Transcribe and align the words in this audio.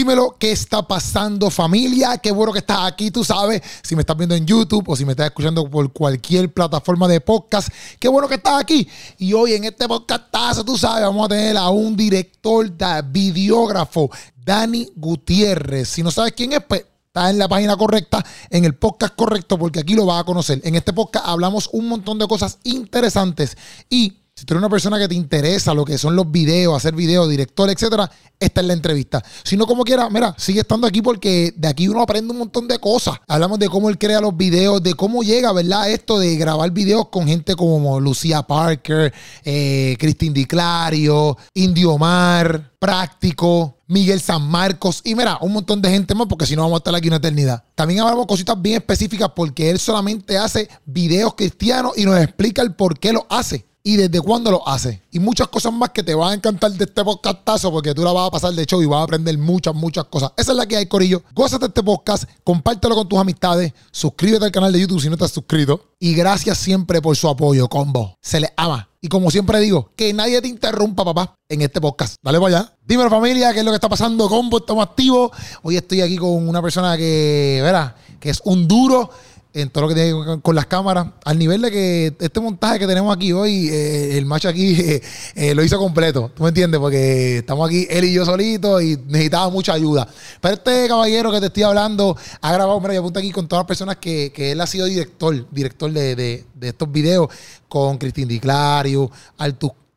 Dímelo, 0.00 0.34
¿qué 0.38 0.52
está 0.52 0.80
pasando 0.88 1.50
familia? 1.50 2.16
Qué 2.16 2.32
bueno 2.32 2.54
que 2.54 2.60
estás 2.60 2.90
aquí, 2.90 3.10
tú 3.10 3.22
sabes, 3.22 3.60
si 3.82 3.94
me 3.94 4.00
estás 4.00 4.16
viendo 4.16 4.34
en 4.34 4.46
YouTube 4.46 4.88
o 4.88 4.96
si 4.96 5.04
me 5.04 5.10
estás 5.10 5.26
escuchando 5.26 5.68
por 5.68 5.92
cualquier 5.92 6.50
plataforma 6.50 7.06
de 7.06 7.20
podcast, 7.20 7.68
qué 7.98 8.08
bueno 8.08 8.26
que 8.26 8.36
estás 8.36 8.62
aquí. 8.62 8.88
Y 9.18 9.34
hoy 9.34 9.52
en 9.52 9.64
este 9.64 9.86
podcastazo, 9.86 10.64
tú 10.64 10.78
sabes, 10.78 11.02
vamos 11.04 11.26
a 11.26 11.28
tener 11.28 11.54
a 11.58 11.68
un 11.68 11.94
director, 11.94 12.72
de 12.72 13.02
videógrafo, 13.10 14.10
Dani 14.42 14.88
Gutiérrez. 14.96 15.90
Si 15.90 16.02
no 16.02 16.10
sabes 16.10 16.32
quién 16.32 16.54
es, 16.54 16.60
pues 16.66 16.86
está 17.04 17.28
en 17.28 17.36
la 17.36 17.46
página 17.46 17.76
correcta, 17.76 18.24
en 18.48 18.64
el 18.64 18.76
podcast 18.76 19.14
correcto, 19.14 19.58
porque 19.58 19.80
aquí 19.80 19.92
lo 19.92 20.06
vas 20.06 20.22
a 20.22 20.24
conocer. 20.24 20.62
En 20.64 20.76
este 20.76 20.94
podcast 20.94 21.26
hablamos 21.28 21.68
un 21.72 21.88
montón 21.88 22.18
de 22.18 22.26
cosas 22.26 22.56
interesantes 22.64 23.54
y 23.90 24.16
si 24.40 24.46
tú 24.46 24.54
eres 24.54 24.60
una 24.60 24.70
persona 24.70 24.98
que 24.98 25.06
te 25.06 25.14
interesa 25.14 25.74
lo 25.74 25.84
que 25.84 25.98
son 25.98 26.16
los 26.16 26.30
videos, 26.30 26.74
hacer 26.74 26.94
videos, 26.94 27.28
director, 27.28 27.68
etcétera, 27.68 28.10
esta 28.38 28.62
es 28.62 28.66
la 28.66 28.72
entrevista. 28.72 29.22
Si 29.44 29.54
no, 29.54 29.66
como 29.66 29.84
quiera, 29.84 30.08
mira, 30.08 30.34
sigue 30.38 30.60
estando 30.60 30.86
aquí 30.86 31.02
porque 31.02 31.52
de 31.54 31.68
aquí 31.68 31.88
uno 31.88 32.00
aprende 32.00 32.32
un 32.32 32.38
montón 32.38 32.66
de 32.66 32.78
cosas. 32.78 33.16
Hablamos 33.28 33.58
de 33.58 33.68
cómo 33.68 33.90
él 33.90 33.98
crea 33.98 34.18
los 34.18 34.34
videos, 34.34 34.82
de 34.82 34.94
cómo 34.94 35.22
llega, 35.22 35.52
¿verdad? 35.52 35.90
Esto 35.90 36.18
de 36.18 36.36
grabar 36.36 36.70
videos 36.70 37.08
con 37.08 37.26
gente 37.26 37.54
como 37.54 38.00
Lucía 38.00 38.40
Parker, 38.40 39.12
eh, 39.44 39.94
Cristín 39.98 40.32
Di 40.32 40.46
Clario, 40.46 41.36
Indio 41.52 41.98
Mar, 41.98 42.72
Práctico, 42.78 43.76
Miguel 43.88 44.22
San 44.22 44.48
Marcos 44.48 45.02
y 45.04 45.14
mira, 45.14 45.36
un 45.42 45.52
montón 45.52 45.82
de 45.82 45.90
gente 45.90 46.14
más 46.14 46.28
porque 46.28 46.46
si 46.46 46.56
no 46.56 46.62
vamos 46.62 46.76
a 46.76 46.78
estar 46.78 46.94
aquí 46.94 47.08
una 47.08 47.18
eternidad. 47.18 47.62
También 47.74 48.00
hablamos 48.00 48.26
cositas 48.26 48.58
bien 48.62 48.76
específicas 48.76 49.32
porque 49.36 49.68
él 49.68 49.78
solamente 49.78 50.38
hace 50.38 50.66
videos 50.86 51.34
cristianos 51.34 51.92
y 51.98 52.06
nos 52.06 52.18
explica 52.18 52.62
el 52.62 52.74
por 52.74 52.98
qué 52.98 53.12
lo 53.12 53.26
hace 53.28 53.68
y 53.82 53.96
desde 53.96 54.20
cuándo 54.20 54.50
lo 54.50 54.66
hace. 54.68 55.02
Y 55.10 55.18
muchas 55.18 55.48
cosas 55.48 55.72
más 55.72 55.90
que 55.90 56.02
te 56.02 56.14
van 56.14 56.30
a 56.30 56.34
encantar 56.34 56.72
de 56.72 56.84
este 56.84 57.04
podcastazo 57.04 57.70
porque 57.70 57.94
tú 57.94 58.02
la 58.02 58.12
vas 58.12 58.28
a 58.28 58.30
pasar 58.30 58.52
de 58.52 58.64
show 58.66 58.82
y 58.82 58.86
vas 58.86 59.00
a 59.00 59.04
aprender 59.04 59.36
muchas, 59.38 59.74
muchas 59.74 60.04
cosas. 60.04 60.32
Esa 60.36 60.52
es 60.52 60.58
la 60.58 60.66
que 60.66 60.76
hay, 60.76 60.86
Corillo. 60.86 61.22
Gózate 61.34 61.66
este 61.66 61.82
podcast, 61.82 62.24
compártelo 62.44 62.94
con 62.94 63.08
tus 63.08 63.18
amistades, 63.18 63.72
suscríbete 63.90 64.44
al 64.44 64.52
canal 64.52 64.72
de 64.72 64.80
YouTube 64.80 65.00
si 65.00 65.08
no 65.08 65.14
estás 65.14 65.30
suscrito. 65.30 65.88
Y 65.98 66.14
gracias 66.14 66.58
siempre 66.58 67.00
por 67.00 67.16
su 67.16 67.28
apoyo, 67.28 67.68
combo. 67.68 68.16
Se 68.20 68.40
les 68.40 68.50
ama. 68.56 68.88
Y 69.02 69.08
como 69.08 69.30
siempre 69.30 69.60
digo, 69.60 69.92
que 69.96 70.12
nadie 70.12 70.42
te 70.42 70.48
interrumpa, 70.48 71.04
papá, 71.04 71.34
en 71.48 71.62
este 71.62 71.80
podcast. 71.80 72.16
Dale 72.22 72.38
para 72.38 72.58
allá. 72.58 72.76
Dímelo, 72.86 73.08
familia, 73.08 73.52
qué 73.52 73.60
es 73.60 73.64
lo 73.64 73.70
que 73.70 73.76
está 73.76 73.88
pasando, 73.88 74.28
combo. 74.28 74.58
Estamos 74.58 74.84
activos. 74.84 75.30
Hoy 75.62 75.78
estoy 75.78 76.02
aquí 76.02 76.18
con 76.18 76.46
una 76.46 76.60
persona 76.60 76.98
que, 76.98 77.60
verá, 77.62 77.96
que 78.18 78.28
es 78.28 78.42
un 78.44 78.68
duro 78.68 79.10
en 79.52 79.68
todo 79.70 79.82
lo 79.82 79.88
que 79.88 79.94
tiene 79.94 80.12
con, 80.12 80.40
con 80.40 80.54
las 80.54 80.66
cámaras, 80.66 81.08
al 81.24 81.38
nivel 81.38 81.62
de 81.62 81.70
que 81.70 82.14
este 82.20 82.40
montaje 82.40 82.78
que 82.78 82.86
tenemos 82.86 83.14
aquí 83.14 83.32
hoy, 83.32 83.68
eh, 83.68 84.16
el 84.16 84.26
macho 84.26 84.48
aquí 84.48 84.74
eh, 84.80 85.02
eh, 85.34 85.54
lo 85.54 85.64
hizo 85.64 85.78
completo, 85.78 86.30
¿tú 86.34 86.42
me 86.42 86.50
entiendes? 86.50 86.78
Porque 86.78 87.38
estamos 87.38 87.68
aquí 87.68 87.86
él 87.90 88.04
y 88.04 88.12
yo 88.12 88.24
solitos 88.24 88.82
y 88.82 88.96
necesitaba 89.06 89.50
mucha 89.50 89.72
ayuda. 89.72 90.06
Pero 90.40 90.54
este 90.54 90.86
caballero 90.88 91.32
que 91.32 91.40
te 91.40 91.46
estoy 91.46 91.64
hablando 91.64 92.16
ha 92.40 92.52
grabado, 92.52 92.80
mira, 92.80 92.94
yo 92.94 93.00
apunto 93.00 93.18
aquí 93.18 93.30
con 93.32 93.48
todas 93.48 93.62
las 93.62 93.68
personas 93.68 93.96
que, 93.96 94.32
que 94.32 94.52
él 94.52 94.60
ha 94.60 94.66
sido 94.66 94.86
director, 94.86 95.46
director 95.50 95.90
de, 95.92 96.14
de, 96.14 96.44
de 96.54 96.68
estos 96.68 96.90
videos, 96.90 97.28
con 97.68 97.98
Cristín 97.98 98.28
Di 98.28 98.40
Clario, 98.40 99.10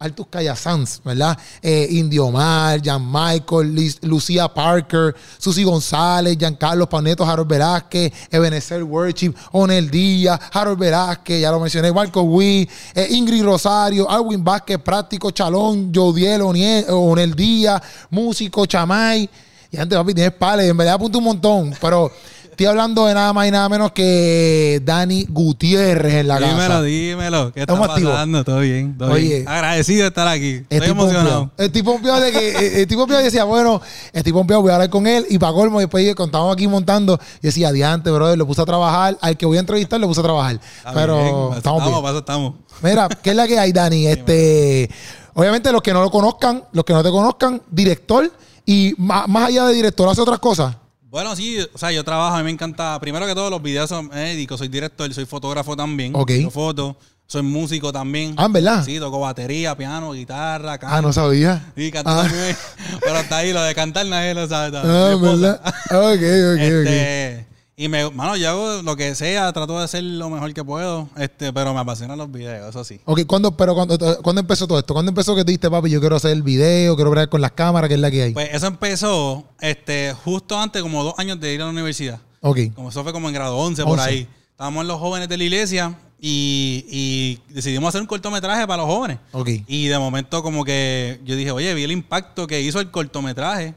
Altus 0.03 0.27
Cayasans, 0.27 1.01
¿verdad? 1.05 1.37
Eh, 1.61 1.87
Indio 1.91 2.29
Mar, 2.29 2.81
Jan 2.83 3.09
Michael, 3.09 3.73
Liz, 3.73 3.99
Lucía 4.01 4.49
Parker, 4.49 5.15
Susi 5.37 5.63
González, 5.63 6.37
Giancarlo 6.37 6.89
Paneto, 6.89 7.25
Harold 7.25 7.49
Velázquez, 7.49 8.11
Ebenezer 8.29 8.83
Worship, 8.83 9.33
Onel 9.53 9.89
Díaz, 9.89 10.37
Harold 10.51 10.77
Velázquez, 10.77 11.39
ya 11.39 11.51
lo 11.51 11.59
mencioné, 11.61 11.89
Marco 11.93 12.21
Wii, 12.21 12.69
eh, 12.95 13.07
Ingrid 13.11 13.43
Rosario, 13.43 14.09
Alwin 14.09 14.43
Vázquez, 14.43 14.77
Práctico, 14.79 15.31
Chalón, 15.31 15.93
Jodiel, 15.95 16.41
Onel 16.41 17.33
Díaz, 17.33 17.81
Músico, 18.09 18.65
Chamay. 18.65 19.29
Y 19.71 19.77
antes, 19.77 19.97
papi, 19.97 20.13
tienes 20.13 20.33
pales, 20.33 20.69
en 20.69 20.75
verdad 20.75 20.95
apunto 20.95 21.17
un 21.17 21.23
montón, 21.23 21.73
pero 21.79 22.11
Estoy 22.53 22.67
hablando 22.67 23.07
de 23.07 23.15
nada 23.15 23.33
más 23.33 23.47
y 23.47 23.51
nada 23.51 23.67
menos 23.67 23.93
que 23.93 24.79
Dani 24.85 25.25
Gutiérrez 25.27 26.13
en 26.13 26.27
la 26.27 26.37
dímelo, 26.37 26.55
casa. 26.57 26.81
Dímelo, 26.83 26.83
dímelo. 26.83 27.51
¿Qué 27.51 27.61
está 27.61 27.73
activos. 27.73 28.11
pasando? 28.11 28.43
Todo 28.43 28.59
bien, 28.59 28.95
todo 28.95 29.11
Oye. 29.11 29.27
bien. 29.27 29.47
Agradecido 29.47 30.02
de 30.03 30.08
estar 30.09 30.27
aquí. 30.27 30.61
Estoy 30.69 30.92
emocionado. 30.92 31.49
Estoy 31.58 31.81
pompeado 31.81 32.21
de 32.21 32.31
que 32.31 32.49
eh, 32.49 32.81
estoy 32.83 32.95
pompeado 32.95 33.23
y 33.23 33.25
decía, 33.25 33.43
bueno, 33.45 33.81
estoy 34.11 34.31
pompeado, 34.33 34.61
voy 34.61 34.69
a 34.69 34.75
hablar 34.75 34.92
con 34.92 35.08
él. 35.08 35.25
Y 35.31 35.39
para 35.39 35.52
colmo, 35.52 35.80
después 35.80 36.05
cuando 36.13 36.25
estábamos 36.25 36.53
aquí 36.53 36.67
montando, 36.67 37.19
y 37.42 37.47
decía, 37.47 37.69
adiante, 37.69 38.11
brother, 38.11 38.37
lo 38.37 38.45
puse 38.45 38.61
a 38.61 38.65
trabajar. 38.65 39.17
Al 39.19 39.36
que 39.36 39.47
voy 39.47 39.58
a 39.58 39.61
entrevistar, 39.61 39.99
lo 39.99 40.08
puse 40.08 40.19
a 40.19 40.23
trabajar. 40.23 40.59
Está 40.77 40.93
Pero 40.93 41.15
bien, 41.15 41.27
estamos 41.27 41.58
estamos, 41.58 41.89
bien. 41.89 42.03
paso 42.03 42.17
estamos. 42.19 42.53
Mira, 42.83 43.09
¿qué 43.23 43.31
es 43.31 43.36
la 43.36 43.47
que 43.47 43.58
hay, 43.58 43.71
Dani? 43.71 44.05
Este, 44.13 44.92
obviamente, 45.33 45.71
los 45.71 45.81
que 45.81 45.92
no 45.92 46.03
lo 46.03 46.11
conozcan, 46.11 46.65
los 46.71 46.86
que 46.86 46.93
no 46.93 47.02
te 47.02 47.09
conozcan, 47.09 47.63
director. 47.71 48.31
Y 48.63 48.93
más, 48.99 49.27
más 49.27 49.47
allá 49.47 49.65
de 49.65 49.73
director, 49.73 50.08
hace 50.08 50.21
otras 50.21 50.37
cosas. 50.37 50.75
Bueno, 51.13 51.35
sí, 51.35 51.59
o 51.71 51.77
sea, 51.77 51.91
yo 51.91 52.03
trabajo, 52.03 52.33
a 52.35 52.39
mí 52.39 52.43
me 52.45 52.49
encanta, 52.49 52.99
primero 52.99 53.27
que 53.27 53.35
todo, 53.35 53.47
los 53.51 53.61
videos 53.61 53.87
son 53.87 54.07
médicos, 54.07 54.57
soy 54.57 54.67
director, 54.67 55.13
soy 55.13 55.25
fotógrafo 55.27 55.75
también. 55.77 56.11
Ok. 56.15 56.31
Fotos, 56.49 56.95
soy 57.27 57.43
músico 57.43 57.93
también. 57.93 58.33
Ah, 58.35 58.45
¿en 58.45 58.53
verdad? 58.53 58.83
Sí, 58.83 58.97
toco 58.97 59.19
batería, 59.19 59.77
piano, 59.77 60.13
guitarra, 60.13 60.79
canto. 60.79 60.95
Ah, 60.95 61.03
no 61.03 61.13
sabía. 61.13 61.71
Sí, 61.77 61.91
canto 61.91 62.09
Ah. 62.09 62.23
también. 62.23 62.57
Pero 63.05 63.19
está 63.19 63.37
ahí, 63.37 63.53
lo 63.53 63.61
de 63.61 63.75
cantar 63.75 64.07
nadie 64.07 64.33
lo 64.33 64.47
sabe. 64.47 64.75
Ah, 64.75 64.81
Mi 64.83 64.89
¿en 64.89 65.23
esposa. 65.23 65.61
verdad. 65.61 65.73
Ok, 65.91 66.23
ok, 66.55 66.81
ok. 66.81 67.52
Y 67.76 67.88
me, 67.88 68.08
mano, 68.11 68.36
yo 68.38 68.50
hago 68.50 68.82
lo 68.84 68.95
que 68.95 69.16
sea, 69.16 69.52
trato 69.52 69.80
de 69.80 69.84
hacer 69.84 70.04
lo 70.04 70.30
mejor 70.30 70.54
que 70.54 70.64
puedo, 70.64 71.10
este, 71.17 71.52
pero 71.52 71.73
me 71.73 71.80
apasionan 71.80 72.20
los 72.20 72.32
videos, 72.32 72.70
eso 72.70 72.84
sí. 72.84 73.00
Ok, 73.06 73.22
¿cuándo, 73.26 73.58
pero 73.58 73.73
cuando, 73.73 73.98
¿cuándo 74.22 74.42
empezó 74.42 74.67
todo 74.67 74.78
esto? 74.78 74.94
¿Cuándo 74.94 75.10
empezó 75.10 75.36
que 75.36 75.44
te 75.44 75.52
diste, 75.52 75.72
papi, 75.72 75.89
yo 75.89 76.00
quiero 76.00 76.16
hacer 76.16 76.32
el 76.32 76.44
video, 76.44 76.95
quiero 76.95 77.10
ver 77.10 77.30
con 77.30 77.42
las 77.42 77.54
cámaras, 77.54 77.88
qué 77.88 77.95
es 77.95 78.00
la 78.00 78.11
que 78.11 78.22
hay? 78.22 78.34
Pues 78.34 78.50
eso 78.54 78.67
empezó 78.67 79.45
este, 79.60 80.14
justo 80.23 80.60
antes, 80.60 80.84
como 80.84 81.04
dos 81.04 81.16
años 81.17 81.39
de 81.39 81.52
ir 81.52 81.61
a 81.61 81.66
la 81.66 81.72
universidad. 81.72 82.20
ok. 82.42 82.60
Como 82.76 82.89
eso 82.89 83.02
fue 83.04 83.11
como 83.11 83.28
en 83.28 83.34
grado 83.34 83.58
11, 83.58 83.84
por 83.84 83.94
11. 83.94 84.04
ahí. 84.08 84.28
Estábamos 84.52 84.82
en 84.82 84.88
los 84.90 85.00
jóvenes 85.00 85.28
de 85.28 85.38
la 85.38 85.44
iglesia 85.44 85.98
y, 86.22 86.86
y 86.92 87.54
decidimos 87.55 87.90
hacer 87.90 88.02
un 88.02 88.08
cortometraje 88.08 88.67
para 88.67 88.84
los 88.84 88.92
jóvenes. 88.94 89.17
Ok. 89.32 89.50
Y 89.66 89.88
de 89.88 89.98
momento 89.98 90.44
como 90.44 90.64
que 90.64 91.20
yo 91.26 91.36
dije, 91.36 91.50
oye, 91.50 91.73
vi 91.73 91.84
el 91.84 91.92
impacto 91.92 92.45
que 92.45 92.61
hizo 92.61 92.80
el 92.80 92.92
cortometraje 92.92 93.73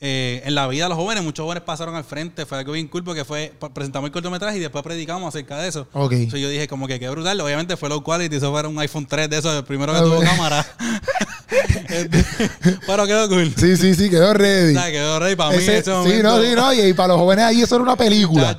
eh, 0.00 0.42
en 0.44 0.54
la 0.54 0.66
vida 0.68 0.84
de 0.84 0.88
los 0.90 0.98
jóvenes. 0.98 1.22
Muchos 1.22 1.44
jóvenes 1.44 1.62
pasaron 1.64 1.94
al 1.94 2.04
frente, 2.04 2.46
fue 2.46 2.58
algo 2.58 2.72
bien 2.72 2.88
cool 2.88 3.04
porque 3.04 3.24
fue, 3.24 3.52
presentamos 3.74 4.08
el 4.08 4.12
cortometraje 4.12 4.56
y 4.56 4.60
después 4.60 4.82
predicamos 4.82 5.28
acerca 5.34 5.58
de 5.58 5.68
eso. 5.68 5.86
Ok. 5.92 6.12
Entonces 6.12 6.40
yo 6.40 6.48
dije 6.48 6.66
como 6.68 6.86
que 6.86 6.98
qué 6.98 7.08
brutal. 7.10 7.40
Obviamente 7.40 7.76
fue 7.76 7.88
low 7.88 8.02
quality, 8.02 8.36
eso 8.36 8.50
fue 8.50 8.66
un 8.66 8.78
iPhone 8.78 9.06
3 9.06 9.28
de 9.30 9.38
eso, 9.38 9.56
el 9.58 9.64
primero 9.64 9.92
que 9.92 9.98
Ah, 9.98 10.02
tuvo 10.02 10.20
cámara. 10.20 10.66
Pero 12.86 13.06
quedó 13.06 13.28
cool. 13.28 13.52
Sí, 13.56 13.76
sí, 13.76 13.94
sí, 13.94 14.10
quedó 14.10 14.32
ready. 14.32 14.76
O 14.76 14.80
sea, 14.80 14.90
quedó 14.90 15.18
rey 15.18 15.36
para 15.36 15.50
mí 15.50 15.56
Ese- 15.62 15.82
sí, 15.82 15.90
no, 16.22 16.42
sí, 16.42 16.52
no. 16.54 16.72
Y, 16.72 16.80
y 16.80 16.92
para 16.94 17.08
los 17.08 17.18
jóvenes 17.18 17.44
ahí 17.44 17.62
eso 17.62 17.74
era 17.76 17.82
una 17.84 17.96
película. 17.96 18.56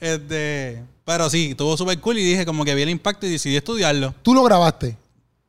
Este, 0.00 0.82
pero 1.04 1.28
sí, 1.30 1.48
estuvo 1.50 1.76
súper 1.76 1.98
cool 2.00 2.18
y 2.18 2.24
dije 2.24 2.44
como 2.46 2.64
que 2.64 2.74
vi 2.74 2.82
el 2.82 2.90
impacto 2.90 3.26
y 3.26 3.30
decidí 3.30 3.56
estudiarlo. 3.56 4.14
Tú 4.22 4.34
lo 4.34 4.42
grabaste. 4.44 4.96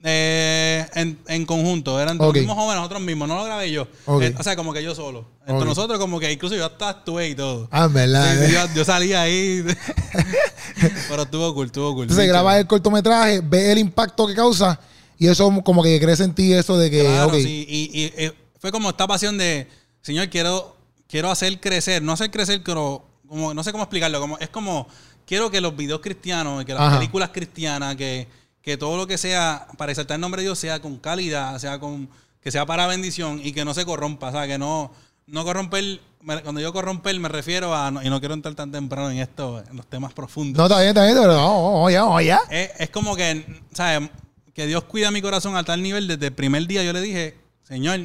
Eh, 0.02 0.86
en, 0.96 1.20
en 1.28 1.46
conjunto, 1.46 2.00
eran 2.00 2.16
Ok. 2.18 2.28
los 2.28 2.34
mismos 2.36 2.56
jóvenes, 2.56 2.78
nosotros 2.78 3.02
mismos, 3.02 3.28
no 3.28 3.36
lo 3.36 3.44
grabé 3.44 3.70
yo. 3.70 3.86
Eh, 4.22 4.34
o 4.38 4.44
sea, 4.44 4.56
como 4.56 4.72
que 4.72 4.82
yo 4.82 4.96
solo. 4.96 5.26
Entre 5.46 5.66
nosotros, 5.66 6.00
como 6.00 6.20
que 6.20 6.32
incluso 6.32 6.56
yo 6.56 6.66
hasta 6.66 6.88
actué 6.90 7.30
y 7.30 7.36
todo. 7.36 7.68
Ah, 7.72 7.86
en 7.86 7.94
verdad. 7.94 8.38
Sí, 8.38 8.46
eh. 8.46 8.52
yo, 8.54 8.76
yo 8.76 8.86
salí 8.86 9.14
ahí. 9.14 9.64
pero 11.10 11.24
estuvo 11.24 11.54
cool, 11.54 11.66
estuvo 11.66 11.94
cool. 11.94 12.04
Entonces 12.04 12.24
Sí, 12.26 12.30
grabas 12.30 12.52
chévere. 12.54 12.62
el 12.62 12.68
cortometraje, 12.68 13.42
ves 13.44 13.70
el 13.70 13.78
impacto 13.80 14.26
que 14.28 14.36
causa 14.36 14.80
y 15.18 15.28
eso 15.28 15.52
como 15.64 15.84
que 15.84 16.00
crece 16.00 16.24
en 16.24 16.34
ti 16.34 16.54
eso 16.54 16.78
de 16.78 16.90
que, 16.90 17.02
Claro, 17.02 17.34
sí. 17.34 17.66
Y, 17.68 17.92
y, 18.02 18.14
eh, 18.16 18.32
fue 18.60 18.72
como 18.72 18.90
esta 18.90 19.06
pasión 19.06 19.38
de, 19.38 19.68
Señor, 20.02 20.30
quiero, 20.30 20.78
quiero 21.10 21.30
hacer 21.30 21.60
crecer, 21.60 22.02
no 22.02 22.14
hacer 22.14 22.32
crecer, 22.32 22.62
pero 22.64 23.06
como, 23.28 23.54
no 23.54 23.64
sé 23.64 23.72
cómo 23.74 23.84
explicarlo, 23.84 24.20
como, 24.22 24.38
es 24.38 24.50
como, 24.50 24.88
quiero 25.26 25.52
que 25.52 25.60
los 25.60 25.76
videos 25.76 26.00
cristianos, 26.00 26.64
que 26.64 26.74
las 26.74 26.84
Ajá. 26.84 26.98
películas 27.00 27.32
cristianas, 27.34 27.96
que, 27.98 28.28
que 28.62 28.78
todo 28.78 28.98
lo 28.98 29.08
que 29.08 29.18
sea 29.18 29.68
para 29.78 29.92
exaltar 29.92 30.16
el 30.16 30.22
nombre 30.22 30.42
de 30.42 30.48
Dios 30.48 30.60
sea 30.60 30.82
con 30.82 30.98
calidad, 30.98 31.58
sea 31.60 31.80
con, 31.80 32.10
que 32.42 32.52
sea 32.52 32.66
para 32.66 32.88
bendición 32.88 33.40
y 33.44 33.52
que 33.54 33.64
no 33.66 33.74
se 33.74 33.86
corrompa, 33.86 34.30
o 34.30 34.32
sea, 34.32 34.48
que 34.48 34.58
no, 34.58 34.92
no 35.28 35.44
corromper, 35.44 36.02
cuando 36.44 36.60
yo 36.62 36.74
corromper 36.74 37.18
me 37.20 37.30
refiero 37.30 37.74
a, 37.76 37.90
no- 37.92 38.04
y 38.04 38.10
no 38.10 38.20
quiero 38.20 38.34
entrar 38.34 38.56
tan 38.56 38.72
temprano 38.72 39.10
en 39.12 39.20
esto, 39.20 39.64
en 39.70 39.78
los 39.78 39.88
temas 39.88 40.14
profundos. 40.14 40.58
no, 40.58 40.66
está 40.66 40.78
bien, 40.80 40.90
está 40.90 41.04
bien, 41.06 41.18
pero 41.20 41.90
ya, 41.90 42.02
vamos 42.04 42.24
ya. 42.24 42.40
Es, 42.50 42.72
es 42.80 42.90
como 42.90 43.16
que, 43.16 43.62
¿sabes? 43.74 44.10
Que 44.54 44.68
Dios 44.68 44.84
cuida 44.84 45.10
mi 45.12 45.22
corazón 45.22 45.56
a 45.56 45.64
tal 45.64 45.82
nivel. 45.82 46.08
Desde 46.08 46.28
el 46.28 46.34
primer 46.34 46.68
día 46.68 46.84
yo 46.84 46.92
le 46.92 47.00
dije, 47.02 47.38
Señor, 47.64 48.00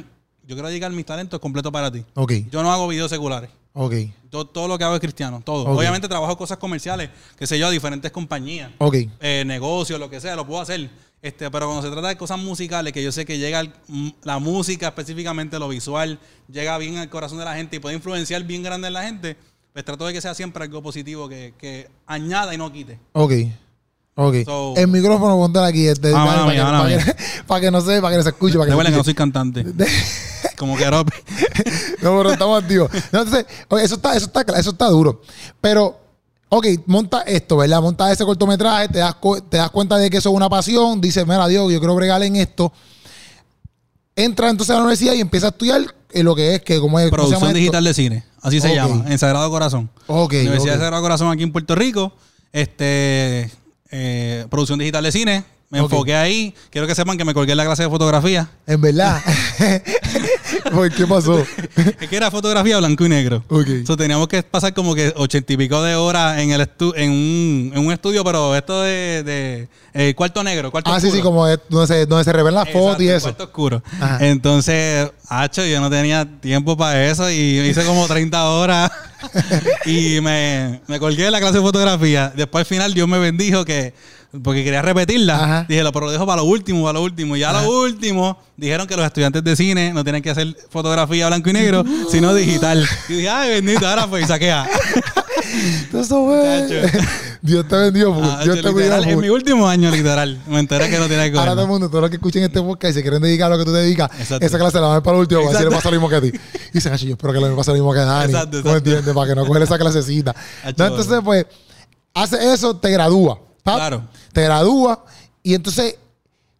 yo 0.47 0.55
quiero 0.55 0.69
dedicar 0.69 0.89
mis 0.91 1.05
talentos 1.05 1.39
completos 1.41 1.71
para 1.71 1.91
ti. 1.91 2.05
Ok, 2.13 2.31
Yo 2.49 2.63
no 2.63 2.71
hago 2.71 2.87
videos 2.87 3.09
seculares. 3.09 3.49
Ok, 3.75 3.93
Yo, 4.31 4.45
todo 4.45 4.67
lo 4.67 4.77
que 4.77 4.83
hago 4.83 4.95
es 4.95 4.99
cristiano, 5.01 5.41
todo. 5.45 5.65
Obviamente 5.77 6.07
trabajo 6.07 6.35
cosas 6.37 6.57
comerciales, 6.57 7.09
qué 7.37 7.45
sé 7.45 7.59
yo, 7.59 7.67
a 7.67 7.71
diferentes 7.71 8.11
compañías, 8.11 8.71
ok. 8.79 8.95
eh, 9.19 9.43
negocios, 9.45 9.99
lo 9.99 10.09
que 10.09 10.19
sea, 10.19 10.35
lo 10.35 10.47
puedo 10.47 10.59
hacer. 10.61 10.89
Este, 11.21 11.49
pero 11.49 11.65
cuando 11.67 11.81
se 11.81 11.91
trata 11.91 12.07
de 12.09 12.17
cosas 12.17 12.37
musicales, 12.39 12.91
que 12.93 13.01
yo 13.03 13.11
sé 13.11 13.25
que 13.25 13.37
llega 13.39 13.59
al- 13.59 13.73
m- 13.89 14.13
la 14.23 14.37
música, 14.39 14.87
específicamente 14.89 15.57
lo 15.57 15.67
visual, 15.67 16.19
llega 16.51 16.77
bien 16.77 16.97
al 16.97 17.09
corazón 17.09 17.37
de 17.39 17.45
la 17.45 17.55
gente 17.55 17.77
y 17.77 17.79
puede 17.79 17.95
influenciar 17.95 18.43
bien 18.43 18.61
grande 18.61 18.87
en 18.87 18.93
la 18.93 19.03
gente, 19.03 19.35
pues 19.73 19.83
trato 19.85 20.05
de 20.05 20.13
que 20.13 20.21
sea 20.21 20.33
siempre 20.35 20.63
algo 20.63 20.81
positivo, 20.83 21.27
que, 21.27 21.53
que 21.57 21.89
añada 22.05 22.53
y 22.53 22.57
no 22.57 22.71
quite. 22.71 22.99
Ok. 23.13 23.33
Ok. 24.17 24.35
So- 24.45 24.73
el 24.77 24.87
micrófono 24.87 25.35
ponte 25.35 25.59
aquí 25.59 25.87
este, 25.87 26.09
Ah, 26.15 26.25
para, 26.25 26.45
mía, 26.45 26.63
para 26.63 26.83
mía. 26.83 26.97
que- 27.03 27.15
para 27.45 27.61
que 27.61 27.71
no 27.71 27.81
se, 27.81 28.01
para 28.01 28.11
que 28.11 28.17
no 28.17 28.23
se 28.23 28.29
escuche, 28.29 28.57
para 28.57 28.71
que 28.71 28.83
que 28.85 28.91
no 28.91 29.03
soy 29.03 29.13
cantante. 29.13 29.65
como 30.57 30.77
que 30.77 30.89
Ropi. 30.89 31.11
no, 32.01 32.17
pero 32.17 32.31
estamos 32.31 32.61
activos. 32.63 32.89
No, 33.11 33.21
entonces, 33.23 33.45
eso 33.83 33.95
está, 33.95 34.15
eso 34.15 34.25
está, 34.27 34.41
eso 34.57 34.69
está 34.69 34.87
duro. 34.87 35.21
Pero, 35.59 35.99
ok, 36.47 36.65
monta 36.85 37.21
esto, 37.23 37.57
¿verdad? 37.57 37.81
Monta 37.81 38.09
ese 38.11 38.23
cortometraje, 38.23 38.87
te 38.87 38.99
das, 38.99 39.15
te 39.49 39.57
das 39.57 39.69
cuenta 39.69 39.97
de 39.97 40.09
que 40.09 40.17
eso 40.17 40.29
es 40.29 40.35
una 40.35 40.47
pasión, 40.49 41.01
dices, 41.01 41.25
mira, 41.27 41.45
Dios, 41.47 41.69
yo 41.71 41.79
quiero 41.79 41.95
bregar 41.95 42.23
en 42.23 42.37
esto. 42.37 42.71
Entra 44.15 44.49
entonces 44.49 44.71
a 44.71 44.75
la 44.77 44.83
universidad 44.83 45.13
y 45.13 45.19
empieza 45.19 45.47
a 45.47 45.49
estudiar 45.49 45.81
eh, 46.11 46.23
lo 46.23 46.35
que 46.35 46.55
es, 46.55 46.61
que 46.61 46.79
como 46.79 46.99
es, 47.01 47.09
¿cómo 47.09 47.23
se 47.23 47.27
Producción 47.27 47.49
esto? 47.49 47.57
digital 47.57 47.83
de 47.83 47.93
cine. 47.93 48.23
Así 48.41 48.61
se 48.61 48.73
llama. 48.73 49.03
En 49.09 49.19
Sagrado 49.19 49.49
Corazón. 49.49 49.89
Ok, 50.07 50.31
Universidad 50.39 50.75
de 50.75 50.79
Sagrado 50.79 51.01
Corazón 51.03 51.29
aquí 51.33 51.43
en 51.43 51.51
Puerto 51.51 51.75
Rico. 51.75 52.13
Este, 52.53 53.51
eh, 53.97 54.45
producción 54.49 54.77
digital 54.77 55.03
de 55.03 55.11
cine. 55.11 55.43
Me 55.75 55.83
enfoqué 55.85 56.15
ahí. 56.15 56.53
Quiero 56.69 56.87
que 56.87 56.95
sepan 56.95 57.17
que 57.17 57.25
me 57.25 57.33
colgué 57.33 57.51
en 57.51 57.57
la 57.57 57.65
clase 57.65 57.83
de 57.83 57.89
fotografía. 57.89 58.49
En 58.67 58.81
verdad. 58.81 59.21
¿Por 60.71 60.91
qué 60.91 61.05
pasó? 61.07 61.39
Es 61.99 62.09
que 62.09 62.15
era 62.15 62.31
fotografía 62.31 62.77
blanco 62.77 63.05
y 63.05 63.09
negro. 63.09 63.43
Ok. 63.49 63.67
So, 63.85 63.95
teníamos 63.97 64.27
que 64.27 64.41
pasar 64.43 64.73
como 64.73 64.95
que 64.95 65.13
ochenta 65.15 65.53
y 65.53 65.57
pico 65.57 65.81
de 65.83 65.95
horas 65.95 66.39
en 66.39 66.51
el 66.51 66.61
estu 66.61 66.93
en, 66.95 67.11
un, 67.11 67.71
en 67.73 67.85
un 67.85 67.91
estudio, 67.91 68.23
pero 68.23 68.55
esto 68.55 68.81
de, 68.81 69.23
de 69.23 69.67
eh, 69.93 70.13
cuarto 70.15 70.43
negro, 70.43 70.71
cuarto 70.71 70.91
Ah, 70.91 70.99
sí, 70.99 71.07
oscuro. 71.07 71.17
sí, 71.17 71.23
como 71.23 71.47
es 71.47 71.59
donde 71.69 71.87
se, 71.87 72.05
donde 72.05 72.23
se 72.23 72.33
revelan 72.33 72.65
las 72.65 72.73
fotos 72.73 73.01
y 73.01 73.09
eso. 73.09 73.23
Cuarto 73.27 73.43
oscuro. 73.45 73.83
Ajá. 73.99 74.17
Entonces, 74.25 75.09
hacho, 75.29 75.65
yo 75.65 75.79
no 75.81 75.89
tenía 75.89 76.25
tiempo 76.39 76.75
para 76.77 77.05
eso 77.05 77.29
y 77.29 77.59
hice 77.59 77.83
como 77.85 78.07
30 78.07 78.43
horas 78.49 78.91
y 79.85 80.19
me, 80.21 80.81
me 80.87 80.99
colgué 80.99 81.29
la 81.31 81.39
clase 81.39 81.55
de 81.55 81.61
fotografía. 81.61 82.31
Después 82.35 82.61
al 82.61 82.65
final 82.65 82.93
Dios 82.93 83.07
me 83.07 83.19
bendijo 83.19 83.65
que 83.65 83.93
porque 84.43 84.63
quería 84.63 84.81
repetirla. 84.81 85.35
Ajá. 85.35 85.65
Dije, 85.67 85.83
pero 85.93 86.05
lo 86.05 86.11
dejo 86.11 86.25
para 86.25 86.41
lo 86.41 86.47
último, 86.47 86.83
para 86.83 86.93
lo 86.93 87.03
último. 87.03 87.35
Y 87.35 87.39
ya 87.39 87.51
lo 87.53 87.81
último, 87.81 88.37
dijeron 88.57 88.87
que 88.87 88.95
los 88.95 89.05
estudiantes 89.05 89.43
de 89.43 89.55
cine 89.55 89.93
no 89.93 90.03
tienen 90.03 90.21
que 90.21 90.29
hacer 90.29 90.55
fotografía 90.69 91.27
blanco 91.27 91.49
y 91.49 91.53
negro, 91.53 91.83
sino 92.09 92.33
digital. 92.33 92.87
Y 93.09 93.13
dije, 93.13 93.29
ay, 93.29 93.49
bendito, 93.49 93.87
ahora 93.87 94.07
pues, 94.07 94.25
y 94.25 94.27
saqué 94.27 94.51
a. 94.51 94.67
Eso, 95.93 96.21
güey. 96.21 96.81
Dios 97.41 97.67
te 97.67 97.75
bendiga, 97.75 98.13
full. 98.13 98.23
Ah, 98.23 98.41
Dios 98.43 98.61
te 98.61 99.09
en 99.09 99.19
mi 99.19 99.29
último 99.29 99.67
año, 99.67 99.91
literal. 99.91 100.41
Me 100.47 100.59
enteré 100.59 100.89
que 100.89 100.97
no 100.97 101.07
tiene 101.07 101.31
que 101.31 101.37
Ahora 101.37 101.51
todo 101.51 101.63
el 101.63 101.67
mundo, 101.67 101.87
todos 101.89 102.01
los 102.01 102.09
que 102.09 102.17
escuchen 102.17 102.43
este 102.43 102.61
podcast 102.61 102.91
y 102.91 102.93
se 102.95 103.01
quieren 103.01 103.21
dedicar 103.21 103.51
a 103.51 103.55
lo 103.55 103.59
que 103.59 103.65
tú 103.65 103.71
te 103.71 103.79
dedicas, 103.79 104.09
Exacto. 104.19 104.45
esa 104.45 104.57
clase 104.57 104.77
la 104.77 104.81
van 104.83 104.91
a 104.91 104.93
ver 104.95 105.03
para 105.03 105.17
el 105.17 105.21
último, 105.21 105.41
para 105.41 105.51
decir 105.53 105.69
le 105.69 105.75
pasa 105.75 105.89
lo 105.89 105.95
mismo 105.95 106.09
que 106.09 106.15
a 106.15 106.21
ti. 106.21 106.27
Y 106.27 106.71
dicen, 106.73 106.93
"Ay, 106.93 106.99
yo 106.99 107.11
espero 107.13 107.33
que 107.33 107.39
le 107.39 107.49
pase 107.55 107.71
lo 107.71 107.75
mismo 107.75 107.93
que 107.93 107.99
a 107.99 108.05
Dani. 108.05 108.25
Exacto, 108.25 108.49
¿Tú 108.49 108.55
me 108.55 108.59
exacto. 108.59 108.77
entiendes? 108.77 109.13
Para 109.13 109.27
que 109.27 109.35
no 109.35 109.45
coger 109.45 109.63
esa 109.63 109.77
clasecita. 109.77 110.35
Hacho. 110.63 110.75
No, 110.77 110.85
entonces, 110.87 111.19
pues, 111.23 111.45
hace 112.13 112.53
eso, 112.53 112.75
te 112.77 112.89
gradúa. 112.89 113.39
¿Pap? 113.65 113.75
Claro. 113.77 114.03
Te 114.31 114.43
gradúa 114.43 115.03
y 115.43 115.55
entonces, 115.55 115.97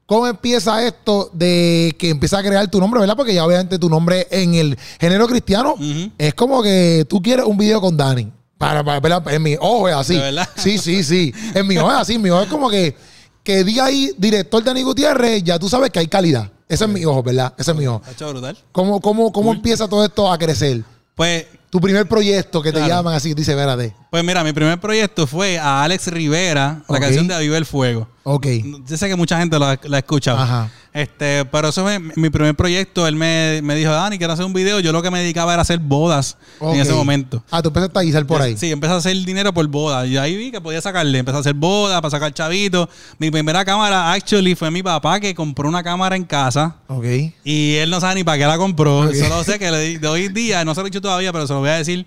¿cómo 0.05 0.27
empieza 0.27 0.85
esto 0.85 1.29
de 1.33 1.95
que 1.97 2.09
empiezas 2.09 2.39
a 2.39 2.43
crear 2.43 2.67
tu 2.69 2.79
nombre, 2.79 2.99
verdad? 2.99 3.15
Porque 3.15 3.33
ya 3.33 3.45
obviamente 3.45 3.77
tu 3.79 3.89
nombre 3.89 4.27
en 4.31 4.55
el 4.55 4.77
género 4.99 5.27
cristiano 5.27 5.73
Ujú. 5.73 6.11
es 6.17 6.33
como 6.33 6.61
que 6.63 7.05
tú 7.07 7.21
quieres 7.21 7.45
un 7.45 7.57
video 7.57 7.79
con 7.79 7.95
Dani. 7.95 8.31
Para, 8.57 8.83
para, 8.83 8.99
¿verdad? 8.99 9.33
En 9.33 9.43
mi 9.43 9.55
ojo 9.59 9.87
es 9.87 9.95
así. 9.95 10.19
Sí, 10.57 10.77
sí, 10.77 11.03
sí. 11.03 11.33
En 11.53 11.67
mi 11.67 11.77
ojo 11.77 11.91
es 11.91 11.97
así. 11.97 12.13
En 12.15 12.21
mi 12.21 12.29
ojo 12.29 12.41
es 12.43 12.49
como 12.49 12.69
que, 12.69 12.95
que 13.43 13.63
diga 13.63 13.85
ahí 13.85 14.11
director 14.17 14.63
Dani 14.63 14.81
Gutiérrez, 14.81 15.43
ya 15.43 15.59
tú 15.59 15.69
sabes 15.69 15.91
que 15.91 15.99
hay 15.99 16.07
calidad. 16.07 16.49
Ese 16.67 16.85
es 16.85 16.89
mi 16.89 17.05
ojo, 17.05 17.21
¿verdad? 17.21 17.53
Ese 17.57 17.71
es 17.71 17.77
mi 17.77 17.85
ojo. 17.85 18.01
Ha 18.05 18.11
hecho 18.11 18.29
brutal. 18.29 18.57
¿Cómo, 18.71 18.99
cómo, 18.99 19.31
cómo 19.31 19.53
empieza 19.53 19.87
todo 19.87 20.03
esto 20.03 20.31
a 20.31 20.37
crecer? 20.37 20.83
Pues 21.13 21.45
Tu 21.75 21.81
primer 21.81 22.07
proyecto 22.07 22.61
que 22.61 22.71
te 22.71 22.77
Claro. 22.77 22.87
llaman 22.93 23.15
así, 23.15 23.27
que 23.27 23.35
dice, 23.35 23.51
espérate. 23.51 23.93
Pues 24.09 24.23
mira, 24.23 24.45
mi 24.45 24.53
primer 24.53 24.79
proyecto 24.79 25.27
fue 25.27 25.59
a 25.59 25.83
Alex 25.83 26.07
Rivera, 26.07 26.83
la 26.87 26.99
canción 27.01 27.27
de 27.27 27.35
Aviva 27.35 27.57
el 27.57 27.65
Fuego. 27.65 28.07
Ok. 28.23 28.47
Yo 28.87 28.95
sé 28.95 29.09
que 29.09 29.15
mucha 29.17 29.37
gente 29.37 29.59
la 29.59 29.71
ha 29.71 29.97
escuchado. 29.97 30.37
Ajá. 30.39 30.69
Este, 30.95 31.43
pero 31.43 31.67
eso 31.67 31.83
fue 31.83 31.99
mi 31.99 32.29
primer 32.29 32.55
proyecto. 32.55 33.05
Él 33.05 33.17
me, 33.17 33.59
me 33.61 33.75
dijo, 33.75 33.91
Dani, 33.91 34.17
quiero 34.17 34.31
hacer 34.31 34.45
un 34.45 34.53
video. 34.53 34.79
Yo 34.79 34.93
lo 34.93 35.01
que 35.01 35.11
me 35.11 35.19
dedicaba 35.19 35.51
era 35.51 35.61
hacer 35.61 35.77
bodas 35.77 36.37
en 36.61 36.79
ese 36.79 36.93
momento. 36.93 37.43
Ah, 37.51 37.61
tú 37.61 37.67
empezaste 37.67 37.99
a 37.99 38.01
guisar 38.01 38.25
por 38.25 38.41
ahí. 38.41 38.55
Sí, 38.55 38.71
empecé 38.71 38.93
a 38.93 38.95
hacer 38.95 39.17
dinero 39.25 39.53
por 39.53 39.67
bodas. 39.67 40.07
Y 40.07 40.15
ahí 40.15 40.37
vi 40.37 40.51
que 40.51 40.61
podía 40.61 40.79
sacarle. 40.79 41.19
Empecé 41.19 41.35
a 41.35 41.41
hacer 41.41 41.53
bodas 41.53 41.99
para 41.99 42.11
sacar 42.11 42.33
chavitos. 42.33 42.87
Mi 43.19 43.29
primera 43.29 43.65
cámara, 43.65 44.13
actually, 44.13 44.55
fue 44.55 44.71
mi 44.71 44.81
papá 44.81 45.19
que 45.19 45.35
compró 45.35 45.67
una 45.67 45.83
cámara 45.83 46.15
en 46.15 46.23
casa. 46.23 46.77
Ok. 46.87 47.05
Y 47.43 47.75
él 47.75 47.89
no 47.89 47.99
sabe 47.99 48.15
ni 48.15 48.23
para 48.23 48.37
qué 48.37 48.45
la 48.45 48.57
compró. 48.57 49.13
Solo 49.13 49.43
sé 49.43 49.59
que 49.59 49.69
le 49.71 49.99
de 49.99 50.07
hoy 50.07 50.29
día, 50.29 50.63
no 50.63 50.73
se 50.73 50.79
lo 50.79 50.87
he 50.87 50.89
dicho 50.91 51.01
todavía, 51.01 51.33
pero 51.33 51.45
se 51.45 51.51
lo 51.51 51.59
voy 51.59 51.71
a 51.71 51.75
decir 51.75 52.05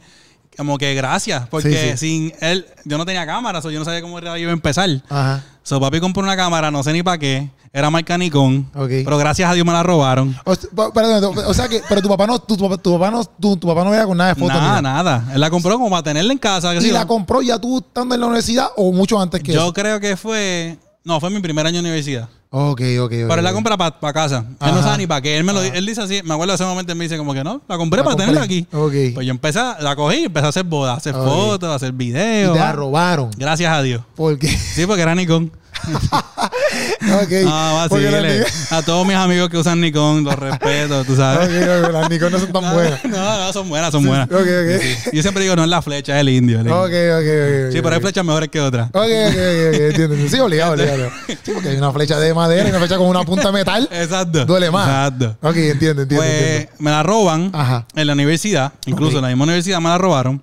como 0.59 0.77
que 0.77 0.95
gracias. 0.95 1.49
Porque 1.49 1.71
Sí, 1.71 1.91
sí. 1.93 1.97
sin 1.97 2.33
él, 2.41 2.67
yo 2.85 2.99
no 2.99 3.07
tenía 3.07 3.25
cámara, 3.25 3.63
so 3.63 3.71
yo 3.71 3.79
no 3.79 3.85
sabía 3.87 4.03
cómo 4.03 4.19
iba 4.19 4.33
a 4.35 4.39
empezar. 4.53 4.91
Ajá. 5.09 5.43
So 5.63 5.81
papi 5.81 6.01
compró 6.01 6.23
una 6.23 6.37
cámara, 6.37 6.71
no 6.71 6.83
sé 6.83 6.93
ni 6.93 7.03
para 7.03 7.17
qué. 7.19 7.51
Era 7.73 7.91
marca 7.91 8.17
Nikon. 8.17 8.71
Ok. 8.75 8.89
Pero 9.05 9.19
gracias 9.19 9.49
a 9.51 9.53
Dios 9.55 9.65
me 9.67 9.73
la 9.73 9.83
robaron. 9.83 10.35
O, 10.45 10.55
perdón, 10.93 11.35
o 11.47 11.55
sea 11.55 11.69
que, 11.69 11.83
pero 11.89 12.01
tu 12.01 12.09
papá 12.09 12.27
no, 12.27 12.39
tu, 12.41 12.57
tu 12.57 12.65
papá- 12.69 12.79
tu 12.83 12.93
papá 12.99 13.11
no, 13.11 13.25
tu, 13.25 13.57
tu 13.59 13.67
papá 13.69 13.85
no 13.85 13.91
veía 13.91 14.07
con 14.07 14.17
nada 14.17 14.31
de 14.35 14.41
fotos. 14.41 14.57
Nada, 14.57 14.81
nada. 14.83 15.03
nada. 15.21 15.35
Él 15.35 15.41
la 15.41 15.51
compró 15.51 15.75
como 15.75 15.91
para 15.91 16.03
tenerla 16.03 16.33
en 16.33 16.39
casa. 16.39 16.75
¿Y 16.75 16.91
la 16.91 17.07
compró 17.07 17.43
ya 17.43 17.59
tú 17.59 17.79
estando 17.79 18.15
en 18.15 18.21
la 18.23 18.27
universidad 18.27 18.69
o 18.77 18.91
mucho 18.93 19.21
antes 19.21 19.43
que 19.43 19.53
Yo 19.53 19.61
eso? 19.65 19.73
creo 19.75 20.01
que 20.01 20.17
fue. 20.17 20.79
No, 21.05 21.21
fue 21.21 21.29
mi 21.31 21.41
primer 21.41 21.67
año 21.67 21.75
de 21.77 21.81
universidad. 21.81 22.29
Ok, 22.51 22.81
ok, 22.81 23.03
ok. 23.03 23.11
Pero 23.11 23.35
él 23.35 23.45
la 23.45 23.53
compra 23.53 23.77
para 23.77 24.13
casa. 24.13 24.39
Él 24.49 24.57
Ajá. 24.59 24.73
no 24.73 24.83
sabe 24.83 24.99
ni 24.99 25.07
para 25.07 25.21
qué. 25.21 25.37
Él 25.37 25.45
me 25.45 25.53
lo 25.53 25.61
di- 25.61 25.71
él 25.75 25.85
dice 25.85 26.01
así. 26.01 26.23
Me 26.25 26.33
acuerdo 26.33 26.53
de 26.53 26.55
ese 26.55 26.65
momento, 26.65 26.93
él 26.93 26.99
me 26.99 27.05
dice 27.05 27.19
como 27.19 27.35
que 27.35 27.45
no, 27.45 27.61
la 27.69 27.77
compré 27.77 27.99
La 27.99 28.05
para 28.05 28.17
compré. 28.17 28.27
tenerla 28.27 28.43
aquí. 28.45 28.67
Ok. 28.73 29.15
Pues 29.15 29.27
yo 29.27 29.31
empecé, 29.33 29.61
la 29.81 29.95
cogí 29.97 30.21
y 30.21 30.25
empecé 30.25 30.47
a 30.47 30.49
hacer 30.49 30.65
bodas, 30.65 30.95
a 30.95 30.97
hacer 30.97 31.15
Ok. 31.15 31.25
fotos, 31.27 31.71
a 31.71 31.75
hacer 31.75 31.91
Y 31.93 31.97
videos. 31.97 32.55
te 32.55 32.59
la 32.59 32.73
robaron. 32.73 33.31
Gracias 33.37 33.71
a 33.71 33.83
Dios. 33.83 34.01
Porque. 34.17 34.49
Sí, 34.49 34.87
porque 34.87 35.03
era 35.03 35.15
Nikon. 35.15 35.53
ok. 35.89 37.33
Ah, 37.47 37.87
Porque 37.89 38.05
las 38.11 38.13
vacile. 38.23 38.41
Nikon- 38.45 38.73
A 38.73 38.83
todos 38.83 39.07
mis 39.07 39.17
amigos 39.17 39.49
que 39.49 39.57
usan 39.59 39.81
Nikon, 39.81 40.25
los 40.25 40.35
respeto, 40.37 41.05
tú 41.05 41.17
sabes. 41.17 41.49
ok, 41.49 41.93
las 41.93 42.11
Nikon 42.11 42.33
no 42.33 42.39
son 42.39 42.53
tan 42.53 42.63
buenas. 42.75 43.05
No, 43.05 43.39
no, 43.39 43.53
son 43.53 43.69
buenas, 43.69 43.91
son 43.93 44.05
buenas. 44.07 44.27
Ok, 44.31 44.37
ok. 44.41 45.13
Yo 45.13 45.23
siempre 45.23 45.43
digo, 45.43 45.57
no 45.57 45.63
es 45.65 45.69
la 45.69 45.83
flecha, 45.83 46.15
es 46.17 46.21
el 46.21 46.29
indio. 46.31 46.57
el 46.61 46.67
indio. 46.67 46.81
Ok, 46.81 46.91
ok, 46.91 47.69
ok. 47.69 47.73
Sí, 47.73 47.81
pero 47.83 47.95
hay 47.95 48.01
flechas 48.01 48.25
mejores 48.25 48.49
que 48.49 48.61
otras. 48.61 48.89
Ok, 48.89 48.95
ok, 48.95 49.05
ok, 49.05 49.69
ok, 49.69 49.81
entiendo. 49.81 50.17
Sí, 50.29 50.39
obligado, 50.41 50.73
obligado. 50.75 51.11
Sí, 51.27 51.51
porque 51.53 51.69
hay 51.71 51.77
una 51.77 51.93
flecha 51.93 52.19
de 52.19 52.35
madera 52.35 52.67
y 52.67 52.71
una 52.71 52.79
flecha 52.79 52.97
con 52.99 53.07
una 53.07 53.23
punta 53.25 53.47
de 53.47 53.53
metal. 53.53 53.89
Exacto. 53.93 54.45
Duele 54.45 54.71
más. 54.71 54.87
Exacto. 54.89 55.49
Ok, 55.49 55.57
entiendo, 55.57 56.03
entiendo, 56.03 56.17
Pues 56.17 56.41
entiendo. 56.43 56.73
me 56.79 56.91
la 56.91 57.03
roban 57.03 57.51
Ajá. 57.55 57.87
en 57.95 58.07
la 58.07 58.13
universidad, 58.13 58.73
incluso 58.87 59.17
en 59.17 59.23
la 59.23 59.29
misma 59.29 59.45
universidad 59.45 59.81
me 59.81 59.89
la 59.89 59.99
robaron. 59.99 60.43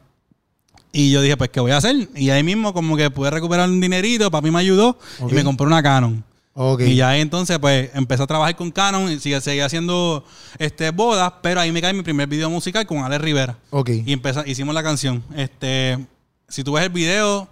Y 0.97 1.12
yo 1.12 1.21
dije, 1.21 1.36
pues, 1.36 1.50
¿qué 1.50 1.59
voy 1.59 1.71
a 1.71 1.77
hacer? 1.77 2.07
Y 2.15 2.30
ahí 2.30 2.42
mismo 2.42 2.74
como 2.74 2.95
que 2.95 3.09
pude 3.09 3.30
recuperar 3.30 3.68
un 3.68 3.81
dinerito, 3.81 4.31
papi 4.31 4.50
me 4.50 4.59
ayudó 4.59 4.97
y 5.30 5.33
me 5.33 5.44
compré 5.44 5.68
una 5.68 5.83
Canon. 5.83 6.24
Y 6.80 6.95
ya 6.95 7.09
ahí 7.09 7.19
entonces, 7.19 7.59
pues, 7.59 7.89
empecé 7.94 8.24
a 8.24 8.27
trabajar 8.27 8.56
con 8.56 8.71
Canon 8.71 9.12
y 9.12 9.19
sigue, 9.19 9.42
seguí 9.42 9.59
haciendo 9.59 10.24
este, 10.57 10.92
bodas, 10.92 11.33
pero 11.42 11.59
ahí 11.59 11.69
me 11.74 11.81
cae 11.81 11.92
mi 11.92 12.01
primer 12.01 12.30
video 12.30 12.50
musical 12.50 12.88
con 12.88 13.00
Alex 13.00 13.21
Rivera. 13.21 13.57
Ok. 13.71 13.89
Y 14.06 14.13
empezó, 14.13 14.45
hicimos 14.45 14.74
la 14.74 14.83
canción. 14.83 15.21
Este, 15.36 16.00
si 16.48 16.63
tú 16.63 16.72
ves 16.72 16.86
el 16.86 16.91
video, 16.91 17.50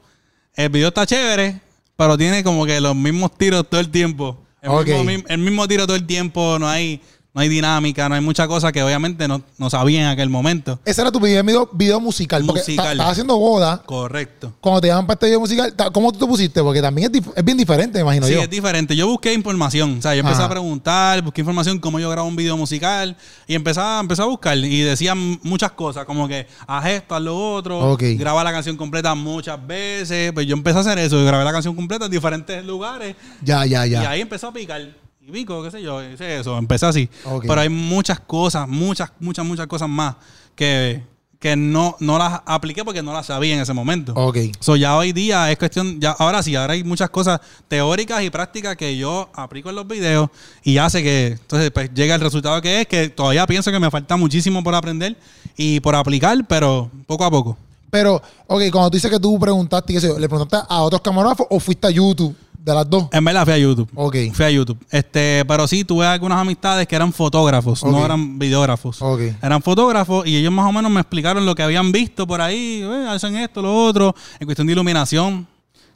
el 0.56 0.70
video 0.70 0.88
está 0.88 1.06
chévere, 1.06 1.60
pero 1.98 2.18
tiene 2.18 2.46
como 2.46 2.66
que 2.66 2.80
los 2.80 2.96
mismos 2.96 3.38
tiros 3.38 3.70
todo 3.70 3.82
el 3.82 3.90
tiempo. 3.90 4.38
Mismo, 4.62 5.26
el 5.28 5.38
mismo 5.40 5.68
tiro 5.68 5.86
todo 5.86 5.98
el 5.98 6.06
tiempo, 6.08 6.58
no 6.58 6.70
hay, 6.70 7.02
no 7.34 7.42
hay 7.42 7.50
dinámica, 7.50 8.08
no 8.08 8.14
hay 8.16 8.22
muchas 8.22 8.48
cosas 8.48 8.72
que 8.72 8.84
obviamente 8.84 9.28
no, 9.28 9.42
no 9.58 9.70
sabía 9.70 10.02
en 10.02 10.08
aquel 10.08 10.30
momento. 10.30 10.80
Ese 10.86 11.02
era 11.02 11.12
tu 11.12 11.20
primer 11.20 11.44
video, 11.44 11.68
video 11.74 12.00
musical. 12.00 12.44
Porque 12.46 12.60
Musical. 12.62 12.92
estabas 12.92 13.12
haciendo 13.14 13.38
boda. 13.40 13.82
Correcto. 13.84 14.54
Cuando 14.62 14.82
te 14.82 14.88
llaman 14.90 15.08
para 15.08 15.16
este 15.16 15.26
video 15.26 15.40
musical, 15.40 15.74
¿cómo 15.92 16.12
tú 16.12 16.20
te 16.20 16.26
pusiste? 16.28 16.62
Porque 16.62 16.80
también 16.80 17.10
es, 17.12 17.22
es 17.36 17.44
bien 17.44 17.58
diferente, 17.58 17.98
me 17.98 18.02
imagino 18.04 18.28
Sí, 18.28 18.34
yo. 18.34 18.42
es 18.42 18.50
diferente. 18.52 18.96
Yo 18.96 19.08
busqué 19.08 19.34
información. 19.34 19.98
O 19.98 20.02
sea, 20.04 20.14
yo 20.14 20.20
empecé 20.20 20.38
Ajá. 20.38 20.46
a 20.46 20.50
preguntar, 20.50 21.22
busqué 21.24 21.42
información 21.42 21.80
cómo 21.80 22.00
yo 22.00 22.08
grabo 22.12 22.28
un 22.28 22.36
video 22.36 22.56
musical 22.56 23.18
y 23.48 23.56
empecé 23.56 23.80
a, 23.80 24.00
empecé 24.00 24.22
a 24.22 24.26
buscar. 24.26 24.56
Y 24.56 24.82
decían 24.82 25.40
muchas 25.42 25.72
cosas, 25.72 26.06
como 26.06 26.28
que 26.28 26.46
haz 26.68 26.86
esto, 26.86 27.16
haz 27.16 27.22
lo 27.24 27.36
otro, 27.56 27.80
Ok. 27.94 28.04
graba 28.16 28.44
la 28.44 28.52
canción 28.52 28.78
completa 28.78 29.16
muchas 29.16 29.66
veces. 29.66 30.32
Pues 30.34 30.46
yo 30.46 30.54
empecé 30.56 30.78
a 30.78 30.82
hacer 30.82 31.00
eso. 31.00 31.18
Yo 31.18 31.26
grabé 31.26 31.44
la 31.44 31.52
canción 31.52 31.76
completa 31.76 32.06
en 32.06 32.12
diferentes 32.12 32.64
lugares 32.64 33.16
Ya, 33.42 33.66
ya, 33.66 33.88
y 33.88 33.90
ya. 33.90 34.08
ahí 34.08 34.22
empezó 34.22 34.50
a 34.50 34.54
picar. 34.54 35.02
Y 35.26 35.32
pico, 35.32 35.64
qué 35.64 35.72
sé 35.72 35.82
yo, 35.82 36.04
hice 36.04 36.40
eso. 36.40 36.58
Empecé 36.58 36.86
así. 36.86 37.10
Pero 37.44 37.62
hay 37.62 37.70
muchas 37.70 38.20
cosas, 38.20 38.68
muchas, 38.68 39.10
muchas, 39.22 39.46
muchas 39.46 39.68
cosas 39.68 39.88
más 39.88 40.16
que, 40.54 41.02
que 41.40 41.56
no, 41.56 41.96
no 42.02 42.18
las 42.18 42.42
apliqué 42.46 42.84
porque 42.84 43.02
no 43.02 43.14
las 43.14 43.28
sabía 43.28 43.56
en 43.56 43.62
ese 43.62 43.72
momento. 43.72 44.12
Ok. 44.16 44.38
So, 44.60 44.76
ya 44.76 44.98
hoy 44.98 45.14
día 45.14 45.50
es 45.50 45.58
cuestión, 45.58 46.02
ya 46.02 46.12
ahora 46.12 46.44
sí, 46.44 46.58
ahora 46.58 46.74
hay 46.74 46.84
muchas 46.84 47.10
cosas 47.10 47.40
teóricas 47.70 48.22
y 48.22 48.30
prácticas 48.32 48.76
que 48.76 48.98
yo 48.98 49.30
aplico 49.34 49.70
en 49.70 49.78
los 49.78 49.88
videos 49.88 50.30
y 50.62 50.78
hace 50.78 51.02
que 51.02 51.28
entonces 51.28 51.72
pues 51.72 51.94
llega 51.94 52.16
el 52.16 52.22
resultado 52.22 52.62
que 52.62 52.82
es 52.82 52.88
que 52.88 53.08
todavía 53.08 53.48
pienso 53.48 53.72
que 53.72 53.80
me 53.80 53.90
falta 53.90 54.18
muchísimo 54.18 54.62
por 54.62 54.76
aprender 54.76 55.16
y 55.56 55.80
por 55.80 55.96
aplicar, 55.96 56.38
pero 56.50 56.92
poco 57.08 57.24
a 57.24 57.32
poco. 57.32 57.58
Pero, 57.90 58.22
ok, 58.48 58.64
cuando 58.74 58.90
tú 58.90 58.98
dices 58.98 59.10
que 59.10 59.20
tú 59.20 59.40
preguntaste, 59.40 59.94
qué 59.94 60.02
sé 60.02 60.08
yo, 60.08 60.20
¿le 60.20 60.28
preguntaste 60.28 60.68
a 60.68 60.82
otros 60.82 61.02
camarógrafos 61.02 61.48
o 61.50 61.62
fuiste 61.62 61.88
a 61.88 61.92
YouTube 61.92 62.36
de 62.64 62.74
las 62.74 62.90
dos? 62.90 63.08
En 63.12 63.26
verdad 63.26 63.44
fui 63.44 63.54
a 63.54 63.58
YouTube. 63.58 63.90
Ok. 63.94 64.16
Fui 64.34 64.46
a 64.46 64.52
YouTube. 64.52 64.78
Este, 64.90 65.44
pero 65.46 65.68
sí 65.68 65.84
tuve 65.84 66.06
algunas 66.06 66.40
amistades 66.40 66.88
que 66.88 66.96
eran 66.96 67.12
fotógrafos, 67.12 67.84
no 67.84 68.04
eran 68.06 68.40
videógrafos. 68.40 69.02
Ok. 69.02 69.22
Eran 69.42 69.62
fotógrafos 69.62 70.26
y 70.26 70.38
ellos 70.38 70.52
más 70.52 70.68
o 70.68 70.72
menos 70.72 70.90
me 70.92 71.02
explicaron 71.02 71.46
lo 71.46 71.56
que 71.56 71.64
habían 71.64 71.92
visto 71.92 72.26
por 72.26 72.42
ahí, 72.42 72.82
eh, 72.84 73.06
hacen 73.10 73.36
esto, 73.36 73.62
lo 73.62 73.86
otro, 73.86 74.16
en 74.40 74.46
cuestión 74.46 74.68
de 74.68 74.74
iluminación. 74.74 75.48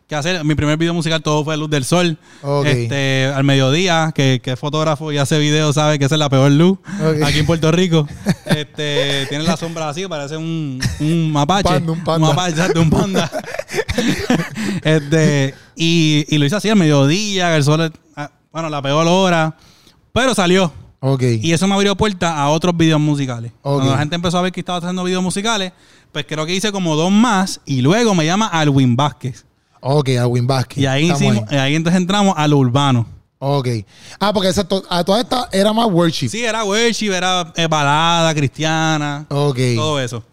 Que 0.08 0.16
hacer. 0.16 0.44
Mi 0.46 0.56
primer 0.56 0.78
video 0.78 0.94
musical 0.94 1.22
todo 1.22 1.44
fue 1.44 1.58
Luz 1.58 1.70
del 1.70 1.84
Sol. 1.84 2.18
Ok. 2.42 2.66
Este, 2.66 3.26
al 3.34 3.44
mediodía, 3.44 4.12
que, 4.16 4.40
que 4.42 4.54
es 4.54 4.60
fotógrafo 4.60 5.12
y 5.12 5.18
hace 5.18 5.38
videos, 5.38 5.76
sabe 5.76 6.00
que 6.00 6.06
esa 6.06 6.16
es 6.16 6.20
la 6.20 6.30
peor 6.30 6.52
luz 6.52 6.80
aquí 7.24 7.40
en 7.40 7.46
Puerto 7.46 7.72
Rico. 7.72 8.08
Este, 8.48 9.26
tiene 9.28 9.44
la 9.44 9.58
sombra 9.58 9.90
así, 9.90 10.08
parece 10.08 10.38
un, 10.38 10.80
un 11.02 11.32
mapache. 11.32 11.70
panda, 11.70 11.92
un 11.92 12.04
panda. 12.04 12.28
mapache, 12.30 12.52
exacto, 12.52 12.82
un 12.82 12.90
panda. 12.90 13.30
este, 14.84 15.54
y, 15.76 16.26
y 16.30 16.38
lo 16.38 16.46
hice 16.46 16.56
así 16.56 16.70
al 16.70 16.78
mediodía, 16.78 17.56
el 17.56 17.64
sol, 17.64 17.92
ah, 18.16 18.32
bueno, 18.52 18.70
la 18.70 18.82
peor 18.82 19.06
hora. 19.06 19.58
Pero 20.14 20.34
salió. 20.34 20.72
Ok. 21.02 21.24
Y 21.42 21.52
eso 21.52 21.68
me 21.68 21.76
abrió 21.76 21.96
puerta 21.96 22.38
a 22.38 22.50
otros 22.50 22.76
videos 22.76 23.02
musicales. 23.02 23.52
Cuando 23.62 23.92
la 23.92 23.98
gente 24.00 24.16
empezó 24.16 24.38
a 24.38 24.42
ver 24.42 24.52
que 24.52 24.62
estaba 24.62 24.80
haciendo 24.80 25.04
videos 25.04 25.22
musicales, 25.22 25.74
pues 26.12 26.26
creo 26.28 26.46
que 26.46 26.56
hice 26.56 26.72
como 26.72 26.96
dos 26.96 27.12
más 27.12 27.62
y 27.66 27.82
luego 27.82 28.16
me 28.16 28.26
llama 28.26 28.48
Alwin 28.48 28.96
Vázquez. 28.96 29.46
Ok, 29.90 30.10
a 30.20 30.28
Win 30.28 30.46
Basket. 30.46 30.82
Y 30.82 30.86
ahí, 30.86 31.10
hicimos, 31.12 31.50
ahí 31.50 31.76
entonces 31.76 32.02
entramos 32.02 32.34
a 32.38 32.46
lo 32.48 32.58
urbano. 32.58 33.08
Ok. 33.40 33.68
Ah, 34.20 34.34
porque 34.34 34.50
exacto, 34.50 34.84
a 34.90 35.04
toda 35.06 35.22
esta 35.22 35.48
era 35.54 35.72
más 35.72 35.88
worship. 35.90 36.28
Sí, 36.28 36.44
era 36.44 36.66
worship, 36.66 37.12
era 37.12 37.54
eh, 37.56 37.68
balada 37.68 38.34
cristiana, 38.36 39.26
Ok. 39.30 39.58
todo 39.76 40.00
eso. 40.02 40.24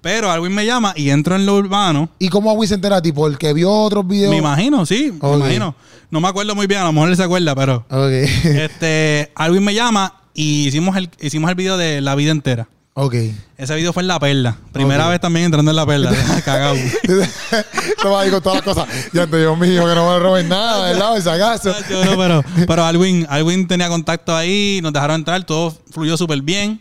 Pero 0.00 0.30
Alwin 0.30 0.54
me 0.54 0.64
llama 0.64 0.94
y 0.96 1.10
entro 1.10 1.36
en 1.36 1.44
lo 1.44 1.56
urbano. 1.56 2.08
¿Y 2.18 2.28
cómo 2.30 2.50
Agüi 2.50 2.66
se 2.66 2.74
entera? 2.74 3.02
Tipo, 3.02 3.26
el 3.26 3.36
que 3.36 3.52
vio 3.52 3.70
otros 3.70 4.06
videos. 4.06 4.30
Me 4.30 4.38
imagino, 4.38 4.86
sí, 4.86 5.12
me 5.22 5.34
imagino. 5.36 5.74
No 6.10 6.20
me 6.20 6.28
acuerdo 6.28 6.54
muy 6.54 6.66
bien, 6.66 6.80
a 6.80 6.84
lo 6.84 6.92
mejor 6.92 7.10
él 7.10 7.16
se 7.16 7.22
acuerda, 7.22 7.54
pero 7.54 7.84
Ok. 7.90 8.10
este 8.44 9.30
Alwin 9.34 9.62
me 9.62 9.74
llama 9.74 10.22
y 10.32 10.66
hicimos 10.68 10.96
el, 10.96 11.10
hicimos 11.20 11.50
el 11.50 11.54
video 11.56 11.76
de 11.76 12.00
La 12.00 12.14
Vida 12.14 12.30
Entera. 12.30 12.66
Ok. 12.94 13.14
Ese 13.56 13.74
video 13.74 13.92
fue 13.92 14.02
en 14.02 14.08
La 14.08 14.18
Perla. 14.18 14.56
Primera 14.72 15.08
vez 15.08 15.20
también 15.20 15.46
entrando 15.46 15.70
en 15.70 15.76
La 15.76 15.86
Perla. 15.86 16.12
Cagado. 16.44 16.74
Toma 18.02 18.20
ahí 18.20 18.30
con 18.30 18.42
todas 18.42 18.64
las 18.64 18.74
cosas. 18.74 18.88
Ya 19.12 19.26
te 19.26 19.38
Dios 19.38 19.58
mío, 19.58 19.86
que 19.86 19.94
no 19.94 20.10
me 20.10 20.18
roben 20.18 20.48
nada, 20.48 20.92
¿verdad? 20.92 21.16
Ese 21.16 21.30
acaso. 21.30 21.74
No, 22.04 22.16
pero, 22.16 22.44
pero 22.66 22.84
Alwin, 22.84 23.26
Alwin 23.28 23.66
tenía 23.66 23.88
contacto 23.88 24.34
ahí, 24.34 24.80
nos 24.82 24.92
dejaron 24.92 25.16
entrar, 25.16 25.44
todo 25.44 25.76
fluyó 25.90 26.16
súper 26.16 26.42
bien. 26.42 26.80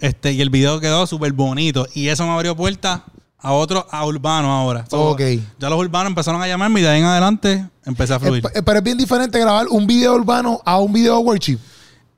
Este, 0.00 0.32
y 0.32 0.40
el 0.40 0.50
video 0.50 0.80
quedó 0.80 1.06
súper 1.06 1.32
bonito. 1.32 1.86
Y 1.94 2.08
eso 2.08 2.24
me 2.26 2.32
abrió 2.32 2.56
puertas 2.56 3.00
a 3.38 3.52
otros, 3.52 3.84
a 3.90 4.04
urbanos 4.06 4.50
ahora. 4.50 4.86
So, 4.88 5.10
Ok. 5.10 5.20
Ya 5.58 5.68
los 5.68 5.78
urbanos 5.78 6.08
empezaron 6.10 6.40
a 6.42 6.48
llamarme 6.48 6.80
y 6.80 6.82
de 6.82 6.88
ahí 6.88 7.00
en 7.00 7.06
adelante 7.06 7.68
empecé 7.84 8.14
a 8.14 8.18
fluir. 8.18 8.42
Pero 8.42 8.78
es 8.78 8.84
bien 8.84 8.96
diferente 8.96 9.38
grabar 9.38 9.66
un 9.68 9.86
video 9.86 10.14
urbano 10.14 10.60
a 10.64 10.78
un 10.78 10.92
video 10.92 11.20
worship. 11.20 11.58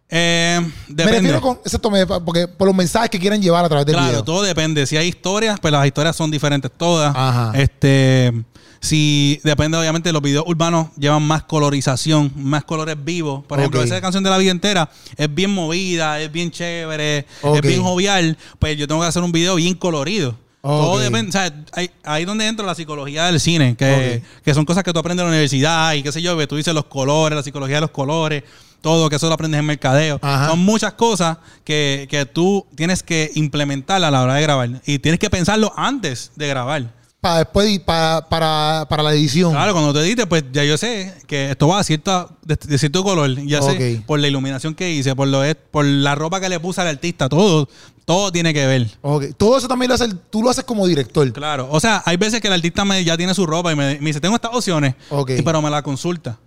Eh, 0.08 0.60
Me 0.88 0.94
depende. 0.94 1.32
refiero 1.32 1.40
con. 1.40 1.58
Me- 1.92 2.06
porque 2.06 2.46
por 2.46 2.66
los 2.68 2.76
mensajes 2.76 3.10
que 3.10 3.18
quieren 3.18 3.42
llevar 3.42 3.64
a 3.64 3.68
través 3.68 3.86
del 3.86 3.94
Claro, 3.96 4.08
video. 4.08 4.24
todo 4.24 4.42
depende. 4.42 4.86
Si 4.86 4.96
hay 4.96 5.08
historias, 5.08 5.58
pues 5.60 5.72
las 5.72 5.84
historias 5.86 6.14
son 6.14 6.30
diferentes 6.30 6.70
todas. 6.76 7.12
Ajá. 7.16 7.52
Este, 7.54 8.32
si 8.80 9.40
depende, 9.42 9.76
obviamente, 9.76 10.12
los 10.12 10.22
videos 10.22 10.44
urbanos 10.46 10.88
llevan 10.96 11.22
más 11.24 11.42
colorización, 11.42 12.30
más 12.36 12.62
colores 12.64 12.96
vivos. 13.02 13.44
Por 13.46 13.58
ejemplo, 13.58 13.82
esa 13.82 14.00
canción 14.00 14.22
de 14.22 14.30
la 14.30 14.38
vida 14.38 14.52
entera 14.52 14.88
es 15.16 15.34
bien 15.34 15.52
movida, 15.52 16.20
es 16.20 16.30
bien 16.30 16.52
chévere, 16.52 17.26
es 17.54 17.60
bien 17.62 17.82
jovial. 17.82 18.38
Pues 18.60 18.76
yo 18.76 18.86
tengo 18.86 19.00
que 19.00 19.08
hacer 19.08 19.22
un 19.24 19.32
video 19.32 19.56
bien 19.56 19.74
colorido. 19.74 20.36
Todo 20.62 20.98
depende, 20.98 21.28
o 21.28 21.32
sea, 21.32 21.64
ahí 22.04 22.22
es 22.22 22.26
donde 22.26 22.44
entra 22.46 22.66
la 22.66 22.74
psicología 22.74 23.26
del 23.26 23.38
cine, 23.38 23.76
que, 23.76 24.20
que 24.44 24.52
son 24.52 24.64
cosas 24.64 24.82
que 24.82 24.92
tú 24.92 24.98
aprendes 24.98 25.22
en 25.22 25.26
la 25.28 25.30
universidad 25.30 25.92
y 25.94 26.02
qué 26.02 26.10
sé 26.10 26.20
yo, 26.20 26.36
que 26.36 26.48
tú 26.48 26.56
dices 26.56 26.74
los 26.74 26.86
colores, 26.86 27.36
la 27.36 27.44
psicología 27.44 27.76
de 27.76 27.82
los 27.82 27.90
colores, 27.92 28.42
todo, 28.86 29.08
que 29.10 29.16
eso 29.16 29.26
lo 29.26 29.34
aprendes 29.34 29.58
en 29.58 29.66
mercadeo. 29.66 30.20
Ajá. 30.22 30.46
Son 30.50 30.60
muchas 30.60 30.92
cosas 30.92 31.38
que, 31.64 32.06
que 32.08 32.24
tú 32.24 32.64
tienes 32.76 33.02
que 33.02 33.32
implementar 33.34 34.04
a 34.04 34.10
la 34.12 34.22
hora 34.22 34.34
de 34.34 34.42
grabar. 34.42 34.70
Y 34.86 35.00
tienes 35.00 35.18
que 35.18 35.28
pensarlo 35.28 35.72
antes 35.76 36.30
de 36.36 36.46
grabar. 36.46 36.94
Para 37.20 37.38
después, 37.38 37.68
y 37.68 37.80
para, 37.80 38.28
para, 38.28 38.86
para 38.88 39.02
la 39.02 39.12
edición. 39.12 39.50
Claro, 39.50 39.72
cuando 39.72 39.92
te 39.92 39.98
edites, 40.06 40.26
pues 40.26 40.44
ya 40.52 40.62
yo 40.62 40.76
sé 40.78 41.12
que 41.26 41.50
esto 41.50 41.66
va 41.66 41.80
a 41.80 41.82
cierta, 41.82 42.28
de, 42.44 42.54
de 42.54 42.78
cierto 42.78 43.02
color. 43.02 43.28
Ya 43.44 43.60
sé 43.60 44.04
por 44.06 44.20
la 44.20 44.28
iluminación 44.28 44.72
que 44.76 44.92
hice, 44.92 45.16
por 45.16 45.26
lo 45.26 45.42
por 45.72 45.84
la 45.84 46.14
ropa 46.14 46.40
que 46.40 46.48
le 46.48 46.60
puse 46.60 46.80
al 46.82 46.86
artista, 46.86 47.28
todo, 47.28 47.68
todo 48.04 48.30
tiene 48.30 48.54
que 48.54 48.64
ver. 48.68 48.86
Ok. 49.02 49.24
Todo 49.36 49.58
eso 49.58 49.66
también 49.66 49.88
lo 49.88 49.96
haces, 49.96 50.14
tú 50.30 50.44
lo 50.44 50.50
haces 50.50 50.62
como 50.62 50.86
director. 50.86 51.32
Claro. 51.32 51.66
O 51.72 51.80
sea, 51.80 52.00
hay 52.06 52.16
veces 52.16 52.40
que 52.40 52.46
el 52.46 52.54
artista 52.54 52.84
me, 52.84 53.02
ya 53.02 53.16
tiene 53.16 53.34
su 53.34 53.44
ropa 53.46 53.72
y 53.72 53.74
me, 53.74 53.98
me 53.98 54.06
dice, 54.10 54.20
tengo 54.20 54.36
estas 54.36 54.54
opciones, 54.54 54.94
Ok. 55.10 55.30
y- 55.38 55.42
pero 55.42 55.60
me 55.60 55.70
la 55.70 55.82
consulta. 55.82 56.38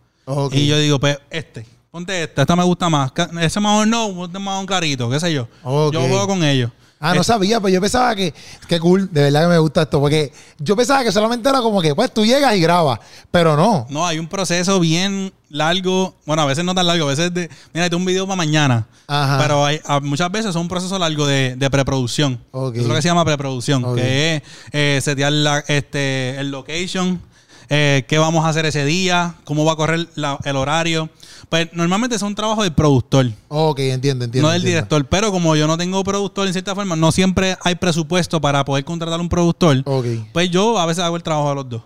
Y 0.51 0.67
yo 0.67 0.77
digo, 0.77 0.99
pues 0.99 1.17
este, 1.31 1.65
ponte 1.91 2.23
esta, 2.23 2.41
esta 2.41 2.55
me 2.55 2.63
gusta 2.63 2.89
más. 2.89 3.11
Ese 3.41 3.59
mejor 3.59 3.87
no, 3.87 4.13
ponte 4.13 4.39
más 4.39 4.59
un 4.59 4.65
clarito, 4.65 5.09
qué 5.09 5.19
sé 5.19 5.33
yo. 5.33 5.47
Ok. 5.63 5.93
Yo 5.93 6.01
juego 6.01 6.27
con 6.27 6.43
ellos. 6.43 6.71
Ah, 7.01 7.13
no 7.15 7.23
sabía, 7.23 7.61
pero 7.61 7.69
yo 7.73 7.79
pensaba 7.79 8.13
que, 8.13 8.33
qué 8.67 8.77
cool, 8.77 9.07
de 9.13 9.21
verdad 9.23 9.43
que 9.43 9.47
me 9.47 9.57
gusta 9.59 9.83
esto, 9.83 10.01
porque 10.01 10.33
yo 10.57 10.75
pensaba 10.75 11.01
que 11.01 11.13
solamente 11.13 11.47
era 11.47 11.61
como 11.61 11.81
que, 11.81 11.95
pues 11.95 12.13
tú 12.13 12.25
llegas 12.25 12.53
y 12.57 12.59
grabas, 12.59 12.99
pero 13.31 13.55
no. 13.55 13.87
No, 13.89 14.05
hay 14.05 14.19
un 14.19 14.27
proceso 14.27 14.81
bien 14.81 15.31
largo. 15.47 16.13
Bueno, 16.25 16.41
a 16.41 16.45
veces 16.45 16.65
no 16.65 16.75
tan 16.75 16.85
largo, 16.87 17.05
a 17.05 17.07
veces 17.07 17.33
de. 17.33 17.49
Mira, 17.73 17.89
tengo 17.89 17.99
un 18.01 18.05
video 18.05 18.25
para 18.25 18.35
mañana. 18.35 18.85
Ajá. 19.07 19.37
Pero 19.41 19.65
hay, 19.65 19.79
a- 19.85 20.01
muchas 20.01 20.29
veces 20.29 20.49
es 20.49 20.55
un 20.57 20.67
proceso 20.67 20.99
largo 20.99 21.25
de, 21.25 21.55
de 21.55 21.69
preproducción. 21.69 22.37
Eso 22.53 22.73
es 22.75 22.85
lo 22.85 22.93
que 22.93 23.01
se 23.01 23.07
llama 23.07 23.23
preproducción. 23.23 23.95
Que 23.95 24.35
es 24.35 24.41
eh, 24.73 24.99
setear 25.01 25.31
la, 25.31 25.63
este, 25.69 26.37
el 26.37 26.51
location, 26.51 27.21
eh, 27.69 28.03
qué 28.07 28.17
vamos 28.17 28.45
a 28.45 28.49
hacer 28.49 28.65
ese 28.65 28.83
día, 28.85 29.35
cómo 29.43 29.63
va 29.65 29.73
a 29.73 29.75
correr 29.75 30.07
la- 30.15 30.39
el 30.43 30.55
horario. 30.55 31.09
Pues 31.49 31.69
normalmente 31.73 32.15
es 32.15 32.21
un 32.21 32.35
trabajo 32.35 32.63
del 32.63 32.73
productor. 32.73 33.27
Ok, 33.47 33.79
entiendo, 33.79 34.25
entiendo. 34.25 34.47
no 34.47 34.51
del 34.53 34.61
entiendo. 34.61 34.77
director, 34.87 35.05
pero 35.07 35.31
como 35.31 35.55
yo 35.55 35.67
no 35.67 35.77
tengo 35.77 36.03
productor 36.03 36.47
en 36.47 36.53
cierta 36.53 36.75
forma, 36.75 36.95
no 36.95 37.11
siempre 37.11 37.57
hay 37.63 37.75
presupuesto 37.75 38.39
para 38.41 38.63
poder 38.65 38.83
contratar 38.85 39.19
un 39.19 39.29
productor. 39.29 39.81
Ok. 39.85 40.05
Pues 40.33 40.49
yo 40.51 40.77
a 40.77 40.85
veces 40.85 41.03
hago 41.03 41.15
el 41.15 41.23
trabajo 41.23 41.49
de 41.49 41.55
los 41.55 41.69
dos. 41.69 41.81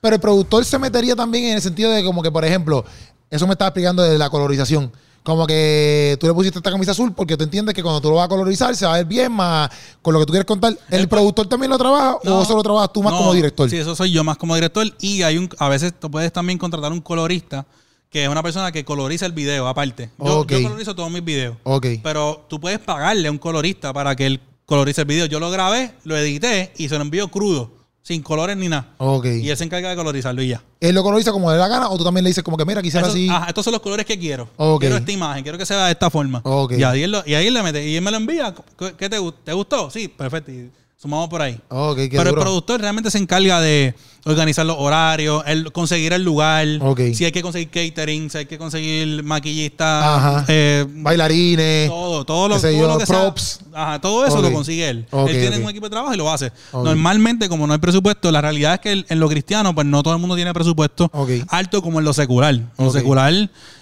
Pero 0.00 0.14
el 0.14 0.20
productor 0.20 0.64
se 0.64 0.78
metería 0.78 1.16
también 1.16 1.44
en 1.46 1.54
el 1.54 1.62
sentido 1.62 1.90
de 1.90 2.04
como 2.04 2.22
que, 2.22 2.30
por 2.30 2.44
ejemplo, 2.44 2.84
eso 3.30 3.46
me 3.46 3.52
estaba 3.54 3.68
explicando 3.70 4.02
de 4.02 4.16
la 4.18 4.30
colorización. 4.30 4.92
Como 5.22 5.46
que 5.46 6.16
tú 6.18 6.26
le 6.26 6.32
pusiste 6.32 6.58
esta 6.58 6.70
camisa 6.70 6.92
azul 6.92 7.12
porque 7.12 7.36
tú 7.36 7.44
entiendes 7.44 7.74
que 7.74 7.82
cuando 7.82 8.00
tú 8.00 8.08
lo 8.08 8.16
vas 8.16 8.26
a 8.26 8.28
colorizar 8.28 8.74
se 8.74 8.86
va 8.86 8.94
a 8.94 8.96
ver 8.98 9.06
bien 9.06 9.32
más 9.32 9.68
con 10.00 10.14
lo 10.14 10.20
que 10.20 10.26
tú 10.26 10.32
quieres 10.32 10.46
contar. 10.46 10.76
¿El, 10.88 11.08
productor 11.08 11.46
también 11.46 11.70
lo 11.70 11.76
trabaja 11.76 12.16
o 12.16 12.42
eso 12.42 12.56
lo 12.56 12.62
trabajas 12.62 12.92
tú 12.92 13.02
más 13.02 13.12
no, 13.12 13.18
como 13.18 13.34
director? 13.34 13.68
Sí, 13.68 13.76
eso 13.76 13.94
soy 13.94 14.10
yo 14.10 14.24
más 14.24 14.36
como 14.36 14.54
director. 14.54 14.86
Y 15.00 15.22
hay 15.22 15.36
un, 15.36 15.50
a 15.58 15.68
veces 15.68 15.92
tú 15.98 16.10
puedes 16.10 16.32
también 16.32 16.58
contratar 16.58 16.92
un 16.92 17.00
colorista, 17.00 17.66
que 18.10 18.24
es 18.24 18.28
una 18.28 18.42
persona 18.42 18.72
que 18.72 18.84
coloriza 18.84 19.26
el 19.26 19.32
video 19.32 19.68
aparte. 19.68 20.10
Yo, 20.18 20.46
colorizo 20.46 20.94
todos 20.94 21.10
mis 21.10 21.24
videos. 21.24 21.56
Ok. 21.64 21.86
Pero 22.02 22.46
tú 22.48 22.58
puedes 22.58 22.78
pagarle 22.78 23.28
a 23.28 23.30
un 23.30 23.38
colorista 23.38 23.92
para 23.92 24.16
que 24.16 24.26
él 24.26 24.40
colorice 24.64 25.02
el 25.02 25.06
video. 25.06 25.26
Yo 25.26 25.40
lo 25.40 25.50
grabé, 25.50 25.94
lo 26.04 26.16
edité 26.16 26.72
y 26.76 26.88
se 26.88 26.96
lo 26.96 27.02
envío 27.02 27.28
crudo, 27.28 27.70
sin 28.08 28.22
colores 28.22 28.56
ni 28.56 28.68
nada. 28.70 28.94
Ok. 28.96 29.26
Y 29.26 29.50
él 29.50 29.56
se 29.58 29.64
encarga 29.64 29.90
de 29.90 29.96
colorizarlo 29.96 30.40
y 30.42 30.48
ya. 30.48 30.62
¿Él 30.80 30.94
lo 30.94 31.02
coloriza 31.02 31.30
como 31.30 31.50
le 31.50 31.58
da 31.58 31.68
la 31.68 31.74
gana 31.76 31.90
o 31.90 31.98
tú 31.98 32.04
también 32.04 32.24
le 32.24 32.30
dices 32.30 32.42
como 32.42 32.56
que, 32.56 32.64
mira, 32.64 32.80
quisiera 32.80 33.06
Eso- 33.06 33.14
así? 33.14 33.28
ajá, 33.28 33.48
estos 33.48 33.62
son 33.62 33.72
los 33.72 33.82
colores 33.82 34.06
que 34.06 34.18
quiero. 34.18 34.48
Ok. 34.56 34.80
Quiero 34.80 34.96
esta 34.96 35.12
imagen, 35.12 35.42
quiero 35.42 35.58
que 35.58 35.66
se 35.66 35.74
vea 35.74 35.84
de 35.84 35.92
esta 35.92 36.08
forma. 36.08 36.40
Ok. 36.42 36.72
Y, 36.78 36.82
ahí 36.84 37.02
él 37.02 37.10
lo- 37.12 37.22
y 37.26 37.34
ahí 37.34 37.48
él 37.48 37.52
le 37.54 37.62
mete. 37.62 37.86
Y 37.86 37.96
él 37.96 38.02
me 38.02 38.10
lo 38.10 38.16
envía. 38.16 38.54
¿Qué 38.78 38.94
qué 38.96 39.10
te, 39.10 39.18
te 39.44 39.52
gustó? 39.52 39.90
Sí, 39.90 40.08
perfecto. 40.08 40.50
Y 40.50 40.70
sumamos 41.00 41.28
por 41.28 41.40
ahí. 41.40 41.54
Qué 41.54 42.08
Pero 42.10 42.24
duro. 42.24 42.30
el 42.30 42.34
productor 42.34 42.80
realmente 42.80 43.10
se 43.10 43.18
encarga 43.18 43.60
de 43.60 43.94
organizar 44.24 44.66
los 44.66 44.76
horarios, 44.78 45.42
el 45.46 45.70
conseguir 45.72 46.12
el 46.12 46.22
lugar, 46.24 46.66
si 47.14 47.24
hay 47.24 47.30
que 47.32 47.40
conseguir 47.40 47.70
catering, 47.70 48.28
si 48.28 48.38
hay 48.38 48.46
que 48.46 48.58
conseguir 48.58 49.22
maquillistas, 49.22 50.44
eh, 50.48 50.84
Bailarines. 50.88 51.88
todo, 51.88 52.24
todo 52.24 52.48
lo, 52.48 52.60
todo 52.60 52.70
yo, 52.72 52.88
lo 52.88 52.98
que 52.98 53.06
sea- 53.06 53.20
props. 53.20 53.60
ajá, 53.72 54.00
todo 54.00 54.26
eso 54.26 54.42
lo 54.42 54.52
consigue 54.52 54.88
él. 54.88 55.06
Él 55.12 55.40
tiene 55.40 55.58
un 55.58 55.70
equipo 55.70 55.86
de 55.86 55.90
trabajo 55.90 56.12
y 56.12 56.16
lo 56.16 56.30
hace. 56.30 56.50
Normalmente, 56.72 57.48
como 57.48 57.66
no 57.66 57.72
hay 57.72 57.78
presupuesto, 57.78 58.30
la 58.32 58.40
realidad 58.40 58.74
es 58.74 58.80
que 58.80 59.04
en 59.08 59.20
lo 59.20 59.28
cristiano, 59.28 59.74
pues 59.74 59.86
no 59.86 60.02
todo 60.02 60.14
el 60.14 60.20
mundo 60.20 60.34
tiene 60.34 60.52
presupuesto 60.52 61.10
alto 61.48 61.80
como 61.80 62.00
en 62.00 62.04
lo 62.04 62.12
secular. 62.12 62.54
En 62.54 62.66
lo 62.76 62.90
secular 62.90 63.32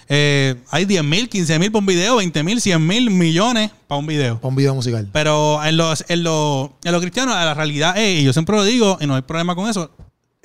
eh, 0.09 0.55
hay 0.69 0.85
10 0.85 1.03
mil, 1.03 1.29
15 1.29 1.59
mil 1.59 1.71
para 1.71 1.79
un 1.79 1.85
video, 1.85 2.15
20 2.17 2.43
mil, 2.43 2.61
100 2.61 2.85
mil 2.85 3.09
millones 3.11 3.71
para 3.87 3.99
un 3.99 4.07
video. 4.07 4.35
Para 4.35 4.47
un 4.47 4.55
video 4.55 4.75
musical. 4.75 5.09
Pero 5.11 5.63
en 5.63 5.77
los, 5.77 6.05
en 6.07 6.23
lo, 6.23 6.77
en 6.83 6.91
lo 6.91 7.01
cristiano, 7.01 7.33
la 7.33 7.53
realidad 7.53 7.97
es, 7.97 8.21
y 8.21 8.23
yo 8.23 8.33
siempre 8.33 8.55
lo 8.55 8.63
digo, 8.63 8.97
y 9.01 9.07
no 9.07 9.15
hay 9.15 9.21
problema 9.21 9.55
con 9.55 9.69
eso, 9.69 9.91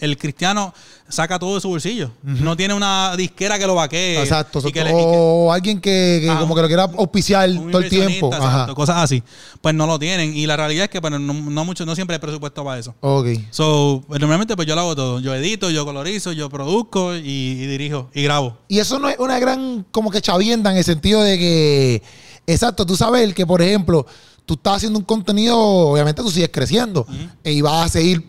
el 0.02 0.18
cristiano 0.18 0.75
saca 1.09 1.38
todo 1.38 1.54
de 1.54 1.61
su 1.61 1.68
bolsillo. 1.68 2.11
No 2.23 2.56
tiene 2.56 2.75
una 2.75 3.14
disquera 3.16 3.59
que 3.59 3.66
lo 3.66 3.75
vaquee. 3.75 4.21
Exacto. 4.21 4.59
y 4.66 4.73
que 4.73 4.80
exacto. 4.80 4.97
le- 4.97 5.02
y 5.02 5.04
que- 5.12 5.18
o 5.18 5.52
alguien 5.52 5.80
que, 5.80 6.35
como 6.40 6.54
que 6.54 6.62
lo 6.62 6.66
quiera 6.68 6.82
auspiciar 6.85 7.49
todo 7.71 7.80
el 7.80 7.88
tiempo. 7.88 8.32
exacto, 8.35 8.75
cosas 8.75 8.97
así. 8.99 9.23
Pues 9.61 9.75
no 9.75 9.87
lo 9.87 9.99
tienen. 9.99 10.37
Y 10.37 10.47
la 10.47 10.56
realidad 10.56 10.85
es 10.85 10.90
que 10.90 11.00
pues, 11.00 11.11
no, 11.12 11.18
no 11.21 11.64
mucho, 11.64 11.85
no 11.87 11.94
siempre 11.94 12.16
hay 12.16 12.21
presupuesto 12.21 12.64
para 12.64 12.78
eso. 12.80 12.94
Ok. 13.00 13.26
So, 13.50 14.02
normalmente 14.09 14.56
pues 14.56 14.66
yo 14.66 14.75
lo 14.75 14.80
hago 14.82 14.97
todo. 14.97 15.21
Yo 15.21 15.35
edito, 15.35 15.71
yo 15.71 15.85
colorizo, 15.85 16.32
yo 16.32 16.49
produzco 16.50 17.14
y, 17.16 17.21
y 17.21 17.66
dirijo 17.66 18.09
y 18.14 18.23
grabo. 18.23 18.59
Y 18.68 18.78
eso 18.80 18.99
no 18.99 19.09
es 19.09 19.18
una 19.18 19.38
gran 19.38 19.87
como 19.90 20.11
que 20.11 20.21
chavienda 20.21 20.71
en 20.73 20.78
el 20.78 20.85
sentido 20.85 21.23
de 21.23 21.38
que, 21.38 22.02
exacto, 22.47 22.85
tú 22.87 22.97
sabes 22.97 23.32
que, 23.35 23.47
por 23.47 23.62
ejemplo, 23.62 24.06
tú 24.47 24.54
estás 24.54 24.78
haciendo 24.78 24.99
un 24.99 25.04
contenido, 25.04 25.56
obviamente 25.56 26.23
tú 26.23 26.30
sigues 26.30 26.50
creciendo 26.52 27.06
y 27.44 27.61
vas 27.61 27.87
a 27.87 27.88
seguir, 27.88 28.25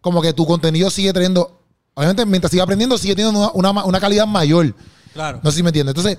como 0.00 0.22
que 0.22 0.32
tu 0.32 0.46
contenido 0.46 0.90
sigue 0.90 1.12
teniendo, 1.12 1.60
obviamente 1.94 2.24
mientras 2.26 2.50
sigas 2.50 2.64
aprendiendo, 2.64 2.96
sigue 2.98 3.14
teniendo 3.16 3.52
una, 3.54 3.70
una- 3.70 3.84
una 3.84 4.00
calidad 4.00 4.26
mayor. 4.26 4.74
Claro. 5.12 5.40
No 5.42 5.50
sé 5.50 5.58
si 5.58 5.62
me 5.62 5.70
entiendes. 5.70 5.94
Entonces, 5.96 6.18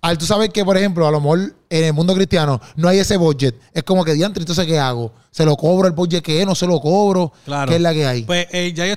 al 0.00 0.18
tú 0.18 0.26
sabes 0.26 0.48
que, 0.50 0.64
por 0.64 0.76
ejemplo, 0.76 1.06
a 1.06 1.10
lo 1.12 1.20
mejor 1.20 1.54
en 1.70 1.84
el 1.84 1.92
mundo 1.92 2.14
cristiano 2.14 2.60
no 2.76 2.88
hay 2.88 2.98
ese 2.98 3.16
budget, 3.16 3.54
es 3.72 3.82
como 3.84 4.04
que 4.04 4.14
diantre, 4.14 4.42
entonces, 4.42 4.66
¿qué 4.66 4.78
hago? 4.78 5.12
¿Se 5.30 5.44
lo 5.44 5.56
cobro 5.56 5.86
el 5.86 5.94
budget 5.94 6.22
que 6.24 6.40
es? 6.40 6.46
¿No 6.46 6.54
se 6.56 6.66
lo 6.66 6.80
cobro? 6.80 7.32
Claro. 7.44 7.68
¿Qué 7.70 7.76
es 7.76 7.80
la 7.82 7.92
que 7.94 8.06
hay? 8.06 8.22
Pues 8.24 8.46
eh, 8.50 8.72
ya 8.74 8.86
yo 8.86 8.94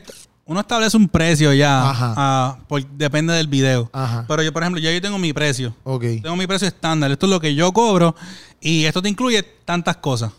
uno 0.47 0.59
establece 0.61 0.95
un 0.97 1.07
precio 1.09 1.53
ya, 1.53 1.89
Ajá. 1.89 2.13
ah, 2.17 2.57
por- 2.67 2.85
depende 2.87 3.33
del 3.33 3.47
video. 3.47 3.89
Ajá. 3.93 4.25
Pero 4.27 4.41
yo, 4.43 4.51
por 4.51 4.63
ejemplo, 4.63 4.81
ya 4.81 4.91
yo 4.91 5.01
tengo 5.01 5.17
mi 5.19 5.31
precio. 5.33 5.75
Ok. 5.83 6.03
Tengo 6.23 6.35
mi 6.35 6.47
precio 6.47 6.67
estándar. 6.67 7.11
Esto 7.11 7.25
es 7.27 7.29
lo 7.31 7.39
que 7.39 7.53
yo 7.55 7.71
cobro 7.71 8.15
y 8.59 8.85
esto 8.85 9.01
te 9.01 9.09
incluye 9.09 9.43
tantas 9.43 9.97
cosas. 9.97 10.31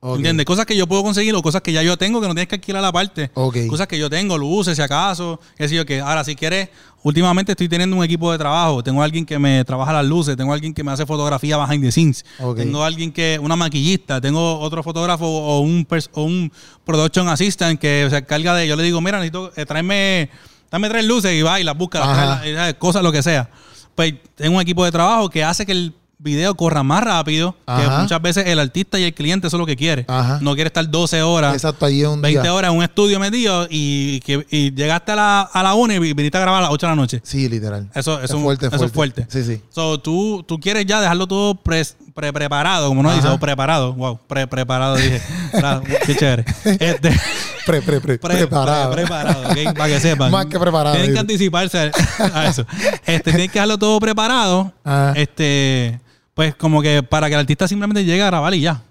Ok. 0.00 0.16
¿Entiendes? 0.16 0.46
Cosas 0.46 0.66
que 0.66 0.76
yo 0.76 0.86
puedo 0.86 1.02
conseguir 1.02 1.34
o 1.34 1.42
cosas 1.42 1.60
que 1.62 1.72
ya 1.72 1.82
yo 1.82 1.96
tengo 1.96 2.20
que 2.20 2.26
no 2.28 2.34
tienes 2.34 2.48
que 2.48 2.54
alquilar 2.56 2.84
aparte. 2.84 3.30
Ok. 3.34 3.56
Cosas 3.68 3.86
que 3.86 3.98
yo 3.98 4.08
tengo, 4.10 4.36
luces, 4.38 4.76
si 4.76 4.82
acaso, 4.82 5.38
qué 5.56 5.68
sé 5.68 5.74
yo 5.76 5.84
qué. 5.86 6.00
Ahora, 6.00 6.24
si 6.24 6.34
quieres, 6.34 6.68
últimamente 7.02 7.52
estoy 7.52 7.68
teniendo 7.68 7.96
un 7.96 8.04
equipo 8.04 8.30
de 8.32 8.38
trabajo. 8.38 8.82
Tengo 8.82 9.02
alguien 9.02 9.24
que 9.26 9.38
me 9.38 9.64
trabaja 9.64 9.92
las 9.92 10.04
luces, 10.06 10.36
tengo 10.36 10.52
alguien 10.52 10.72
que 10.74 10.82
me 10.84 10.90
hace 10.92 11.04
fotografía 11.06 11.56
behind 11.58 11.84
the 11.84 11.92
scenes. 11.92 12.24
Ok. 12.38 12.56
Tengo 12.58 12.82
alguien 12.84 13.12
que, 13.12 13.38
una 13.42 13.56
maquillista, 13.56 14.20
tengo 14.20 14.58
otro 14.58 14.82
fotógrafo 14.82 15.26
o 15.26 15.60
un, 15.60 15.86
o 16.12 16.22
un 16.22 16.52
production 16.84 17.28
assistant 17.28 17.78
que 17.78 18.06
se 18.10 18.16
encarga 18.16 18.54
de, 18.54 18.66
yo 18.66 18.76
le 18.76 18.82
digo, 18.82 19.00
mira, 19.00 19.18
necesito 19.18 19.52
eh, 19.56 19.66
tráeme, 19.66 20.30
dame 20.70 20.88
tres 20.88 21.04
luces 21.04 21.32
y 21.32 21.42
va 21.42 21.60
y 21.60 21.64
las 21.64 21.76
busca, 21.76 22.00
las 22.00 22.08
Ajá. 22.08 22.38
trae, 22.40 22.52
las- 22.52 22.74
cosas, 22.74 23.02
lo 23.02 23.12
que 23.12 23.22
sea. 23.22 23.50
Pues 23.94 24.14
tengo 24.34 24.56
un 24.56 24.62
equipo 24.62 24.84
de 24.84 24.92
trabajo 24.92 25.28
que 25.28 25.44
hace 25.44 25.66
que 25.66 25.72
el 25.72 25.92
video 26.22 26.54
corra 26.54 26.82
más 26.82 27.02
rápido, 27.02 27.56
que 27.66 27.88
muchas 28.00 28.20
veces 28.20 28.46
el 28.46 28.58
artista 28.58 28.98
y 28.98 29.04
el 29.04 29.14
cliente 29.14 29.46
eso 29.46 29.56
es 29.56 29.58
lo 29.58 29.66
que 29.66 29.76
quiere. 29.76 30.04
Ajá. 30.06 30.38
No 30.42 30.54
quiere 30.54 30.68
estar 30.68 30.88
12 30.88 31.22
horas, 31.22 31.54
Exacto, 31.54 31.86
ahí 31.86 32.02
es 32.02 32.08
un 32.08 32.20
20 32.20 32.42
día. 32.42 32.52
horas 32.54 32.70
en 32.70 32.76
un 32.76 32.82
estudio 32.82 33.18
metido 33.18 33.66
y, 33.70 34.20
que, 34.20 34.46
y 34.50 34.72
llegaste 34.74 35.12
a 35.12 35.16
la, 35.16 35.40
a 35.42 35.62
la 35.62 35.74
1 35.74 35.94
y 35.94 36.12
viniste 36.12 36.36
a 36.36 36.40
grabar 36.42 36.58
a 36.60 36.64
las 36.66 36.70
8 36.72 36.86
de 36.86 36.90
la 36.92 36.96
noche. 36.96 37.20
Sí, 37.24 37.48
literal. 37.48 37.88
Eso, 37.94 38.14
eso, 38.14 38.22
Es 38.24 38.30
un- 38.32 38.42
fuerte, 38.42 38.66
eso 38.66 38.84
es 38.84 38.92
fuerte. 38.92 39.26
Sí, 39.30 39.42
sí. 39.44 39.60
So, 39.70 39.98
tú, 39.98 40.44
tú 40.46 40.60
quieres 40.60 40.84
ya 40.86 41.00
dejarlo 41.00 41.26
todo 41.26 41.54
pre, 41.54 41.82
pre- 42.14 42.32
preparado, 42.32 42.88
como 42.88 43.00
uno 43.00 43.08
Ajá. 43.10 43.16
dice, 43.16 43.28
o 43.28 43.38
preparado. 43.40 43.94
Wow, 43.94 44.18
pre 44.26 44.46
preparado, 44.46 44.96
dije. 44.96 45.22
Claro, 45.52 45.82
qué 46.06 46.14
chévere. 46.16 46.44
Este, 46.64 47.10
Pre, 47.66 47.82
pre, 47.82 48.00
pre, 48.00 48.18
pre- 48.18 48.36
preparado. 48.36 48.90
pre- 48.92 49.02
preparado, 49.04 49.48
ok, 49.50 49.76
para 49.76 49.88
que 49.94 50.00
sepan. 50.00 50.30
Más 50.32 50.46
que 50.46 50.58
preparado, 50.58 50.94
Tienen 50.96 51.12
que 51.12 51.20
anticiparse 51.20 51.92
a 52.32 52.46
eso. 52.48 52.66
Este, 53.06 53.30
tienen 53.30 53.48
que 53.48 53.52
dejarlo 53.54 53.78
todo 53.78 54.00
preparado. 54.00 54.72
Ajá. 54.82 55.12
Este, 55.14 56.00
pues 56.40 56.54
como 56.54 56.80
que 56.80 57.02
para 57.02 57.26
que 57.28 57.34
el 57.34 57.40
artista 57.40 57.68
simplemente 57.68 58.02
llegue 58.02 58.22
a 58.22 58.26
grabar 58.28 58.54
y 58.54 58.62
ya. 58.62 58.82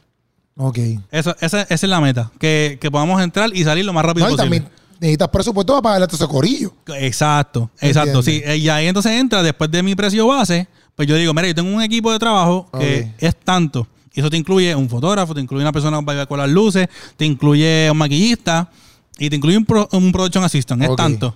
Ok. 0.56 0.78
Eso, 1.10 1.36
esa, 1.42 1.64
esa 1.64 1.74
es 1.74 1.84
la 1.90 2.00
meta. 2.00 2.32
Que, 2.38 2.78
que 2.80 2.92
podamos 2.92 3.20
entrar 3.24 3.50
y 3.52 3.64
salir 3.64 3.84
lo 3.86 3.92
más 3.92 4.06
rápido 4.06 4.28
No, 4.28 4.34
y 4.34 4.38
posible. 4.38 4.60
también 4.60 4.74
necesitas 5.00 5.30
presupuesto 5.30 5.74
para 5.74 5.82
pagarle 5.82 6.04
a 6.06 6.08
tu 6.08 6.16
socorillo. 6.16 6.72
Exacto, 7.00 7.72
exacto. 7.82 8.22
Sí, 8.22 8.40
eh, 8.46 8.58
y 8.58 8.70
ahí 8.70 8.86
entonces 8.86 9.14
entra 9.14 9.42
después 9.42 9.72
de 9.72 9.82
mi 9.82 9.96
precio 9.96 10.28
base, 10.28 10.68
pues 10.96 11.08
yo 11.08 11.16
digo, 11.16 11.34
mira, 11.34 11.48
yo 11.48 11.56
tengo 11.56 11.76
un 11.76 11.82
equipo 11.82 12.12
de 12.12 12.20
trabajo 12.20 12.70
que 12.78 13.12
es 13.18 13.36
tanto. 13.36 13.88
Y 14.14 14.20
eso 14.20 14.30
te 14.30 14.38
incluye 14.38 14.76
un 14.76 14.88
fotógrafo, 14.88 15.34
te 15.34 15.42
incluye 15.42 15.64
una 15.64 15.72
persona 15.72 15.98
que 16.06 16.06
va 16.16 16.26
con 16.28 16.38
las 16.38 16.50
luces, 16.50 16.88
te 17.18 17.26
incluye 17.26 17.90
un 17.90 17.98
maquillista 17.98 18.70
y 19.18 19.28
te 19.28 19.38
incluye 19.38 19.58
un, 19.58 19.66
pro- 19.66 19.90
un 19.92 20.12
production 20.12 20.44
assistant. 20.44 20.84
Es 20.84 20.96
tanto. 20.96 21.36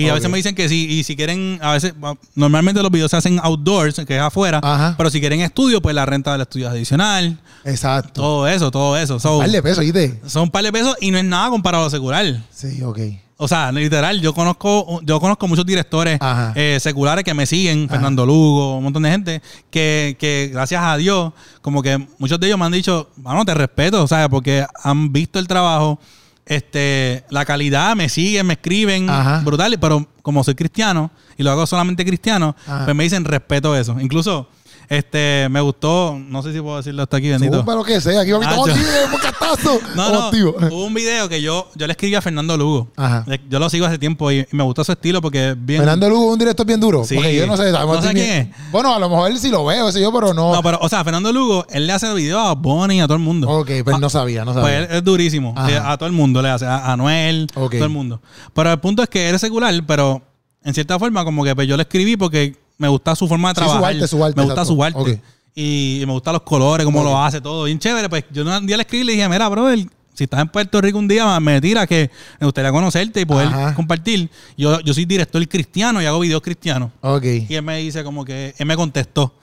Y 0.00 0.08
a 0.08 0.14
veces 0.14 0.30
me 0.30 0.36
dicen 0.36 0.54
que 0.54 0.68
sí, 0.68 0.86
y 0.90 1.04
si 1.04 1.16
quieren, 1.16 1.58
a 1.62 1.72
veces, 1.72 1.94
normalmente 2.34 2.82
los 2.82 2.90
videos 2.90 3.10
se 3.10 3.16
hacen 3.16 3.38
outdoors, 3.42 4.00
que 4.06 4.16
es 4.16 4.22
afuera, 4.22 4.60
Ajá. 4.62 4.94
pero 4.96 5.10
si 5.10 5.20
quieren 5.20 5.40
estudio, 5.40 5.80
pues 5.82 5.94
la 5.94 6.06
renta 6.06 6.32
del 6.32 6.42
estudio 6.42 6.66
es 6.68 6.72
adicional, 6.72 7.38
Exacto. 7.64 8.20
todo 8.20 8.48
eso, 8.48 8.70
todo 8.70 8.96
eso. 8.96 9.18
So, 9.20 9.38
Dale 9.40 9.62
peso, 9.62 9.80
¿viste? 9.80 10.20
son 10.26 10.42
un 10.44 10.50
par 10.50 10.64
de 10.64 10.72
pesos 10.72 10.96
y 11.00 11.10
no 11.10 11.18
es 11.18 11.24
nada 11.24 11.50
comparado 11.50 11.84
a 11.84 11.86
asegurar. 11.88 12.42
Sí, 12.52 12.82
ok. 12.82 12.98
O 13.42 13.48
sea, 13.48 13.72
literal, 13.72 14.20
yo 14.20 14.34
conozco, 14.34 15.00
yo 15.02 15.18
conozco 15.18 15.48
muchos 15.48 15.64
directores 15.64 16.18
eh, 16.54 16.76
seculares 16.78 17.24
que 17.24 17.32
me 17.32 17.46
siguen, 17.46 17.88
Fernando 17.88 18.26
Lugo, 18.26 18.76
un 18.76 18.84
montón 18.84 19.02
de 19.02 19.10
gente, 19.10 19.42
que, 19.70 20.14
que 20.20 20.50
gracias 20.52 20.82
a 20.84 20.94
Dios, 20.98 21.32
como 21.62 21.82
que 21.82 22.06
muchos 22.18 22.38
de 22.38 22.48
ellos 22.48 22.58
me 22.58 22.66
han 22.66 22.72
dicho, 22.72 23.08
bueno, 23.16 23.42
te 23.46 23.54
respeto, 23.54 24.04
o 24.04 24.06
sea, 24.06 24.28
porque 24.28 24.66
han 24.84 25.10
visto 25.10 25.38
el 25.38 25.48
trabajo, 25.48 25.98
este, 26.46 27.24
la 27.30 27.44
calidad, 27.44 27.94
me 27.96 28.08
siguen, 28.08 28.46
me 28.46 28.54
escriben, 28.54 29.08
Ajá. 29.08 29.40
brutal, 29.44 29.76
pero 29.80 30.06
como 30.22 30.42
soy 30.44 30.54
cristiano 30.54 31.10
y 31.36 31.42
lo 31.42 31.50
hago 31.50 31.66
solamente 31.66 32.04
cristiano, 32.04 32.56
Ajá. 32.66 32.84
pues 32.84 32.96
me 32.96 33.04
dicen 33.04 33.24
respeto 33.24 33.76
eso. 33.76 33.98
Incluso, 34.00 34.48
este, 34.90 35.46
me 35.50 35.60
gustó, 35.60 36.18
no 36.18 36.42
sé 36.42 36.52
si 36.52 36.60
puedo 36.60 36.76
decirlo 36.76 37.04
hasta 37.04 37.16
aquí, 37.16 37.28
bendito. 37.28 37.62
Lo 37.64 37.84
que 37.84 38.00
sea. 38.00 38.20
Aquí 38.22 38.32
vamos 38.32 38.48
Ah, 38.48 38.74
de 38.74 39.10
bocastazo. 39.10 39.80
No, 39.94 40.12
no. 40.12 40.22
activos. 40.24 40.56
Hubo 40.70 40.84
un 40.84 40.92
video 40.94 41.28
que 41.28 41.40
yo, 41.40 41.68
yo 41.76 41.86
le 41.86 41.92
escribí 41.92 42.14
a 42.16 42.20
Fernando 42.20 42.56
Lugo. 42.56 42.88
Ajá. 42.96 43.22
Le- 43.26 43.40
Yo 43.48 43.58
lo 43.60 43.70
sigo 43.70 43.86
hace 43.86 43.98
tiempo 43.98 44.30
y, 44.32 44.40
y 44.40 44.46
me 44.50 44.64
gusta 44.64 44.82
su 44.84 44.90
estilo 44.92 45.22
porque 45.22 45.50
es 45.50 45.56
bien. 45.64 45.78
Fernando 45.80 46.08
Lugo 46.08 46.26
es 46.26 46.32
un 46.32 46.38
director 46.40 46.66
bien 46.66 46.80
duro. 46.80 47.04
Sí. 47.04 47.14
Porque 47.14 47.36
yo 47.36 47.46
no 47.46 47.56
sé. 47.56 47.70
¿No 47.70 48.02
sé 48.02 48.12
quién 48.12 48.30
es? 48.52 48.70
Bueno, 48.72 48.92
a 48.94 48.98
lo 48.98 49.08
mejor 49.08 49.30
él 49.30 49.38
sí 49.38 49.48
lo 49.48 49.64
veo, 49.64 49.88
ese 49.88 50.00
yo, 50.00 50.12
pero 50.12 50.34
no. 50.34 50.52
No, 50.54 50.62
pero, 50.62 50.78
o 50.82 50.88
sea, 50.88 51.04
Fernando 51.04 51.32
Lugo, 51.32 51.64
él 51.70 51.86
le 51.86 51.92
hace 51.92 52.12
videos 52.12 52.40
a 52.44 52.52
Bonnie, 52.54 53.00
a 53.00 53.06
todo 53.06 53.16
el 53.16 53.22
mundo. 53.22 53.48
ok, 53.48 53.66
pero 53.84 53.94
Ah, 53.94 53.98
no 54.00 54.10
sabía, 54.10 54.44
no 54.44 54.52
Pues 54.52 54.64
sabía. 54.64 54.78
él 54.80 54.88
es 54.90 55.04
durísimo. 55.04 55.54
Le- 55.68 55.76
A 55.78 55.96
todo 55.96 56.08
el 56.08 56.12
mundo 56.14 56.42
le 56.42 56.48
hace. 56.50 56.66
A, 56.66 56.92
a 56.92 56.96
Noel, 56.96 57.46
Ok. 57.54 57.72
todo 57.74 57.84
el 57.84 57.90
mundo. 57.90 58.20
Pero 58.54 58.72
el 58.72 58.80
punto 58.80 59.02
es 59.04 59.08
que 59.08 59.28
él 59.28 59.36
es 59.36 59.40
secular, 59.40 59.72
pero 59.86 60.20
en 60.64 60.74
cierta 60.74 60.98
forma, 60.98 61.24
como 61.24 61.42
que 61.44 61.54
pues, 61.54 61.66
yo 61.68 61.76
le 61.76 61.84
escribí 61.84 62.16
porque 62.16 62.56
me 62.80 62.88
gusta 62.88 63.14
su 63.14 63.28
forma 63.28 63.50
de 63.52 63.54
Sí, 63.54 63.60
su 63.60 63.70
trabajar. 63.70 63.94
arte, 63.94 64.08
su 64.08 64.24
arte, 64.24 64.36
Me 64.36 64.42
gusta 64.46 64.62
exacto. 64.62 64.74
su 64.74 64.82
arte. 64.84 65.20
Y 65.54 66.02
me 66.06 66.12
gustan 66.12 66.32
los 66.32 66.42
colores, 66.42 66.84
cómo 66.86 67.04
lo 67.04 67.22
hace, 67.22 67.40
todo. 67.40 67.64
Bien 67.64 67.78
chévere. 67.78 68.08
Pues 68.08 68.24
yo 68.32 68.42
un 68.42 68.66
día 68.66 68.76
le 68.76 68.82
escribí 68.82 69.02
y 69.02 69.06
le 69.06 69.12
dije, 69.12 69.28
mira, 69.28 69.48
brother, 69.48 69.78
si 70.14 70.24
estás 70.24 70.40
en 70.40 70.48
Puerto 70.48 70.80
Rico 70.80 70.98
un 70.98 71.06
día, 71.08 71.38
me 71.40 71.60
tira 71.60 71.86
que 71.86 72.10
me 72.40 72.46
gustaría 72.46 72.70
conocerte 72.72 73.20
y 73.20 73.24
poder 73.26 73.48
Ajá. 73.48 73.74
compartir. 73.74 74.30
Yo, 74.56 74.80
yo 74.80 74.94
soy 74.94 75.04
director 75.04 75.46
cristiano 75.48 76.00
y 76.00 76.06
hago 76.06 76.20
videos 76.20 76.40
cristianos. 76.42 76.90
Ok. 77.02 77.24
Y 77.48 77.54
él 77.54 77.62
me 77.62 77.76
dice 77.78 78.02
como 78.02 78.24
que, 78.24 78.54
él 78.56 78.66
me 78.66 78.76
contestó. 78.76 79.34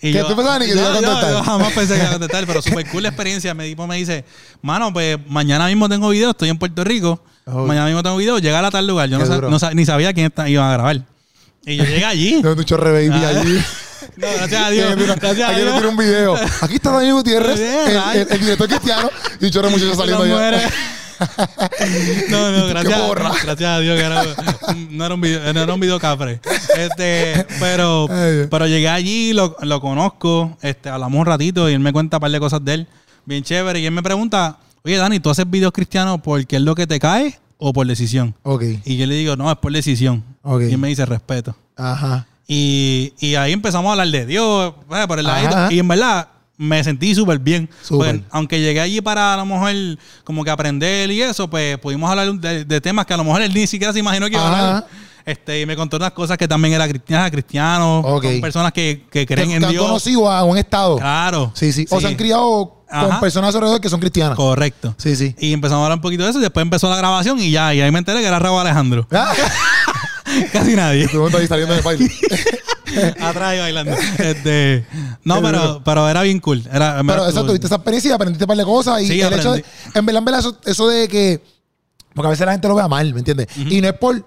Y 0.00 0.12
¿Qué 0.12 0.20
tú 0.24 0.34
pensabas 0.34 0.58
ni 0.58 0.66
que 0.66 0.72
te 0.72 0.78
iba 0.80 0.88
a 0.90 0.94
yo- 0.94 1.00
yo- 1.00 1.06
contestar? 1.06 1.32
Yo, 1.32 1.42
jamás 1.44 1.72
pensé 1.74 1.94
que 1.94 2.00
iba 2.00 2.08
a 2.08 2.12
contestar, 2.12 2.46
pero 2.46 2.60
súper 2.62 2.88
cool 2.90 3.02
la 3.04 3.08
experiencia. 3.10 3.54
Me, 3.54 3.66
tipo, 3.68 3.86
me 3.86 3.96
dice, 3.98 4.24
mano, 4.60 4.92
pues 4.92 5.16
mañana 5.28 5.66
mismo 5.68 5.88
tengo 5.88 6.08
video, 6.08 6.30
estoy 6.30 6.48
en 6.48 6.58
Puerto 6.58 6.82
Rico. 6.82 7.22
Oh. 7.46 7.66
Mañana 7.66 7.86
mismo 7.86 8.02
tengo 8.02 8.16
video, 8.16 8.38
llega 8.38 8.66
a 8.66 8.70
tal 8.70 8.86
lugar. 8.86 9.08
Yo 9.08 9.18
no, 9.18 9.50
no 9.50 9.58
ni 9.74 9.84
sabía 9.84 10.12
quién 10.12 10.26
está- 10.26 10.48
iba 10.48 10.68
a 10.68 10.72
grabar. 10.72 11.02
Y 11.64 11.76
yo 11.76 11.84
llegué 11.84 12.04
allí. 12.04 12.42
Tengo 12.42 12.52
un 12.54 12.64
chorre 12.64 12.92
baby 13.08 13.24
Ah. 13.24 13.28
allí. 13.28 13.58
No, 14.16 14.26
gracias 14.36 14.62
a 14.64 14.70
Dios. 14.70 14.96
Gracias 15.20 15.40
a 15.40 15.48
aquí 15.50 15.56
le 15.60 15.62
Dios. 15.62 15.72
tiene 15.74 15.88
un 15.88 15.96
video. 15.96 16.34
Aquí 16.60 16.74
está 16.74 16.90
Daniel 16.90 17.14
Gutiérrez, 17.14 17.58
el, 17.60 17.96
el- 18.20 18.26
el 18.32 18.40
director 18.40 18.68
cristiano, 18.68 19.08
y 19.40 19.48
de 19.50 19.60
muchachos 19.70 19.96
saliendo 19.96 20.24
allá. 20.24 20.70
No, 22.28 22.50
no, 22.50 22.66
gracias, 22.66 23.00
gracias 23.44 23.70
a 23.70 23.78
Dios 23.78 23.96
que 23.96 24.04
era, 24.04 24.22
no, 24.90 25.04
era 25.06 25.14
un 25.14 25.20
video, 25.20 25.52
no 25.52 25.62
era 25.62 25.72
un 25.74 25.80
video 25.80 26.00
cafre. 26.00 26.40
Este, 26.76 27.46
pero, 27.60 28.08
pero 28.50 28.66
llegué 28.66 28.88
allí, 28.88 29.32
lo, 29.32 29.56
lo 29.62 29.80
conozco, 29.80 30.58
este, 30.62 30.88
hablamos 30.88 31.20
un 31.20 31.26
ratito 31.26 31.70
y 31.70 31.74
él 31.74 31.80
me 31.80 31.92
cuenta 31.92 32.16
un 32.16 32.22
par 32.22 32.30
de 32.32 32.40
cosas 32.40 32.64
de 32.64 32.74
él, 32.74 32.86
bien 33.24 33.44
chévere. 33.44 33.78
Y 33.80 33.86
él 33.86 33.92
me 33.92 34.02
pregunta, 34.02 34.58
oye 34.84 34.96
Dani, 34.96 35.20
¿tú 35.20 35.30
haces 35.30 35.48
videos 35.48 35.72
cristianos 35.72 36.20
porque 36.24 36.56
es 36.56 36.62
lo 36.62 36.74
que 36.74 36.88
te 36.88 36.98
cae 36.98 37.38
o 37.64 37.72
por 37.72 37.86
decisión? 37.86 38.34
Ok, 38.42 38.62
Y 38.84 38.96
yo 38.96 39.06
le 39.06 39.14
digo, 39.14 39.36
no, 39.36 39.50
es 39.50 39.56
por 39.58 39.72
decisión. 39.72 40.24
Ok. 40.42 40.62
Y 40.62 40.72
él 40.72 40.78
me 40.78 40.88
dice, 40.88 41.06
respeto. 41.06 41.54
ajá. 41.76 42.26
Y, 42.48 43.14
y 43.20 43.36
ahí 43.36 43.52
empezamos 43.52 43.88
a 43.88 43.92
hablar 43.92 44.08
de 44.08 44.26
Dios, 44.26 44.74
eh, 44.94 45.04
por 45.06 45.18
el 45.18 45.26
Ajá. 45.26 45.42
ladito. 45.42 45.74
Y 45.74 45.78
en 45.78 45.88
verdad 45.88 46.28
me 46.58 46.82
sentí 46.84 47.14
súper 47.14 47.38
bien. 47.38 47.70
Súper. 47.82 48.16
Porque 48.16 48.26
aunque 48.30 48.60
llegué 48.60 48.80
allí 48.80 49.00
para 49.00 49.34
a 49.34 49.36
lo 49.38 49.46
mejor 49.46 49.72
como 50.24 50.44
que 50.44 50.50
aprender 50.50 51.10
y 51.10 51.22
eso, 51.22 51.48
pues 51.48 51.78
pudimos 51.78 52.10
hablar 52.10 52.30
de, 52.34 52.64
de 52.64 52.80
temas 52.80 53.06
que 53.06 53.14
a 53.14 53.16
lo 53.16 53.24
mejor 53.24 53.40
él 53.42 53.54
ni 53.54 53.66
siquiera 53.66 53.92
se 53.92 54.00
imaginó 54.00 54.26
que 54.26 54.34
iba 54.34 54.42
a 54.44 54.48
hablar. 54.68 54.86
Este, 55.24 55.60
y 55.60 55.66
me 55.66 55.76
contó 55.76 55.96
unas 55.98 56.12
cosas 56.12 56.36
que 56.36 56.48
también 56.48 56.74
era 56.74 56.88
cristiana, 56.88 57.30
cristiano, 57.30 58.02
con 58.02 58.40
personas 58.40 58.72
que, 58.72 59.06
que 59.10 59.26
Que, 59.26 59.34
creen 59.34 59.48
que 59.50 59.56
en 59.56 59.64
han 59.64 59.70
Dios. 59.70 59.84
conocido 59.84 60.30
a 60.30 60.42
un 60.44 60.58
estado. 60.58 60.96
Claro. 60.98 61.52
Sí, 61.54 61.72
sí, 61.72 61.86
O 61.90 62.00
se 62.00 62.08
han 62.08 62.16
criado 62.16 62.82
con 62.90 63.20
personas 63.20 63.54
alrededor 63.54 63.80
que 63.80 63.88
son 63.88 64.00
cristianas. 64.00 64.36
Correcto. 64.36 64.94
Sí, 64.98 65.16
sí. 65.16 65.34
Y 65.38 65.52
empezamos 65.52 65.82
a 65.82 65.84
hablar 65.86 65.98
un 65.98 66.02
poquito 66.02 66.24
de 66.24 66.30
eso 66.30 66.38
y 66.38 66.42
después 66.42 66.62
empezó 66.62 66.90
la 66.90 66.96
grabación 66.96 67.38
y 67.38 67.50
ya, 67.50 67.72
y 67.72 67.80
ahí 67.80 67.90
me 67.90 67.98
enteré 67.98 68.20
que 68.20 68.26
era 68.26 68.38
Raúl 68.38 68.60
Alejandro. 68.60 69.06
Ah, 69.12 69.32
Casi 70.52 70.74
nadie. 70.74 71.08
Mundo 71.12 71.38
ahí 71.38 71.46
saliendo 71.46 71.74
de 71.74 71.80
baile. 71.82 72.10
Atrás 73.20 73.54
y 73.56 73.58
bailando. 73.58 73.92
Este, 74.18 74.86
no, 75.24 75.40
pero, 75.42 75.82
pero 75.84 76.08
era 76.08 76.22
bien 76.22 76.40
cool. 76.40 76.62
Era, 76.70 77.00
Pero 77.06 77.24
exacto, 77.26 77.46
tuviste 77.46 77.66
esa 77.66 77.76
experiencia 77.76 78.10
y 78.10 78.12
aprendiste 78.12 78.44
un 78.44 78.48
par 78.48 78.56
de 78.56 78.64
cosas. 78.64 79.02
Y 79.02 79.06
Sí, 79.06 79.20
el 79.20 79.32
hecho 79.32 79.52
de, 79.52 79.64
en 79.94 80.06
verdad, 80.06 80.18
en 80.18 80.24
verdad, 80.24 80.40
eso, 80.40 80.58
eso 80.64 80.88
de 80.88 81.08
que, 81.08 81.42
porque 82.14 82.26
a 82.26 82.30
veces 82.30 82.44
la 82.46 82.52
gente 82.52 82.68
lo 82.68 82.74
vea 82.74 82.88
mal, 82.88 83.12
¿me 83.14 83.20
entiendes? 83.20 83.46
Y 83.56 83.80
no 83.80 83.88
es 83.88 83.94
por, 83.94 84.22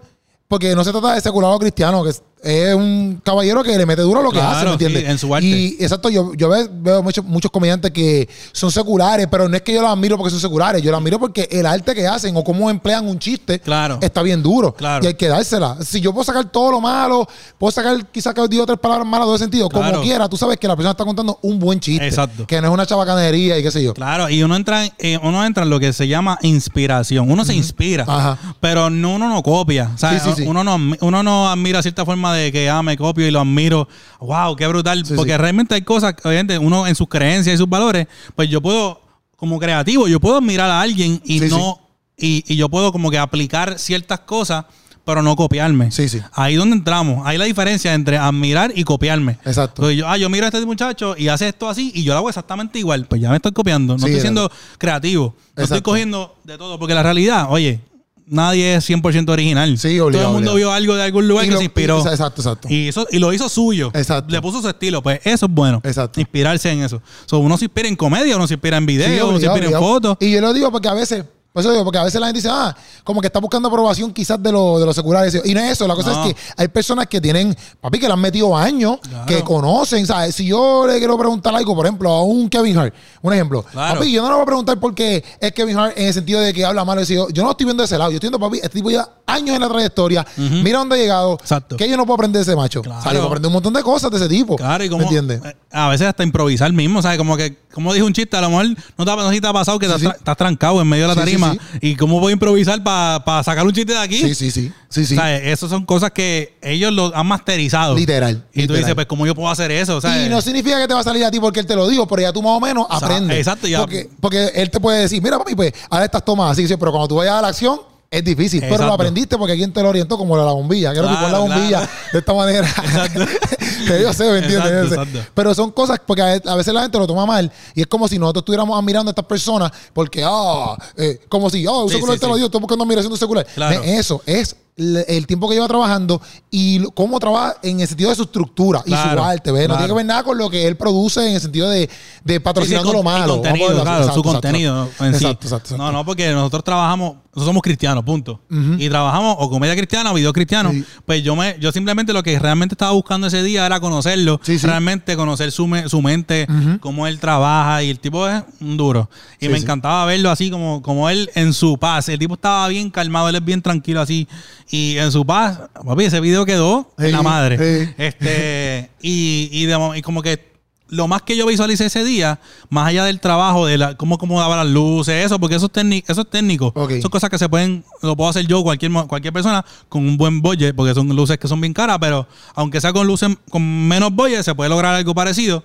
porque 0.48 0.76
no 0.76 0.84
se 0.84 0.92
trata 0.92 1.16
de 1.16 1.22
secular 1.22 1.52
o 1.54 1.60
cristiano, 1.60 2.04
que 2.04 2.12
es, 2.46 2.76
un 2.76 3.20
caballero 3.24 3.64
que 3.64 3.78
le 3.78 3.86
mete 3.86 4.02
duro 4.04 4.20
a 4.20 4.24
lo 4.24 4.30
que 4.32 4.38
Claro, 4.38 4.56
hace, 4.58 4.66
¿me 4.66 4.72
entiendes? 4.74 5.04
sí, 5.04 5.12
en 5.12 5.18
su 5.18 5.34
arte. 5.36 5.48
Y 5.48 5.78
exacto, 5.80 6.10
yo, 6.10 6.34
yo 6.36 6.48
ve- 6.50 6.70
veo 6.72 7.02
muchos, 7.04 7.26
muchos 7.26 7.50
comediantes 7.52 7.92
que 7.92 8.30
son 8.52 8.72
seculares, 8.72 9.28
pero 9.32 9.50
no 9.50 9.56
es 9.56 9.62
que 9.64 9.74
yo 9.74 9.82
los 9.82 9.90
admiro 9.92 10.18
porque 10.18 10.32
son 10.32 10.40
seculares, 10.40 10.82
yo 10.82 10.92
los 10.92 11.00
admiro 11.00 11.20
porque 11.20 11.48
el 11.52 11.66
arte 11.66 11.94
que 11.96 12.08
hacen 12.08 12.36
o 12.38 12.44
cómo 12.44 12.70
emplean 12.70 13.08
un 13.08 13.18
chiste 13.20 13.60
Claro. 13.60 13.98
está 14.02 14.22
bien 14.22 14.44
duro. 14.44 14.74
Claro. 14.74 15.04
Y 15.04 15.08
hay 15.08 15.14
que 15.16 15.28
dársela. 15.28 15.78
Si 15.84 16.00
yo 16.02 16.12
puedo 16.14 16.24
sacar 16.24 16.46
todo 16.52 16.72
lo 16.72 16.82
malo, 16.82 17.28
puedo 17.58 17.72
sacar 17.72 18.06
quizás 18.12 18.34
que 18.34 18.48
digo 18.48 18.66
tres 18.66 18.80
palabras 18.80 19.08
malas 19.08 19.28
de 19.28 19.36
ese 19.36 19.44
sentido, 19.46 19.68
Claro. 19.70 19.92
como 19.94 20.04
quiera, 20.04 20.30
tú 20.30 20.38
sabes 20.38 20.58
que 20.58 20.68
la 20.68 20.76
persona 20.76 20.92
está 20.92 21.04
contando 21.06 21.40
un 21.42 21.58
buen 21.60 21.80
chiste. 21.80 22.06
Exacto. 22.08 22.46
Que 22.46 22.62
no 22.62 22.68
es 22.68 22.74
una 22.74 22.86
chabacanería 22.86 23.58
y 23.58 23.64
qué 23.64 23.72
sé 23.72 23.84
yo. 23.84 23.94
Claro, 23.94 24.30
y 24.30 24.44
uno 24.44 24.56
entra, 24.56 24.86
en, 24.86 24.92
eh, 25.00 25.20
uno 25.24 25.44
entra 25.46 25.64
en 25.64 25.70
lo 25.70 25.80
que 25.80 25.94
se 25.94 26.08
llama 26.08 26.38
inspiración. 26.44 27.32
Uno 27.32 27.46
se 27.46 27.54
inspira, 27.56 28.06
Ajá. 28.08 28.38
pero 28.60 28.90
no, 28.90 29.16
uno 29.16 29.30
no 29.30 29.42
copia. 29.42 29.92
O 29.96 29.98
sea, 29.98 30.20
Sí, 30.20 30.30
sí, 30.30 30.34
sí. 30.38 30.44
Uno, 30.48 30.64
no, 30.64 30.76
uno 31.02 31.24
no 31.24 31.50
admira 31.50 31.82
cierta 31.82 32.06
forma 32.06 32.34
de 32.35 32.35
que 32.52 32.70
ah, 32.70 32.82
me 32.84 32.98
copio 32.98 33.28
y 33.28 33.32
lo 33.32 33.40
admiro. 33.42 33.88
¡Wow! 34.20 34.56
¡Qué 34.56 34.68
brutal! 34.68 35.06
Sí, 35.06 35.14
Porque 35.16 35.32
sí. 35.34 35.38
realmente 35.38 35.76
hay 35.76 35.82
cosas, 35.82 36.14
que, 36.16 36.28
obviamente, 36.28 36.58
uno 36.58 36.88
en 36.88 36.96
sus 36.96 37.08
creencias 37.08 37.56
y 37.56 37.58
sus 37.58 37.70
valores, 37.70 38.08
pues 38.36 38.50
yo 38.50 38.62
puedo, 38.62 39.02
como 39.36 39.60
creativo, 39.60 40.08
yo 40.08 40.20
puedo 40.20 40.38
admirar 40.38 40.70
a 40.70 40.82
alguien 40.82 41.22
y 41.26 41.40
Sí, 41.40 41.48
no 41.50 41.80
y, 42.18 42.44
y 42.48 42.56
yo 42.56 42.70
puedo 42.70 42.92
como 42.92 43.12
que 43.12 43.18
aplicar 43.18 43.78
ciertas 43.78 44.22
cosas, 44.22 44.66
pero 45.04 45.22
no 45.22 45.36
copiarme. 45.36 45.92
Sí, 45.92 46.10
sí. 46.10 46.20
Ahí 46.34 46.56
donde 46.56 46.76
entramos. 46.78 47.28
Ahí 47.28 47.38
la 47.38 47.46
diferencia 47.46 47.94
entre 47.94 48.18
admirar 48.18 48.72
y 48.76 48.84
copiarme. 48.84 49.34
Exacto. 49.46 49.82
Entonces 49.84 49.98
yo, 49.98 50.08
ah, 50.08 50.18
yo 50.18 50.30
miro 50.30 50.46
a 50.46 50.48
este 50.50 50.66
muchacho 50.66 51.16
y 51.18 51.28
hace 51.28 51.50
esto 51.50 51.70
así 51.70 51.92
y 51.94 52.04
yo 52.04 52.14
lo 52.14 52.20
hago 52.20 52.30
exactamente 52.30 52.80
igual. 52.80 53.06
Pues 53.06 53.22
ya 53.22 53.30
me 53.30 53.36
estoy 53.36 53.52
copiando. 53.52 53.94
No 53.94 54.00
Sí, 54.00 54.06
estoy 54.06 54.16
es 54.18 54.22
siendo 54.22 54.52
creativo. 54.78 55.36
No 55.56 55.64
estoy 55.64 55.82
cogiendo 55.82 56.36
de 56.44 56.58
todo. 56.58 56.80
Porque 56.80 56.96
la 56.96 57.04
realidad, 57.04 57.48
oye, 57.50 57.82
nadie 58.28 58.76
es 58.76 58.90
100% 58.90 59.30
original. 59.30 59.78
Sí, 59.78 59.98
Todo 59.98 60.08
obligado, 60.08 60.28
el 60.30 60.34
mundo 60.34 60.52
obligado. 60.54 60.56
vio 60.58 60.72
algo 60.74 60.96
de 60.96 61.04
algún 61.04 61.28
lugar 61.28 61.46
Y 61.46 61.48
que 61.48 61.52
lo- 61.54 61.58
se 61.60 61.64
inspiró. 61.66 61.98
y- 62.04 62.08
exacto, 62.08 62.42
exacto. 62.42 62.68
Y, 62.70 62.88
eso, 62.90 63.08
y 63.12 63.20
lo 63.20 63.32
hizo 63.34 63.48
suyo. 63.50 63.92
Exacto. 63.94 64.32
Le 64.32 64.42
puso 64.42 64.62
su 64.62 64.70
estilo. 64.70 65.02
Pues 65.04 65.20
eso 65.24 65.46
es 65.46 65.52
bueno. 65.52 65.82
Exacto. 65.84 66.20
Inspirarse 66.20 66.72
en 66.72 66.82
eso. 66.84 67.02
So, 67.26 67.40
uno 67.40 67.58
se 67.58 67.66
inspira 67.66 67.88
en 67.88 67.96
comedia, 67.96 68.36
uno 68.36 68.48
se 68.48 68.56
inspira 68.56 68.78
en 68.78 68.86
video, 68.86 69.08
Sí, 69.08 69.22
uno 69.30 69.40
se 69.40 69.46
inspira 69.46 69.68
en 69.68 69.74
fotos. 69.80 70.18
Y 70.20 70.32
yo 70.32 70.42
lo 70.42 70.54
digo 70.54 70.72
porque 70.72 70.88
a 70.88 70.94
veces, 70.94 71.24
por 71.56 71.62
eso 71.62 71.72
digo, 71.72 71.86
porque 71.86 71.98
a 72.00 72.04
veces 72.04 72.20
la 72.20 72.28
gente 72.28 72.40
dice, 72.40 72.50
ah, 72.52 72.76
como 73.06 73.22
que 73.22 73.28
está 73.28 73.40
buscando 73.40 73.70
aprobación 73.70 74.12
quizás 74.12 74.44
de, 74.44 74.52
lo, 74.52 74.78
de 74.78 74.86
los 74.86 74.94
seculares. 74.94 75.40
Y 75.46 75.54
no 75.54 75.62
es 75.62 75.72
eso, 75.72 75.88
la 75.88 75.96
cosa 75.96 76.12
No. 76.12 76.26
es 76.26 76.34
que 76.34 76.42
hay 76.58 76.68
personas 76.68 77.08
que 77.08 77.22
tienen, 77.22 77.56
papi, 77.80 77.98
que 77.98 78.08
le 78.08 78.12
han 78.14 78.20
metido 78.20 78.58
años, 78.58 78.98
Claro. 79.02 79.26
que 79.26 79.42
conocen, 79.42 80.06
¿sabes? 80.06 80.36
Si 80.36 80.46
yo 80.46 80.86
le 80.86 80.98
quiero 80.98 81.18
preguntar 81.18 81.56
algo, 81.56 81.74
por 81.74 81.86
ejemplo, 81.86 82.10
a 82.12 82.24
un 82.24 82.50
Kevin 82.50 82.78
Hart, 82.78 82.94
un 83.22 83.32
ejemplo, 83.34 83.64
Claro. 83.72 84.00
papi, 84.00 84.12
yo 84.12 84.22
no 84.22 84.28
le 84.28 84.34
voy 84.34 84.44
a 84.44 84.46
preguntar 84.46 84.80
por 84.82 84.94
qué 84.94 85.24
es 85.40 85.52
Kevin 85.54 85.78
Hart 85.80 85.94
en 85.98 86.08
el 86.08 86.14
sentido 86.14 86.42
de 86.42 86.54
que 86.54 86.66
habla 86.66 86.84
malo. 86.84 87.02
y 87.02 87.06
Yo, 87.06 87.30
yo 87.30 87.42
no 87.44 87.52
estoy 87.52 87.64
viendo 87.66 87.84
ese 87.86 87.98
lado, 87.98 88.12
yo 88.12 88.16
estoy 88.18 88.30
viendo, 88.30 88.40
papi, 88.46 88.58
este 88.58 88.70
tipo 88.70 88.90
lleva 88.90 89.10
años 89.26 89.56
en 89.56 89.62
la 89.62 89.70
trayectoria, 89.70 90.26
mira 90.38 90.80
dónde 90.80 90.96
ha 90.96 90.98
llegado, 91.00 91.38
Exacto. 91.40 91.78
que 91.78 91.90
yo 91.90 91.96
no 91.96 92.06
puedo 92.06 92.16
aprender 92.16 92.44
de 92.44 92.52
ese 92.52 92.56
macho. 92.58 92.82
Claro. 92.82 93.00
O 93.00 93.02
sea, 93.02 93.12
yo 93.14 93.20
puedo 93.20 93.28
aprender 93.28 93.48
un 93.48 93.54
montón 93.54 93.74
de 93.74 93.82
cosas 93.82 94.12
de 94.12 94.18
ese 94.18 94.28
tipo. 94.28 94.58
Claro, 94.58 94.84
y 94.84 94.90
como. 94.90 95.00
¿Me 95.00 95.06
entiendes? 95.06 95.42
eh, 95.46 95.56
A 95.72 95.88
veces 95.88 96.06
hasta 96.08 96.24
improvisar 96.24 96.72
mismo, 96.74 97.02
¿sabes? 97.02 97.18
Como 97.18 97.38
que, 97.38 97.58
como 97.74 97.94
dije 97.94 98.04
un 98.06 98.14
chiste, 98.14 98.36
a 98.36 98.42
lo 98.42 98.50
mejor 98.50 98.68
no 98.98 99.06
te, 99.06 99.12
ha- 99.12 99.16
no 99.16 99.30
sé 99.30 99.36
si 99.36 99.42
te 99.42 99.48
ha 99.48 99.54
pasado 99.54 99.80
que 99.80 99.86
Sí, 99.88 99.92
estás, 99.92 100.02
sí. 100.02 100.08
tra- 100.08 100.18
estás 100.18 100.38
trancado 100.38 100.82
en 100.82 100.88
medio 100.88 101.04
de 101.08 101.08
la 101.10 101.14
sí, 101.14 101.20
sí. 101.54 101.60
¿Y 101.82 101.96
cómo 101.96 102.20
voy 102.20 102.32
a 102.32 102.34
improvisar 102.34 102.84
para 102.84 103.44
sacar 103.44 103.66
un 103.66 103.74
chiste 103.74 103.94
de 103.94 104.00
aquí? 104.00 104.18
Sí, 104.20 104.36
sí, 104.36 104.52
sí. 104.52 104.72
Sí, 104.90 105.06
sí. 105.06 105.16
¿Sabes? 105.16 105.42
Esas 105.46 105.70
son 105.70 105.86
cosas 105.86 106.12
que 106.12 106.58
ellos 106.62 106.94
lo 106.94 107.16
han 107.16 107.28
masterizado. 107.28 107.96
Literal, 107.96 108.46
Y 108.54 108.56
tú 108.56 108.60
literal. 108.62 108.82
dices, 108.82 108.96
pues, 108.96 109.08
¿cómo 109.08 109.26
yo 109.26 109.36
puedo 109.36 109.50
hacer 109.50 109.72
eso? 109.72 110.00
¿Sabes? 110.02 110.28
Y 110.28 110.30
no 110.30 110.42
significa 110.42 110.80
que 110.80 110.88
te 110.88 110.94
va 110.94 111.02
a 111.02 111.04
salir 111.04 111.24
a 111.26 111.32
ti 111.32 111.40
porque 111.40 111.60
él 111.60 111.66
te 111.66 111.76
lo 111.76 111.88
dijo, 111.88 112.08
pero 112.08 112.22
ya 112.22 112.32
tú 112.34 112.42
más 112.42 112.52
o 112.54 112.60
menos 112.60 112.88
sea, 112.88 112.98
aprendes. 112.98 113.38
exacto, 113.38 113.68
ya. 113.68 113.80
Porque, 113.80 114.10
porque 114.22 114.52
él 114.56 114.70
te 114.70 114.80
puede 114.80 115.02
decir, 115.02 115.22
mira, 115.22 115.38
papi, 115.38 115.56
pues, 115.56 115.74
ahora 115.90 116.06
estas 116.06 116.24
tomas 116.24 116.52
así, 116.52 116.68
sí, 116.68 116.76
pero 116.78 116.92
cuando 116.92 117.08
tú 117.08 117.16
vayas 117.16 117.34
a 117.36 117.42
la 117.42 117.48
acción, 117.50 117.80
es 118.12 118.24
difícil. 118.24 118.62
Pero 118.62 118.86
lo 118.86 118.94
aprendiste 118.94 119.38
porque 119.38 119.52
alguien 119.54 119.74
te 119.74 119.82
lo 119.84 119.90
orientó 119.90 120.18
como 120.18 120.38
la 120.38 120.44
bombilla. 120.46 120.94
Quiero 120.94 121.08
que 121.10 121.14
Claro, 121.16 121.26
pon 121.26 121.32
la 121.34 121.40
bombilla 121.40 121.78
claro. 121.80 121.88
de 122.14 122.20
esta 122.20 122.34
manera. 122.34 122.68
que 123.14 123.55
yo 124.02 124.14
sé, 124.14 124.32
¿me 124.32 124.38
entiendes? 124.40 124.72
Exacto, 124.72 124.96
exacto. 124.96 125.32
Pero 125.34 125.54
son 125.56 125.72
cosas, 125.72 126.00
porque 126.06 126.22
a 126.22 126.56
veces 126.56 126.74
la 126.74 126.82
gente 126.82 126.98
lo 126.98 127.08
toma 127.08 127.26
mal 127.26 127.52
y 127.74 127.82
es 127.82 127.88
como 127.88 128.08
si 128.08 128.18
nosotros 128.20 128.42
estuviéramos 128.42 128.78
admirando 128.78 129.10
a 129.10 129.12
estas 129.12 129.26
personas 129.26 129.72
porque, 129.94 130.24
ah, 130.26 130.78
eh, 130.98 131.20
como 131.30 131.50
si, 131.50 131.66
ah, 131.66 131.72
un 131.72 131.90
Sí, 131.90 131.96
secular 131.96 132.16
sí, 132.16 132.22
te 132.22 132.28
lo 132.28 132.34
sí. 132.34 132.40
dio, 132.40 132.46
estoy 132.46 132.62
buscando 132.62 132.84
admiración 132.84 133.10
de 133.12 133.14
un 133.14 133.20
secular. 133.20 133.46
Claro. 133.54 133.82
Eso 133.84 134.22
es 134.26 134.56
el 134.78 135.26
tiempo 135.26 135.48
que 135.48 135.56
lleva 135.56 135.68
trabajando 135.70 136.22
y 136.52 136.84
cómo 136.94 137.18
trabaja 137.20 137.56
en 137.64 137.80
el 137.80 137.88
sentido 137.88 138.10
de 138.10 138.16
su 138.18 138.24
estructura 138.24 138.82
y 138.86 138.90
su 138.92 138.96
arte. 138.96 139.52
¿ves? 139.52 139.64
No 139.70 139.76
claro. 139.76 139.78
tiene 139.78 139.88
que 139.88 139.94
ver 139.96 140.06
nada 140.06 140.24
con 140.24 140.38
lo 140.38 140.50
que 140.50 140.68
él 140.68 140.76
produce 140.76 141.26
en 141.30 141.36
el 141.36 141.42
sentido 141.42 141.70
de, 141.70 141.90
de 142.26 142.40
patrocinando 142.42 142.90
Sí, 142.92 142.92
sí, 142.92 142.98
lo 142.98 143.04
con- 143.04 143.14
malo. 143.14 143.34
contenido, 143.36 143.82
claro, 143.82 144.04
su 144.04 144.10
Exacto, 144.10 144.24
contenido 144.24 144.84
exacto. 144.86 145.06
en 145.06 145.16
sí. 145.20 145.26
Exacto. 145.28 145.78
No, 145.78 145.92
no, 145.94 146.04
porque 146.06 146.30
nosotros 146.32 146.64
trabajamos, 146.66 147.14
nosotros 147.16 147.46
somos 147.46 147.62
cristianos, 147.62 148.04
punto. 148.04 148.42
Y 148.78 148.90
trabajamos 148.90 149.36
o 149.40 149.50
comedia 149.50 149.76
cristiana 149.76 150.12
o 150.12 150.14
video 150.14 150.34
cristiano. 150.34 150.72
Sí. 150.72 150.84
Pues 151.06 151.24
yo 151.24 151.36
me, 151.38 151.56
yo 151.60 151.72
simplemente 151.72 152.12
lo 152.12 152.22
que 152.24 152.38
realmente 152.38 152.74
estaba 152.74 152.92
buscando 152.92 153.28
ese 153.28 153.44
día 153.44 153.66
era 153.66 153.80
conocerlo, 153.80 154.40
realmente 154.62 155.16
conocer 155.16 155.52
su, 155.54 155.68
me- 155.68 155.88
su 155.88 156.02
mente, 156.02 156.48
cómo 156.82 157.08
él 157.08 157.20
trabaja. 157.20 157.82
Y 157.84 157.90
el 157.90 158.00
tipo 158.00 158.28
es 158.28 158.44
un 158.60 158.76
duro. 158.76 159.10
Y 159.40 159.48
me 159.48 159.58
encantaba 159.58 160.04
verlo 160.06 160.30
así 160.32 160.50
como, 160.52 160.82
como 160.82 161.10
él 161.10 161.30
en 161.36 161.54
su 161.54 161.78
paz. 161.78 162.10
El 162.10 162.20
tipo 162.20 162.34
estaba 162.34 162.68
bien 162.68 162.90
calmado, 162.90 163.30
él 163.30 163.36
es 163.36 163.46
bien 163.46 163.62
tranquilo 163.62 164.02
así. 164.02 164.28
Y 164.70 164.98
en 164.98 165.12
su 165.12 165.26
paz, 165.26 165.60
papi, 165.86 166.06
ese 166.06 166.20
video 166.20 166.46
quedó 166.46 166.92
en 166.98 167.12
la 167.12 167.22
madre. 167.24 167.56
Este, 167.98 168.90
y, 169.02 169.50
y, 169.52 169.66
de 169.66 169.78
mo- 169.78 169.96
y 169.96 170.02
como 170.02 170.22
que 170.22 170.54
lo 170.88 171.08
más 171.08 171.24
que 171.24 171.36
yo 171.36 171.48
visualicé 171.48 171.86
ese 171.86 172.04
día, 172.04 172.40
más 172.70 172.88
allá 172.88 173.06
del 173.06 173.20
trabajo, 173.20 173.66
de 173.66 173.78
la, 173.78 173.96
cómo 173.96 174.16
acomodaba 174.16 174.56
las 174.58 174.68
luces, 174.68 175.26
eso, 175.26 175.40
porque 175.40 175.56
eso 175.56 175.66
es, 175.68 175.72
técnico 175.72 176.12
eso 176.12 176.22
es 176.22 176.30
técnico. 176.30 176.72
Son 177.02 177.10
cosas 177.12 177.30
que 177.30 177.38
se 177.40 177.50
pueden, 177.50 177.84
lo 178.02 178.16
puedo 178.16 178.30
hacer 178.30 178.46
yo, 178.48 178.62
cualquier, 178.64 178.92
cualquier 179.08 179.34
persona, 179.34 179.66
con 179.90 180.08
un 180.08 180.16
buen 180.18 180.42
budget, 180.42 180.76
porque 180.76 180.94
son 180.94 181.08
luces 181.16 181.38
que 181.40 181.48
son 181.48 181.60
bien 181.60 181.74
caras, 181.74 181.98
pero 182.00 182.28
aunque 182.56 182.80
sea 182.82 182.94
con 182.94 183.08
luces 183.08 183.30
con 183.50 183.88
menos 183.88 184.14
budget, 184.14 184.44
se 184.44 184.54
puede 184.56 184.70
lograr 184.70 184.94
algo 184.96 185.14
parecido. 185.16 185.64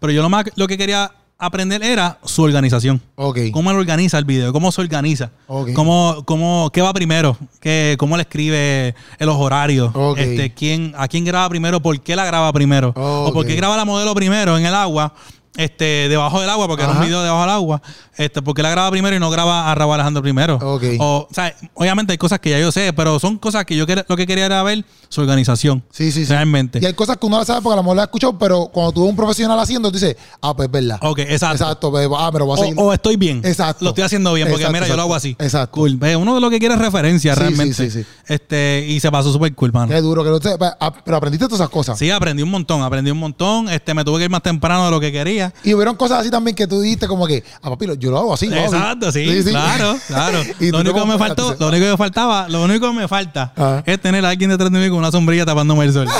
Pero 0.00 0.12
yo 0.12 0.22
lo 0.22 0.28
más 0.28 0.44
lo 0.54 0.66
que 0.68 0.76
quería 0.78 1.10
aprender 1.38 1.82
era 1.84 2.18
su 2.24 2.42
organización. 2.42 3.00
Ok. 3.14 3.38
¿Cómo 3.52 3.70
él 3.70 3.76
organiza 3.76 4.18
el 4.18 4.24
video? 4.24 4.52
¿Cómo 4.52 4.72
se 4.72 4.80
organiza? 4.80 5.30
¿Cómo, 5.46 6.22
cómo, 6.24 6.70
¿Qué 6.72 6.82
va 6.82 6.92
primero? 6.92 7.36
¿Qué, 7.60 7.96
¿Cómo 7.98 8.16
le 8.16 8.22
escribe 8.22 8.94
en 9.18 9.26
los 9.26 9.36
horarios? 9.36 9.92
Este, 10.16 10.52
¿quién, 10.52 10.94
¿A 10.96 11.06
quién 11.06 11.24
graba 11.24 11.48
primero? 11.48 11.80
¿Por 11.80 12.00
qué 12.00 12.16
la 12.16 12.24
graba 12.24 12.52
primero? 12.52 12.92
¿O 12.96 13.32
por 13.32 13.46
qué 13.46 13.54
graba 13.54 13.76
la 13.76 13.84
modelo 13.84 14.14
primero 14.14 14.58
en 14.58 14.66
el 14.66 14.74
agua? 14.74 15.14
Este, 15.56 16.08
debajo 16.08 16.40
del 16.40 16.48
agua, 16.50 16.68
porque 16.68 16.84
era 16.84 16.92
un 16.92 17.00
video 17.00 17.20
debajo 17.22 17.40
del 17.40 17.50
agua. 17.50 17.82
Este, 18.16 18.42
¿Por 18.42 18.54
qué 18.54 18.62
la 18.62 18.70
graba 18.70 18.90
primero 18.90 19.16
y 19.16 19.18
no 19.18 19.28
graba 19.30 19.70
a 19.70 19.74
Raúl 19.74 19.94
Alejandro 19.94 20.22
primero? 20.22 20.54
Ok. 20.62 20.84
O, 21.00 21.26
o 21.28 21.34
sea, 21.34 21.52
obviamente 21.74 22.12
hay 22.12 22.18
cosas 22.18 22.38
que 22.38 22.50
ya 22.50 22.60
yo 22.60 22.70
sé, 22.70 22.92
pero 22.92 23.18
son 23.18 23.38
cosas 23.38 23.64
que 23.64 23.76
yo 23.76 23.84
quer- 23.86 24.04
lo 24.08 24.16
que 24.16 24.26
quería 24.26 24.46
era 24.46 24.62
ver 24.62 24.84
su 25.08 25.20
organización. 25.20 25.82
Sí, 25.90 26.12
sí, 26.12 26.24
sí. 26.26 26.32
Realmente. 26.32 26.78
Y 26.80 26.86
hay 26.86 26.94
cosas 26.94 27.16
que 27.16 27.26
uno 27.26 27.38
la 27.38 27.44
sabe 27.44 27.60
porque 27.62 27.72
a 27.74 27.76
lo 27.76 27.82
mejor 27.82 27.96
la 27.96 28.02
ha 28.02 28.04
escuchado, 28.04 28.38
pero 28.38 28.66
cuando 28.72 28.92
tú 28.92 29.00
ves 29.02 29.10
un 29.10 29.16
profesional 29.16 29.58
haciendo, 29.58 29.90
dices, 29.90 30.16
ah, 30.42 30.54
pues 30.54 30.66
es 30.66 30.72
verdad. 30.72 30.98
Ok, 31.02 31.20
exacto. 31.20 31.64
Exacto, 31.64 31.90
pues, 31.90 32.08
ah, 32.16 32.30
pero 32.32 32.46
voy 32.46 32.58
a 32.58 32.62
seguir. 32.62 32.76
o 32.78 32.92
estoy 32.92 33.16
bien. 33.16 33.40
Exacto. 33.44 33.84
Lo 33.84 33.90
estoy 33.90 34.04
haciendo 34.04 34.32
bien, 34.34 34.46
porque 34.48 34.62
Exacto, 34.62 34.74
mira, 34.74 34.86
yo 34.88 34.96
lo 34.96 35.02
hago 35.02 35.14
así. 35.14 35.36
Exacto. 35.40 35.72
Cool. 35.74 35.98
Uno 36.18 36.34
de 36.36 36.40
lo 36.40 36.50
que 36.50 36.58
quiere 36.60 36.74
es 36.74 36.80
referencia 36.80 37.34
Sí, 37.34 37.40
realmente. 37.40 37.74
sí, 37.74 37.90
sí, 37.90 38.02
sí. 38.02 38.08
Este, 38.26 38.84
y 38.88 39.00
se 39.00 39.10
pasó 39.10 39.32
súper 39.32 39.52
cool, 39.54 39.72
mano. 39.72 39.88
Qué 39.92 40.00
duro 40.00 40.22
que 40.22 40.30
pues, 40.56 40.72
ah, 40.80 40.92
Pero 41.04 41.16
aprendiste 41.16 41.46
todas 41.46 41.60
esas 41.60 41.70
cosas. 41.70 41.98
Sí, 41.98 42.10
aprendí 42.10 42.42
un 42.42 42.50
montón, 42.50 42.82
aprendí 42.82 43.10
un 43.10 43.18
montón. 43.18 43.68
Este, 43.68 43.94
me 43.94 44.04
tuve 44.04 44.18
que 44.18 44.24
ir 44.24 44.30
más 44.30 44.42
temprano 44.42 44.84
de 44.84 44.90
lo 44.90 45.00
que 45.00 45.10
quería. 45.12 45.37
Y 45.64 45.74
hubieron 45.74 45.96
cosas 45.96 46.20
así 46.20 46.30
también 46.30 46.54
que 46.54 46.66
tú 46.66 46.80
dijiste 46.80 47.06
como 47.08 47.26
que, 47.26 47.42
ah, 47.62 47.70
papi, 47.70 47.86
yo 47.98 48.10
lo 48.10 48.18
hago 48.18 48.34
así. 48.34 48.48
¿no? 48.48 48.56
Exacto, 48.56 49.10
sí, 49.12 49.26
claro, 49.44 49.96
claro. 50.06 50.38
Y 50.60 50.70
lo 50.70 50.80
único 50.80 51.00
que 51.00 51.06
me 51.06 51.18
faltó, 51.18 51.56
lo 51.58 51.68
único 51.68 51.84
que 51.84 51.90
me 51.92 51.96
faltaba, 51.96 52.48
lo 52.48 52.62
único 52.62 52.88
que 52.90 52.96
me 52.96 53.08
falta 53.08 53.52
Ajá. 53.56 53.82
es 53.86 54.00
tener 54.00 54.24
a 54.24 54.30
alguien 54.30 54.50
detrás 54.50 54.70
de 54.70 54.78
mí 54.78 54.88
con 54.88 54.98
una 54.98 55.10
sombrilla 55.10 55.44
tapándome 55.46 55.84
el 55.84 55.92
sol. 55.92 56.08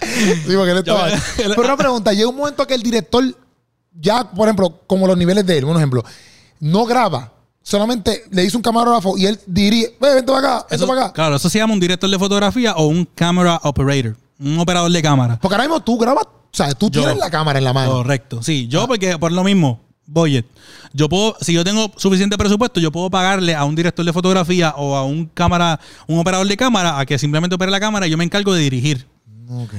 Sí, 0.00 0.54
porque 0.56 0.70
él 0.70 0.78
estaba. 0.78 1.08
Pero 1.36 1.62
una 1.62 1.76
pregunta, 1.76 2.12
llega 2.12 2.28
un 2.28 2.36
momento 2.36 2.66
que 2.66 2.74
el 2.74 2.82
director, 2.82 3.24
ya, 4.00 4.28
por 4.30 4.48
ejemplo, 4.48 4.80
como 4.86 5.06
los 5.06 5.16
niveles 5.16 5.44
de 5.46 5.58
él, 5.58 5.64
un 5.64 5.76
ejemplo, 5.76 6.02
no 6.60 6.84
graba, 6.86 7.32
solamente 7.62 8.24
le 8.30 8.42
dice 8.42 8.56
un 8.56 8.62
camarógrafo 8.62 9.16
y 9.18 9.26
él 9.26 9.38
dirige, 9.46 9.96
ve, 10.00 10.14
vente 10.14 10.32
para 10.32 10.38
acá, 10.56 10.66
vente 10.70 10.76
Eso- 10.76 10.86
para 10.86 11.04
acá. 11.04 11.12
Claro, 11.12 11.36
eso 11.36 11.48
se 11.50 11.58
llama 11.58 11.74
un 11.74 11.80
director 11.80 12.08
de 12.08 12.18
fotografía 12.18 12.74
o 12.76 12.86
un 12.86 13.04
camera 13.04 13.60
operator, 13.62 14.16
un 14.38 14.58
operador 14.58 14.90
de 14.90 15.02
cámara. 15.02 15.38
Porque 15.40 15.54
ahora 15.54 15.64
mismo 15.64 15.80
tú 15.80 15.98
grabas, 15.98 16.26
o 16.52 16.56
sea, 16.56 16.72
tú 16.72 16.90
Yo. 16.90 17.02
tienes 17.02 17.18
la 17.18 17.30
cámara 17.30 17.58
en 17.58 17.64
la 17.64 17.72
mano. 17.72 17.92
Correcto. 17.92 18.42
Sí, 18.42 18.68
yo 18.68 18.86
porque 18.86 19.18
por 19.18 19.32
lo 19.32 19.44
mismo, 19.44 19.80
budget. 20.06 20.46
Yo 20.92 21.08
puedo, 21.08 21.36
si 21.40 21.52
yo 21.52 21.62
tengo 21.62 21.92
suficiente 21.96 22.36
presupuesto, 22.36 22.80
yo 22.80 22.90
puedo 22.90 23.10
pagarle 23.10 23.54
a 23.54 23.64
un 23.64 23.76
director 23.76 24.04
de 24.04 24.12
fotografía 24.12 24.74
o 24.76 24.96
a 24.96 25.04
un 25.04 25.26
cámara, 25.26 25.78
un 26.08 26.18
operador 26.18 26.48
de 26.48 26.56
cámara 26.56 26.98
a 26.98 27.06
que 27.06 27.18
simplemente 27.18 27.54
opere 27.54 27.70
la 27.70 27.78
cámara 27.78 28.06
y 28.06 28.10
yo 28.10 28.16
me 28.18 28.24
encargo 28.24 28.52
de 28.52 28.60
dirigir 28.62 29.06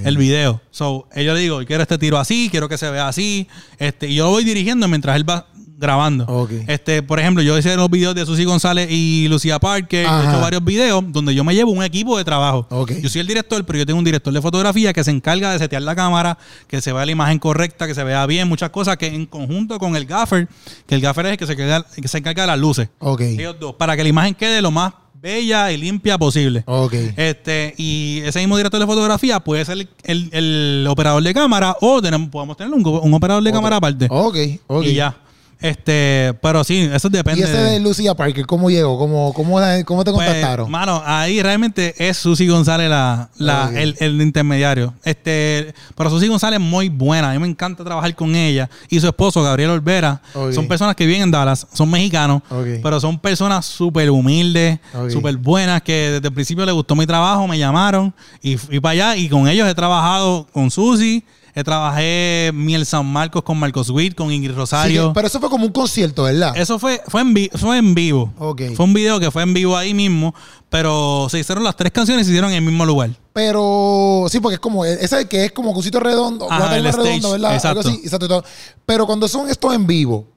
el 0.04 0.18
video. 0.18 0.62
So, 0.72 1.08
yo 1.16 1.34
le 1.34 1.40
digo, 1.40 1.60
quiero 1.66 1.84
este 1.84 1.98
tiro 1.98 2.18
así, 2.18 2.48
quiero 2.50 2.68
que 2.70 2.78
se 2.78 2.90
vea 2.90 3.08
así, 3.08 3.48
este, 3.78 4.08
y 4.08 4.16
yo 4.16 4.26
lo 4.26 4.32
voy 4.32 4.44
dirigiendo 4.44 4.88
mientras 4.88 5.16
él 5.16 5.30
va 5.30 5.48
grabando. 5.82 6.26
Este, 6.68 7.04
por 7.04 7.20
ejemplo, 7.20 7.44
yo 7.44 7.58
hice 7.58 7.76
los 7.76 7.90
videos 7.90 8.16
de 8.16 8.26
Susi 8.26 8.46
González 8.46 8.88
y 8.90 9.28
Lucía 9.28 9.60
Parker, 9.60 10.06
he 10.06 10.30
hecho 10.30 10.40
varios 10.40 10.64
videos 10.64 11.04
donde 11.10 11.36
yo 11.36 11.44
me 11.44 11.54
llevo 11.54 11.72
un 11.72 11.84
equipo 11.84 12.18
de 12.18 12.24
trabajo. 12.24 12.66
Yo 13.02 13.10
soy 13.10 13.20
el 13.22 13.28
director, 13.28 13.66
pero 13.66 13.80
yo 13.80 13.86
tengo 13.86 14.00
un 14.00 14.06
director 14.06 14.32
de 14.32 14.42
fotografía 14.42 14.94
que 14.94 15.04
se 15.04 15.12
encarga 15.12 15.52
de 15.52 15.60
setear 15.60 15.82
la 15.82 15.96
cámara, 15.96 16.38
que 16.68 16.80
se 16.80 16.94
vea 16.94 17.06
la 17.06 17.12
imagen 17.12 17.40
correcta, 17.40 17.88
que 17.88 17.96
se 17.96 18.04
vea 18.04 18.26
bien, 18.28 18.48
muchas 18.48 18.70
cosas 18.70 18.96
que 18.98 19.08
en 19.08 19.26
conjunto 19.26 19.78
con 19.80 19.96
el 19.96 20.06
gaffer, 20.06 20.48
que 20.88 20.96
el 20.96 21.02
gaffer 21.02 21.26
es 21.26 21.32
el 21.34 21.38
que 21.38 21.48
se 21.48 21.54
encarga, 21.54 21.86
que 22.02 22.08
se 22.08 22.18
encarga 22.20 22.44
de 22.44 22.48
las 22.48 22.60
luces. 22.60 22.88
Ok. 23.00 23.22
Ellos 23.22 23.56
dos, 23.60 23.74
para 23.76 23.98
que 23.98 24.04
la 24.04 24.10
imagen 24.10 24.36
quede 24.36 24.62
lo 24.62 24.72
más 24.72 24.94
bella 25.22 25.72
y 25.72 25.78
limpia 25.78 26.18
posible. 26.18 26.64
Ok. 26.66 26.94
Este, 27.16 27.76
y 27.78 28.22
ese 28.26 28.40
mismo 28.40 28.58
director 28.58 28.80
de 28.80 28.88
fotografía 28.88 29.40
puede 29.40 29.64
ser 29.66 29.78
el, 29.78 29.90
el- 30.04 30.30
el 30.34 30.88
operador 30.90 31.22
de 31.22 31.32
cámara 31.32 31.78
o 31.80 32.02
tenemos, 32.02 32.30
podemos 32.30 32.58
tener 32.58 32.74
un, 32.74 32.84
un 32.86 33.14
operador 33.14 33.44
de 33.44 33.52
cámara 33.52 33.76
aparte. 33.76 34.08
Ok, 34.10 34.36
ok. 34.68 34.84
Y 34.84 34.94
ya. 34.96 35.16
Este, 35.62 36.34
pero 36.42 36.64
sí, 36.64 36.90
eso 36.92 37.08
depende. 37.10 37.42
Y 37.42 37.44
ese 37.44 37.56
de 37.58 37.80
Lucía 37.80 38.16
Parker, 38.16 38.46
¿cómo 38.48 38.70
llegó? 38.70 38.98
¿Cómo, 38.98 39.32
cómo, 39.34 39.60
cómo 39.86 40.04
te 40.04 40.12
Pues, 40.12 40.26
contactaron? 40.28 40.70
mano, 40.72 41.02
ahí 41.06 41.42
realmente 41.42 41.94
es 41.98 42.18
Susi 42.18 42.48
González 42.48 42.90
la, 42.90 43.30
la- 43.38 43.72
el, 43.76 43.96
el 44.00 44.22
intermediario. 44.22 44.94
Este, 45.04 45.74
pero 45.96 46.10
Susi 46.10 46.28
González 46.28 46.60
es 46.60 46.66
muy 46.66 46.90
buena. 46.90 47.30
A 47.30 47.34
mí 47.34 47.40
me 47.40 47.48
encanta 47.48 47.84
trabajar 47.84 48.14
con 48.16 48.36
ella. 48.36 48.70
Y 48.90 49.00
su 49.00 49.08
esposo, 49.08 49.44
Gabriel 49.44 49.70
Olvera. 49.70 50.22
Son 50.54 50.68
personas 50.68 50.96
que 50.96 51.06
viven 51.06 51.22
en 51.22 51.32
Dallas. 51.32 51.68
Son 51.74 51.90
mexicanos. 51.90 52.42
Pero 52.82 53.00
son 53.00 53.20
personas 53.20 53.66
súper 53.66 54.10
humildes, 54.10 54.80
Ok. 54.96 55.10
súper 55.12 55.38
buenas, 55.38 55.82
que 55.84 56.12
desde 56.14 56.28
el 56.28 56.34
principio 56.34 56.66
les 56.66 56.74
gustó 56.74 56.96
mi 56.96 57.06
trabajo, 57.06 57.48
me 57.48 57.58
llamaron 57.58 58.14
y 58.42 58.58
fui 58.58 58.80
para 58.80 58.92
allá. 58.94 59.16
Y 59.16 59.30
con 59.30 59.48
ellos 59.48 59.68
he 59.70 59.76
trabajado 59.76 60.48
con 60.52 60.72
Susi. 60.72 61.24
Eh, 61.54 61.64
trabajé 61.64 62.52
Miel 62.54 62.86
San 62.86 63.06
Marcos 63.06 63.44
con 63.44 63.58
Marcos 63.60 63.90
Witt, 63.90 64.16
con 64.16 64.32
Ingrid 64.32 64.52
Sí, 64.52 64.56
Rosario. 64.58 65.08
que- 65.10 65.14
pero 65.16 65.28
eso 65.28 65.40
fue 65.40 65.50
como 65.50 65.66
un 65.66 65.72
concierto, 65.72 66.24
¿verdad? 66.24 66.56
Eso 66.56 66.80
fue, 66.80 67.02
fue, 67.08 67.22
en 67.22 67.34
vi- 67.34 67.50
fue 67.56 67.78
en 67.78 67.94
vivo. 67.94 68.34
Ok. 68.40 68.62
Fue 68.76 68.86
un 68.86 68.94
video 68.94 69.20
que 69.20 69.32
fue 69.32 69.44
en 69.44 69.54
vivo 69.54 69.76
ahí 69.76 69.94
mismo, 69.94 70.34
pero 70.70 71.28
se 71.30 71.40
hicieron 71.40 71.64
las 71.64 71.76
tres 71.76 71.92
canciones 71.92 72.24
y 72.24 72.26
se 72.28 72.32
hicieron 72.32 72.52
en 72.52 72.58
el 72.58 72.62
mismo 72.64 72.86
lugar. 72.86 73.10
Pero 73.34 74.28
sí, 74.30 74.40
porque 74.40 74.56
es 74.56 74.60
como, 74.62 74.86
ese 74.86 75.28
que 75.28 75.46
es 75.46 75.52
como 75.52 75.72
un 75.72 75.84
sitio 75.84 76.00
redondo, 76.00 76.50
Ajá, 76.50 76.78
el 76.78 76.86
stage, 76.88 77.04
redonda, 77.06 77.30
¿verdad? 77.32 77.56
exacto. 77.56 77.80
Algo 77.80 77.90
así, 77.92 78.02
exacto. 78.04 78.26
y 78.26 78.30
todo. 78.30 78.44
Pero 78.86 79.06
cuando 79.06 79.28
son 79.28 79.50
estos 79.50 79.74
en 79.74 79.86
vivo, 79.88 80.28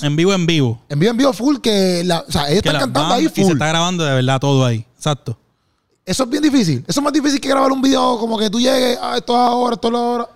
En 0.00 0.16
vivo, 0.16 0.32
en 0.32 0.46
vivo. 0.46 0.80
en 0.88 0.98
vivo, 0.98 1.10
en 1.10 1.16
vivo 1.18 1.32
full, 1.34 1.58
que 1.58 2.02
la, 2.04 2.20
o 2.26 2.32
sea, 2.32 2.48
ellos 2.48 2.62
Que 2.62 2.70
están 2.70 2.84
cantando 2.84 3.14
ahí 3.14 3.24
bandas- 3.26 3.32
Y 3.38 3.42
se 3.42 3.42
full. 3.44 3.52
está 3.52 3.66
grabando 3.66 4.04
de 4.04 4.14
verdad 4.14 4.40
todo 4.40 4.64
ahí. 4.64 4.86
Exacto. 4.96 5.38
Eso 6.04 6.24
es 6.24 6.30
bien 6.30 6.42
difícil. 6.42 6.84
Eso 6.86 7.00
es 7.00 7.04
más 7.04 7.12
difícil 7.12 7.40
que 7.40 7.48
grabar 7.48 7.70
un 7.72 7.80
video 7.80 8.18
como 8.18 8.36
que 8.38 8.50
tú 8.50 8.58
llegues, 8.58 8.98
ah, 9.00 9.14
esto 9.16 9.32
es 9.34 9.38
ahora, 9.38 9.74
esto 9.74 9.88
es 9.88 9.94
ahora. 9.94 10.28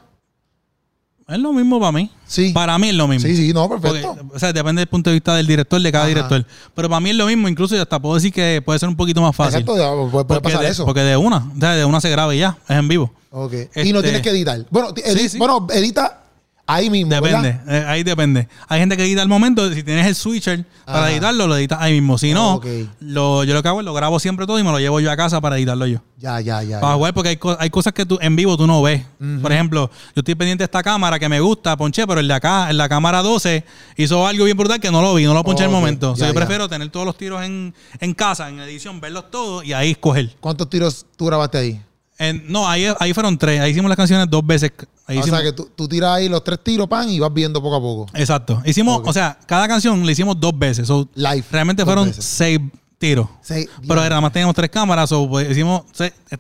Es 1.29 1.39
lo 1.41 1.53
mismo 1.53 1.81
para 1.81 1.91
mí. 1.91 2.09
Sí. 2.25 2.53
Para 2.53 2.79
mí 2.79 2.89
es 2.91 2.95
lo 2.95 3.09
mismo. 3.09 3.27
Sí, 3.29 3.37
sí, 3.37 3.53
no, 3.53 3.67
Porque, 3.69 3.83
perfecto. 3.83 4.17
o 4.33 4.39
sea, 4.39 4.53
depende 4.53 4.79
del 4.81 4.87
punto 4.89 5.11
de 5.11 5.15
vista 5.15 5.35
del 5.35 5.45
director, 5.49 5.81
de 5.83 5.91
cada 5.91 6.05
Ajá. 6.05 6.09
director. 6.09 6.47
Pero 6.73 6.89
para 6.89 7.01
mí 7.01 7.11
es 7.11 7.17
lo 7.17 7.27
mismo, 7.27 7.49
incluso 7.49 7.75
yo 7.75 7.83
hasta 7.83 7.99
puedo 8.01 8.15
decir 8.15 8.33
que 8.33 8.63
puede 8.65 8.79
ser 8.79 8.89
un 8.89 8.95
poquito 8.97 9.21
más 9.21 9.35
fácil. 9.35 9.61
Exacto, 9.61 9.77
ya, 9.77 10.11
puede, 10.11 10.25
puede 10.25 10.41
pasar 10.41 10.61
de, 10.61 10.69
eso. 10.69 10.85
Porque 10.85 11.01
de 11.01 11.17
una, 11.17 11.39
o 11.57 11.59
sea, 11.59 11.73
de 11.73 11.85
una 11.85 12.01
se 12.01 12.11
graba 12.11 12.33
y 12.33 12.39
ya, 12.39 12.57
es 12.69 12.77
en 12.77 12.87
vivo. 12.87 13.13
Ok. 13.33 13.53
Y 13.53 13.57
Este- 13.57 13.93
no 13.93 14.03
tienes 14.03 14.23
que 14.23 14.31
editar. 14.31 14.65
Bueno, 14.71 14.91
Sí, 15.05 15.29
sí. 15.29 15.37
bueno 15.39 15.67
edita 15.73 16.26
ahí 16.67 16.91
mismo. 16.91 17.13
Depende, 17.15 17.61
eh, 17.69 17.85
ahí 17.87 18.03
depende. 18.03 18.49
Hay 18.69 18.81
gente 18.81 18.97
que 18.97 19.05
edita 19.05 19.23
al 19.23 19.29
momento, 19.29 19.73
si 19.73 19.83
tienes 19.83 20.07
el 20.07 20.15
switcher 20.15 20.65
para 20.85 21.11
editarlo, 21.13 21.47
lo 21.47 21.57
editas 21.57 21.79
ahí 21.81 21.93
mismo. 21.95 22.19
Si 22.19 22.33
no, 22.33 22.55
Ok. 22.55 22.67
lo, 23.01 23.45
yo 23.45 23.55
lo 23.55 23.63
que 23.63 23.69
hago 23.69 23.81
es 23.81 23.85
lo 23.87 23.95
grabo 23.95 24.19
siempre 24.19 24.47
todo 24.47 24.59
y 24.59 24.63
me 24.65 24.71
lo 24.73 24.79
llevo 24.79 25.01
yo 25.01 25.11
a 25.11 25.17
casa 25.17 25.41
para 25.41 25.57
editarlo 25.57 25.87
yo. 25.87 26.01
Ya, 26.19 26.41
ya, 26.41 26.63
ya. 26.63 26.81
Para 26.81 26.93
ya. 26.93 26.97
jugar, 26.97 27.15
porque 27.15 27.29
hay, 27.31 27.37
co- 27.37 27.57
hay 27.61 27.71
cosas 27.71 27.93
que 27.93 28.07
tú 28.07 28.19
en 28.21 28.37
vivo 28.37 28.57
tú 28.57 28.67
no 28.67 28.81
ves. 28.83 29.03
Por 29.43 29.53
ejemplo, 29.53 29.91
yo 30.15 30.21
estoy 30.21 30.35
pendiente 30.35 30.63
de 30.63 30.67
esta 30.67 30.83
cámara 30.83 31.19
que 31.19 31.29
me 31.29 31.41
gusta, 31.41 31.77
ponché, 31.77 32.07
pero 32.07 32.21
el 32.21 32.29
de 32.29 32.35
acá, 32.35 32.71
en 32.71 32.77
la 32.79 32.89
cámara 32.89 33.23
12, 33.23 33.65
hizo 33.97 34.27
algo 34.27 34.45
bien 34.45 34.57
brutal 34.57 34.81
que 34.81 34.91
no 34.91 35.03
lo 35.03 35.15
vi, 35.15 35.25
no 35.25 35.35
lo 35.35 35.45
ponché 35.45 35.65
en 35.65 35.71
el 35.71 35.75
Ok, 35.75 35.81
momento. 35.81 36.13
O 36.13 36.17
sea, 36.17 36.27
yo 36.29 36.33
ya. 36.33 36.39
prefiero 36.41 36.69
tener 36.69 36.89
todos 36.91 37.05
los 37.07 37.17
tiros 37.19 37.43
en, 37.45 37.75
en 38.01 38.15
casa, 38.15 38.49
en 38.49 38.59
edición, 38.61 39.01
verlos 39.01 39.31
todos 39.31 39.65
y 39.65 39.73
ahí 39.73 39.91
escoger. 39.93 40.35
¿Cuántos 40.41 40.69
tiros 40.71 41.05
tú 41.17 41.27
grabaste 41.27 41.59
ahí? 41.59 41.81
En- 42.19 42.51
no, 42.51 42.69
ahí, 42.69 42.87
ahí 42.99 43.13
fueron 43.13 43.37
tres. 43.37 43.61
Ahí 43.61 43.73
hicimos 43.73 43.89
las 43.89 43.97
canciones 43.97 44.27
dos 44.31 44.45
veces. 44.47 44.73
Ahí 45.07 45.19
o 45.19 45.21
hicimos- 45.21 45.39
sea 45.41 45.49
que 45.49 45.53
tú, 45.55 45.71
tú 45.77 45.87
tiras 45.89 46.11
ahí 46.17 46.29
los 46.29 46.43
tres 46.43 46.63
tiros, 46.63 46.89
pan, 46.89 47.09
y 47.11 47.19
vas 47.21 47.33
viendo 47.33 47.63
poco 47.63 47.77
a 47.77 47.81
poco. 47.81 48.07
Exacto. 48.15 48.63
Hicimos, 48.65 49.03
o 49.05 49.13
sea, 49.13 49.39
cada 49.47 49.69
canción 49.69 50.05
la 50.05 50.13
hicimos 50.13 50.39
dos 50.41 50.59
veces. 50.59 50.87
So, 50.89 51.09
Live. 51.15 51.45
realmente 51.51 51.85
fueron 51.85 52.09
veces. 52.09 52.25
seis 52.25 52.59
tiros. 52.99 53.29
Sí, 53.43 53.69
Pero 53.87 53.97
nada 54.01 54.21
más 54.21 54.33
teníamos 54.33 54.57
tres 54.57 54.71
cámaras, 54.71 55.13
o 55.13 55.29
pues, 55.29 55.51
hicimos 55.51 55.83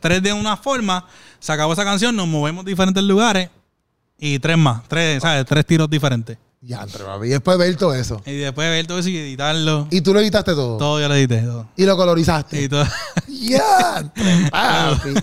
tres 0.00 0.22
de 0.22 0.32
una 0.32 0.56
forma, 0.56 1.04
se 1.38 1.52
acabó 1.52 1.74
esa 1.74 1.84
canción, 1.84 2.16
nos 2.16 2.26
movemos 2.26 2.64
a 2.64 2.68
diferentes 2.68 3.02
lugares 3.04 3.50
y 4.18 4.38
tres 4.38 4.56
más, 4.56 4.82
tres, 4.88 5.20
¿sabes? 5.22 5.44
Tres 5.44 5.66
tiros 5.66 5.88
diferentes. 5.90 6.38
Ya, 6.62 6.86
papi. 6.86 7.26
Y 7.26 7.30
después 7.30 7.58
ver 7.58 7.76
todo 7.76 7.94
eso. 7.94 8.20
Y 8.26 8.32
después 8.36 8.68
ver 8.68 8.86
todo 8.86 8.98
eso 8.98 9.08
y 9.08 9.16
editarlo. 9.18 9.86
Y 9.90 10.00
tú 10.00 10.12
lo 10.12 10.20
editaste 10.20 10.52
todo. 10.54 10.78
todo 10.78 11.00
yo 11.00 11.06
lo 11.08 11.14
edité. 11.14 11.42
Todo. 11.42 11.68
Y 11.76 11.84
lo 11.84 11.96
colorizaste. 11.96 12.62
Y 12.62 12.68
todo. 12.68 12.84
Ya, 13.28 14.10
papi. 14.50 15.14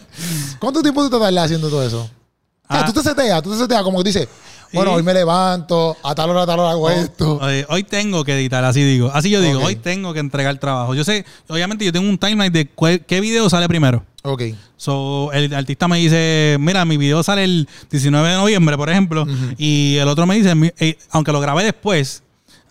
¿Cuánto 0.59 0.81
tiempo 0.81 1.03
tú 1.03 1.09
te 1.09 1.19
tardas 1.19 1.45
haciendo 1.45 1.69
todo 1.69 1.83
eso? 1.85 2.01
O 2.01 2.73
sea, 2.73 2.81
Ah. 2.81 2.85
tú 2.85 2.93
te 2.93 3.01
seteas, 3.01 3.43
tú 3.43 3.51
te 3.51 3.57
seteas 3.57 3.83
como 3.83 3.97
que 3.97 4.05
dices, 4.05 4.27
bueno, 4.73 4.93
hoy 4.93 5.03
me 5.03 5.13
levanto, 5.13 5.95
a 6.03 6.15
tal 6.15 6.29
hora, 6.29 6.43
a 6.43 6.45
tal 6.45 6.59
hora 6.59 6.71
hago 6.71 6.89
esto. 6.89 7.39
Hoy 7.69 7.83
tengo 7.83 8.23
que 8.23 8.33
editar, 8.35 8.63
así 8.63 8.83
digo. 8.83 9.11
Así 9.13 9.29
yo 9.29 9.41
digo, 9.41 9.59
Ok. 9.59 9.65
hoy 9.65 9.75
tengo 9.75 10.13
que 10.13 10.19
entregar 10.19 10.57
trabajo. 10.57 10.95
Yo 10.95 11.03
sé, 11.03 11.25
obviamente 11.47 11.85
yo 11.85 11.91
tengo 11.91 12.09
un 12.09 12.17
timeline 12.17 12.51
de 12.51 12.67
cuál- 12.67 13.01
qué 13.05 13.21
video 13.21 13.49
sale 13.49 13.67
primero. 13.67 14.03
Ok. 14.23 14.41
So, 14.77 15.31
el 15.33 15.53
artista 15.53 15.87
me 15.87 15.97
dice, 15.97 16.57
mira, 16.59 16.85
mi 16.85 16.97
video 16.97 17.23
sale 17.23 17.43
el 17.43 17.67
19 17.91 18.29
de 18.29 18.35
noviembre, 18.35 18.77
por 18.77 18.89
ejemplo, 18.89 19.25
y 19.57 19.97
el 19.97 20.07
otro 20.07 20.25
me 20.25 20.35
dice, 20.35 20.55
mi- 20.55 20.71
eh, 20.79 20.97
aunque 21.11 21.31
lo 21.31 21.39
grabé 21.39 21.63
después, 21.63 22.23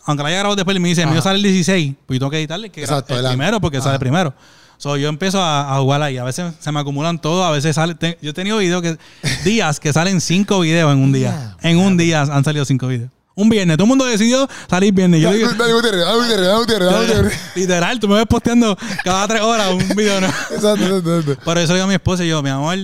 aunque 0.04 0.22
lo 0.22 0.26
haya 0.28 0.38
grabado 0.38 0.56
después, 0.56 0.78
me 0.80 0.88
dice, 0.88 1.02
el 1.02 1.08
mío 1.08 1.18
Ajá. 1.18 1.24
sale 1.30 1.36
el 1.36 1.42
16, 1.44 1.94
pues 2.06 2.16
yo 2.16 2.20
tengo 2.20 2.30
que 2.30 2.38
editarle 2.38 2.70
que 2.70 2.80
Exacto, 2.80 3.12
el 3.14 3.18
adelante. 3.20 3.36
primero 3.38 3.60
porque 3.60 3.76
Ajá. 3.78 3.84
sale 3.86 3.98
primero. 3.98 4.34
So, 4.82 4.96
yo 4.96 5.08
empiezo 5.08 5.40
a, 5.40 5.76
a 5.76 5.78
jugar 5.80 6.02
ahí. 6.02 6.18
A 6.18 6.24
veces 6.24 6.54
se 6.58 6.72
me 6.72 6.80
acumulan 6.80 7.16
todo, 7.20 7.44
a 7.44 7.52
veces 7.52 7.76
sale. 7.76 7.94
te- 7.94 8.18
yo 8.20 8.30
he 8.30 8.32
tenido 8.32 8.58
videos 8.58 8.82
que, 8.82 8.98
días 9.44 9.78
que 9.78 9.92
salen 9.92 10.20
cinco 10.20 10.58
videos 10.58 10.92
en 10.92 10.98
un 10.98 11.12
día. 11.12 11.56
En 11.62 11.78
un 11.78 11.96
día 11.96 12.22
han 12.22 12.42
salido 12.42 12.64
cinco 12.64 12.88
videos. 12.88 13.08
Un 13.36 13.48
viernes, 13.48 13.76
todo 13.76 13.84
el 13.84 13.88
mundo 13.90 14.04
decidió 14.04 14.48
salir 14.68 14.92
viernes. 14.92 15.20
Yo 15.22 15.28
Dale, 15.28 15.38
digo, 15.38 15.52
dale, 15.52 15.72
Gutiérrez, 15.72 16.00
dale, 16.04 16.18
Gutiérrez, 16.18 16.46
dale, 16.48 16.58
Gutiérrez, 16.58 16.90
dale, 16.90 17.06
Gutiérrez. 17.06 17.40
literal, 17.54 18.00
tú 18.00 18.08
me 18.08 18.14
ves 18.16 18.26
posteando 18.26 18.76
cada 19.04 19.28
tres 19.28 19.40
horas 19.40 19.70
un 19.70 19.88
video, 19.96 20.20
¿no? 20.20 20.26
Exacto, 20.50 20.84
exacto, 20.84 21.18
exacto. 21.20 21.44
Por 21.44 21.58
eso 21.58 21.72
digo 21.74 21.84
a 21.84 21.88
mi 21.88 21.94
esposa 21.94 22.24
y 22.24 22.28
yo, 22.28 22.42
mi 22.42 22.50
amor, 22.50 22.76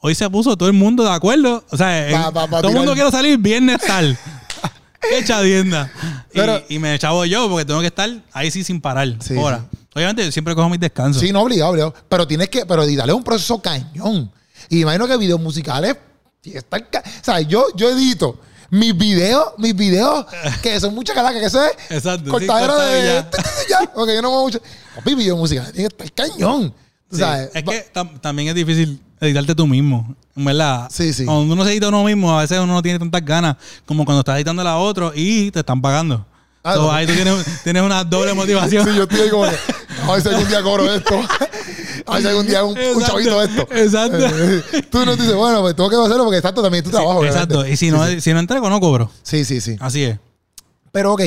hoy 0.00 0.14
se 0.14 0.28
puso 0.28 0.54
todo 0.56 0.68
el 0.68 0.74
mundo 0.74 1.02
de 1.02 1.10
acuerdo. 1.12 1.64
O 1.70 1.76
sea, 1.78 2.06
el- 2.08 2.12
Pa- 2.12 2.30
pa- 2.30 2.46
pa 2.46 2.58
todo 2.60 2.70
el 2.72 2.76
mundo 2.76 2.92
quiere 2.92 3.10
salir 3.10 3.38
viernes 3.38 3.78
tal. 3.86 4.18
Qué 5.00 5.24
chadienda. 5.24 5.90
Y, 6.32 6.38
Pero- 6.38 6.62
y 6.68 6.78
me 6.78 6.96
chavo 6.98 7.24
yo 7.24 7.48
porque 7.48 7.64
tengo 7.64 7.80
que 7.80 7.86
estar 7.86 8.10
ahí 8.34 8.50
sí 8.50 8.62
sin 8.64 8.82
parar. 8.82 9.08
Sí, 9.20 9.34
Ahora, 9.38 9.64
sí. 9.70 9.78
Obviamente 9.94 10.24
yo 10.24 10.32
siempre 10.32 10.54
cojo 10.54 10.68
mis 10.68 10.80
descansos. 10.80 11.20
Sí, 11.22 11.32
no, 11.32 11.42
obligado, 11.42 11.70
obligado. 11.72 11.94
Pero 12.08 12.26
tienes 12.26 12.48
que, 12.48 12.64
pero 12.66 12.82
editarle 12.84 13.12
es 13.12 13.16
un 13.16 13.24
proceso 13.24 13.60
cañón. 13.60 14.30
Y 14.68 14.80
imagino 14.82 15.06
que 15.06 15.16
videos 15.16 15.40
musicales, 15.40 15.96
están 16.44 16.86
ca- 16.90 17.02
o 17.06 17.24
sea, 17.24 17.40
yo, 17.40 17.66
yo 17.74 17.90
edito 17.90 18.38
mis 18.70 18.96
videos, 18.96 19.52
mis 19.58 19.76
videos, 19.76 20.24
que 20.62 20.80
son 20.80 20.94
muchas 20.94 21.14
calacas, 21.14 21.40
que 21.40 21.46
eso 21.46 21.62
es 21.62 21.72
Exacto, 21.90 22.38
sí, 22.38 22.44
y 22.44 22.48
de 22.48 23.04
ya. 23.04 23.30
ya. 23.68 23.90
Ok, 23.94 24.08
yo 24.14 24.22
no 24.22 24.30
muevo 24.30 24.44
mucho. 24.44 24.60
Papi, 24.96 25.14
videos 25.14 25.38
musicales, 25.38 25.72
tiene 25.72 25.88
que 25.90 26.04
estar 26.04 26.28
cañón. 26.28 26.70
Tú 27.10 27.16
Sí, 27.16 27.20
sabes, 27.22 27.50
es 27.52 27.62
que 27.62 27.92
tam- 27.92 28.18
también 28.20 28.48
es 28.48 28.54
difícil 28.54 28.98
editarte 29.20 29.54
tú 29.54 29.66
mismo, 29.66 30.16
verdad. 30.34 30.88
Sí, 30.90 31.12
sí. 31.12 31.26
Cuando 31.26 31.52
uno 31.52 31.64
se 31.64 31.72
edita 31.72 31.88
uno 31.88 32.02
mismo, 32.04 32.36
a 32.36 32.40
veces 32.40 32.58
uno 32.58 32.72
no 32.72 32.80
tiene 32.82 32.98
tantas 32.98 33.22
ganas 33.22 33.56
como 33.84 34.04
cuando 34.06 34.20
estás 34.20 34.36
editando 34.36 34.62
a 34.66 34.78
otro 34.78 35.12
y 35.14 35.50
te 35.50 35.58
están 35.60 35.82
pagando. 35.82 36.24
Ah, 36.64 36.74
So, 36.74 36.82
no. 36.82 36.92
ahí 36.92 37.06
tú 37.06 37.12
tienes, 37.14 37.62
tienes 37.64 37.82
una 37.82 38.04
doble 38.04 38.34
motivación. 38.34 38.86
Sí, 38.88 38.94
yo 38.96 39.02
estoy 39.04 39.20
ahí 39.20 39.30
como 39.30 39.44
que, 39.44 39.56
a 40.06 40.12
ver 40.12 40.22
si 40.22 40.28
algún 40.28 40.48
día 40.48 40.62
cobro 40.62 40.92
esto. 40.94 41.20
A 42.06 42.12
ver 42.14 42.22
si 42.22 42.28
algún 42.28 42.46
día 42.46 42.64
un, 42.64 42.78
un 42.78 43.02
chavito 43.04 43.40
de 43.40 43.46
esto. 43.46 43.68
exacto. 43.74 44.18
Tú 44.90 45.04
no 45.04 45.16
dices, 45.16 45.34
bueno, 45.34 45.60
pues 45.60 45.74
tengo 45.76 45.88
que 45.90 45.96
hacerlo 45.96 46.24
porque 46.24 46.38
exacto 46.38 46.62
también 46.62 46.84
es 46.84 46.90
tu 46.90 46.96
trabajo. 46.96 47.24
Exacto. 47.24 47.66
Y 47.66 47.76
si 47.76 47.90
no, 47.90 48.04
si 48.20 48.32
no 48.32 48.38
entrego, 48.40 48.68
no 48.70 48.80
cobro. 48.80 49.10
Sí, 49.22 49.44
sí, 49.44 49.60
sí. 49.60 49.76
Así 49.80 50.04
es. 50.04 50.18
Pero 50.92 51.12
ok, 51.14 51.22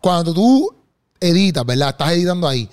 cuando 0.00 0.32
tú 0.32 0.74
editas, 1.20 1.64
¿verdad? 1.66 1.90
Estás 1.90 2.12
editando 2.12 2.48
ahí. 2.48 2.68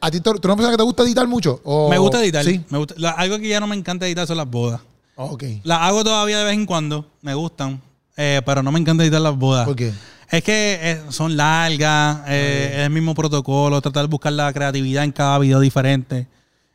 ¿A 0.00 0.10
ti 0.10 0.20
tú 0.20 0.30
una 0.30 0.38
persona 0.56 0.70
que 0.70 0.76
te 0.76 0.82
gusta 0.84 1.02
editar 1.02 1.26
mucho? 1.26 1.60
O- 1.64 1.88
Me 1.90 1.98
gusta 1.98 2.22
editar. 2.22 2.44
Sí. 2.44 2.60
Me 2.68 2.78
gusta, 2.78 2.94
la- 2.98 3.10
algo 3.12 3.38
que 3.38 3.48
ya 3.48 3.58
no 3.58 3.66
me 3.66 3.74
encanta 3.74 4.06
editar 4.06 4.26
son 4.26 4.36
las 4.36 4.48
bodas. 4.48 4.80
Ok. 5.16 5.42
Las 5.64 5.80
hago 5.80 6.04
todavía 6.04 6.38
de 6.38 6.44
vez 6.44 6.54
en 6.54 6.66
cuando. 6.66 7.06
Me 7.20 7.34
gustan. 7.34 7.80
Eh, 8.16 8.40
pero 8.44 8.62
no 8.62 8.70
me 8.72 8.78
encanta 8.80 9.02
editar 9.04 9.20
las 9.20 9.36
bodas. 9.36 9.66
¿Por 9.66 9.76
qué? 9.76 9.92
Es 10.30 10.42
que 10.42 10.78
eh, 10.82 11.02
son 11.10 11.36
largas. 11.36 12.20
eh, 12.28 12.70
es 12.74 12.78
el 12.86 12.90
mismo 12.90 13.14
protocolo. 13.14 13.80
Tratar 13.80 14.04
de 14.04 14.08
buscar 14.08 14.32
la 14.32 14.52
creatividad 14.52 15.04
en 15.04 15.12
cada 15.12 15.38
video 15.38 15.60
diferente. 15.60 16.26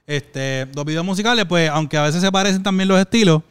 Este, 0.05 0.67
los 0.75 0.85
videos 0.85 1.03
musicales, 1.05 1.45
pues, 1.45 1.69
aunque 1.69 1.97
a 1.97 2.03
veces 2.03 2.21
se 2.21 2.31
parecen 2.31 2.63
también 2.63 2.87
los 2.87 2.99
estilos, 2.99 3.41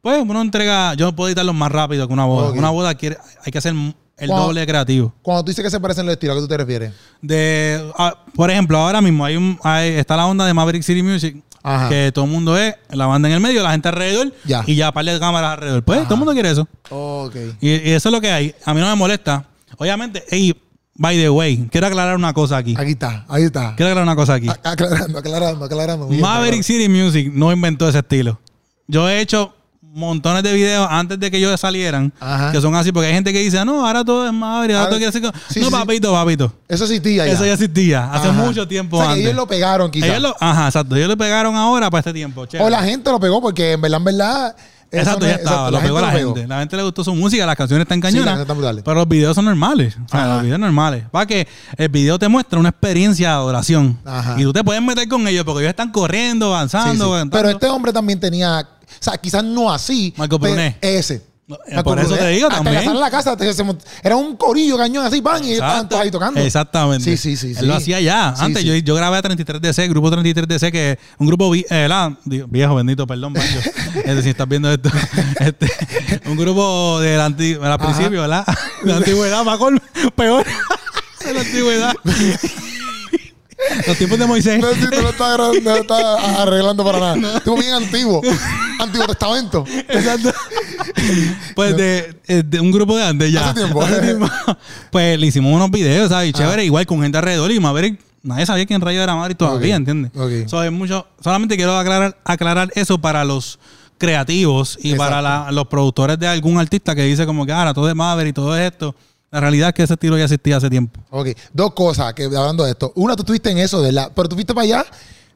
pues 0.00 0.18
uno 0.20 0.40
entrega. 0.42 0.94
Yo 0.94 1.14
puedo 1.14 1.28
editarlos 1.28 1.54
más 1.54 1.70
rápido 1.70 2.06
que 2.06 2.12
una 2.12 2.24
boda. 2.24 2.50
Una 2.52 2.70
boda 2.70 2.94
quiere, 2.94 3.16
hay 3.44 3.52
que 3.52 3.58
hacer 3.58 3.74
el 4.16 4.28
Wow. 4.28 4.38
doble 4.38 4.60
de 4.60 4.66
creativo. 4.66 5.12
Cuando 5.22 5.44
tú 5.44 5.50
dices 5.50 5.62
que 5.64 5.70
se 5.70 5.80
parecen 5.80 6.06
los 6.06 6.12
estilos, 6.14 6.34
¿a 6.34 6.38
qué 6.38 6.42
tú 6.42 6.48
te 6.48 6.56
refieres? 6.56 6.92
De, 7.20 7.92
ah, 7.98 8.14
por 8.34 8.50
ejemplo, 8.50 8.78
ahora 8.78 9.00
mismo 9.00 9.24
hay 9.24 9.36
un, 9.36 9.58
hay- 9.62 9.90
está 9.94 10.16
la 10.16 10.26
onda 10.26 10.46
de 10.46 10.54
Maverick 10.54 10.82
City 10.82 11.02
Music, 11.02 11.36
Ajá. 11.66 11.88
que 11.88 12.12
todo 12.14 12.26
el 12.26 12.30
mundo 12.30 12.56
es 12.58 12.74
la 12.90 13.06
banda 13.06 13.26
en 13.28 13.34
el 13.34 13.40
medio, 13.40 13.62
la 13.62 13.70
gente 13.72 13.88
alrededor 13.88 14.32
Ya. 14.44 14.62
y 14.66 14.74
ya 14.76 14.92
par 14.92 15.04
de 15.04 15.18
cámaras 15.18 15.54
alrededor. 15.54 15.82
Pues 15.82 16.02
todo 16.04 16.14
el 16.14 16.18
mundo 16.18 16.32
quiere 16.34 16.50
eso. 16.50 16.68
Ok. 16.90 17.34
Y, 17.60 17.70
y 17.70 17.90
eso 17.90 18.08
es 18.10 18.12
lo 18.12 18.20
que 18.20 18.30
hay. 18.30 18.54
A 18.64 18.74
mí 18.74 18.80
no 18.80 18.86
me 18.88 18.94
molesta. 18.94 19.46
Obviamente, 19.78 20.22
hey, 20.28 20.54
by 20.94 21.16
the 21.16 21.30
way, 21.30 21.66
quiero 21.72 21.86
aclarar 21.86 22.14
una 22.16 22.32
cosa 22.34 22.58
aquí. 22.58 22.74
Aquí 22.78 22.92
está, 22.92 23.24
ahí 23.28 23.44
está. 23.44 23.74
Quiero 23.76 23.90
aclarar 23.92 24.02
una 24.04 24.14
cosa 24.14 24.34
aquí. 24.34 24.48
A- 24.48 24.60
Aclarando, 24.62 25.18
aclarando, 25.18 25.64
aclarando. 25.64 26.08
Maverick 26.10 26.62
City 26.62 26.88
Music 26.88 27.30
no 27.32 27.50
inventó 27.50 27.88
ese 27.88 27.98
estilo. 27.98 28.38
Yo 28.86 29.08
he 29.08 29.20
hecho 29.20 29.54
montones 29.94 30.42
de 30.42 30.52
videos 30.52 30.86
antes 30.90 31.18
de 31.20 31.30
que 31.30 31.36
ellos 31.38 31.58
salieran 31.60 32.12
Ajá. 32.20 32.50
que 32.52 32.60
son 32.60 32.74
así, 32.74 32.90
porque 32.92 33.06
hay 33.08 33.14
gente 33.14 33.32
que 33.32 33.38
dice, 33.38 33.64
no, 33.64 33.86
ahora 33.86 34.04
todo 34.04 34.26
es 34.26 34.32
Maverick, 34.32 34.76
ahora 34.76 34.78
Ahora- 34.80 34.90
todo 34.90 34.98
quiere 34.98 35.08
hacer 35.08 35.22
co-". 35.22 35.32
sí, 35.48 35.60
No, 35.60 35.66
sí. 35.66 35.72
papito, 35.72 36.12
papito. 36.12 36.52
Eso 36.68 36.84
existía 36.84 37.26
ya. 37.26 37.32
Eso 37.32 37.46
ya 37.46 37.52
existía 37.52 38.12
hace 38.12 38.28
Ajá. 38.28 38.42
mucho 38.42 38.66
tiempo 38.66 38.96
O 38.96 39.00
sea, 39.00 39.06
que 39.08 39.12
antes. 39.12 39.24
ellos 39.26 39.36
lo 39.36 39.46
pegaron 39.46 39.90
quizás. 39.90 40.08
Ellos 40.10 40.22
lo- 40.22 40.36
ajá, 40.40 40.66
exacto. 40.66 40.96
Ellos 40.96 41.08
le 41.08 41.16
pegaron 41.16 41.54
ahora 41.56 41.90
para 41.90 42.00
este 42.00 42.12
tiempo. 42.12 42.44
chévere. 42.46 42.66
O 42.66 42.70
la 42.70 42.82
gente 42.82 43.10
lo 43.10 43.20
pegó 43.20 43.40
porque 43.40 43.72
en 43.72 43.80
verdad, 43.80 43.98
en 43.98 44.04
verdad... 44.04 44.56
Exacto, 44.92 45.26
ya 45.26 45.32
es- 45.32 45.38
estaba. 45.38 45.56
exacto, 45.56 45.70
lo 45.72 45.80
pegó 45.80 46.00
la 46.00 46.12
lo 46.12 46.18
gente. 46.34 46.46
La 46.46 46.58
gente 46.60 46.76
le 46.76 46.82
gustó 46.84 47.02
su 47.02 47.14
música, 47.16 47.44
las 47.46 47.56
canciones 47.56 47.82
están 47.84 48.00
cañonas. 48.00 48.38
están 48.38 48.56
pero 48.84 48.94
los 48.94 49.08
videos 49.08 49.34
son 49.34 49.44
normales. 49.44 49.96
O 49.96 50.08
sea, 50.08 50.20
Ajá. 50.24 50.34
los 50.34 50.42
videos 50.44 50.60
normales. 50.60 51.04
Para 51.10 51.26
que 51.26 51.48
el 51.76 51.88
video 51.88 52.16
te 52.18 52.28
muestre 52.28 52.60
una 52.60 52.68
experiencia 52.68 53.28
de 53.30 53.34
adoración. 53.34 53.98
Ajá. 54.04 54.36
Y 54.38 54.44
tú 54.44 54.52
te 54.52 54.62
puedes 54.62 54.80
meter 54.82 55.08
con 55.08 55.26
ellos 55.26 55.44
porque 55.44 55.62
ellos 55.62 55.70
están 55.70 55.90
corriendo, 55.90 56.54
avanzando. 56.54 57.20
sí. 57.22 57.28
Pero 57.32 57.48
este 57.50 57.66
hombre 57.68 57.92
también 57.92 58.20
tenía... 58.20 58.68
O 58.84 59.02
sea, 59.02 59.16
quizás 59.18 59.42
no 59.44 59.72
así. 59.72 60.12
Marco 60.16 60.38
Brunet. 60.38 60.76
Ese. 60.80 61.22
Eh, 61.68 61.82
por 61.84 61.98
eso 62.00 62.16
te 62.16 62.26
digo 62.28 62.48
Hasta 62.48 62.60
en 62.60 62.64
la 62.64 62.70
también. 62.72 62.94
de 62.94 63.00
la 63.00 63.10
casa 63.10 63.36
te- 63.36 63.52
se 63.52 63.62
era 64.02 64.16
un 64.16 64.34
corillo 64.34 64.78
cañón 64.78 65.04
así, 65.04 65.20
van 65.20 65.44
y 65.44 65.52
estaban 65.52 65.86
todos 65.90 66.00
ahí 66.00 66.10
tocando. 66.10 66.40
Exactamente. 66.40 67.04
Sí, 67.04 67.18
sí, 67.18 67.36
sí, 67.36 67.48
Él 67.48 67.56
sí. 67.58 67.66
lo 67.66 67.74
hacía 67.74 68.00
ya. 68.00 68.32
Sí, 68.34 68.44
Antes 68.46 68.62
sí. 68.62 68.68
Yo, 68.68 68.74
yo 68.76 68.94
grabé 68.94 69.18
a 69.18 69.22
33DC, 69.22 69.86
grupo 69.90 70.10
33DC, 70.10 70.72
que 70.72 70.92
es 70.92 70.98
un 71.18 71.26
grupo 71.26 71.50
vi- 71.50 71.66
eh, 71.68 71.86
la- 71.86 72.16
viejo, 72.24 72.74
bendito, 72.76 73.06
perdón. 73.06 73.34
Este, 73.94 74.22
si 74.22 74.30
estás 74.30 74.48
viendo 74.48 74.72
esto. 74.72 74.88
Este, 75.38 75.70
un 76.24 76.36
grupo 76.38 76.98
del 77.00 77.20
anti, 77.20 77.58
al 77.60 77.78
principio, 77.78 78.22
¿verdad? 78.22 78.46
De 78.82 78.90
la 78.90 78.96
antigüedad, 78.96 79.44
más 79.44 79.58
con, 79.58 79.78
peor. 80.16 80.46
De 81.26 81.34
la 81.34 81.40
antigüedad. 81.40 81.92
Los 83.86 83.96
tiempos 83.98 84.18
de 84.18 84.26
Moisés. 84.26 84.58
No, 84.60 84.68
tú 84.70 84.88
no 85.02 85.08
estás, 85.08 85.38
no 86.32 86.38
arreglando 86.38 86.84
para 86.84 87.16
nada. 87.16 87.38
Estuvo 87.38 87.56
bien 87.56 87.74
antiguo. 87.74 88.20
Antiguo 88.80 89.06
Testamento. 89.06 89.64
Exacto. 89.88 90.32
Pues 91.54 91.76
de, 91.76 92.16
eh, 92.26 92.42
de 92.44 92.60
un 92.60 92.70
grupo 92.72 92.96
de 92.96 93.04
antes 93.04 93.32
ya. 93.32 93.50
Hace 93.50 93.60
tiempo. 93.60 93.84
tiempo. 93.84 94.28
Pues 94.90 95.18
le 95.18 95.26
hicimos 95.26 95.52
unos 95.54 95.70
videos, 95.70 96.08
¿sabes? 96.10 96.30
Y 96.30 96.32
chévere, 96.32 96.64
igual 96.64 96.86
con 96.86 97.00
gente 97.02 97.18
alrededor 97.18 97.50
y 97.52 97.60
Maverick. 97.60 98.00
Nadie 98.22 98.46
sabía 98.46 98.64
quién 98.64 98.80
rayo 98.80 99.02
era 99.02 99.14
Maverick 99.14 99.36
todavía, 99.38 99.74
Ok. 99.74 99.78
¿entiendes? 99.80 100.12
So, 100.50 100.70
mucho, 100.72 101.06
solamente 101.22 101.56
quiero 101.56 101.76
aclarar, 101.76 102.16
aclarar 102.24 102.70
eso 102.74 102.98
para 102.98 103.22
los 103.24 103.58
creativos 103.98 104.78
y 104.82 104.92
Exacto. 104.92 105.04
para 105.10 105.22
la- 105.22 105.52
los 105.52 105.66
productores 105.66 106.18
de 106.18 106.26
algún 106.26 106.58
artista 106.58 106.94
que 106.94 107.02
dice 107.02 107.26
como 107.26 107.44
que 107.46 107.52
ahora 107.52 107.74
todo 107.74 107.88
es 107.88 107.94
Maverick 107.94 108.30
y 108.30 108.34
todo 108.34 108.56
esto. 108.56 108.94
La 109.34 109.40
realidad 109.40 109.70
es 109.70 109.74
que 109.74 109.82
ese 109.82 109.94
estilo 109.94 110.16
ya 110.16 110.24
existía 110.24 110.58
hace 110.58 110.70
tiempo. 110.70 111.00
Ok, 111.10 111.30
dos 111.52 111.74
cosas 111.74 112.14
que 112.14 112.24
hablando 112.26 112.62
de 112.62 112.70
esto. 112.70 112.92
Una, 112.94 113.16
tú 113.16 113.22
estuviste 113.22 113.50
en 113.50 113.58
eso, 113.58 113.82
la, 113.90 114.08
pero 114.14 114.28
tú 114.28 114.36
fuiste 114.36 114.54
para 114.54 114.62
allá, 114.64 114.86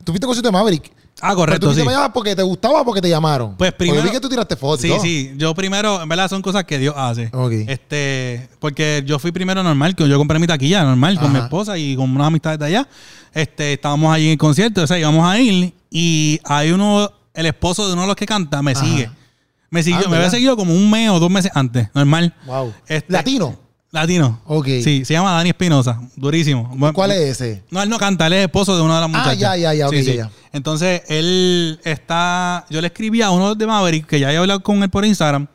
tú 0.04 0.12
fuiste 0.12 0.24
con 0.24 0.40
de 0.40 0.50
Maverick. 0.52 0.92
Ah, 1.20 1.30
Pero 1.30 1.32
tú 1.34 1.36
correcto, 1.40 1.74
sí. 1.74 1.82
para 1.82 1.98
allá 1.98 2.12
porque 2.12 2.36
te 2.36 2.42
gustaba 2.44 2.82
o 2.82 2.84
porque 2.84 3.00
te 3.02 3.08
llamaron. 3.10 3.56
Pues 3.56 3.72
Porque 3.72 3.86
primero- 3.90 4.04
vi 4.04 4.10
que 4.10 4.20
tú 4.20 4.28
tiraste 4.28 4.54
fotos. 4.54 4.82
Sí, 4.82 4.88
¿no? 4.90 5.00
sí. 5.00 5.32
Yo 5.36 5.52
primero, 5.52 6.00
en 6.00 6.08
verdad, 6.08 6.28
son 6.30 6.40
cosas 6.42 6.62
que 6.62 6.78
Dios 6.78 6.94
hace. 6.96 7.28
Ok. 7.32 7.52
Este, 7.66 8.48
porque 8.60 9.02
yo 9.04 9.18
fui 9.18 9.32
primero 9.32 9.64
normal, 9.64 9.96
que 9.96 10.08
yo 10.08 10.16
compré 10.16 10.38
mi 10.38 10.46
taquilla 10.46 10.84
normal 10.84 11.18
con 11.18 11.32
mi 11.32 11.40
esposa 11.40 11.76
y 11.76 11.96
con 11.96 12.08
unas 12.14 12.28
amistades 12.28 12.60
de 12.60 12.66
allá. 12.66 12.88
Este, 13.34 13.72
estábamos 13.72 14.14
allí 14.14 14.26
en 14.26 14.30
el 14.32 14.38
concierto, 14.38 14.80
o 14.82 14.86
sea, 14.86 14.96
íbamos 14.96 15.28
a 15.28 15.40
ir 15.40 15.74
y 15.90 16.38
hay 16.44 16.70
uno, 16.70 17.10
el 17.34 17.46
esposo 17.46 17.88
de 17.88 17.94
uno 17.94 18.02
de 18.02 18.06
los 18.06 18.16
que 18.16 18.24
canta, 18.26 18.62
me 18.62 18.70
Ajá. 18.70 18.84
sigue. 18.84 19.10
Me 19.70 19.82
siguió, 19.82 19.98
Ah, 19.98 20.02
me 20.02 20.06
había 20.06 20.18
¿verdad? 20.20 20.30
seguido 20.30 20.56
como 20.56 20.72
un 20.72 20.88
mes 20.88 21.10
o 21.10 21.18
dos 21.18 21.30
meses 21.30 21.50
antes, 21.52 21.88
normal. 21.94 22.32
Wow. 22.46 22.72
Este- 22.86 23.12
Latino. 23.12 23.58
Latino. 23.90 24.40
Ok. 24.44 24.66
Sí, 24.84 25.04
se 25.04 25.14
llama 25.14 25.32
Dani 25.32 25.48
Espinosa, 25.50 25.98
durísimo. 26.14 26.76
¿Cuál 26.92 27.12
es 27.12 27.40
ese? 27.40 27.62
no, 27.70 27.82
él 27.82 27.88
no 27.88 27.98
canta, 27.98 28.26
él 28.26 28.34
es 28.34 28.44
esposo 28.44 28.76
de 28.76 28.82
una 28.82 28.96
de 28.96 29.00
las 29.00 29.10
Ah, 29.14 29.18
muchachas. 29.18 29.38
ya, 29.38 29.56
ya, 29.56 29.74
ya, 29.74 29.86
ok, 29.88 29.94
Sí, 29.94 30.02
sí. 30.04 30.10
ya, 30.10 30.24
ya. 30.24 30.30
Entonces, 30.52 31.02
él 31.08 31.80
está. 31.84 32.66
Yo 32.70 32.80
le 32.82 32.88
escribí 32.88 33.22
a 33.22 33.30
uno 33.30 33.54
de 33.54 33.66
Maverick, 33.66 34.06
que 34.06 34.20
ya 34.20 34.28
había 34.28 34.40
hablado 34.40 34.60
con 34.62 34.82
él 34.82 34.90
por 34.90 35.04
Instagram, 35.06 35.46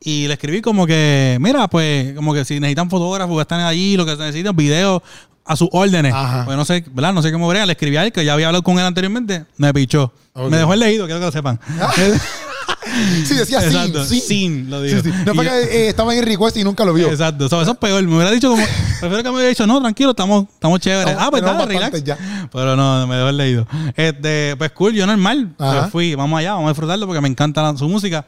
y 0.00 0.26
le 0.28 0.34
escribí 0.34 0.60
como 0.62 0.86
que, 0.86 1.38
mira, 1.40 1.66
pues, 1.68 2.14
como 2.14 2.32
que 2.34 2.44
si 2.44 2.60
necesitan 2.60 2.88
fotógrafos 2.88 3.34
que 3.36 3.42
están 3.42 3.60
allí, 3.60 3.96
lo 3.96 4.06
que 4.06 4.14
necesitan, 4.16 4.54
videos 4.54 5.02
a 5.44 5.56
sus 5.56 5.68
órdenes. 5.72 6.12
Ajá. 6.14 6.44
Pues 6.44 6.56
no 6.56 6.64
sé, 6.64 6.84
¿verdad? 6.92 7.12
No 7.12 7.20
sé 7.20 7.32
cómo 7.32 7.48
bregar. 7.48 7.66
Le 7.66 7.72
escribí 7.72 7.96
a 7.96 8.04
él, 8.04 8.12
que 8.12 8.24
ya 8.24 8.32
había 8.34 8.46
hablado 8.46 8.62
con 8.62 8.78
él 8.78 8.84
anteriormente, 8.84 9.44
me 9.56 9.74
pichó. 9.74 10.12
Me 10.34 10.56
dejó 10.56 10.72
el 10.72 10.80
leído, 10.80 11.06
quiero 11.06 11.18
que 11.20 11.26
lo 11.26 11.32
sepan. 11.32 11.58
Sí, 13.24 13.34
decía 13.34 13.60
sin, 13.60 13.68
Exacto, 13.70 14.04
sin. 14.04 14.20
sin, 14.20 14.70
lo 14.70 14.82
digo. 14.82 15.00
Sí, 15.02 15.10
sí. 15.10 15.16
No 15.24 15.34
fue 15.34 15.44
que 15.44 15.50
eh, 15.50 15.88
estaba 15.88 16.14
en 16.14 16.24
request 16.24 16.56
y 16.56 16.64
nunca 16.64 16.84
lo 16.84 16.92
vio. 16.92 17.08
Exacto. 17.10 17.48
So, 17.48 17.62
eso 17.62 17.72
es 17.72 17.78
peor. 17.78 18.02
Me 18.02 18.14
hubiera 18.16 18.30
dicho 18.30 18.50
como. 18.50 18.62
Prefiero 19.00 19.22
que 19.22 19.28
me 19.28 19.34
hubiera 19.36 19.48
dicho, 19.48 19.66
no, 19.66 19.80
tranquilo, 19.80 20.10
estamos, 20.10 20.46
estamos 20.52 20.80
chéveres. 20.80 21.08
Estamos- 21.12 21.26
ah, 21.26 21.30
pues 21.30 21.42
dale, 21.42 21.66
relax. 21.66 22.04
ya. 22.04 22.18
Pero 22.52 22.76
no, 22.76 23.06
me 23.06 23.16
dejó 23.16 23.28
el 23.28 23.36
leído. 23.36 23.66
Este, 23.96 24.54
pues 24.56 24.72
cool, 24.72 24.92
yo 24.94 25.06
normal. 25.06 25.54
Pues 25.56 25.90
fui, 25.90 26.14
vamos 26.14 26.38
allá, 26.38 26.52
vamos 26.54 26.66
a 26.66 26.70
disfrutarlo 26.72 27.06
porque 27.06 27.20
me 27.20 27.28
encanta 27.28 27.62
la- 27.62 27.76
su 27.76 27.88
música. 27.88 28.24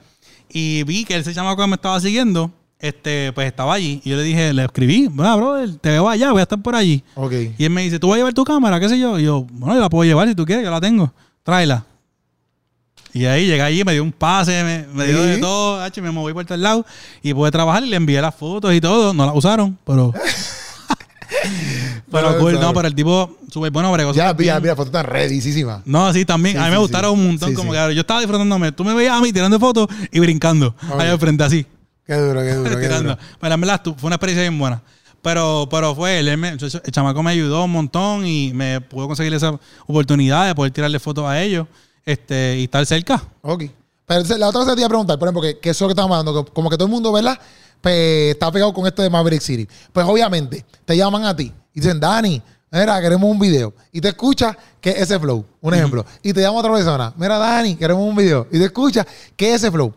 Y 0.48 0.82
vi 0.84 1.04
que 1.04 1.16
ese 1.16 1.34
chamaco 1.34 1.62
que 1.62 1.68
me 1.68 1.74
estaba 1.74 1.98
siguiendo, 2.00 2.50
este, 2.78 3.32
pues 3.32 3.46
estaba 3.48 3.74
allí. 3.74 4.00
Y 4.04 4.10
yo 4.10 4.16
le 4.16 4.22
dije, 4.22 4.52
le 4.52 4.64
escribí, 4.64 5.08
bueno, 5.08 5.36
brother, 5.36 5.74
te 5.76 5.90
veo 5.90 6.08
allá, 6.08 6.30
voy 6.30 6.40
a 6.40 6.42
estar 6.42 6.60
por 6.62 6.76
allí. 6.76 7.02
Ok. 7.16 7.32
Y 7.58 7.64
él 7.64 7.70
me 7.70 7.82
dice, 7.82 7.98
¿tú 7.98 8.08
vas 8.08 8.14
a 8.14 8.18
llevar 8.18 8.34
tu 8.34 8.44
cámara? 8.44 8.78
¿Qué 8.78 8.88
sé 8.88 8.98
yo? 8.98 9.18
Y 9.18 9.24
yo, 9.24 9.46
bueno, 9.50 9.74
yo 9.74 9.80
la 9.80 9.90
puedo 9.90 10.04
llevar 10.04 10.28
si 10.28 10.34
tú 10.34 10.44
quieres, 10.44 10.64
yo 10.64 10.70
la 10.70 10.80
tengo. 10.80 11.12
Tráela. 11.42 11.84
Y 13.14 13.26
ahí 13.26 13.46
llegué 13.46 13.62
allí, 13.62 13.84
me 13.84 13.92
dio 13.92 14.02
un 14.02 14.10
pase, 14.12 14.62
me, 14.64 14.86
me 14.92 15.06
dio 15.06 15.22
de 15.22 15.38
todo, 15.38 15.80
H, 15.80 16.02
me 16.02 16.10
moví 16.10 16.32
por 16.34 16.44
todos 16.44 16.60
lados 16.60 16.84
y 17.22 17.32
pude 17.32 17.50
trabajar 17.52 17.84
y 17.84 17.88
le 17.88 17.96
envié 17.96 18.20
las 18.20 18.34
fotos 18.34 18.74
y 18.74 18.80
todo. 18.80 19.14
No 19.14 19.24
las 19.24 19.34
usaron, 19.36 19.78
pero. 19.86 20.12
pero 22.10 22.28
Pero, 22.28 22.38
cool, 22.38 22.60
no, 22.60 22.72
pero 22.74 22.88
el 22.88 22.94
tipo 22.94 23.38
súper 23.50 23.70
bueno, 23.70 23.90
bregó. 23.92 24.12
Ya, 24.12 24.34
mira, 24.34 24.60
mira, 24.60 24.76
foto 24.76 24.90
tan 24.90 25.04
redísima. 25.04 25.82
No, 25.84 26.12
sí, 26.12 26.24
también. 26.24 26.56
Sí, 26.56 26.62
a 26.62 26.64
mí 26.66 26.70
me 26.72 26.78
gustaron 26.78 27.12
un 27.12 27.26
montón. 27.26 27.54
Como 27.54 27.72
que 27.72 27.94
yo 27.94 28.00
estaba 28.00 28.20
disfrutándome. 28.20 28.72
Tú 28.72 28.84
me 28.84 28.94
veías 28.94 29.14
a 29.16 29.20
mí 29.20 29.32
tirando 29.32 29.58
fotos 29.58 29.88
y 30.12 30.20
brincando. 30.20 30.74
Ahí 30.98 31.08
al 31.08 31.18
frente, 31.18 31.44
así. 31.44 31.66
Qué 32.06 32.14
duro, 32.14 32.40
qué 32.40 32.54
duro, 32.54 32.70
qué 32.80 32.88
duro. 32.88 33.18
Pero 33.40 33.54
en 33.54 33.60
verdad 33.60 33.80
fue 33.84 34.06
una 34.08 34.16
experiencia 34.16 34.42
bien 34.42 34.58
buena. 34.58 34.82
Pero, 35.22 35.66
pero 35.70 35.94
fue 35.94 36.18
él, 36.18 36.28
él 36.28 36.36
me- 36.36 36.50
el 36.50 36.58
chamaco 36.90 37.22
me 37.22 37.30
ayudó 37.30 37.64
un 37.64 37.70
montón 37.72 38.26
y 38.26 38.52
me 38.52 38.82
pudo 38.82 39.06
conseguir 39.06 39.32
esa 39.32 39.58
oportunidad 39.86 40.46
de 40.46 40.54
poder 40.54 40.70
tirarle 40.70 40.98
fotos 41.00 41.24
a 41.26 41.40
ellos 41.40 41.66
este, 42.04 42.58
y 42.58 42.64
estar 42.64 42.84
cerca. 42.86 43.22
Ok. 43.42 43.64
Pero 44.06 44.36
la 44.36 44.48
otra 44.48 44.60
cosa 44.60 44.72
que 44.72 44.76
te 44.76 44.80
iba 44.80 44.86
a 44.86 44.90
preguntar, 44.90 45.18
por 45.18 45.28
ejemplo, 45.28 45.42
que, 45.42 45.58
que 45.58 45.70
eso 45.70 45.76
es 45.76 45.80
lo 45.82 45.88
que 45.88 45.92
estamos 45.92 46.16
hablando, 46.16 46.44
que 46.44 46.52
como 46.52 46.68
que 46.68 46.76
todo 46.76 46.86
el 46.86 46.92
mundo, 46.92 47.12
¿verdad? 47.12 47.38
Pues 47.80 48.32
está 48.32 48.50
pegado 48.50 48.72
con 48.72 48.86
esto 48.86 49.02
de 49.02 49.10
Maverick 49.10 49.40
City. 49.40 49.68
Pues 49.92 50.06
obviamente, 50.06 50.64
te 50.84 50.96
llaman 50.96 51.24
a 51.24 51.34
ti 51.34 51.52
y 51.74 51.80
dicen, 51.80 51.98
Dani, 51.98 52.42
mira, 52.70 53.00
queremos 53.00 53.30
un 53.30 53.38
video. 53.38 53.72
Y 53.92 54.00
te 54.00 54.08
escucha 54.08 54.56
que 54.80 54.90
es 54.90 55.02
ese 55.02 55.18
flow, 55.18 55.44
un 55.60 55.74
ejemplo. 55.74 56.04
Y 56.22 56.32
te 56.32 56.40
llama 56.40 56.58
otra 56.58 56.72
persona, 56.72 57.12
mira, 57.16 57.38
Dani, 57.38 57.76
queremos 57.76 58.06
un 58.06 58.16
video. 58.16 58.46
Y 58.50 58.58
te 58.58 58.66
escucha 58.66 59.06
que 59.36 59.50
es 59.50 59.62
ese 59.62 59.70
flow. 59.70 59.92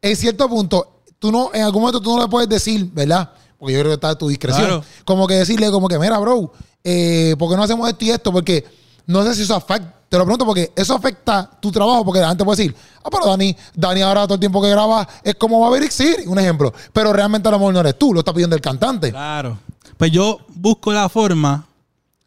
En 0.00 0.16
cierto 0.16 0.48
punto, 0.48 1.02
tú 1.18 1.32
no, 1.32 1.50
en 1.54 1.62
algún 1.62 1.82
momento 1.82 2.00
tú 2.00 2.16
no 2.16 2.22
le 2.22 2.28
puedes 2.28 2.48
decir, 2.48 2.88
¿verdad? 2.92 3.30
Porque 3.58 3.74
yo 3.74 3.80
creo 3.80 3.90
que 3.90 3.94
está 3.94 4.10
a 4.10 4.18
tu 4.18 4.28
discreción. 4.28 4.66
Claro. 4.66 4.84
Como 5.04 5.26
que 5.26 5.34
decirle, 5.34 5.70
como 5.70 5.88
que, 5.88 5.98
mira, 5.98 6.18
bro, 6.18 6.52
eh, 6.82 7.34
¿por 7.38 7.50
qué 7.50 7.56
no 7.56 7.62
hacemos 7.62 7.88
esto 7.88 8.04
y 8.04 8.10
esto? 8.10 8.30
Porque 8.30 8.64
no 9.06 9.24
sé 9.24 9.34
si 9.34 9.42
eso 9.42 9.54
afecta. 9.54 9.94
Te 10.14 10.18
lo 10.18 10.26
pregunto 10.26 10.46
porque 10.46 10.70
eso 10.76 10.94
afecta 10.94 11.50
tu 11.58 11.72
trabajo, 11.72 12.04
porque 12.04 12.20
la 12.20 12.28
gente 12.28 12.44
puede 12.44 12.56
decir, 12.62 12.76
ah, 13.02 13.08
pero 13.10 13.26
Dani, 13.26 13.56
Dani 13.74 14.00
ahora 14.00 14.22
todo 14.26 14.34
el 14.34 14.38
tiempo 14.38 14.62
que 14.62 14.70
graba 14.70 15.08
es 15.24 15.34
como 15.34 15.58
Maverick 15.58 15.90
City, 15.90 16.22
un 16.28 16.38
ejemplo. 16.38 16.72
Pero 16.92 17.12
realmente 17.12 17.48
a 17.48 17.50
lo 17.50 17.58
mejor 17.58 17.74
no 17.74 17.80
eres 17.80 17.98
tú, 17.98 18.14
lo 18.14 18.20
está 18.20 18.32
pidiendo 18.32 18.54
el 18.54 18.62
cantante. 18.62 19.10
Claro. 19.10 19.58
Pues 19.96 20.12
yo 20.12 20.38
busco 20.54 20.92
la 20.92 21.08
forma 21.08 21.66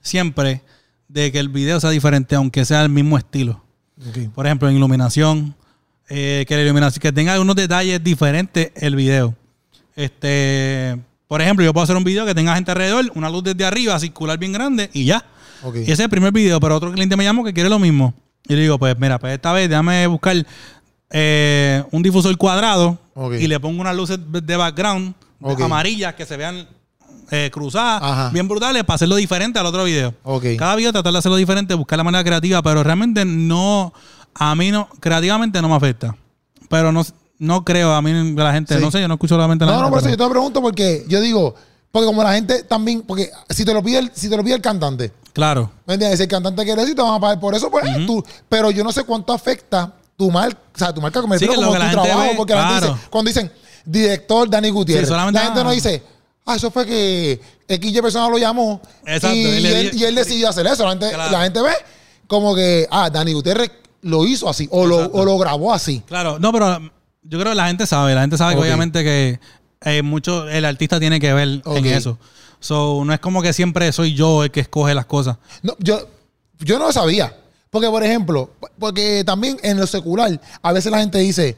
siempre 0.01 0.63
de 1.07 1.31
que 1.31 1.39
el 1.39 1.47
video 1.47 1.79
sea 1.79 1.91
diferente, 1.91 2.35
aunque 2.35 2.65
sea 2.65 2.81
el 2.81 2.89
mismo 2.89 3.17
estilo. 3.17 3.63
Por 4.35 4.45
ejemplo, 4.45 4.67
en 4.67 4.75
iluminación, 4.75 5.55
eh, 6.09 6.43
que 6.45 6.57
la 6.57 6.63
iluminación, 6.63 7.01
que 7.01 7.13
tenga 7.13 7.31
algunos 7.31 7.55
detalles 7.55 8.03
diferentes 8.03 8.73
el 8.75 8.97
video. 8.97 9.33
Este, 9.95 10.99
por 11.29 11.41
ejemplo, 11.41 11.63
yo 11.63 11.71
puedo 11.71 11.85
hacer 11.85 11.95
un 11.95 12.03
video 12.03 12.25
que 12.25 12.35
tenga 12.35 12.53
gente 12.53 12.69
alrededor, 12.69 13.09
una 13.15 13.29
luz 13.29 13.45
desde 13.45 13.63
arriba, 13.63 13.97
circular 13.97 14.37
bien 14.37 14.51
grande 14.51 14.89
y 14.91 15.05
ya. 15.05 15.23
Y 15.75 15.81
ese 15.83 15.91
es 15.93 15.99
el 15.99 16.09
primer 16.09 16.31
video, 16.31 16.59
pero 16.59 16.75
otro 16.75 16.91
cliente 16.91 17.15
me 17.15 17.23
llamó 17.23 17.43
que 17.43 17.53
quiere 17.53 17.69
lo 17.69 17.79
mismo. 17.79 18.13
Y 18.47 18.55
le 18.55 18.61
digo, 18.61 18.77
pues 18.79 18.97
mira, 18.97 19.19
pues 19.19 19.33
esta 19.33 19.51
vez 19.51 19.69
déjame 19.69 20.07
buscar 20.07 20.35
eh, 21.09 21.83
un 21.91 22.03
difusor 22.03 22.35
cuadrado 22.37 22.97
y 23.39 23.47
le 23.47 23.59
pongo 23.59 23.81
unas 23.81 23.95
luces 23.95 24.19
de 24.29 24.55
background 24.57 25.13
amarillas 25.63 26.13
que 26.15 26.25
se 26.25 26.37
vean 26.37 26.67
eh, 27.31 27.49
cruzadas, 27.51 28.01
Ajá. 28.01 28.29
bien 28.31 28.47
brutales, 28.47 28.83
para 28.83 28.95
hacerlo 28.95 29.15
diferente 29.17 29.59
al 29.59 29.65
otro 29.65 29.83
video. 29.83 30.13
Cada 30.57 30.75
video 30.75 30.91
tratar 30.91 31.11
de 31.11 31.19
hacerlo 31.19 31.35
diferente, 31.37 31.73
buscar 31.73 31.97
la 31.97 32.03
manera 32.03 32.23
creativa, 32.23 32.61
pero 32.61 32.83
realmente 32.83 33.25
no, 33.25 33.93
a 34.33 34.55
mí 34.55 34.71
no, 34.71 34.87
creativamente 34.99 35.61
no 35.61 35.67
me 35.69 35.75
afecta. 35.75 36.15
Pero 36.69 36.91
no, 36.91 37.03
no 37.39 37.63
creo, 37.65 37.93
a 37.93 38.01
mí 38.01 38.33
la 38.35 38.53
gente, 38.53 38.75
Sí. 38.77 38.81
no 38.81 38.91
sé, 38.91 39.01
yo 39.01 39.07
no 39.07 39.15
escucho 39.15 39.37
la 39.37 39.47
mente 39.47 39.65
la 39.65 39.73
No, 39.73 39.81
no, 39.81 39.89
por 39.89 39.99
eso 39.99 40.09
yo 40.09 40.17
te 40.17 40.23
lo 40.23 40.29
pregunto 40.29 40.61
porque 40.61 41.05
yo 41.07 41.19
digo, 41.21 41.55
porque 41.91 42.05
como 42.05 42.21
la 42.23 42.33
gente 42.33 42.63
también, 42.63 43.01
porque 43.01 43.29
si 43.49 43.63
te 43.65 43.73
lo 43.73 43.81
pide 43.83 43.99
el, 43.99 44.11
si 44.13 44.29
te 44.29 44.37
lo 44.37 44.43
pide 44.43 44.55
el 44.55 44.61
cantante, 44.61 45.11
Claro. 45.33 45.69
¿Me 45.85 45.93
entiendes? 45.93 46.17
Si 46.17 46.23
el 46.23 46.29
cantante 46.29 46.63
quiere 46.63 46.81
y 46.81 46.95
te 46.95 47.01
van 47.01 47.13
a 47.13 47.19
pagar 47.19 47.39
por 47.39 47.53
eso, 47.53 47.69
pues 47.69 47.83
tú. 48.07 48.23
Pero 48.49 48.71
yo 48.71 48.83
no 48.83 48.91
sé 48.91 49.03
cuánto 49.03 49.31
afecta 49.33 49.93
tu 50.17 50.31
marca, 50.31 50.57
o 50.73 50.77
sea, 50.79 50.91
tu 50.91 50.99
marca 50.99 51.19
Sí, 51.19 51.21
comercial 51.21 51.51
que 51.51 51.57
lo 51.61 51.67
como 51.67 51.79
tu 51.79 51.91
trabajo. 51.91 52.21
ve, 52.21 52.33
porque 52.35 52.55
la 52.55 52.67
gente 52.67 52.79
claro. 52.79 52.93
dice, 52.95 53.07
cuando 53.11 53.29
dicen 53.29 53.51
director 53.85 54.49
Dani 54.49 54.69
Gutiérrez, 54.71 55.07
Sí, 55.07 55.13
la 55.13 55.43
gente 55.43 55.63
no 55.63 55.69
ah. 55.69 55.73
dice, 55.73 56.01
ah, 56.43 56.55
eso 56.55 56.71
fue 56.71 56.87
que 56.87 57.39
XY 57.69 58.01
persona 58.01 58.27
lo 58.29 58.39
llamó 58.39 58.81
Exacto, 59.05 59.35
y, 59.37 59.45
él 59.45 59.57
y 59.59 59.61
le 59.61 59.79
él, 59.81 59.91
di- 59.91 59.97
y 59.99 60.03
él 60.05 60.15
decidió 60.15 60.49
hacer 60.49 60.65
eso. 60.65 60.83
La 60.85 60.89
gente, 60.91 61.11
Claro. 61.11 61.31
la 61.31 61.43
gente 61.43 61.61
ve 61.61 61.73
como 62.25 62.55
que, 62.55 62.87
ah, 62.89 63.11
Dani 63.11 63.33
Gutiérrez 63.33 63.71
lo 64.01 64.25
hizo 64.25 64.49
así 64.49 64.67
o 64.71 64.87
lo, 64.87 64.97
o 65.11 65.23
lo 65.23 65.37
grabó 65.37 65.71
así. 65.71 66.01
Claro, 66.07 66.39
no, 66.39 66.51
pero 66.51 66.79
yo 67.21 67.37
creo 67.39 67.51
que 67.51 67.55
la 67.55 67.67
gente 67.67 67.85
sabe, 67.85 68.15
la 68.15 68.21
gente 68.21 68.37
sabe 68.39 68.55
que 68.55 68.61
obviamente 68.61 69.03
que 69.03 69.39
eh, 69.91 70.01
mucho 70.03 70.47
el 70.49 70.65
artista 70.65 70.99
tiene 70.99 71.19
que 71.19 71.33
ver 71.33 71.61
Ok. 71.65 71.77
en 71.77 71.85
eso. 71.87 72.17
So, 72.59 73.03
no 73.05 73.13
es 73.13 73.19
como 73.19 73.41
que 73.41 73.53
siempre 73.53 73.91
soy 73.91 74.13
yo 74.13 74.43
el 74.43 74.51
que 74.51 74.59
escoge 74.61 74.93
las 74.93 75.05
cosas. 75.05 75.37
No, 75.61 75.75
yo, 75.79 76.07
yo 76.59 76.79
no 76.79 76.87
lo 76.87 76.91
sabía. 76.91 77.35
Porque, 77.69 77.89
por 77.89 78.03
ejemplo, 78.03 78.49
porque 78.79 79.23
también 79.25 79.57
en 79.61 79.77
lo 79.79 79.85
secular, 79.85 80.39
a 80.61 80.71
veces 80.71 80.91
la 80.91 80.99
gente 80.99 81.19
dice, 81.19 81.55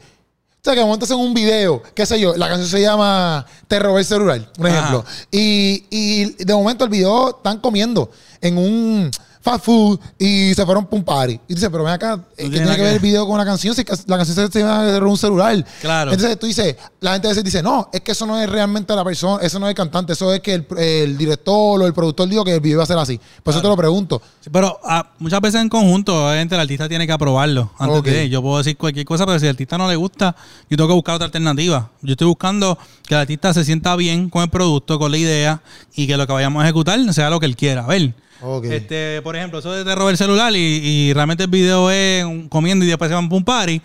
o 0.50 0.58
sea, 0.62 0.74
que 0.74 0.84
montas 0.84 1.10
en 1.10 1.18
un 1.18 1.32
video, 1.32 1.82
qué 1.94 2.04
sé 2.04 2.20
yo, 2.20 2.36
la 2.36 2.48
canción 2.48 2.68
se 2.68 2.82
llama 2.82 3.46
Te 3.68 3.78
robé 3.78 4.00
el 4.00 4.04
celular, 4.04 4.50
un 4.58 4.66
ejemplo. 4.66 5.04
Y, 5.30 5.84
y 5.88 6.44
de 6.44 6.52
momento 6.52 6.84
el 6.84 6.90
video 6.90 7.36
están 7.36 7.58
comiendo 7.58 8.10
en 8.40 8.58
un, 8.58 9.10
fast 9.40 9.64
food 9.64 9.98
y 10.18 10.54
se 10.54 10.64
fueron 10.64 10.84
para 10.84 10.96
un 10.96 11.04
party. 11.04 11.40
Y 11.48 11.54
dice, 11.54 11.70
pero 11.70 11.84
ven 11.84 11.94
acá, 11.94 12.20
eh, 12.36 12.44
¿qué 12.44 12.50
tiene 12.50 12.76
que 12.76 12.82
ver 12.82 12.94
el 12.94 13.00
video 13.00 13.26
con 13.26 13.38
la 13.38 13.44
canción? 13.44 13.74
Si 13.74 13.82
la 14.06 14.16
canción 14.16 14.36
se 14.36 14.50
se 14.50 14.62
va 14.62 14.96
a 14.96 14.98
un 15.00 15.16
celular. 15.16 15.64
Claro. 15.80 16.12
Entonces 16.12 16.38
tú 16.38 16.46
dices, 16.46 16.76
la 17.00 17.12
gente 17.12 17.28
a 17.28 17.30
veces 17.30 17.44
dice, 17.44 17.62
no, 17.62 17.88
es 17.92 18.00
que 18.02 18.12
eso 18.12 18.26
no 18.26 18.38
es 18.38 18.48
realmente 18.48 18.94
la 18.94 19.04
persona, 19.04 19.42
eso 19.42 19.58
no 19.58 19.66
es 19.66 19.70
el 19.70 19.76
cantante, 19.76 20.12
eso 20.12 20.32
es 20.34 20.40
que 20.40 20.54
el, 20.54 20.66
el 20.76 21.16
director 21.16 21.80
o 21.80 21.86
el 21.86 21.94
productor 21.94 22.28
dijo 22.28 22.44
que 22.44 22.54
el 22.54 22.60
video 22.60 22.76
iba 22.76 22.82
a 22.82 22.86
ser 22.86 22.98
así. 22.98 23.18
Por 23.42 23.52
eso 23.52 23.62
te 23.62 23.68
lo 23.68 23.76
pregunto. 23.76 24.20
Sí, 24.40 24.50
Pero 24.52 24.78
ah, 24.84 25.10
muchas 25.18 25.40
veces 25.40 25.60
en 25.60 25.68
conjunto, 25.68 26.26
obviamente 26.26 26.54
el 26.54 26.60
artista 26.60 26.88
tiene 26.88 27.06
que 27.06 27.12
aprobarlo. 27.12 27.70
Antes 27.78 27.98
Ok. 27.98 28.06
de, 28.06 28.28
yo 28.28 28.42
puedo 28.42 28.58
decir 28.58 28.76
cualquier 28.76 29.06
cosa, 29.06 29.26
pero 29.26 29.38
si 29.38 29.46
al 29.46 29.50
artista 29.50 29.78
no 29.78 29.88
le 29.88 29.96
gusta, 29.96 30.36
yo 30.68 30.76
tengo 30.76 30.88
que 30.88 30.94
buscar 30.94 31.14
otra 31.14 31.26
alternativa. 31.26 31.90
Yo 32.02 32.12
estoy 32.12 32.26
buscando 32.26 32.78
que 33.06 33.14
el 33.14 33.20
artista 33.20 33.54
se 33.54 33.64
sienta 33.64 33.96
bien 33.96 34.28
con 34.30 34.42
el 34.42 34.50
producto, 34.50 34.98
con 34.98 35.10
la 35.10 35.18
idea, 35.18 35.62
y 35.94 36.06
que 36.06 36.16
lo 36.16 36.26
que 36.26 36.32
vayamos 36.32 36.62
a 36.62 36.66
ejecutar 36.66 37.00
sea 37.14 37.30
lo 37.30 37.40
que 37.40 37.46
él 37.46 37.56
quiera. 37.56 37.84
A 37.84 37.86
ver. 37.86 38.14
Este, 38.74 39.20
por 39.22 39.36
ejemplo, 39.36 39.58
eso 39.58 39.72
de 39.72 39.84
te 39.84 39.94
robar 39.94 40.12
el 40.12 40.16
celular 40.18 40.52
y, 40.54 40.58
y 40.58 41.12
realmente 41.12 41.44
el 41.44 41.50
video 41.50 41.90
es 41.90 42.24
un- 42.24 42.48
comiendo 42.48 42.84
y 42.84 42.88
después 42.88 43.08
se 43.08 43.14
van 43.14 43.28
para 43.28 43.36
un 43.38 43.44
party. 43.44 43.82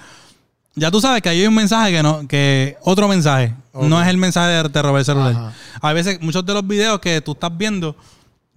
Ya 0.76 0.91
tú 0.91 0.99
sabes 0.99 1.22
que 1.22 1.30
ahí 1.30 1.41
hay 1.41 1.47
un 1.47 1.56
mensaje 1.56 1.91
que 1.91 2.03
no, 2.03 2.28
que 2.28 2.78
otro 2.82 3.08
mensaje. 3.08 3.53
No 3.74 4.01
es 4.01 4.08
el 4.08 4.18
mensaje 4.18 4.51
de 4.64 4.70
te 4.70 4.82
robar 4.82 4.99
el 4.99 5.06
celular. 5.06 5.32
Ajá. 5.32 5.53
A 5.82 5.93
veces, 5.93 6.20
muchos 6.22 6.45
de 6.45 6.53
los 6.53 6.66
videos 6.68 6.99
que 6.99 7.22
tú 7.22 7.32
estás 7.34 7.56
viendo, 7.58 7.95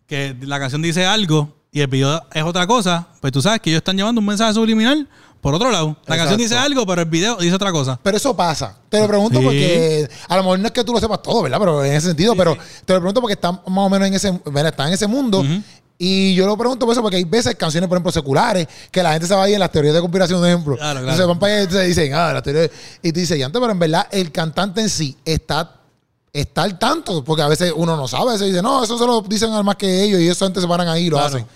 que 0.06 0.34
la 0.40 0.58
canción 0.58 0.82
dice 0.82 1.04
algo 1.06 1.54
y 1.70 1.80
el 1.80 1.86
video 1.86 2.24
es 2.32 2.42
otra 2.42 2.66
cosa, 2.66 3.08
pues 3.20 3.32
tú 3.32 3.42
sabes 3.42 3.60
que 3.60 3.70
ellos 3.70 3.78
están 3.80 3.96
llevando 3.96 4.20
un 4.20 4.26
mensaje 4.26 4.54
subliminal 4.54 5.06
por 5.40 5.54
otro 5.54 5.70
lado. 5.70 5.96
La 6.06 6.16
canción 6.16 6.38
dice 6.38 6.56
algo, 6.56 6.84
pero 6.86 7.02
el 7.02 7.08
video 7.08 7.36
dice 7.36 7.54
otra 7.54 7.70
cosa. 7.70 8.00
Pero 8.02 8.16
eso 8.16 8.34
pasa. 8.34 8.76
Te 8.88 8.98
lo 8.98 9.06
pregunto 9.06 9.38
Sí. 9.38 9.44
porque 9.44 10.08
a 10.28 10.36
lo 10.36 10.42
mejor 10.42 10.58
no 10.58 10.66
es 10.66 10.72
que 10.72 10.82
tú 10.82 10.92
lo 10.92 10.98
sepas 10.98 11.22
todo, 11.22 11.42
¿verdad? 11.42 11.58
Pero 11.60 11.84
en 11.84 11.92
ese 11.92 12.08
sentido, 12.08 12.34
pero 12.34 12.56
te 12.84 12.92
lo 12.94 12.98
pregunto 13.00 13.20
porque 13.20 13.34
está 13.34 13.52
más 13.52 13.62
o 13.66 13.88
menos 13.90 14.08
en 14.08 14.14
ese, 14.14 14.32
¿verdad? 14.46 14.68
está 14.68 14.88
en 14.88 14.94
ese 14.94 15.06
mundo. 15.06 15.44
Y 16.00 16.32
yo 16.36 16.46
lo 16.46 16.56
pregunto 16.56 16.86
por 16.86 16.92
eso, 16.92 17.02
porque 17.02 17.16
hay 17.16 17.24
veces 17.24 17.56
canciones, 17.56 17.88
por 17.88 17.96
ejemplo, 17.96 18.12
seculares, 18.12 18.68
que 18.92 19.02
la 19.02 19.12
gente 19.12 19.26
se 19.26 19.34
va 19.34 19.42
ahí 19.42 19.54
en 19.54 19.60
las 19.60 19.72
teorías 19.72 19.94
de 19.94 20.00
conspiración, 20.00 20.40
de 20.40 20.48
ejemplo. 20.48 20.76
Claro, 20.76 21.00
claro. 21.00 21.08
Entonces 21.08 21.26
van 21.26 21.38
para 21.40 21.54
allá 21.54 21.64
y 21.64 21.72
se 21.72 21.84
dicen, 21.88 22.14
ah, 22.14 22.32
la 22.32 22.40
teoría. 22.42 22.70
Y 23.02 23.10
te 23.12 23.20
dicen, 23.20 23.42
antes, 23.42 23.60
pero 23.60 23.72
en 23.72 23.78
verdad 23.80 24.06
el 24.12 24.30
cantante 24.30 24.80
en 24.80 24.88
sí 24.90 25.16
está, 25.24 25.72
está 26.32 26.62
al 26.62 26.78
tanto, 26.78 27.24
porque 27.24 27.42
a 27.42 27.48
veces 27.48 27.72
uno 27.74 27.96
no 27.96 28.06
sabe, 28.06 28.30
a 28.30 28.32
veces 28.34 28.46
dice, 28.48 28.62
no, 28.62 28.84
eso 28.84 28.96
se 28.96 29.04
lo 29.06 29.22
dicen 29.22 29.50
al 29.52 29.64
más 29.64 29.74
que 29.74 30.04
ellos, 30.04 30.20
y 30.20 30.28
eso 30.28 30.46
antes 30.46 30.62
se 30.62 30.68
paran 30.68 30.86
ahí 30.86 31.06
y 31.06 31.10
lo 31.10 31.16
Claro. 31.16 31.34
hacen. 31.34 31.46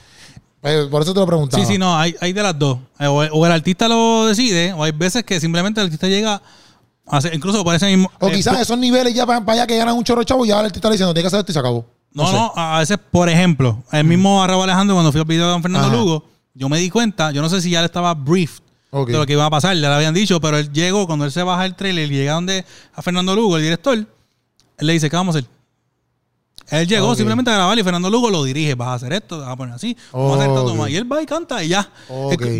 Pues, 0.60 0.86
por 0.88 1.02
eso 1.02 1.14
te 1.14 1.20
lo 1.20 1.26
preguntaba. 1.26 1.62
Sí, 1.64 1.72
sí, 1.72 1.78
no, 1.78 1.96
hay, 1.96 2.14
hay 2.20 2.32
de 2.32 2.42
las 2.42 2.58
dos. 2.58 2.78
Eh, 2.98 3.06
O, 3.06 3.14
o 3.18 3.46
el 3.46 3.52
artista 3.52 3.86
lo 3.86 4.26
decide, 4.26 4.72
o 4.72 4.82
hay 4.82 4.90
veces 4.92 5.22
que 5.24 5.38
simplemente 5.40 5.80
el 5.80 5.86
artista 5.86 6.08
llega 6.08 6.42
a 7.06 7.16
hacer, 7.16 7.32
incluso 7.32 7.62
por 7.62 7.74
ese 7.76 7.86
mismo. 7.86 8.10
O 8.20 8.28
eh, 8.28 8.32
quizás 8.32 8.60
esos 8.60 8.78
niveles 8.78 9.14
ya 9.14 9.24
para, 9.24 9.40
para 9.44 9.52
allá 9.62 9.66
que 9.68 9.76
ganan 9.76 9.96
un 9.96 10.02
chorro 10.04 10.24
chavo, 10.24 10.44
ya 10.44 10.58
el 10.60 10.66
artista 10.66 10.88
le 10.88 10.94
diciendo, 10.94 11.12
tiene 11.14 11.22
que 11.24 11.26
hacer 11.28 11.38
esto 11.40 11.52
y 11.52 11.54
se 11.54 11.58
acabó. 11.60 11.84
No, 12.14 12.26
sé. 12.26 12.32
no, 12.34 12.52
a 12.56 12.78
veces, 12.80 12.98
por 13.10 13.28
ejemplo, 13.28 13.82
el 13.92 14.04
mismo 14.04 14.42
Arrabo 14.42 14.62
Alejandro, 14.64 14.94
cuando 14.96 15.12
fui 15.12 15.20
al 15.20 15.26
video 15.26 15.46
de 15.46 15.52
Don 15.52 15.62
Fernando 15.62 15.88
Ajá. 15.88 15.96
Lugo, 15.96 16.24
yo 16.54 16.68
me 16.68 16.78
di 16.78 16.90
cuenta, 16.90 17.30
yo 17.32 17.40
no 17.40 17.48
sé 17.48 17.60
si 17.62 17.70
ya 17.70 17.80
le 17.80 17.86
estaba 17.86 18.12
briefed 18.14 18.62
de 19.06 19.12
lo 19.14 19.24
que 19.24 19.32
iba 19.32 19.46
a 19.46 19.50
pasar, 19.50 19.74
ya 19.74 19.88
le 19.88 19.94
habían 19.94 20.12
dicho, 20.12 20.38
pero 20.40 20.58
él 20.58 20.70
llegó, 20.70 21.06
cuando 21.06 21.24
él 21.24 21.32
se 21.32 21.42
baja 21.42 21.64
el 21.64 21.74
trailer 21.74 22.12
y 22.12 22.14
llega 22.14 22.34
donde 22.34 22.64
a 22.94 23.00
Fernando 23.00 23.34
Lugo, 23.34 23.56
el 23.56 23.62
director, 23.62 23.96
él 23.96 24.06
le 24.78 24.92
dice, 24.92 25.08
¿qué 25.08 25.16
vamos 25.16 25.34
a 25.34 25.38
hacer? 25.38 25.50
Él 26.68 26.86
llegó 26.86 27.14
simplemente 27.14 27.50
a 27.50 27.54
grabar 27.54 27.78
y 27.78 27.82
Fernando 27.82 28.08
Lugo 28.10 28.30
lo 28.30 28.44
dirige, 28.44 28.74
vas 28.74 28.88
a 28.88 28.94
hacer 28.94 29.12
esto, 29.14 29.38
vas 29.40 29.48
a 29.48 29.56
poner 29.56 29.74
así, 29.74 29.96
vamos 30.12 30.32
a 30.32 30.34
hacer 30.36 30.48
esta 30.50 30.60
Ok. 30.62 30.68
toma. 30.68 30.90
Y 30.90 30.96
él 30.96 31.10
va 31.10 31.22
y 31.22 31.26
canta 31.26 31.62
y 31.64 31.68
ya. 31.68 31.90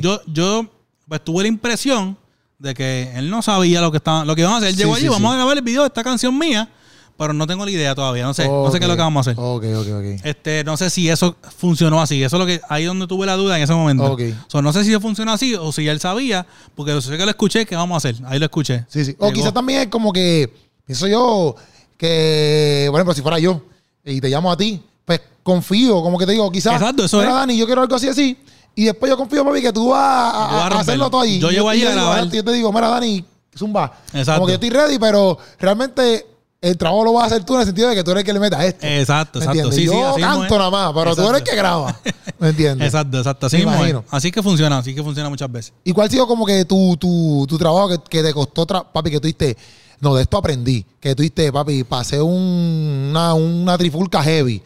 Yo, 0.01 0.21
yo 0.27 0.67
pues 1.09 1.23
tuve 1.25 1.43
la 1.43 1.49
impresión 1.49 2.17
de 2.59 2.75
que 2.75 3.13
él 3.15 3.29
no 3.29 3.43
sabía 3.43 3.81
lo 3.81 3.91
que 3.91 3.97
estaban, 3.99 4.27
lo 4.27 4.35
que 4.35 4.43
iban 4.43 4.55
a 4.55 4.57
hacer. 4.59 4.69
Él 4.71 4.75
Sí, 4.75 4.81
llegó 4.81 4.95
allí, 4.95 5.03
sí, 5.05 5.09
vamos 5.09 5.31
sí. 5.31 5.35
a 5.35 5.37
grabar 5.37 5.57
el 5.57 5.63
video 5.63 5.83
de 5.83 5.89
esta 5.89 6.03
canción 6.05 6.37
mía, 6.39 6.69
pero 7.17 7.33
no 7.33 7.47
tengo 7.47 7.65
la 7.65 7.71
idea 7.71 7.95
todavía, 7.95 8.25
no 8.25 8.35
sé, 8.35 8.49
no 8.49 8.71
sé 8.71 8.79
qué 8.79 8.85
es 8.85 8.89
lo 8.89 8.97
que 8.97 9.03
vamos 9.03 9.27
a 9.27 9.31
hacer. 9.31 9.43
Ok, 9.43 9.65
ok, 9.77 9.87
ok. 9.99 10.25
Este, 10.25 10.65
no 10.65 10.77
sé 10.77 10.91
si 10.91 11.09
eso 11.09 11.37
funcionó 11.59 12.01
así. 12.01 12.23
Eso 12.23 12.37
es 12.37 12.41
lo 12.41 12.47
que 12.47 12.61
ahí 12.69 12.83
es 12.83 12.89
donde 12.89 13.07
tuve 13.07 13.27
la 13.27 13.37
duda 13.37 13.57
en 13.57 13.63
ese 13.63 13.73
momento. 13.73 14.13
Ok. 14.13 14.23
So, 14.49 14.63
no 14.63 14.73
sé 14.73 14.85
si 14.85 14.99
funcionó 14.99 15.33
así 15.33 15.55
o 15.55 15.73
si 15.73 15.87
él 15.87 16.01
sabía, 16.01 16.47
porque 16.75 17.01
sé 17.01 17.17
que 17.17 17.25
lo 17.25 17.31
escuché, 17.31 17.67
¿qué 17.67 17.77
vamos 17.77 17.95
a 17.95 17.99
hacer? 17.99 18.23
Ahí 18.27 18.39
lo 18.39 18.47
escuché. 18.47 18.85
Sí, 18.89 19.05
sí. 19.05 19.15
O 19.19 19.27
Llegó. 19.27 19.35
quizás 19.35 19.55
también 19.55 19.83
es 19.83 19.87
como 19.89 20.13
que, 20.13 20.53
pienso 20.85 21.07
yo, 21.07 21.55
que, 21.97 22.89
por 22.91 22.99
ejemplo, 22.99 23.15
si 23.15 23.23
fuera 23.23 23.39
yo 23.39 23.63
y 24.05 24.21
te 24.21 24.29
llamo 24.29 24.51
a 24.51 24.57
ti, 24.57 24.83
pues 25.05 25.21
confío, 25.43 26.03
como 26.03 26.19
que 26.19 26.27
te 26.27 26.33
digo, 26.33 26.51
quizás, 26.51 26.75
Exacto, 26.75 27.05
eso 27.05 27.19
mira, 27.19 27.31
es. 27.31 27.35
Dani, 27.37 27.57
yo 27.57 27.67
quiero 27.67 27.83
algo 27.83 27.95
así, 27.95 28.09
así. 28.09 28.37
Y 28.75 28.87
después 28.87 29.11
yo 29.11 29.17
confío, 29.17 29.45
papi, 29.45 29.61
que 29.61 29.73
tú 29.73 29.91
vas 29.91 30.35
a, 30.35 30.67
hacerlo 30.81 31.11
todo 31.11 31.21
ahí. 31.21 31.39
Yo 31.39 31.51
llego 31.51 31.73
yo 31.73 31.89
a 31.89 31.93
grabar. 31.93 32.29
Yo 32.29 32.43
te 32.43 32.53
digo, 32.53 32.73
mira, 32.73 32.89
Dani, 32.89 33.25
zumba. 33.57 33.93
Exacto. 34.13 34.41
Como 34.41 34.47
que 34.47 34.53
yo 34.53 34.55
estoy 34.55 34.71
ready, 34.71 34.99
pero 34.99 35.39
realmente 35.59 36.27
el 36.63 36.79
trabajo 36.79 37.05
lo 37.05 37.13
vas 37.13 37.25
a 37.25 37.27
hacer 37.27 37.45
tú 37.45 37.55
en 37.55 37.61
el 37.61 37.67
sentido 37.67 37.89
de 37.91 37.95
que 37.97 38.03
tú 38.05 38.13
eres 38.13 38.21
el 38.23 38.27
que 38.27 38.33
le 38.33 38.41
meta 38.41 38.65
esto. 38.65 38.87
Exacto, 38.87 39.41
¿Me 39.41 39.45
exacto. 39.45 39.73
Sí, 39.73 39.81
sí, 39.81 39.85
yo 39.87 40.15
canto 40.19 40.57
nada 40.57 40.71
más, 40.71 40.93
pero 40.95 41.15
tú 41.15 41.23
eres 41.29 41.43
el 41.43 41.45
que 41.49 41.57
graba. 41.57 41.99
¿Me 42.39 42.49
entiendes? 42.51 42.87
Exacto, 42.95 43.19
exacto. 43.19 43.47
Así 43.47 43.59
imagino. 43.59 44.05
Así 44.11 44.31
que 44.33 44.43
funciona, 44.43 44.79
así 44.79 44.95
que 44.95 45.03
funciona 45.03 45.29
muchas 45.29 45.51
veces. 45.53 45.73
¿Y 45.85 45.93
cuál 45.93 46.07
ha 46.09 46.11
sido 46.11 46.27
como 46.27 46.47
que 46.47 46.65
tu, 46.65 46.97
tu, 46.97 47.45
tu 47.49 47.59
trabajo 47.59 47.89
que, 47.91 47.99
que 48.09 48.23
te 48.23 48.33
costó, 48.33 48.65
papi, 48.67 49.11
que 49.11 49.21
tú 49.21 49.27
diste, 49.27 49.57
no, 50.01 50.15
de 50.15 50.23
esto 50.23 50.37
aprendí, 50.39 50.87
que 51.01 51.15
tú 51.15 51.23
diste, 51.23 51.53
papi, 51.53 51.85
pasé 51.85 52.23
un, 52.23 53.09
una, 53.11 53.35
una 53.35 53.77
trifulca 53.77 54.23
heavy. 54.23 54.63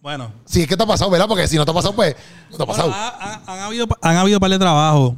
Bueno. 0.00 0.32
Si 0.44 0.62
es 0.62 0.68
que 0.68 0.76
te 0.76 0.82
ha 0.82 0.86
pasado, 0.86 1.10
¿verdad? 1.10 1.26
Porque 1.26 1.48
si 1.48 1.56
no 1.56 1.64
te 1.64 1.70
ha 1.70 1.74
pasado, 1.74 1.94
pues, 1.94 2.14
no 2.50 2.56
te 2.56 2.62
ha 2.62 2.66
pasado. 2.66 2.88
Bueno, 2.88 3.02
ha- 3.02 3.08
ha- 3.46 3.52
han, 3.54 3.60
habido, 3.60 3.86
han 4.00 4.16
habido 4.16 4.38
par 4.40 4.50
de 4.50 4.58
trabajos 4.58 5.14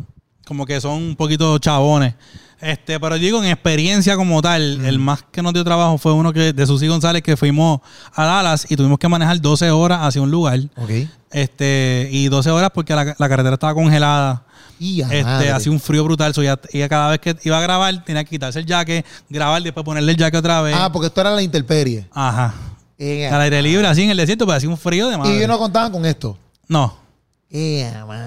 como 0.46 0.66
que 0.66 0.80
son 0.80 0.94
un 0.94 1.16
poquito 1.16 1.58
chabones. 1.58 2.14
Este, 2.60 3.00
pero 3.00 3.16
digo, 3.16 3.42
en 3.42 3.48
experiencia 3.50 4.16
como 4.16 4.42
tal, 4.42 4.84
el 4.84 4.98
más 4.98 5.22
que 5.30 5.40
nos 5.42 5.52
dio 5.54 5.64
trabajo 5.64 5.96
fue 5.98 6.12
uno 6.12 6.32
que 6.32 6.52
de 6.52 6.66
Susi 6.66 6.86
González 6.88 7.22
que 7.22 7.36
fuimos 7.36 7.80
a 8.14 8.24
Dallas 8.24 8.66
y 8.70 8.76
tuvimos 8.76 8.98
que 8.98 9.08
manejar 9.08 9.40
12 9.40 9.70
horas 9.70 10.00
hacia 10.02 10.20
un 10.22 10.30
lugar. 10.30 10.60
ok. 10.76 10.90
Este, 11.32 12.08
y 12.10 12.28
12 12.28 12.50
horas 12.50 12.70
porque 12.74 12.94
la, 12.94 13.14
la 13.18 13.28
carretera 13.28 13.54
estaba 13.54 13.72
congelada. 13.74 14.42
Y 14.78 15.00
Este, 15.02 15.50
hacía 15.50 15.70
un 15.72 15.78
frío 15.80 16.02
brutal. 16.04 16.34
So, 16.34 16.42
ya, 16.42 16.58
ella 16.72 16.88
cada 16.88 17.10
vez 17.10 17.20
que 17.20 17.36
iba 17.44 17.56
a 17.58 17.60
grabar 17.60 18.02
tenía 18.04 18.24
que 18.24 18.30
quitarse 18.30 18.58
el 18.58 18.66
jacket, 18.66 19.06
grabar, 19.28 19.62
después 19.62 19.84
ponerle 19.84 20.12
el 20.12 20.18
jacket 20.18 20.38
otra 20.40 20.60
vez. 20.62 20.74
Ah, 20.78 20.90
porque 20.92 21.06
esto 21.08 21.20
era 21.20 21.30
la 21.30 21.42
intemperie. 21.42 22.08
Ajá. 22.12 22.54
Eh, 22.98 23.28
Al 23.28 23.40
aire 23.42 23.62
libre, 23.62 23.86
así 23.86 24.02
en 24.02 24.10
el 24.10 24.16
desierto, 24.16 24.44
pero 24.46 24.56
hacía 24.56 24.68
un 24.68 24.76
frío 24.76 25.08
de 25.08 25.16
madre. 25.16 25.32
y 25.32 25.36
ellos 25.36 25.48
no 25.48 25.58
contaban 25.58 25.92
con 25.92 26.04
esto. 26.04 26.36
No. 26.68 26.98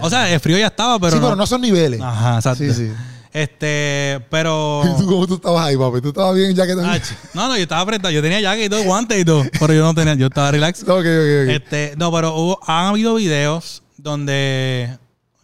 O 0.01 0.09
sea, 0.09 0.31
el 0.31 0.39
frío 0.39 0.57
ya 0.57 0.67
estaba, 0.67 0.99
pero 0.99 1.11
sí, 1.11 1.17
no. 1.19 1.23
pero 1.27 1.35
no 1.35 1.45
son 1.47 1.61
niveles. 1.61 2.01
Ajá, 2.01 2.35
exacto. 2.37 2.63
Sí, 2.63 2.73
sí. 2.73 2.91
Este, 3.33 4.23
pero. 4.29 4.83
¿Y 4.85 4.99
tú 5.01 5.07
cómo 5.07 5.27
tú 5.27 5.33
estabas 5.35 5.65
ahí, 5.65 5.75
papi? 5.75 6.01
¿Tú 6.01 6.09
estabas 6.09 6.35
bien 6.35 6.53
ya 6.55 6.65
que 6.67 6.73
ch- 6.75 7.15
no, 7.33 7.47
no, 7.47 7.55
yo 7.57 7.63
estaba 7.63 7.81
apretado. 7.81 8.11
Yo 8.11 8.21
tenía 8.21 8.39
jacket 8.39 8.65
y 8.67 8.69
todo, 8.69 8.83
guantes 8.83 9.19
y 9.19 9.25
todo. 9.25 9.43
Pero 9.59 9.73
yo 9.73 9.83
no 9.83 9.93
tenía, 9.95 10.13
yo 10.13 10.27
estaba 10.27 10.51
relax. 10.51 10.83
Ok, 10.83 10.89
ok, 10.89 10.99
ok. 10.99 11.49
Este, 11.49 11.93
no, 11.97 12.11
pero 12.11 12.35
hubo- 12.35 12.59
han 12.67 12.85
habido 12.85 13.15
videos 13.15 13.81
donde 13.97 14.97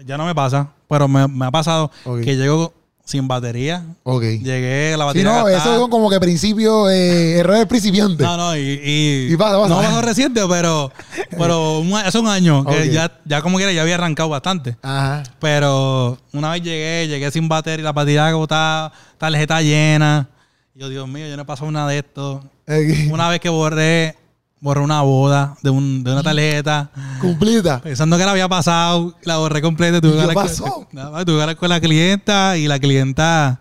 ya 0.05 0.17
no 0.17 0.25
me 0.25 0.35
pasa, 0.35 0.69
pero 0.87 1.07
me, 1.07 1.27
me 1.27 1.45
ha 1.47 1.51
pasado 1.51 1.91
que 2.23 2.35
llego 2.37 2.73
sin 3.09 3.27
batería. 3.27 3.83
ok. 4.03 4.21
Llegué, 4.21 4.91
la 4.95 5.05
Sí, 5.05 5.07
batería. 5.07 5.23
no, 5.23 5.45
gastada. 5.45 5.57
eso 5.57 5.79
son 5.81 5.89
como 5.89 6.09
que 6.11 6.19
principios, 6.19 6.91
eh, 6.91 7.39
errores 7.39 7.65
principiantes. 7.65 8.25
No, 8.25 8.37
no, 8.37 8.55
y, 8.55 8.59
y, 8.83 9.33
Y 9.33 9.35
pasa, 9.37 9.57
pasa. 9.57 9.69
no 9.69 9.81
pasó 9.81 10.01
reciente, 10.03 10.41
pero, 10.47 10.91
pero 11.37 11.79
un, 11.79 11.93
hace 11.95 12.19
un 12.19 12.27
año 12.27 12.63
que 12.65 12.89
ya, 12.91 13.11
ya 13.25 13.41
como 13.41 13.57
quiera 13.57 13.71
ya 13.71 13.81
había 13.81 13.95
arrancado 13.95 14.29
bastante. 14.29 14.77
Ajá. 14.83 15.23
Pero 15.39 16.19
una 16.33 16.51
vez 16.51 16.61
llegué, 16.61 17.07
llegué 17.07 17.31
sin 17.31 17.49
batería, 17.49 17.83
la 17.83 17.91
batería 17.93 18.27
agotada, 18.27 18.91
tarjeta 19.17 19.61
llena. 19.63 20.29
Yo, 20.75 20.87
Dios 20.87 21.07
mío, 21.07 21.27
yo 21.27 21.35
no 21.35 21.41
he 21.41 21.45
pasado 21.45 21.67
una 21.67 21.87
de 21.87 21.97
estos. 21.97 22.41
Eh, 22.67 23.09
Una 23.11 23.27
vez 23.29 23.39
que 23.39 23.49
borré, 23.49 24.15
borré 24.61 24.81
una 24.81 25.01
boda 25.01 25.55
de, 25.61 25.69
un, 25.69 26.03
de 26.03 26.11
una 26.11 26.23
tarjeta, 26.23 26.89
Cumplida. 27.21 27.79
pensando 27.81 28.17
que 28.17 28.25
la 28.25 28.31
había 28.31 28.47
pasado, 28.49 29.15
la 29.23 29.37
borré 29.37 29.61
completa. 29.61 30.01
Tuve 30.01 30.23
¿Y 30.23 30.27
qué 30.27 30.33
pasó? 30.33 30.87
Nada, 30.91 31.23
tuve 31.25 31.35
que 31.37 31.41
hablar 31.41 31.57
con 31.57 31.69
la 31.69 31.79
clienta 31.79 32.57
y 32.57 32.67
la 32.67 32.79
clienta. 32.79 33.59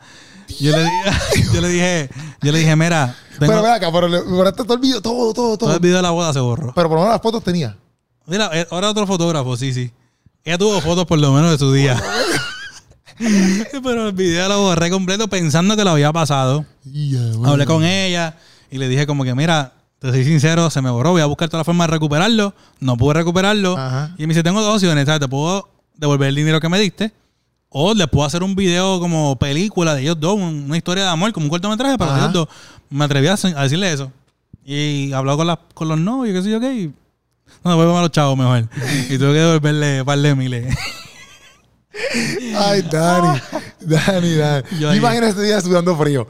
Yo 0.61 0.73
le, 0.77 0.89
yo 1.55 1.61
le 1.61 1.69
dije, 1.69 2.11
yo 2.43 2.53
le 2.53 2.59
dije, 2.61 2.75
mira, 2.75 3.15
tengo- 3.39 3.53
Pero 3.53 3.63
ven 3.63 3.73
acá, 3.73 3.93
pero 3.93 4.09
le 4.09 4.21
borraste 4.23 4.63
todo 4.65 4.75
el 4.75 4.81
video, 4.81 5.01
todo, 5.03 5.33
todo, 5.33 5.57
todo. 5.57 5.59
todo 5.59 5.75
el 5.75 5.81
video 5.81 5.97
de 5.97 6.03
la 6.03 6.11
boda 6.11 6.33
se 6.33 6.41
borró. 6.41 6.73
Pero 6.75 6.89
por 6.89 6.97
lo 6.99 7.03
menos 7.05 7.15
las 7.15 7.23
fotos 7.23 7.45
tenía. 7.45 7.77
Mira, 8.27 8.51
eh, 8.53 8.67
ahora 8.71 8.91
otro 8.91 9.07
fotógrafo, 9.07 9.57
sí, 9.57 9.73
sí. 9.73 9.91
Ella 10.45 10.59
tuvo 10.59 10.81
fotos 10.81 11.05
por 11.07 11.19
lo 11.19 11.33
menos 11.33 11.51
de 11.53 11.59
su 11.59 11.73
día. 11.73 12.03
Pero 13.83 14.07
el 14.09 14.13
video 14.13 14.49
lo 14.49 14.61
borré 14.63 14.91
completo 14.91 15.29
pensando 15.29 15.77
que 15.77 15.85
lo 15.85 15.91
había 15.91 16.13
pasado. 16.13 16.65
Hablé 17.45 17.67
con 17.67 17.85
ella 17.85 18.37
y 18.71 18.79
le 18.79 18.89
dije 18.89 19.07
como 19.07 19.25
que, 19.25 19.35
mira, 19.35 19.73
te 20.01 20.11
soy 20.11 20.25
sincero, 20.25 20.71
se 20.71 20.81
me 20.81 20.91
borró, 20.91 21.11
voy 21.13 21.23
a 21.23 21.27
buscar 21.27 21.49
toda 21.49 21.61
la 21.61 21.65
forma 21.65 21.85
de 21.87 21.93
recuperarlo. 21.93 22.55
No 22.81 22.97
pude 22.97 23.15
recuperarlo. 23.15 23.77
Ajá. 23.77 24.15
Y 24.19 24.23
me 24.23 24.29
dice, 24.29 24.43
tengo 24.43 24.61
dos 24.63 24.75
opciones, 24.77 25.07
¿sabes? 25.07 25.21
Te 25.21 25.29
puedo 25.29 25.69
devolver 25.97 26.29
el 26.29 26.35
dinero 26.37 26.61
que 26.61 26.69
me 26.69 26.79
diste. 26.79 27.13
O 27.71 27.93
le 27.95 28.07
puedo 28.07 28.27
hacer 28.27 28.43
un 28.43 28.55
video 28.55 28.99
como 29.01 29.37
película 29.39 29.95
de 29.95 30.03
ellos 30.03 30.19
dos, 30.19 30.35
un- 30.37 30.65
una 30.67 30.77
historia 30.77 31.05
de 31.05 31.11
amor, 31.11 31.33
como 31.33 31.45
un 31.47 31.51
cortometraje, 31.51 31.97
de 31.97 32.05
Ajá. 32.05 32.19
ellos 32.19 32.33
dos. 32.33 32.49
Me 32.89 33.05
atreví 33.05 33.27
a, 33.27 33.35
a 33.35 33.63
decirle 33.65 33.93
eso. 33.93 34.11
Y 34.65 35.13
habló 35.13 35.37
con, 35.37 35.47
las- 35.47 35.59
con 35.75 35.89
los 35.89 35.99
novios, 35.99 36.35
qué 36.37 36.43
sé 36.45 36.51
yo 36.51 36.61
qué. 36.61 36.73
Y, 36.73 36.95
no, 37.65 37.71
devuélveme 37.71 37.99
a 37.99 38.03
los 38.03 38.11
chavos 38.13 38.39
mejor. 38.39 38.69
y 39.11 39.19
tuve 39.19 39.33
que 39.33 39.39
devolverle 39.39 40.01
un 40.01 40.07
par 40.07 40.19
de 40.19 40.35
miles. 40.35 40.77
Ay, 42.57 42.83
Dani. 42.83 43.39
Dani, 43.89 44.35
Dani. 44.35 44.63
Yo 44.81 44.91
ahí. 44.91 45.01
este 45.23 45.43
día 45.43 45.61
sudando 45.61 45.97
frío. 45.97 46.27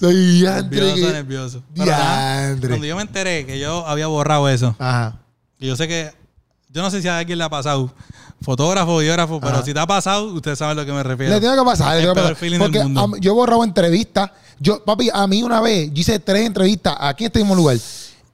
Soy 0.00 0.14
diantre. 0.40 0.80
Nervioso, 0.80 1.06
que- 1.06 1.12
nervioso. 1.12 1.62
Pero 1.74 1.86
nada, 1.90 2.56
cuando 2.60 2.86
yo 2.86 2.96
me 2.96 3.02
enteré 3.02 3.46
que 3.46 3.58
yo 3.58 3.86
había 3.86 4.06
borrado 4.06 4.48
eso, 4.48 4.74
Ajá. 4.78 5.16
y 5.58 5.66
yo 5.66 5.76
sé 5.76 5.88
que 5.88 6.12
yo 6.70 6.82
no 6.82 6.90
sé 6.90 7.00
si 7.02 7.08
a 7.08 7.18
alguien 7.18 7.38
le 7.38 7.44
ha 7.44 7.48
pasado, 7.50 7.92
fotógrafo, 8.42 8.98
videógrafo, 8.98 9.40
pero 9.40 9.54
Ajá. 9.56 9.64
si 9.64 9.72
te 9.72 9.78
ha 9.80 9.86
pasado, 9.86 10.24
ustedes 10.34 10.58
saben 10.58 10.76
a 10.78 10.80
lo 10.82 10.86
que 10.86 10.92
me 10.92 11.02
refiero. 11.02 11.32
Le 11.32 11.40
tiene 11.40 11.56
que 11.56 11.62
pasar, 11.64 11.96
El 11.98 12.12
peor 12.12 12.36
del 12.36 12.58
mundo. 12.84 13.00
a 13.16 13.18
yo 13.20 13.30
he 13.32 13.34
borrado 13.34 13.62
entrevistas. 13.64 14.30
Yo, 14.60 14.84
papi, 14.84 15.08
a 15.12 15.26
mí 15.26 15.42
una 15.42 15.60
vez, 15.60 15.90
yo 15.92 16.00
hice 16.00 16.18
tres 16.18 16.46
entrevistas 16.46 16.96
aquí 17.00 17.24
en 17.24 17.28
este 17.28 17.38
mismo 17.40 17.54
lugar. 17.54 17.76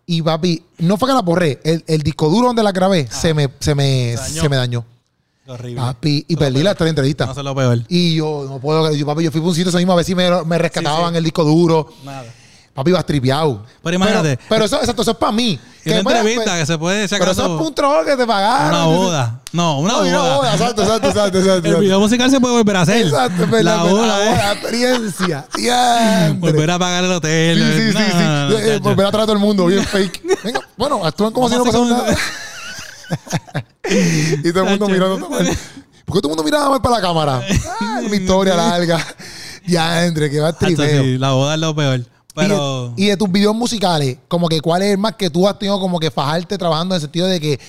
Y 0.06 0.22
papi, 0.22 0.62
no 0.78 0.96
fue 0.96 1.08
que 1.08 1.14
las 1.14 1.22
borré. 1.24 1.60
El, 1.62 1.84
el 1.86 2.02
disco 2.02 2.28
duro 2.28 2.48
donde 2.48 2.62
la 2.62 2.72
grabé 2.72 3.06
se 3.10 3.32
me, 3.32 3.48
se 3.60 3.74
me, 3.74 4.16
Se 4.16 4.22
dañó. 4.22 4.42
se 4.42 4.48
me 4.48 4.56
dañó. 4.56 4.84
Horrible. 5.50 5.80
Papi, 5.80 6.24
y 6.28 6.32
Eso 6.34 6.38
perdí 6.40 6.58
es 6.58 6.64
las 6.64 6.76
tres 6.76 6.90
entrevistas. 6.90 7.28
No 7.28 7.34
se 7.34 7.42
lo 7.42 7.54
peor. 7.54 7.78
Y 7.88 8.14
yo 8.16 8.46
no 8.48 8.58
puedo, 8.58 8.92
yo, 8.94 9.04
papi, 9.06 9.24
yo 9.24 9.30
fui 9.32 9.40
a 9.40 9.44
un 9.44 9.54
sitio 9.54 9.68
ese 9.70 9.78
mismo 9.78 9.92
a 9.92 9.96
ver 9.96 10.04
si 10.04 10.14
me, 10.14 10.44
me 10.44 10.58
rescataban 10.58 11.06
Sí, 11.06 11.10
sí. 11.12 11.18
el 11.18 11.24
disco 11.24 11.44
duro. 11.44 11.88
Nada. 12.04 12.24
Papi, 12.72 12.92
vas 12.92 13.04
tripeado. 13.04 13.64
Pero 13.82 13.96
imagínate. 13.96 14.36
Pero, 14.36 14.48
pero 14.48 14.64
eso, 14.64 14.76
exacto, 14.76 15.02
eso 15.02 15.10
es 15.10 15.16
para 15.16 15.32
mí. 15.32 15.58
Y 15.84 15.90
una 15.90 15.98
entrevista 16.00 16.44
pues, 16.44 16.60
que 16.60 16.66
se 16.66 16.78
puede, 16.78 17.08
si 17.08 17.16
pero 17.18 17.32
eso 17.32 17.56
es 17.56 17.66
un 17.66 17.74
trabajo 17.74 18.04
que 18.04 18.16
te 18.16 18.24
pagaron. 18.26 18.68
una 18.68 18.84
boda. 18.84 19.40
No, 19.52 19.80
una 19.80 19.92
No, 19.94 20.06
y 20.06 20.10
boda. 20.10 20.22
una 20.22 20.36
boda. 20.36 20.52
Exacto, 20.52 20.82
exacto, 20.82 21.08
exacto, 21.08 21.38
exacto. 21.40 21.68
El 21.68 21.76
video 21.78 21.98
musical 21.98 22.30
se 22.30 22.38
puede 22.40 22.54
volver 22.54 22.76
a 22.76 22.80
hacer. 22.82 23.06
Exacto, 23.06 23.42
es 23.44 23.50
verdad, 23.50 23.64
la 23.64 23.76
es 23.76 23.92
verdad. 23.92 23.96
boda, 23.96 24.18
La 24.36 24.50
eh. 24.50 24.52
experiencia. 24.52 25.46
Volver 26.38 26.70
a 26.70 26.78
pagar 26.78 27.04
el 27.04 27.10
hotel. 27.12 27.58
Sí, 27.58 27.82
sí, 27.82 27.92
sí, 27.92 27.98
No, 27.98 28.18
sí. 28.18 28.24
no, 28.24 28.48
no, 28.50 28.58
Eh, 28.58 28.66
chacho. 28.68 28.80
Volver 28.84 29.06
a 29.06 29.10
traer 29.10 29.22
a 29.22 29.26
todo 29.26 29.32
el 29.34 29.42
mundo 29.42 29.66
bien 29.66 29.84
fake. 29.84 30.22
Venga, 30.44 30.60
bueno, 30.76 31.04
actúan 31.04 31.32
como 31.32 31.48
si 31.48 31.56
no 31.56 31.64
pasara 31.64 31.84
nada. 31.86 32.16
y 34.44 34.52
todo 34.52 34.64
el 34.64 34.70
mundo 34.70 34.88
mirando. 34.88 35.28
¿Por 35.28 36.16
qué 36.16 36.22
todo 36.22 36.32
el 36.32 36.36
mundo 36.36 36.44
miraba 36.44 36.70
mal 36.70 36.82
para 36.82 36.96
la 36.96 37.00
cámara? 37.02 37.42
Ah, 37.80 38.00
una 38.04 38.16
historia 38.16 38.54
larga. 38.56 38.98
Ya, 39.66 40.04
entre 40.06 40.30
que 40.30 40.40
va 40.40 40.52
tripeo. 40.52 41.02
sí, 41.02 41.18
la 41.18 41.32
boda 41.32 41.54
es 41.54 41.60
lo 41.60 41.74
peor. 41.74 42.00
Y 42.00 42.04
Pero. 42.34 42.92
de- 42.96 43.02
Y, 43.02 43.06
de 43.06 43.16
tus 43.16 43.30
videos 43.30 43.54
musicales, 43.54 44.16
como 44.28 44.48
que 44.48 44.60
cuál 44.60 44.82
es 44.82 44.92
el 44.92 44.98
más 44.98 45.14
que 45.16 45.30
tú 45.30 45.46
has 45.46 45.58
tenido 45.58 45.78
como 45.78 46.00
que 46.00 46.10
fajarte 46.10 46.56
trabajando 46.58 46.94
en 46.94 46.96
el 46.96 47.02
sentido 47.02 47.26
de 47.26 47.40
que, 47.40 47.60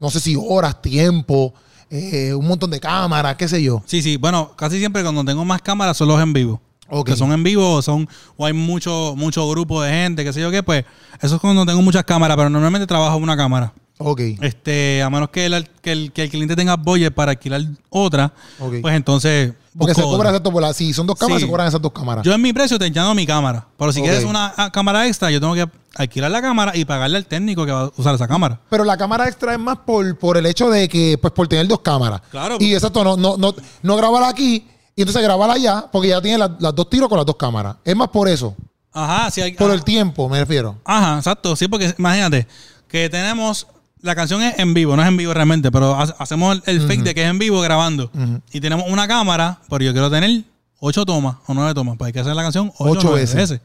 no 0.00 0.10
sé 0.10 0.20
si 0.20 0.36
horas, 0.36 0.80
tiempo, 0.82 1.54
eh, 1.90 2.34
un 2.34 2.46
montón 2.46 2.70
de 2.70 2.80
cámaras, 2.80 3.36
qué 3.36 3.48
sé 3.48 3.62
yo. 3.62 3.82
Sí, 3.86 4.02
sí. 4.02 4.16
Bueno, 4.16 4.52
casi 4.56 4.78
siempre 4.78 5.02
cuando 5.02 5.24
tengo 5.24 5.44
más 5.44 5.62
cámaras 5.62 5.96
son 5.96 6.08
los 6.08 6.20
en 6.20 6.32
vivo. 6.32 6.60
Ok. 6.90 7.08
Que 7.10 7.16
son 7.16 7.32
en 7.32 7.42
vivo 7.42 7.74
o 7.74 7.82
son, 7.82 8.08
o 8.36 8.46
hay 8.46 8.52
mucho, 8.54 9.14
mucho 9.16 9.48
grupo 9.50 9.82
de 9.82 9.90
gente, 9.92 10.24
qué 10.24 10.32
sé 10.32 10.40
yo 10.40 10.50
qué, 10.50 10.62
pues 10.62 10.84
eso 11.20 11.34
es 11.34 11.40
cuando 11.40 11.64
tengo 11.66 11.82
muchas 11.82 12.02
cámaras, 12.04 12.36
pero 12.36 12.48
normalmente 12.48 12.86
trabajo 12.86 13.16
una 13.18 13.36
cámara. 13.36 13.72
Ok. 13.98 14.20
Este, 14.40 15.02
a 15.02 15.10
menos 15.10 15.30
que 15.30 15.46
el, 15.46 15.68
que 15.82 15.92
el, 15.92 16.12
que 16.12 16.22
el 16.22 16.30
cliente 16.30 16.54
tenga 16.56 16.76
budget 16.76 17.12
para 17.12 17.32
alquilar 17.32 17.62
otra, 17.90 18.32
pues 18.80 18.94
entonces. 18.94 19.52
Porque 19.76 19.94
se 19.94 20.00
busco 20.00 20.16
cobra 20.16 20.30
otra. 20.30 20.36
exacto 20.38 20.52
por 20.52 20.62
la, 20.62 20.72
si 20.72 20.92
son 20.92 21.06
dos 21.06 21.16
cámaras, 21.18 21.40
Sí. 21.40 21.46
se 21.46 21.50
cobran 21.50 21.68
esas 21.68 21.82
dos 21.82 21.92
cámaras. 21.92 22.24
Yo 22.24 22.32
en 22.32 22.42
mi 22.42 22.52
precio 22.52 22.78
te 22.78 22.86
añado 22.86 23.14
mi 23.14 23.26
cámara. 23.26 23.66
Pero 23.76 23.92
si 23.92 24.00
quieres 24.00 24.24
una 24.24 24.52
ah, 24.56 24.70
cámara 24.72 25.06
extra, 25.06 25.30
yo 25.30 25.40
tengo 25.40 25.54
que 25.54 25.68
alquilar 25.96 26.30
la 26.30 26.40
cámara 26.40 26.76
y 26.76 26.84
pagarle 26.84 27.16
al 27.18 27.26
técnico 27.26 27.66
que 27.66 27.72
va 27.72 27.82
a 27.82 27.92
usar 27.96 28.14
esa 28.14 28.26
cámara. 28.26 28.60
Pero 28.70 28.84
la 28.84 28.96
cámara 28.96 29.26
extra 29.28 29.52
es 29.52 29.58
más 29.58 29.78
por, 29.78 30.16
por 30.18 30.36
el 30.36 30.46
hecho 30.46 30.70
de 30.70 30.88
que, 30.88 31.18
pues 31.18 31.32
por 31.32 31.46
tener 31.48 31.66
dos 31.66 31.80
cámaras. 31.80 32.22
Claro. 32.30 32.56
Y 32.60 32.74
exacto, 32.74 33.04
no, 33.04 33.16
no, 33.16 33.36
no, 33.36 33.54
no 33.82 33.96
grabar 33.96 34.24
aquí 34.24 34.66
y 34.96 35.02
entonces 35.02 35.22
grabar 35.22 35.48
allá, 35.50 35.86
porque 35.92 36.08
ya 36.08 36.20
tiene 36.20 36.38
las, 36.38 36.50
las 36.58 36.74
dos 36.74 36.90
tiros 36.90 37.08
con 37.08 37.18
las 37.18 37.26
dos 37.26 37.36
cámaras. 37.36 37.76
Es 37.84 37.94
más 37.94 38.08
por 38.08 38.28
eso. 38.28 38.56
Ajá, 38.92 39.30
sí 39.30 39.40
hay. 39.40 39.52
Por 39.52 39.70
ah, 39.70 39.74
el 39.74 39.84
tiempo, 39.84 40.28
me 40.28 40.40
refiero. 40.40 40.76
Ajá, 40.84 41.18
exacto. 41.18 41.54
Sí, 41.54 41.68
porque 41.68 41.94
imagínate 41.96 42.48
que 42.88 43.08
tenemos. 43.08 43.66
La 44.02 44.14
canción 44.14 44.42
es 44.42 44.58
en 44.58 44.74
vivo, 44.74 44.94
no 44.96 45.02
es 45.02 45.08
en 45.08 45.16
vivo 45.16 45.34
realmente, 45.34 45.70
pero 45.72 45.94
ha- 45.94 46.02
hacemos 46.18 46.62
el, 46.66 46.80
fake 46.80 47.02
de 47.02 47.14
que 47.14 47.24
es 47.24 47.30
en 47.30 47.38
vivo 47.38 47.60
grabando. 47.60 48.10
Y 48.52 48.60
tenemos 48.60 48.86
una 48.88 49.08
cámara, 49.08 49.58
pero 49.68 49.84
yo 49.84 49.92
quiero 49.92 50.10
tener 50.10 50.44
ocho 50.80 51.04
tomas 51.04 51.36
o 51.46 51.54
nueve 51.54 51.74
tomas. 51.74 51.96
Pues 51.96 52.06
hay 52.08 52.12
que 52.12 52.20
hacer 52.20 52.34
la 52.34 52.42
canción 52.42 52.72
ocho, 52.78 53.12
veces. 53.12 53.60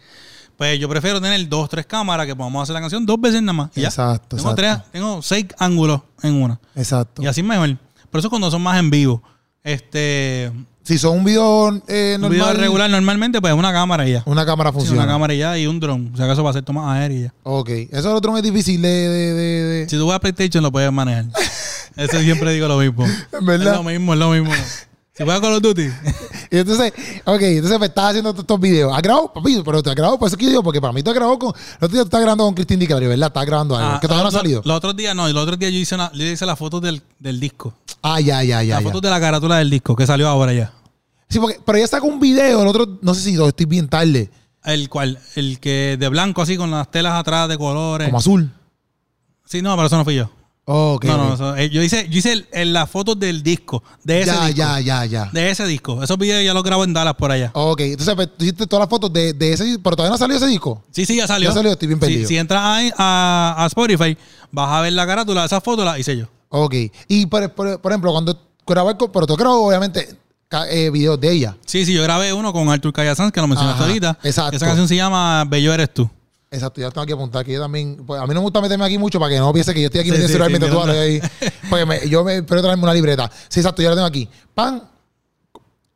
Pues 0.58 0.80
yo 0.80 0.88
prefiero 0.88 1.20
tener 1.20 1.48
dos, 1.50 1.68
tres 1.70 1.86
cámaras 1.86 2.26
que 2.28 2.36
podamos 2.36 2.62
hacer 2.64 2.74
la 2.74 2.82
canción 2.82 3.06
dos 3.06 3.20
veces 3.20 3.42
nada 3.42 3.54
más. 3.54 3.70
y 3.76 3.82
ya. 3.82 3.88
Exacto, 3.88 4.38
Tengo 4.38 4.52
exacto. 4.52 4.80
tres, 4.82 4.92
tengo 4.92 5.22
seis 5.22 5.46
ángulos 5.58 6.02
en 6.22 6.36
una. 6.42 6.60
Exacto. 6.76 7.22
Y 7.24 7.28
así 7.28 7.42
es 7.42 7.48
mejor. 7.48 7.70
Pero 8.10 8.20
eso 8.20 8.28
es 8.28 8.30
cuando 8.30 8.52
son 8.52 8.62
más 8.62 8.78
en 8.80 8.90
vivo. 8.92 9.22
Este. 9.64 10.52
Si 10.84 10.98
son 10.98 11.20
un 11.20 11.24
video 11.24 11.82
eh, 11.88 12.16
Un 12.16 12.22
normal, 12.24 12.32
video 12.32 12.54
regular 12.54 12.90
normalmente, 12.90 13.40
pues 13.40 13.54
una 13.54 13.72
cámara 13.72 14.06
y 14.08 14.12
ya. 14.12 14.24
una 14.26 14.46
cámara 14.46 14.72
Sí, 14.72 14.76
funciona. 14.80 15.04
una 15.04 15.12
cámara 15.14 15.34
y 15.34 15.38
ya 15.38 15.58
y 15.58 15.66
un 15.66 15.80
dron. 15.80 16.12
O 16.14 16.18
sea, 16.18 16.26
que 16.26 16.34
eso 16.34 16.44
va 16.44 16.50
a 16.50 16.54
ser 16.54 16.64
tomas 16.64 16.94
aéreas 16.98 17.20
y 17.20 17.24
ya. 17.24 17.34
Ok. 17.44 17.70
Eso 17.70 18.10
del 18.10 18.18
otro 18.18 18.36
es 18.36 18.44
difícil 18.44 18.82
de... 18.82 18.90
de, 18.90 19.34
de, 19.34 19.64
de- 19.64 19.90
Si 19.90 19.96
tú 19.96 20.08
vas 20.08 20.18
a 20.18 20.20
PlayStation, 20.20 20.62
lo 20.62 20.72
puedes 20.74 20.92
manejar. 20.92 21.26
Eso 21.96 22.20
siempre 22.20 22.52
digo 22.52 22.68
lo 22.68 22.78
mismo. 22.80 23.06
En 23.06 23.46
verdad. 23.46 23.72
Es 23.74 23.78
lo 23.78 23.84
mismo, 23.84 24.14
es 24.14 24.20
lo 24.20 24.30
mismo. 24.32 24.52
Si 25.16 25.24
juegas 25.24 25.42
Call 25.42 25.54
of 25.54 25.62
Duty. 25.62 25.88
Y 26.54 26.58
entonces, 26.60 26.94
ok, 27.26 27.42
entonces 27.42 27.80
me 27.80 27.88
estás 27.88 28.10
haciendo 28.12 28.30
estos 28.30 28.60
videos. 28.60 28.96
¿Has 28.96 29.02
grabado, 29.02 29.34
papi? 29.34 29.60
Pero 29.66 29.82
te 29.82 29.90
has 29.90 29.96
grabado, 29.96 30.20
por 30.20 30.28
eso 30.28 30.38
que 30.38 30.44
yo 30.44 30.50
digo, 30.52 30.62
porque 30.64 30.80
para 30.80 30.94
mí 30.94 31.02
tú 31.02 31.10
has 31.10 31.16
grabado 31.16 31.40
con... 31.40 31.50
El 31.50 31.76
otro 31.78 31.88
día 31.90 32.02
tú 32.02 32.06
estás 32.06 32.22
grabando 32.22 32.44
con 32.44 32.54
Cristín 32.54 32.80
DiCaprio, 32.80 33.10
¿verdad? 33.10 33.28
Estás 33.30 33.46
grabando 33.48 33.76
algo. 33.76 33.90
Ah, 33.94 34.00
que 34.00 34.08
todavía 34.08 34.22
no 34.24 34.30
ha 34.30 34.32
los- 34.32 34.40
salido. 34.40 34.62
Los 34.64 34.78
otros 34.78 34.96
días, 34.96 35.16
no. 35.16 35.28
y 35.28 35.34
Los 35.34 35.42
otros 35.44 35.58
días 35.58 35.72
yo 35.72 35.80
hice, 35.80 35.96
una, 35.96 36.12
yo 36.14 36.24
hice 36.26 36.46
las 36.46 36.60
fotos 36.60 36.80
del, 36.84 37.02
del 37.18 37.40
disco. 37.40 37.74
Ah, 38.04 38.20
ya, 38.20 38.44
ya, 38.44 38.62
ya. 38.62 38.76
las 38.76 38.84
ya. 38.84 38.88
fotos 38.88 39.02
de 39.02 39.10
la 39.10 39.20
carátula 39.20 39.58
del 39.58 39.72
disco 39.72 39.96
que 39.96 40.06
salió 40.06 40.28
ahora 40.28 40.54
ya. 40.54 40.72
Sí, 41.28 41.40
porque, 41.40 41.60
pero 41.66 41.76
ella 41.80 41.88
sacó 41.88 42.06
un 42.06 42.20
video, 42.20 42.62
el 42.62 42.68
otro, 42.68 43.00
no 43.02 43.16
sé 43.16 43.22
si 43.22 43.36
lo 43.36 43.48
estoy 43.48 43.66
bien 43.66 43.88
tarde, 43.88 44.30
El 44.64 44.90
cual, 44.90 45.18
el 45.36 45.60
que 45.60 45.98
de 46.00 46.08
blanco 46.10 46.44
así 46.44 46.56
con 46.56 46.70
las 46.70 46.92
telas 46.92 47.14
atrás 47.16 47.50
de 47.50 47.58
colores. 47.58 48.10
como 48.10 48.20
azul. 48.20 48.52
Sí, 49.46 49.64
no, 49.64 49.76
pero 49.76 49.88
eso 49.88 49.98
no 49.98 50.04
fui 50.04 50.14
yo. 50.16 50.30
Oh, 50.66 50.94
ok. 50.94 51.06
no, 51.06 51.18
no, 51.18 51.34
eso- 51.34 51.56
eh, 51.58 51.70
yo 51.70 51.82
hice, 51.84 52.08
yo 52.10 52.20
hice 52.20 52.46
las 52.66 52.90
fotos 52.90 53.20
del 53.20 53.44
disco, 53.44 53.84
de 54.04 54.22
ese 54.22 54.32
ya, 54.32 54.46
disco. 54.46 54.58
ya, 54.58 54.80
ya, 54.80 55.06
ya. 55.06 55.30
De 55.34 55.50
ese 55.50 55.66
disco. 55.68 56.02
Esos 56.02 56.18
videos 56.18 56.44
ya 56.46 56.54
los 56.54 56.64
grabo 56.64 56.86
en 56.86 56.94
Dallas 56.94 57.16
por 57.16 57.32
allá. 57.32 57.52
Ok, 57.54 57.82
entonces 57.82 58.16
pues, 58.16 58.30
tú 58.38 58.46
hiciste 58.46 58.66
todas 58.66 58.84
las 58.84 58.90
fotos 58.90 59.12
de, 59.12 59.34
de 59.34 59.52
ese, 59.54 59.78
pero 59.84 59.96
todavía 59.98 60.12
no 60.12 60.18
salió 60.18 60.38
ese 60.38 60.48
disco. 60.48 60.82
Sí, 60.92 61.06
sí, 61.06 61.18
ya 61.18 61.28
salió. 61.28 61.50
Ya 61.50 61.54
salió, 61.54 61.72
estoy 61.74 61.88
bien 61.90 62.00
Sí, 62.00 62.06
perdido. 62.06 62.28
si 62.30 62.38
entras 62.38 62.62
a, 62.98 63.56
a 63.64 63.66
Spotify, 63.68 64.18
vas 64.52 64.70
a 64.72 64.80
ver 64.82 64.94
la 64.94 65.06
carátula 65.06 65.42
de 65.42 65.48
esas 65.48 65.62
fotos, 65.62 65.84
las 65.84 66.00
hice 66.00 66.16
yo. 66.16 66.28
Ok. 66.48 66.76
Y 67.10 67.26
por, 67.26 67.50
por- 67.52 67.82
por 67.82 67.92
ejemplo, 67.92 68.12
cuando 68.14 68.40
con- 68.64 69.12
pero 69.12 69.28
tú 69.28 69.36
grabas 69.36 69.58
obviamente 69.60 70.18
eh, 70.70 70.90
videos 70.92 71.20
de 71.20 71.30
ella. 71.32 71.58
Sí, 71.66 71.84
sí, 71.86 71.94
yo 71.94 72.04
grabé 72.04 72.32
uno 72.32 72.54
con 72.54 72.70
Arthur 72.70 72.94
Callasanz, 72.94 73.32
que 73.34 73.42
lo 73.42 73.48
mencionaste 73.48 73.80
Ajá, 73.82 73.90
ahorita. 73.90 74.18
exacto. 74.24 74.56
Esa 74.56 74.66
canción 74.68 74.88
se 74.88 74.96
llama 74.96 75.44
Bello 75.46 75.74
Eres 75.74 75.94
Tú. 75.94 76.10
Exacto, 76.54 76.80
ya 76.82 76.92
tengo 76.92 77.06
que 77.08 77.14
apuntar 77.14 77.44
que 77.44 77.52
yo 77.54 77.60
también. 77.62 77.98
Pues 78.06 78.22
a 78.22 78.28
mí 78.28 78.30
no 78.34 78.42
me 78.42 78.44
gusta 78.44 78.62
meterme 78.62 78.86
aquí 78.86 78.98
mucho 78.98 79.20
para 79.20 79.32
que 79.34 79.40
no 79.40 79.52
piense 79.52 79.74
que 79.74 79.82
yo 79.82 79.88
estoy 79.88 80.02
aquí 80.02 80.12
Sí, 80.12 80.18
sí, 80.28 80.34
sí, 80.34 80.40
mientras 80.48 80.72
tú 80.72 80.82
ahí. 80.84 81.20
Porque 81.70 81.86
me- 81.86 82.08
yo 82.08 82.24
me 82.24 82.38
espero 82.38 82.62
traerme 82.62 82.84
una 82.84 82.94
libreta. 82.94 83.30
Sí, 83.50 83.60
exacto, 83.60 83.82
yo 83.82 83.90
la 83.90 83.96
tengo 83.96 84.08
aquí. 84.08 84.30
Pan. 84.54 84.84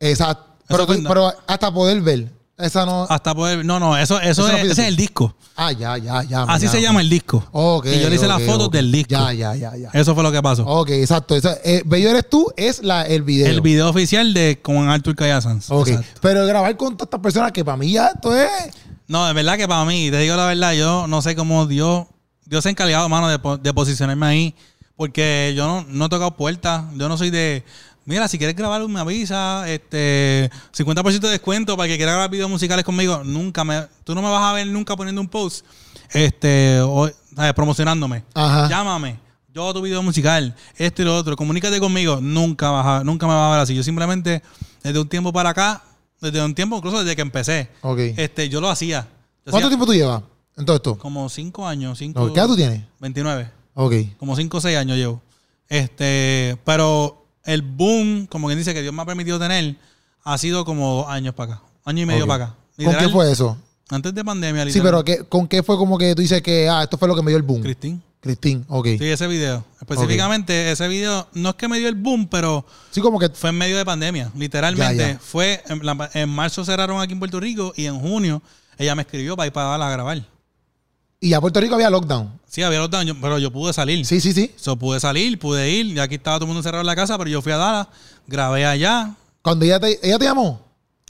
Exacto. 0.00 0.44
Pero, 0.66 0.86
tú- 0.86 1.02
pero 1.06 1.32
hasta 1.46 1.72
poder 1.72 2.00
ver. 2.02 2.28
Esa 2.58 2.84
no. 2.84 3.06
Hasta 3.08 3.34
poder. 3.36 3.64
No, 3.64 3.78
no, 3.78 3.96
eso, 3.96 4.20
eso, 4.20 4.48
es, 4.48 4.64
ese 4.64 4.82
es 4.82 4.88
el 4.88 4.96
disco. 4.96 5.32
Ah, 5.54 5.70
ya, 5.70 5.96
ya, 5.96 6.24
ya. 6.24 6.42
Así 6.42 6.66
ya, 6.66 6.72
se 6.72 6.82
llama 6.82 7.00
el 7.00 7.08
disco. 7.08 7.44
Ok. 7.52 7.86
y 7.86 8.00
yo 8.00 8.08
le 8.08 8.16
hice 8.16 8.26
las 8.26 8.42
fotos 8.42 8.68
del 8.72 8.90
disco. 8.90 9.10
Ya, 9.12 9.32
ya, 9.32 9.54
ya, 9.54 9.76
ya. 9.76 9.90
Eso 9.92 10.12
fue 10.12 10.24
lo 10.24 10.32
que 10.32 10.42
pasó. 10.42 10.64
Ok, 10.66 10.90
exacto. 10.90 11.36
Eh, 11.36 11.82
Bello 11.86 12.10
eres 12.10 12.28
tú 12.28 12.52
es 12.56 12.82
la, 12.82 13.02
el 13.02 13.22
video. 13.22 13.46
El 13.46 13.60
video 13.60 13.88
oficial 13.88 14.34
de 14.34 14.58
con 14.60 14.88
Arthur 14.88 15.14
Callasanz. 15.14 15.70
Ok. 15.70 15.86
Exacto. 15.88 16.18
Pero 16.20 16.46
grabar 16.46 16.76
con 16.76 16.96
todas 16.96 17.06
estas 17.06 17.20
personas 17.20 17.52
que 17.52 17.64
para 17.64 17.76
mí 17.76 17.92
ya 17.92 18.08
esto 18.08 18.36
es. 18.36 18.48
No, 19.08 19.26
de 19.26 19.32
verdad 19.32 19.56
que 19.56 19.66
para 19.66 19.84
mí, 19.84 20.10
te 20.10 20.18
digo 20.18 20.36
la 20.36 20.46
verdad, 20.46 20.74
yo 20.74 21.06
no 21.08 21.20
sé 21.22 21.34
cómo 21.34 21.66
Dios, 21.66 22.06
Dios 22.44 22.62
se 22.62 22.68
ha 22.68 22.72
encargado, 22.72 23.08
mano, 23.08 23.28
de, 23.28 23.38
po- 23.38 23.56
de 23.58 23.72
posicionarme 23.74 24.26
ahí. 24.26 24.54
Porque 24.96 25.54
yo 25.56 25.66
no, 25.66 25.84
no 25.88 26.06
he 26.06 26.08
tocado 26.08 26.32
puertas. 26.36 26.84
Yo 26.96 27.08
no 27.08 27.16
soy 27.16 27.30
de. 27.30 27.64
Mira, 28.04 28.26
si 28.26 28.36
quieres 28.36 28.56
grabar, 28.56 28.86
me 28.88 28.98
avisa. 28.98 29.68
Este, 29.70 30.50
50% 30.76 31.20
de 31.20 31.28
descuento 31.30 31.76
para 31.76 31.88
que 31.88 31.96
quiera 31.96 32.12
grabar 32.12 32.30
videos 32.30 32.50
musicales 32.50 32.84
conmigo. 32.84 33.22
Nunca 33.24 33.62
me. 33.64 33.86
Tú 34.04 34.14
no 34.14 34.22
me 34.22 34.28
vas 34.28 34.42
a 34.42 34.52
ver 34.54 34.66
nunca 34.66 34.96
poniendo 34.96 35.20
un 35.20 35.28
post. 35.28 35.64
Este, 36.12 36.80
o, 36.82 37.08
¿sabes? 37.36 37.52
promocionándome. 37.54 38.24
Ajá. 38.34 38.68
Llámame. 38.68 39.20
Yo 39.54 39.62
hago 39.62 39.74
tu 39.74 39.82
video 39.82 40.02
musical. 40.02 40.54
Esto 40.76 41.02
y 41.02 41.04
lo 41.04 41.16
otro. 41.16 41.36
Comunícate 41.36 41.78
conmigo. 41.80 42.18
Nunca, 42.20 42.70
vas 42.70 42.86
a- 42.86 43.04
nunca 43.04 43.26
me 43.26 43.34
vas 43.34 43.48
a 43.48 43.50
ver 43.52 43.60
así. 43.60 43.74
Yo 43.76 43.82
simplemente, 43.84 44.42
desde 44.82 44.98
un 44.98 45.08
tiempo 45.08 45.32
para 45.32 45.50
acá, 45.50 45.82
desde 46.20 46.44
un 46.44 46.54
tiempo, 46.54 46.76
incluso 46.76 47.00
desde 47.00 47.14
que 47.16 47.22
empecé, 47.22 47.68
este, 48.16 48.48
yo 48.48 48.60
lo 48.60 48.68
hacía. 48.70 49.02
Yo 49.46 49.50
¿Cuánto 49.52 49.58
hacía 49.58 49.68
tiempo 49.68 49.86
tú 49.86 49.94
llevas 49.94 50.22
en 50.56 50.64
todo 50.64 50.76
esto? 50.76 50.98
Como 50.98 51.28
cinco 51.28 51.66
años. 51.66 51.98
Cinco, 51.98 52.32
¿Qué 52.32 52.38
edad 52.40 52.46
tú 52.48 52.56
tienes? 52.56 52.82
29. 53.00 53.50
Ok. 53.74 53.92
Como 54.18 54.34
cinco 54.36 54.58
o 54.58 54.60
seis 54.60 54.76
años 54.76 54.96
llevo. 54.96 55.22
Este, 55.68 56.56
pero 56.64 57.24
el 57.44 57.62
boom, 57.62 58.26
como 58.26 58.46
quien 58.48 58.58
dice 58.58 58.74
que 58.74 58.82
Dios 58.82 58.92
me 58.94 59.02
ha 59.02 59.06
permitido 59.06 59.38
tener, 59.38 59.76
ha 60.24 60.38
sido 60.38 60.64
como 60.64 60.94
dos 60.96 61.06
años 61.08 61.34
para 61.34 61.54
acá. 61.54 61.62
Año 61.84 62.02
y 62.02 62.06
medio 62.06 62.26
para 62.26 62.44
acá. 62.46 62.54
¿Con 62.84 62.96
qué 62.96 63.08
fue 63.08 63.30
eso? 63.30 63.56
Antes 63.90 64.14
de 64.14 64.22
pandemia, 64.24 64.62
Sí, 64.64 64.68
literal. 64.68 64.84
pero 64.84 65.04
¿qué- 65.04 65.24
¿con 65.28 65.48
qué 65.48 65.62
fue 65.62 65.76
como 65.78 65.96
que 65.96 66.14
tú 66.14 66.20
dices 66.20 66.42
que, 66.42 66.68
ah, 66.68 66.82
esto 66.82 66.98
fue 66.98 67.08
lo 67.08 67.16
que 67.16 67.22
me 67.22 67.30
dio 67.30 67.38
el 67.38 67.42
boom? 67.42 67.62
Cristín. 67.62 68.02
Cristín, 68.20 68.64
ok. 68.68 68.86
Sí, 68.98 69.04
ese 69.04 69.26
video. 69.28 69.64
Específicamente, 69.80 70.72
ese 70.72 70.88
video 70.88 71.28
no 71.34 71.50
es 71.50 71.54
que 71.54 71.68
me 71.68 71.78
dio 71.78 71.88
el 71.88 71.94
boom, 71.94 72.26
pero 72.28 72.66
Sí, 72.90 73.00
como 73.00 73.18
que 73.18 73.28
fue 73.28 73.50
en 73.50 73.58
medio 73.58 73.76
de 73.76 73.84
pandemia. 73.84 74.30
Literalmente, 74.36 74.96
Ya, 74.96 75.12
ya. 75.12 75.18
fue 75.20 75.62
en, 75.68 75.86
la- 75.86 76.10
en 76.14 76.28
marzo 76.28 76.64
cerraron 76.64 77.00
aquí 77.00 77.12
en 77.12 77.20
Puerto 77.20 77.38
Rico 77.38 77.72
y 77.76 77.86
en 77.86 77.98
junio 77.98 78.42
ella 78.76 78.94
me 78.96 79.02
escribió 79.02 79.36
para 79.36 79.46
ir 79.46 79.52
para 79.52 79.74
a 79.74 79.90
grabar. 79.90 80.24
Y 81.20 81.32
a 81.32 81.40
Puerto 81.40 81.60
Rico 81.60 81.74
había 81.74 81.90
lockdown. 81.90 82.40
Sí, 82.48 82.62
había 82.62 82.86
daños, 82.88 83.16
pero 83.20 83.38
yo 83.38 83.52
pude 83.52 83.72
salir. 83.72 84.04
Sí, 84.06 84.20
sí, 84.20 84.32
sí. 84.32 84.52
So, 84.56 84.76
pude 84.76 85.00
salir, 85.00 85.38
pude 85.38 85.68
ir. 85.70 85.86
Y 85.86 85.98
aquí 85.98 86.14
estaba 86.16 86.36
todo 86.38 86.44
el 86.44 86.48
mundo 86.48 86.60
encerrado 86.60 86.80
en 86.82 86.86
la 86.86 86.96
casa, 86.96 87.16
pero 87.18 87.28
yo 87.30 87.42
fui 87.42 87.52
a 87.52 87.56
Dallas, 87.56 87.86
grabé 88.26 88.66
allá. 88.66 89.14
Cuando 89.42 89.64
ella 89.64 89.80
te, 89.80 89.98
ella 90.06 90.18
te 90.18 90.24
llamó. 90.24 90.60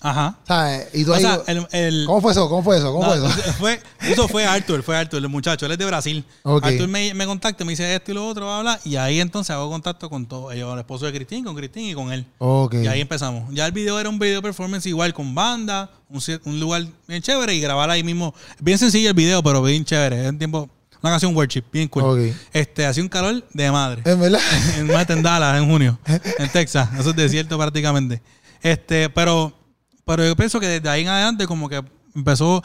Ajá. 0.01 0.39
¿Sabes? 0.47 0.89
Y 0.95 1.05
tú 1.05 1.11
O 1.11 1.15
ahí, 1.15 1.23
sea, 1.23 1.41
el, 1.49 1.67
el- 1.73 2.05
¿Cómo 2.07 2.21
fue 2.21 2.33
eso? 2.33 2.49
¿Cómo 2.49 2.63
fue 2.63 2.77
eso? 2.79 2.93
¿Cómo 2.93 3.05
no, 3.05 3.21
fue 3.21 3.31
eso? 3.43 3.53
fue- 3.59 3.81
eso 4.03 4.29
fue 4.29 4.47
Arthur, 4.47 4.83
fue 4.83 4.97
Arthur, 4.97 5.19
el 5.19 5.29
muchacho, 5.29 5.67
él 5.67 5.73
es 5.73 5.79
de 5.79 5.85
Brasil. 5.87 6.25
Ok. 6.45 6.65
Arthur 6.65 6.87
me, 6.89 7.13
me 7.15 7.27
contacta, 7.27 7.65
me 7.65 7.73
dice 7.73 7.95
esto 7.95 8.13
y 8.13 8.15
lo 8.15 8.27
otro, 8.29 8.45
bla, 8.47 8.61
bla, 8.61 8.81
y 8.85 8.95
ahí 8.97 9.21
entonces 9.21 9.51
hago 9.51 9.69
contacto 9.69 10.09
con 10.09 10.27
todo, 10.27 10.53
yo, 10.55 10.73
el 10.73 10.79
esposo 10.79 11.07
de 11.07 11.13
Cristín, 11.13 11.45
con 11.45 11.57
Cristín 11.57 11.87
y 11.87 11.95
con 11.95 12.13
él. 12.13 12.25
Y 12.73 12.87
ahí 12.87 13.01
empezamos. 13.01 13.53
Ya 13.53 13.67
el 13.67 13.73
video 13.73 13.99
era 13.99 14.09
un 14.09 14.19
video 14.19 14.41
performance 14.41 14.87
igual 14.87 15.13
con 15.13 15.35
banda, 15.35 15.91
un, 16.09 16.23
un 16.45 16.61
lugar 16.61 16.87
bien 17.09 17.21
chévere 17.21 17.55
y 17.55 17.61
grabar 17.61 17.91
ahí 17.91 18.05
mismo. 18.05 18.35
Bien 18.61 18.79
sencillo 18.79 19.09
el 19.09 19.15
video, 19.15 19.43
pero 19.43 19.63
bien 19.63 19.85
chévere. 19.85 20.23
Es 20.25 20.31
un 20.31 20.39
tiempo, 20.39 20.71
una 21.03 21.11
canción 21.11 21.35
worship, 21.35 21.65
bien 21.73 21.89
cool. 21.89 22.33
Este, 22.53 22.87
hacía 22.87 23.03
un 23.03 23.09
calor 23.09 23.45
de 23.53 23.71
madre. 23.73 24.03
¿En 24.05 24.21
verdad? 24.21 24.41
en 24.79 24.91
en 24.91 25.23
Dallas, 25.25 25.59
en 25.59 25.69
junio, 25.69 25.99
en 26.07 26.49
Texas. 26.53 26.89
Eso 26.99 27.11
es 27.11 27.17
desierto 27.17 27.59
prácticamente. 27.59 28.23
Este, 28.63 29.09
pero, 29.11 29.53
pero 30.09 30.27
yo 30.27 30.35
pienso 30.35 30.59
que 30.59 30.67
desde 30.67 30.89
ahí 30.89 31.03
en 31.03 31.09
adelante, 31.09 31.47
como 31.47 31.69
que 31.69 31.85
empezó, 32.15 32.63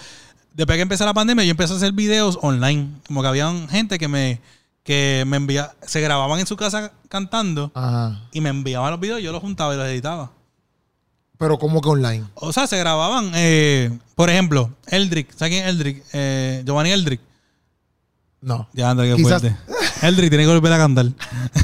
después 0.53 0.77
que 0.77 0.81
empezó 0.81 1.05
la 1.05 1.13
pandemia, 1.13 1.43
yo 1.43 1.51
empecé 1.51 1.73
a 1.73 1.75
hacer 1.75 1.91
videos 1.91 2.39
online. 2.41 2.87
Como 3.07 3.21
que 3.21 3.27
había 3.27 3.51
gente 3.69 3.99
que 3.99 4.07
me, 4.07 4.39
que 4.83 5.23
me 5.27 5.37
envía, 5.37 5.73
se 5.81 6.01
grababan 6.01 6.39
en 6.39 6.47
su 6.47 6.55
casa 6.55 6.91
cantando 7.09 7.71
Ajá. 7.75 8.21
y 8.31 8.41
me 8.41 8.49
enviaban 8.49 8.91
los 8.91 8.99
videos, 8.99 9.21
yo 9.21 9.31
los 9.31 9.41
juntaba 9.41 9.73
y 9.73 9.77
los 9.77 9.85
editaba. 9.87 10.31
Pero 11.37 11.59
como 11.59 11.81
que 11.81 11.89
online. 11.89 12.23
O 12.35 12.53
sea, 12.53 12.65
se 12.67 12.77
grababan, 12.77 13.31
eh, 13.35 13.91
por 14.15 14.29
ejemplo, 14.29 14.69
Eldrick, 14.87 15.31
¿sabes 15.35 15.51
quién 15.51 15.63
es 15.65 15.69
Eldrick? 15.69 16.03
Eh, 16.13 16.63
Giovanni 16.65 16.91
Eldrick. 16.91 17.19
No. 18.39 18.67
Ya, 18.73 18.89
André, 18.89 19.09
qué 19.09 19.15
Quizás- 19.21 19.41
fuerte. 19.41 19.57
Eldrick 20.01 20.29
tiene 20.29 20.45
que 20.45 20.51
volver 20.53 20.73
a 20.73 20.77
cantar. 20.77 21.05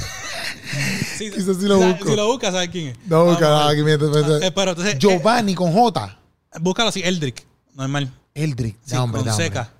Sí, 1.20 1.30
Quizás 1.32 1.57
sí 1.57 1.65
lo 1.65 1.78
busco. 1.78 2.09
Si 2.09 2.15
lo 2.15 2.28
buscas, 2.28 2.53
¿sabes 2.53 2.70
quién 2.70 2.88
es? 2.88 2.97
No, 3.05 3.26
Vamos 3.26 3.36
a 3.38 3.39
carajo, 3.39 3.67
ver. 3.67 3.74
aquí 3.74 3.84
me- 3.84 4.45
Eh, 4.47 4.51
pero 4.51 4.72
entonces, 4.72 4.97
Giovanni 4.97 5.53
con 5.53 5.72
J. 5.74 6.17
eh, 6.53 6.57
búscalo 6.61 6.89
así, 6.89 7.01
Eldrick, 7.03 7.45
normal. 7.76 8.11
Eldrick. 8.34 8.78
Sí, 8.86 8.91
Da 8.95 9.03
hombre, 9.03 9.20
con 9.22 9.30
hombre. 9.30 9.45
seca. 9.45 9.72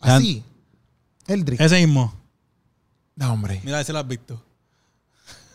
Así. 0.00 0.42
Eldrick. 1.26 1.60
Ese 1.60 1.76
mismo. 1.84 2.14
Da 3.16 3.32
hombre. 3.32 3.60
Mira, 3.64 3.80
ese 3.80 3.92
lo 3.92 3.98
has 4.00 4.06
visto. 4.06 4.40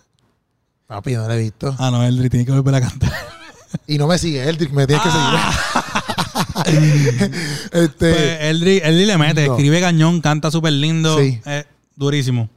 Papi, 0.88 1.13
no 1.13 1.28
lo 1.28 1.34
he 1.34 1.38
visto. 1.39 1.76
Ah, 1.80 1.91
no, 1.91 2.03
Eldrick 2.03 2.32
tiene 2.32 2.45
que 2.45 2.51
volver 2.51 2.76
a 2.76 2.82
cantar. 2.82 3.11
Y 3.88 3.97
no 3.97 4.05
me 4.05 4.19
sigue, 4.19 4.47
Eldrick, 4.47 4.71
me 4.71 4.86
tienes 4.86 5.03
que 5.03 5.09
Ah. 5.11 6.63
seguir. 6.65 7.32
este. 7.71 8.11
Pues 8.11 8.38
Eldrick, 8.41 8.84
Eldrick 8.86 9.07
le 9.07 9.17
mete, 9.17 9.47
No. 9.47 9.53
escribe 9.53 9.82
cañón, 9.82 10.21
canta 10.21 10.51
súper 10.51 10.74
lindo. 10.74 11.17
Sí. 11.19 11.41
eh, 11.45 11.65
durísimo. 11.95 12.49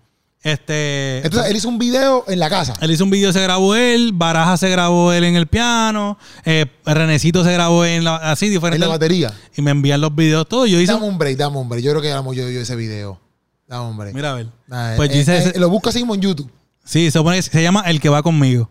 Este. 0.47 1.23
entonces, 1.25 1.51
él 1.51 1.57
hizo 1.57 1.69
un 1.69 1.79
video 1.79 2.25
en 2.29 2.39
la 2.39 2.49
casa. 2.49 2.75
Él 2.81 2.91
hizo 2.93 3.03
un 3.03 3.11
video, 3.11 3.33
se 3.33 3.43
grabó 3.43 3.75
él, 3.75 4.13
Baraja 4.15 4.57
se 4.57 4.69
grabó 4.71 5.13
él 5.13 5.25
en 5.25 5.35
el 5.35 5.49
piano, 5.49 6.19
eh, 6.45 6.67
Renecito 6.85 7.43
se 7.43 7.53
grabó 7.53 7.85
en 7.85 8.05
la, 8.05 8.17
así 8.17 8.47
En 8.47 8.53
diferente. 8.53 8.79
la 8.79 8.89
batería. 8.89 9.35
Y 9.57 9.63
me 9.63 9.73
envían 9.73 10.01
los 10.01 10.15
videos 10.15 10.49
todos. 10.49 10.71
Yo 10.71 10.79
hice. 10.81 10.93
Dame 10.93 11.07
un 11.07 11.19
break, 11.19 11.37
dame 11.37 11.57
un 11.59 11.69
break. 11.69 11.83
Yo 11.83 11.91
creo 11.91 12.03
que 12.03 12.09
éramos 12.09 12.37
yo, 12.37 12.49
yo 12.49 12.61
ese 12.61 12.77
video. 12.77 13.21
Dame 13.67 13.89
un 13.91 13.97
break. 13.97 14.15
Mira 14.15 14.31
a 14.31 14.35
ver. 14.35 14.47
Ah, 14.71 14.93
Pues 14.97 15.11
eh, 15.11 15.19
hice 15.19 15.35
eh, 15.37 15.39
ese- 15.49 15.59
Lo 15.59 15.69
busco 15.69 15.89
así 15.89 15.99
mismo 15.99 16.15
en 16.15 16.21
YouTube. 16.21 16.51
Sí, 16.85 17.11
se 17.11 17.21
que 17.25 17.43
se 17.43 17.63
llama 17.65 17.81
El 17.87 18.01
que 18.01 18.09
va 18.09 18.23
conmigo. 18.23 18.71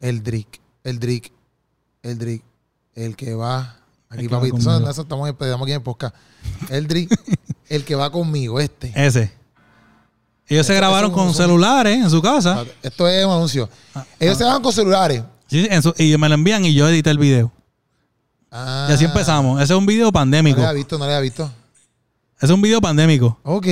Eldrick. 0.00 0.60
Eldrick. 0.82 1.32
El 2.02 3.14
que 3.14 3.34
va. 3.34 3.76
Aquí, 4.10 4.22
El 4.22 4.28
que 4.28 4.34
va 4.34 4.40
papi. 4.40 4.56
Eso, 4.56 4.90
eso 4.90 5.02
estamos, 5.02 5.28
estamos 5.28 5.62
aquí 5.62 5.72
en 5.72 5.82
podcast. 5.82 6.16
Eldrick. 6.70 7.08
el 7.68 7.84
que 7.84 7.94
va 7.94 8.10
conmigo, 8.10 8.58
este. 8.58 8.92
Ese. 8.96 9.43
Ellos 10.46 10.66
se 10.66 10.74
grabaron 10.74 11.10
con 11.10 11.32
celulares 11.34 11.96
en 11.96 12.10
su 12.10 12.20
casa. 12.20 12.64
Esto 12.82 13.08
es 13.08 13.24
un 13.24 13.32
anuncio. 13.32 13.68
Ah, 13.94 14.04
Ellos 14.20 14.36
se 14.36 14.44
van 14.44 14.60
con 14.62 14.72
celulares. 14.72 15.22
Sí, 15.46 15.66
en 15.70 15.82
su- 15.82 15.94
y 15.98 16.16
me 16.18 16.28
lo 16.28 16.34
envían 16.34 16.64
y 16.64 16.74
yo 16.74 16.88
edité 16.88 17.10
el 17.10 17.18
video. 17.18 17.50
Ah, 18.50 18.86
Y 18.90 18.92
así 18.92 19.04
empezamos. 19.04 19.60
Ese 19.62 19.72
es 19.72 19.78
un 19.78 19.86
video 19.86 20.06
No 20.06 20.12
pandémico. 20.12 20.58
le 20.60 20.66
había 20.66 20.76
visto, 20.76 20.98
no 20.98 21.04
le 21.06 21.12
había 21.12 21.20
visto. 21.22 21.44
Ese 22.36 22.46
es 22.46 22.50
un 22.50 22.60
video 22.62 22.80
pandémico. 22.80 23.38
Ok. 23.42 23.66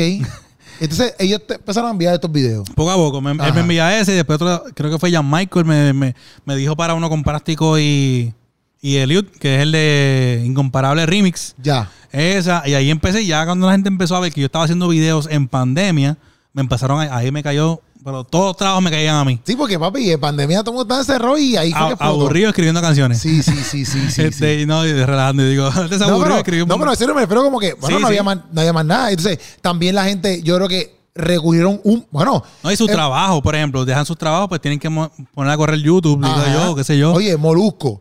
Entonces, 0.80 1.14
ellos 1.18 1.40
te 1.46 1.54
empezaron 1.54 1.88
a 1.88 1.92
enviar 1.92 2.14
estos 2.14 2.32
videos. 2.32 2.68
Poco 2.70 2.90
a 2.90 2.96
poco. 2.96 3.20
Me- 3.20 3.32
él 3.32 3.40
Ajá. 3.40 3.52
me 3.52 3.60
envía 3.60 4.00
ese 4.00 4.12
y 4.12 4.16
después 4.16 4.40
otro, 4.40 4.64
creo 4.74 4.90
que 4.90 4.98
fue 4.98 5.12
Jan 5.12 5.28
Michael, 5.30 5.64
me, 5.64 5.92
me- 5.92 6.14
me 6.44 6.56
dijo 6.56 6.74
para 6.74 6.94
uno 6.94 7.08
con 7.08 7.22
Práctico 7.22 7.78
y, 7.78 8.32
y 8.80 8.96
Eliud, 8.96 9.26
que 9.26 9.56
es 9.56 9.62
el 9.62 9.72
de 9.72 10.42
Incomparable 10.44 11.06
Remix. 11.06 11.54
Ya. 11.62 11.88
Esa, 12.10 12.66
y 12.66 12.74
ahí 12.74 12.90
empecé, 12.90 13.24
ya 13.24 13.44
cuando 13.44 13.66
la 13.66 13.72
gente 13.72 13.88
empezó 13.88 14.16
a 14.16 14.20
ver 14.20 14.32
que 14.32 14.40
yo 14.40 14.46
estaba 14.46 14.64
haciendo 14.64 14.88
videos 14.88 15.28
en 15.30 15.46
pandemia, 15.46 16.16
me 16.53 16.62
empezaron 16.62 17.00
a, 17.00 17.16
ahí 17.16 17.30
me 17.32 17.42
cayó, 17.42 17.80
pero 18.05 18.24
todos 18.24 18.46
los 18.46 18.57
trabajos 18.57 18.82
me 18.82 18.90
caían 18.90 19.16
a 19.16 19.24
mí. 19.24 19.40
Sí, 19.44 19.55
porque 19.57 19.78
papi, 19.78 20.11
en 20.11 20.20
pandemia 20.20 20.62
todo 20.64 20.82
estaba 20.82 21.00
encerrado 21.00 21.38
y 21.38 21.57
ahí 21.57 21.72
fue 21.72 21.92
A- 21.92 21.96
que 21.96 22.05
aburrido 22.05 22.48
escribiendo 22.48 22.80
canciones. 22.80 23.18
Sí, 23.20 23.42
sí, 23.42 23.53
sí, 23.62 23.84
sí, 23.84 24.11
sí. 24.11 24.22
este, 24.24 24.57
sí. 24.57 24.62
Y 24.62 24.66
no, 24.66 24.84
y 24.86 24.92
relajando, 24.92 25.42
y 25.44 25.50
digo, 25.50 25.68
este 25.84 25.98
se 25.98 26.07
No, 26.07 26.36
escribió 26.36 26.64
un 26.64 26.68
no, 26.68 26.78
pero 26.78 26.90
en 26.90 26.96
serio 26.96 27.14
me 27.14 27.20
refiero 27.22 27.42
como 27.44 27.59
que, 27.59 27.74
bueno, 27.74 27.96
Sí, 27.96 28.03
no, 28.03 28.09
sí. 28.09 28.12
Había 28.12 28.22
más, 28.22 28.38
no 28.50 28.61
había 28.61 28.72
más 28.72 28.84
nada. 28.84 29.11
Entonces, 29.11 29.38
también 29.61 29.94
la 29.94 30.05
gente, 30.05 30.42
yo 30.42 30.57
creo 30.57 30.68
que 30.68 30.96
recurrieron 31.14 31.80
un, 31.84 32.07
bueno. 32.11 32.42
No, 32.62 32.72
y 32.72 32.76
su 32.76 32.84
eh, 32.86 32.88
trabajo, 32.92 33.42
por 33.42 33.55
ejemplo, 33.55 33.84
dejan 33.84 34.05
sus 34.07 34.16
trabajos, 34.18 34.48
pues 34.48 34.61
tienen 34.61 34.78
que 34.80 34.90
poner 34.90 35.53
a 35.53 35.57
correr 35.57 35.78
YouTube, 35.78 36.22
digo 36.24 36.42
yo, 36.53 36.74
qué 36.74 36.84
sé 36.84 36.98
yo. 36.98 37.12
Oye, 37.12 37.36
Molusco, 37.36 38.00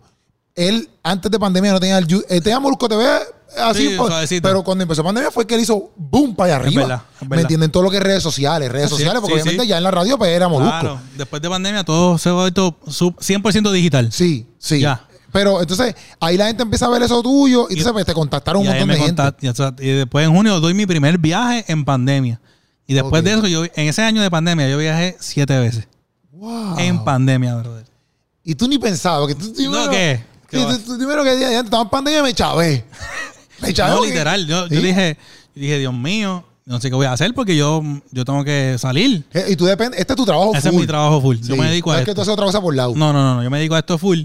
él 0.56 0.90
antes 1.04 1.30
de 1.32 1.40
pandemia 1.40 1.74
no 1.74 1.80
tenía 1.80 1.98
el, 1.98 2.08
yu- 2.08 2.24
él 2.30 2.42
tenía 2.42 2.60
Molusco 2.60 2.88
TV 2.90 3.06
así, 3.58 3.98
Sí, 4.28 4.42
pero 4.42 4.64
cuando 4.64 4.84
empezó 4.84 5.04
pandemia 5.04 5.32
fue 5.32 5.46
que 5.48 5.56
él 5.56 5.62
hizo 5.62 5.92
boom 5.96 6.36
para 6.36 6.56
allá 6.56 6.62
Es 6.64 6.68
arriba. 6.68 6.82
verdad, 6.84 7.02
es 7.22 7.30
¿Me 7.30 7.42
entienden? 7.42 7.72
Todo 7.72 7.84
lo 7.84 7.90
que 7.92 7.98
es 7.98 8.04
redes 8.04 8.24
sociales, 8.24 8.72
redes 8.72 8.90
Sí, 8.90 8.96
sociales, 8.98 9.22
porque 9.22 9.36
sí, 9.36 9.42
obviamente 9.42 9.68
ya 9.68 9.78
en 9.78 9.84
la 9.84 9.92
radio 9.92 10.18
pues 10.18 10.30
era 10.32 10.48
Molusco. 10.48 10.80
Claro, 10.80 11.00
después 11.18 11.42
de 11.42 11.50
pandemia 11.50 11.84
todo 11.84 12.18
se 12.18 12.30
ha 12.30 12.34
vuelto 12.34 12.78
sub- 12.88 13.18
100% 13.20 13.72
digital. 13.72 14.12
Sí, 14.12 14.48
sí. 14.58 14.80
Ya. 14.80 15.06
Pero 15.32 15.62
entonces 15.62 15.96
ahí 16.20 16.36
la 16.38 16.48
gente 16.48 16.64
empieza 16.64 16.88
a 16.88 16.90
ver 16.90 17.02
eso 17.04 17.22
tuyo 17.24 17.68
y, 17.70 17.74
entonces 17.74 17.94
pues, 17.94 18.06
te 18.06 18.14
contactaron 18.14 18.62
un 18.62 18.68
y 18.68 18.70
montón 18.70 18.88
de 18.90 18.98
gente. 18.98 19.24
y, 19.82 19.88
y 19.90 19.92
después 19.94 20.26
en 20.28 20.36
junio 20.36 20.60
doy 20.60 20.74
mi 20.74 20.86
primer 20.86 21.18
viaje 21.18 21.64
en 21.68 21.86
pandemia. 21.86 22.40
Y 22.86 22.94
después 22.94 23.24
de 23.24 23.32
eso, 23.34 23.48
yo 23.48 23.64
en 23.64 23.88
ese 23.88 24.02
año 24.02 24.22
de 24.22 24.30
pandemia, 24.30 24.68
yo 24.68 24.78
viajé 24.78 25.16
siete 25.22 25.58
veces. 25.58 25.88
Wow. 26.34 26.78
En 26.80 27.04
pandemia, 27.06 27.56
brother. 27.56 27.86
Y 28.44 28.56
tú 28.56 28.68
ni 28.68 28.78
pensabas 28.80 29.28
que 29.28 29.36
tú 29.36 29.54
primero, 29.54 29.86
No, 29.86 29.90
¿qué? 29.92 30.22
¿Qué 30.50 30.58
tú, 30.58 30.78
tú 30.80 30.98
primero 30.98 31.24
que 31.24 31.36
día, 31.38 31.52
ya 31.52 31.60
estaba 31.62 31.84
en 31.84 31.90
pandemia 31.90 32.24
me 32.24 32.34
chavé. 32.34 32.84
No, 33.62 34.04
literal. 34.06 34.46
Yo, 34.48 34.68
yo 34.68 34.80
¿Sí? 34.80 34.86
dije, 34.86 35.18
yo 35.56 35.62
dije, 35.62 35.80
Dios 35.80 35.94
mío, 35.94 36.44
no 36.66 36.80
sé 36.80 36.90
qué 36.90 36.96
voy 36.96 37.06
a 37.06 37.14
hacer 37.14 37.34
porque 37.34 37.56
yo, 37.56 37.84
yo 38.12 38.26
tengo 38.26 38.44
que 38.44 38.76
salir. 38.80 39.24
Eh, 39.34 39.46
Y 39.50 39.56
tú 39.56 39.66
dependes, 39.66 40.00
este 40.00 40.14
es 40.14 40.18
tu 40.18 40.26
trabajo 40.26 40.54
Ese 40.56 40.70
full. 40.70 40.76
es 40.76 40.82
mi 40.82 40.88
trabajo 40.88 41.22
full. 41.22 41.38
Yo 41.38 41.56
Sí. 41.56 41.60
me 41.62 41.68
dedico 41.70 41.90
no 41.92 41.96
a 41.96 42.00
es 42.00 42.06
que 42.06 42.12
esto. 42.12 42.16
tú 42.16 42.22
haces 42.22 42.34
otra 42.34 42.46
cosa 42.46 42.62
por 42.62 42.76
lado. 42.76 42.94
No, 42.96 43.12
no, 43.14 43.22
no, 43.22 43.36
no. 43.36 43.44
Yo 43.44 43.50
me 43.50 43.58
dedico 43.58 43.76
a 43.76 43.80
esto 43.80 43.98
full. 43.98 44.22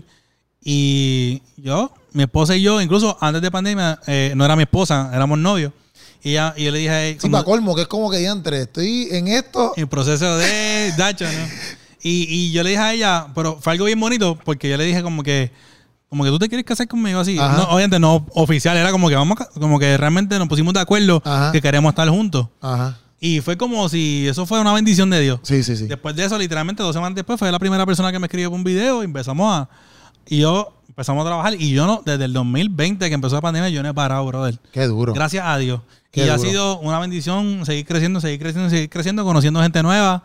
Y 0.62 1.42
yo, 1.56 1.92
mi 2.12 2.24
esposa 2.24 2.56
y 2.56 2.62
yo, 2.62 2.80
incluso 2.80 3.16
antes 3.20 3.40
de 3.42 3.50
pandemia, 3.50 4.00
eh, 4.06 4.32
no 4.34 4.44
era 4.44 4.56
mi 4.56 4.62
esposa, 4.64 5.10
éramos 5.14 5.38
novios. 5.38 5.72
Y, 6.22 6.30
ella, 6.30 6.54
y 6.56 6.64
yo 6.64 6.72
le 6.72 6.78
dije 6.78 6.90
a 7.16 7.20
Sí, 7.20 7.28
para 7.28 7.44
colmo, 7.44 7.74
que 7.76 7.82
es 7.82 7.88
como 7.88 8.10
que 8.10 8.18
diantre, 8.18 8.62
estoy 8.62 9.08
en 9.12 9.28
esto. 9.28 9.74
en 9.76 9.86
proceso 9.86 10.36
de 10.38 10.92
dacho, 10.98 11.24
¿no? 11.24 11.46
Y, 12.02 12.26
y 12.28 12.52
yo 12.52 12.62
le 12.64 12.70
dije 12.70 12.82
a 12.82 12.92
ella, 12.94 13.26
pero 13.34 13.58
fue 13.60 13.72
algo 13.74 13.84
bien 13.84 14.00
bonito, 14.00 14.36
porque 14.44 14.68
yo 14.68 14.76
le 14.76 14.84
dije 14.84 15.02
como 15.02 15.22
que, 15.22 15.52
como 16.08 16.24
que 16.24 16.30
tú 16.30 16.38
te 16.38 16.48
quieres 16.48 16.64
casar 16.64 16.86
conmigo 16.88 17.20
así. 17.20 17.34
No, 17.36 17.64
obviamente 17.64 17.98
no 17.98 18.26
oficial, 18.34 18.76
era 18.76 18.92
como 18.92 19.08
que 19.08 19.16
vamos, 19.16 19.40
a 19.40 19.46
como 19.60 19.78
que 19.78 19.96
realmente 19.96 20.38
nos 20.38 20.48
pusimos 20.48 20.72
de 20.74 20.80
acuerdo 20.80 21.22
Ajá. 21.24 21.52
que 21.52 21.60
queremos 21.60 21.90
estar 21.90 22.08
juntos. 22.08 22.48
Ajá. 22.60 22.98
Y 23.18 23.40
fue 23.40 23.56
como 23.56 23.88
si 23.88 24.28
eso 24.28 24.44
fuera 24.46 24.60
una 24.60 24.74
bendición 24.74 25.08
de 25.10 25.20
Dios. 25.20 25.40
Sí, 25.42 25.62
sí, 25.62 25.76
sí. 25.76 25.86
Después 25.86 26.14
de 26.14 26.24
eso, 26.24 26.36
literalmente 26.38 26.82
dos 26.82 26.94
semanas 26.94 27.16
después, 27.16 27.38
fue 27.38 27.50
la 27.50 27.58
primera 27.58 27.86
persona 27.86 28.12
que 28.12 28.18
me 28.18 28.26
escribió 28.26 28.50
por 28.50 28.58
un 28.58 28.64
video 28.64 29.02
y 29.02 29.06
empezamos 29.06 29.52
a. 29.52 29.68
Y 30.28 30.40
yo 30.40 30.74
empezamos 30.88 31.24
a 31.24 31.28
trabajar. 31.28 31.54
Y 31.54 31.70
yo 31.70 31.86
no, 31.86 32.02
desde 32.04 32.24
el 32.26 32.32
2020 32.32 33.08
que 33.08 33.14
empezó 33.14 33.36
la 33.36 33.40
pandemia, 33.40 33.70
yo 33.70 33.82
no 33.82 33.88
he 33.88 33.94
parado, 33.94 34.26
brother. 34.26 34.58
Qué 34.72 34.86
duro. 34.86 35.14
Gracias 35.14 35.44
a 35.46 35.56
Dios. 35.56 35.80
Qué 36.10 36.26
y 36.26 36.28
ha 36.28 36.38
sido 36.38 36.78
una 36.80 36.98
bendición 36.98 37.64
seguir 37.64 37.86
creciendo, 37.86 38.20
seguir 38.20 38.38
creciendo, 38.38 38.70
seguir 38.70 38.90
creciendo, 38.90 39.24
conociendo 39.24 39.62
gente 39.62 39.82
nueva. 39.82 40.22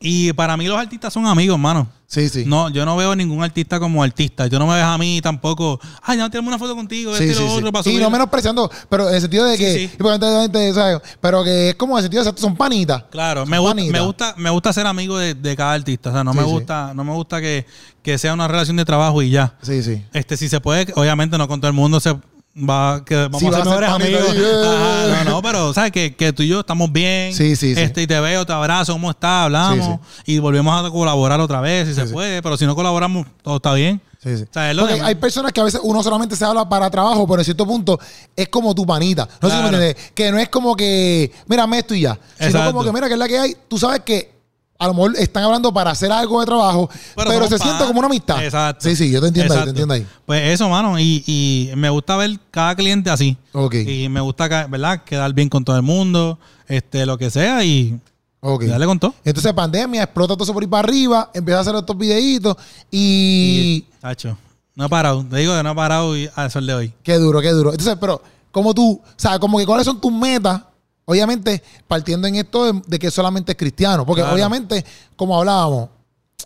Y 0.00 0.32
para 0.32 0.56
mí 0.56 0.66
los 0.66 0.78
artistas 0.78 1.12
son 1.12 1.26
amigos, 1.26 1.54
hermano. 1.56 1.88
Sí, 2.06 2.28
sí. 2.28 2.44
No, 2.46 2.70
yo 2.70 2.86
no 2.86 2.96
veo 2.96 3.14
ningún 3.16 3.42
artista 3.42 3.78
como 3.78 4.02
artista. 4.02 4.46
Yo 4.46 4.58
no 4.58 4.66
me 4.66 4.74
ves 4.76 4.84
a 4.84 4.96
mí 4.96 5.20
tampoco. 5.20 5.78
Ay, 6.02 6.16
no, 6.16 6.30
tenemos 6.30 6.48
una 6.48 6.58
foto 6.58 6.74
contigo, 6.74 7.14
Sí, 7.16 7.24
este 7.24 7.32
y 7.32 7.34
sí, 7.34 7.42
lo 7.42 7.48
sí. 7.50 7.56
otro 7.58 7.72
para 7.72 7.80
Y 7.80 7.84
subir". 7.92 8.00
no 8.02 8.08
menospreciando, 8.08 8.70
pero 8.88 9.08
en 9.08 9.14
el 9.16 9.20
sentido 9.20 9.44
de 9.44 9.56
Sí, 9.58 9.62
que, 9.64 9.74
sí. 9.74 9.90
y 9.98 10.72
¿sabes? 10.72 11.00
pero 11.20 11.44
que 11.44 11.70
es 11.70 11.74
como 11.74 11.94
en 11.94 11.98
el 11.98 12.02
sentido 12.04 12.24
de 12.24 12.32
que 12.32 12.40
son 12.40 12.56
panitas. 12.56 13.04
Claro, 13.10 13.40
Son 13.42 13.50
me 13.50 13.58
gusta, 13.58 13.74
me 13.92 14.00
gusta, 14.00 14.34
me 14.38 14.50
gusta 14.50 14.72
ser 14.72 14.86
amigo 14.86 15.18
de, 15.18 15.34
de 15.34 15.56
cada 15.56 15.74
artista. 15.74 16.10
O 16.10 16.12
sea, 16.14 16.24
no 16.24 16.32
Sí, 16.32 16.38
me 16.38 16.44
sí. 16.44 16.50
gusta, 16.50 16.92
no 16.94 17.04
me 17.04 17.12
gusta 17.12 17.40
que, 17.42 17.66
que 18.02 18.16
sea 18.16 18.32
una 18.32 18.48
relación 18.48 18.76
de 18.78 18.84
trabajo 18.86 19.20
y 19.20 19.30
ya. 19.30 19.58
Sí, 19.62 19.82
sí. 19.82 20.02
Este, 20.14 20.36
si 20.38 20.48
se 20.48 20.60
puede, 20.60 20.90
obviamente 20.96 21.36
no 21.36 21.46
con 21.48 21.60
todo 21.60 21.68
el 21.68 21.74
mundo 21.76 22.00
se 22.00 22.16
va, 22.56 23.04
que 23.04 23.14
vamos 23.14 23.40
Sí, 23.40 23.46
a 23.46 23.52
ser 23.52 23.64
mejores 23.64 23.90
amigos. 23.90 24.22
Ajá, 24.64 25.24
no, 25.24 25.30
no, 25.30 25.42
pero 25.42 25.72
sabes 25.74 25.92
que, 25.92 26.14
que 26.14 26.32
tú 26.32 26.42
y 26.42 26.48
yo 26.48 26.60
estamos 26.60 26.92
bien. 26.92 27.32
Sí, 27.34 27.56
sí, 27.56 27.74
sí. 27.74 27.80
Este, 27.80 28.02
y 28.02 28.06
te 28.06 28.18
veo, 28.20 28.44
te 28.46 28.52
abrazo, 28.52 28.92
¿cómo 28.92 29.10
estás? 29.10 29.44
Hablamos 29.46 30.00
y 30.26 30.38
volvemos 30.38 30.84
a 30.86 30.90
colaborar 30.90 31.40
otra 31.40 31.60
vez 31.60 31.88
si 31.88 31.94
se 31.94 32.06
puede. 32.06 32.42
Pero 32.42 32.56
si 32.56 32.66
no 32.66 32.74
colaboramos, 32.74 33.26
todo 33.42 33.56
está 33.56 33.72
bien. 33.74 34.00
Sí, 34.22 34.36
sí. 34.36 34.42
O 34.42 34.52
sea, 34.52 34.74
de- 34.74 35.00
hay 35.00 35.14
personas 35.14 35.52
que 35.52 35.60
a 35.60 35.64
veces 35.64 35.80
uno 35.84 36.02
solamente 36.02 36.34
se 36.34 36.44
habla 36.44 36.68
para 36.68 36.90
trabajo, 36.90 37.24
pero 37.28 37.40
en 37.40 37.44
cierto 37.44 37.64
punto 37.64 38.00
es 38.34 38.48
como 38.48 38.74
tu 38.74 38.84
panita. 38.84 39.28
No 39.40 39.48
sé 39.48 39.54
si 39.56 39.62
me 39.62 39.68
entiendes. 39.68 39.96
Que 40.12 40.32
no 40.32 40.38
es 40.38 40.48
como 40.48 40.74
que, 40.74 41.30
mírame 41.46 41.78
esto 41.78 41.94
y 41.94 42.00
ya. 42.00 42.18
Sino 42.38 42.64
como 42.66 42.82
que, 42.82 42.92
mira, 42.92 43.06
que 43.06 43.12
es 43.12 43.18
la 43.18 43.28
que 43.28 43.38
hay. 43.38 43.56
Tú 43.68 43.78
sabes 43.78 44.00
que 44.00 44.37
a 44.80 44.86
lo 44.86 44.94
mejor 44.94 45.16
están 45.16 45.42
hablando 45.42 45.72
para 45.72 45.90
hacer 45.90 46.12
algo 46.12 46.38
de 46.40 46.46
trabajo, 46.46 46.88
pero, 47.16 47.48
se 47.48 47.58
siente 47.58 47.84
como 47.84 47.98
una 47.98 48.06
amistad. 48.06 48.42
Exacto. 48.44 48.88
Sí, 48.88 48.94
sí, 48.94 49.10
yo 49.10 49.20
te 49.20 49.26
entiendo 49.28 49.54
ahí, 49.54 49.64
te 49.64 49.70
entiendo 49.70 49.94
ahí. 49.94 50.06
Pues 50.24 50.42
eso, 50.54 50.68
mano. 50.68 50.98
Y, 51.00 51.24
y 51.26 51.70
me 51.76 51.90
gusta 51.90 52.16
ver 52.16 52.38
cada 52.50 52.76
cliente 52.76 53.10
así. 53.10 53.36
Ok. 53.52 53.74
Y 53.74 54.08
me 54.08 54.20
gusta, 54.20 54.46
¿verdad? 54.68 55.02
Quedar 55.04 55.32
bien 55.32 55.48
con 55.48 55.64
todo 55.64 55.74
el 55.76 55.82
mundo, 55.82 56.38
este, 56.68 57.04
lo 57.06 57.18
que 57.18 57.28
sea, 57.30 57.64
y, 57.64 57.98
Ok. 58.40 58.62
y 58.62 58.66
darle 58.66 58.86
con 58.86 59.00
todo. 59.00 59.14
Entonces, 59.24 59.52
pandemia, 59.52 60.04
explota 60.04 60.34
todo 60.34 60.44
eso 60.44 60.54
por 60.54 60.62
ir 60.62 60.70
para 60.70 60.86
arriba, 60.88 61.30
empieza 61.34 61.58
a 61.58 61.62
hacer 61.62 61.74
estos 61.74 61.98
videitos 61.98 62.56
y... 62.92 63.84
Tacho, 64.00 64.38
no 64.76 64.86
he 64.86 64.88
parado. 64.88 65.24
Te 65.24 65.38
digo 65.38 65.56
que 65.56 65.62
no 65.64 65.72
he 65.72 65.74
parado 65.74 66.16
y- 66.16 66.30
al 66.36 66.50
sol 66.52 66.64
de 66.66 66.74
hoy. 66.74 66.94
Qué 67.02 67.14
duro, 67.18 67.40
qué 67.40 67.50
duro. 67.50 67.72
Entonces, 67.72 67.96
pero, 68.00 68.22
como 68.52 68.72
tú, 68.74 68.92
o 69.04 69.12
sea, 69.16 69.38
como 69.40 69.58
que 69.58 69.66
cuáles 69.66 69.84
son 69.86 70.00
tus 70.00 70.12
metas, 70.12 70.62
obviamente, 71.10 71.62
partiendo 71.86 72.28
en 72.28 72.34
esto 72.36 72.70
de, 72.70 72.82
de 72.86 72.98
que 72.98 73.10
solamente 73.10 73.52
es 73.52 73.58
cristiano, 73.58 74.04
porque 74.04 74.20
Claro. 74.20 74.34
obviamente, 74.34 74.84
como 75.16 75.38
hablábamos, 75.38 75.88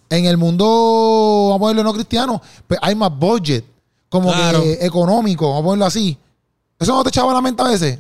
en 0.08 0.24
el 0.26 0.36
mundo, 0.36 0.64
vamos 1.50 1.56
a 1.56 1.58
ponerlo 1.58 1.82
no 1.82 1.92
cristiano, 1.92 2.40
pues 2.68 2.78
hay 2.82 2.94
más 2.94 3.10
budget, 3.16 3.64
como 4.08 4.30
Claro. 4.32 4.62
que 4.62 4.78
económico, 4.86 5.48
vamos 5.48 5.60
a 5.62 5.64
ponerlo 5.64 5.86
así. 5.86 6.16
¿Eso 6.78 6.94
no 6.94 7.02
te 7.02 7.08
echaba 7.08 7.32
la 7.32 7.40
mente 7.40 7.60
a 7.62 7.66
veces? 7.66 7.98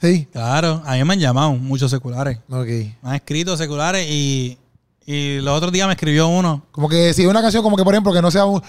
Sí. 0.00 0.26
Claro, 0.32 0.82
a 0.84 0.94
mí 0.94 1.04
me 1.04 1.12
han 1.14 1.20
llamado 1.20 1.52
muchos 1.52 1.90
seculares. 1.90 2.38
Me 2.48 2.96
han 3.04 3.14
escrito 3.14 3.56
seculares 3.56 4.06
y, 4.10 4.58
y 5.06 5.38
los 5.40 5.56
otros 5.56 5.70
días 5.72 5.86
me 5.86 5.92
escribió 5.94 6.26
uno. 6.26 6.62
Como 6.72 6.88
que 6.88 7.14
si 7.14 7.26
una 7.26 7.40
canción, 7.42 7.62
como 7.62 7.76
que 7.76 7.84
por 7.84 7.94
ejemplo, 7.94 8.12
que 8.12 8.20
no 8.22 8.30
sea 8.30 8.44
un. 8.44 8.60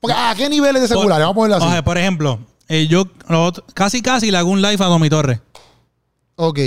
Porque, 0.00 0.14
¿a 0.14 0.34
qué 0.36 0.48
niveles 0.50 0.82
de 0.82 0.88
seculares? 0.88 1.26
Vamos 1.26 1.32
a 1.32 1.34
ponerlo 1.36 1.56
así. 1.64 1.72
Oye, 1.72 1.82
por 1.82 1.96
ejemplo, 1.98 2.38
eh, 2.68 2.86
yo 2.86 3.04
lo 3.28 3.44
otro- 3.44 3.64
casi 3.74 4.02
casi 4.02 4.30
le 4.30 4.36
hago 4.38 4.50
un 4.50 4.60
live 4.60 4.82
a 4.84 4.88
Domi 4.88 5.08
Torres. 5.08 5.40
Ok. 6.36 6.58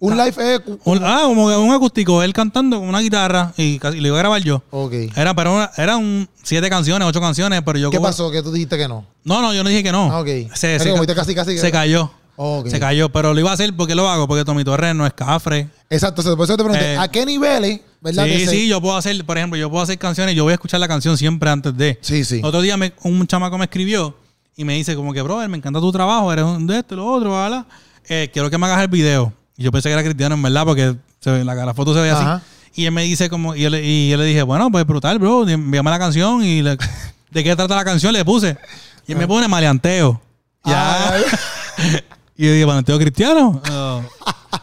Un 0.00 0.16
live 0.16 0.34
es. 0.54 0.60
Un- 0.84 1.00
ah, 1.04 1.20
como 1.26 1.44
un 1.46 1.72
acústico, 1.72 2.22
él 2.24 2.32
cantando 2.32 2.80
con 2.80 2.88
una 2.88 2.98
guitarra 3.00 3.52
y, 3.56 3.78
casi, 3.78 4.00
le 4.00 4.08
iba 4.08 4.16
a 4.16 4.20
grabar 4.20 4.42
yo. 4.42 4.60
Ok. 4.70 4.92
Era, 5.14 5.32
pero 5.32 5.54
una- 5.54 5.70
eran 5.76 6.28
siete 6.42 6.68
canciones, 6.68 7.06
ocho 7.06 7.20
canciones, 7.20 7.62
pero 7.64 7.78
yo 7.78 7.90
¿Qué 7.90 7.98
como- 7.98 8.08
pasó? 8.08 8.28
Que 8.30 8.42
tú 8.42 8.50
dijiste 8.50 8.76
que 8.76 8.88
no. 8.88 9.06
No, 9.22 9.40
no, 9.40 9.54
yo 9.54 9.62
no 9.62 9.68
dije 9.68 9.84
que 9.84 9.92
no. 9.92 10.10
Ah, 10.10 10.20
ok. 10.20 10.26
Se, 10.54 10.78
se 10.80 10.90
como 10.90 11.06
ca- 11.06 11.14
casi, 11.14 11.34
casi. 11.36 11.56
se 11.56 11.70
cayó. 11.70 12.10
Ok. 12.34 12.66
Se 12.68 12.80
cayó, 12.80 13.10
pero 13.10 13.32
lo 13.32 13.38
iba 13.38 13.50
a 13.50 13.54
hacer 13.54 13.76
porque 13.76 13.94
lo 13.94 14.08
hago, 14.08 14.26
porque 14.26 14.44
Tommy 14.44 14.64
Torres 14.64 14.92
no 14.94 15.06
es 15.06 15.12
cafre. 15.12 15.68
Exacto, 15.88 16.22
por 16.36 16.44
eso 16.46 16.56
te 16.56 16.64
pregunté, 16.64 16.94
Eh, 16.94 16.98
¿a 16.98 17.06
qué 17.06 17.24
niveles, 17.24 17.80
verdad? 18.00 18.24
Sí, 18.24 18.46
sí, 18.48 18.66
yo 18.68 18.80
puedo 18.80 18.96
hacer, 18.96 19.22
por 19.24 19.36
ejemplo, 19.36 19.56
yo 19.56 19.70
puedo 19.70 19.82
hacer 19.84 19.98
canciones, 19.98 20.34
yo 20.34 20.42
voy 20.42 20.50
a 20.52 20.54
escuchar 20.54 20.80
la 20.80 20.88
canción 20.88 21.16
siempre 21.16 21.48
antes 21.50 21.76
de. 21.76 21.98
Sí, 22.00 22.24
sí. 22.24 22.40
Otro 22.42 22.60
día 22.62 22.76
me- 22.76 22.92
un 23.04 23.24
chamaco 23.28 23.56
me 23.58 23.66
escribió 23.66 24.16
y 24.56 24.64
me 24.64 24.74
dice 24.74 24.96
como 24.96 25.12
que, 25.12 25.22
brother, 25.22 25.48
me 25.48 25.58
encanta 25.58 25.78
tu 25.78 25.92
trabajo, 25.92 26.32
eres 26.32 26.44
un 26.46 26.66
de 26.66 26.78
esto 26.80 26.94
y 26.94 26.96
lo 26.96 27.06
otro, 27.06 27.30
¿verdad? 27.32 27.66
Eh, 28.08 28.30
quiero 28.32 28.50
que 28.50 28.58
me 28.58 28.66
hagas 28.66 28.82
el 28.82 28.88
video. 28.88 29.32
Y 29.56 29.62
yo 29.64 29.72
pensé 29.72 29.88
que 29.88 29.92
era 29.94 30.02
cristiano, 30.02 30.34
en 30.34 30.42
verdad, 30.42 30.64
porque 30.64 30.94
se 31.20 31.44
la, 31.44 31.54
la 31.54 31.74
foto 31.74 31.94
se 31.94 32.00
ve 32.00 32.10
Ajá. 32.10 32.34
así. 32.36 32.44
Y 32.74 32.86
él 32.86 32.92
me 32.92 33.02
dice 33.02 33.28
como, 33.28 33.54
y 33.54 33.60
yo, 33.62 33.70
le, 33.70 33.84
y 33.84 34.10
yo 34.10 34.16
le 34.16 34.24
dije, 34.24 34.42
bueno, 34.42 34.70
pues 34.70 34.86
brutal, 34.86 35.18
bro, 35.18 35.46
envíame 35.48 35.90
la 35.90 35.98
canción 35.98 36.42
y 36.44 36.62
le- 36.62 36.78
de 37.30 37.44
qué 37.44 37.54
trata 37.54 37.76
la 37.76 37.84
canción 37.84 38.12
le 38.12 38.24
puse. 38.24 38.56
Y 39.06 39.12
él 39.12 39.18
me 39.18 39.26
pone 39.26 39.46
maleanteo. 39.48 40.20
Ya. 40.64 41.16
Y 42.34 42.46
yo 42.46 42.52
dije, 42.54 42.66
¿maleanteo 42.66 42.98
cristiano? 42.98 43.60
No. 43.68 44.02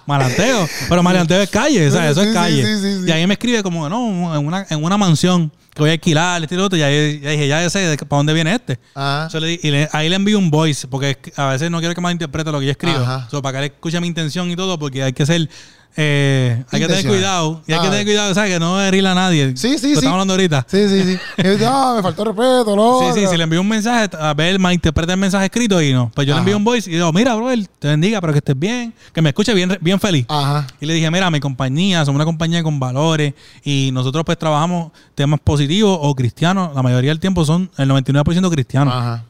Malanteo. 0.08 0.68
Pero 0.90 1.04
malanteo 1.04 1.40
es 1.42 1.50
calle, 1.50 1.88
o 1.88 1.92
sea, 1.92 2.06
Sí, 2.06 2.12
eso 2.12 2.22
es 2.24 2.34
calle. 2.34 2.66
sí, 2.66 2.82
sí, 2.82 3.00
sí. 3.02 3.08
Y 3.08 3.12
ahí 3.12 3.26
me 3.28 3.34
escribe 3.36 3.62
como, 3.64 3.88
no, 3.88 4.36
en 4.36 4.46
una, 4.46 4.66
en 4.70 4.84
una 4.84 4.98
mansión 4.98 5.52
que 5.80 5.84
voy 5.84 5.90
a 5.90 5.94
alquilar, 5.94 6.42
este 6.44 6.54
y 6.56 6.58
lo 6.58 6.66
otro. 6.66 6.78
Y 6.78 6.82
ahí, 6.84 7.20
ya 7.22 7.30
dije, 7.32 7.48
ya 7.48 7.70
sé 7.70 7.98
para 8.08 8.18
dónde 8.20 8.34
viene 8.34 8.54
este. 8.54 8.80
Ajá. 8.94 9.30
So, 9.30 9.40
le 9.40 9.60
y 9.62 9.72
le- 9.72 9.90
ahí 9.92 10.08
le 10.10 10.16
envío 10.16 10.38
un 10.38 10.52
voice, 10.52 10.88
porque 10.88 11.18
a 11.36 11.48
veces 11.48 11.72
no 11.72 11.80
quiero 11.80 11.96
que 11.96 12.02
malinterprete 12.02 12.52
lo 12.52 12.60
que 12.60 12.66
yo 12.68 12.72
escribo. 12.72 13.00
So, 13.32 13.42
para 13.42 13.60
que 13.60 13.66
él 13.66 13.72
escuche 13.74 14.00
mi 14.00 14.08
intención 14.08 14.50
y 14.52 14.56
todo, 14.56 14.78
porque 14.78 15.02
hay 15.04 15.14
que 15.14 15.26
ser. 15.26 15.50
Eh, 15.96 16.64
hay 16.72 16.80
que 16.80 16.88
tener 16.88 17.06
cuidado. 17.06 17.62
Y 17.68 17.74
hay 17.74 17.80
Ah. 17.80 17.82
que 17.84 17.90
tener 17.90 18.06
cuidado, 18.06 18.34
¿sabes? 18.34 18.54
Que 18.54 18.60
no 18.60 18.82
herirle 18.82 19.10
a 19.10 19.16
nadie. 19.16 19.56
Sí, 19.58 19.70
sí, 19.70 19.74
Lo 19.74 19.80
sí. 19.80 19.92
estamos 19.94 20.14
hablando 20.14 20.34
ahorita. 20.34 20.66
Sí, 20.70 20.88
sí, 20.88 21.04
sí. 21.04 21.20
Ah, 21.66 21.94
me 21.98 22.02
faltó 22.04 22.24
respeto, 22.26 22.76
lo 22.76 23.00
Sí, 23.14 23.20
sí, 23.22 23.28
si 23.28 23.38
le 23.38 23.44
envío 23.44 23.62
un 23.62 23.68
mensaje, 23.68 24.10
a 24.18 24.34
ver, 24.34 24.58
malinterpreta 24.60 25.14
el 25.14 25.20
mensaje 25.20 25.46
escrito 25.46 25.82
y 25.82 25.92
no. 25.94 26.12
Pues 26.16 26.26
yo 26.28 26.34
Ajá. 26.34 26.40
le 26.40 26.44
envío 26.44 26.58
un 26.58 26.64
voice 26.64 26.90
y 26.90 26.94
digo, 26.94 27.12
mira, 27.14 27.36
bro, 27.36 27.50
te 27.80 27.88
bendiga, 27.88 28.22
pero 28.22 28.34
que 28.34 28.40
estés 28.40 28.58
bien, 28.58 28.94
que 29.14 29.22
me 29.22 29.30
escuche 29.30 29.54
bien, 29.54 29.78
bien 29.82 30.00
feliz. 30.00 30.26
Ajá. 30.30 30.68
Y 30.80 30.86
le 30.86 30.94
dije, 30.94 31.10
mira, 31.12 31.30
mi 31.32 31.40
compañía, 31.40 32.06
somos 32.06 32.16
una 32.18 32.26
compañía 32.26 32.64
con 32.64 32.80
valores 32.80 33.34
y 33.64 33.90
nosotros 33.94 34.24
pues 34.26 34.38
trabajamos 34.38 34.92
temas 35.16 35.40
positivos 35.42 35.98
o 36.02 36.16
cristianos. 36.16 36.74
La 36.76 36.82
mayoría 36.84 37.12
del 37.12 37.20
tiempo 37.20 37.44
son 37.46 37.70
el 37.78 37.90
99% 37.90 38.50
cristianos. 38.52 38.94
Ajá. 38.96 39.26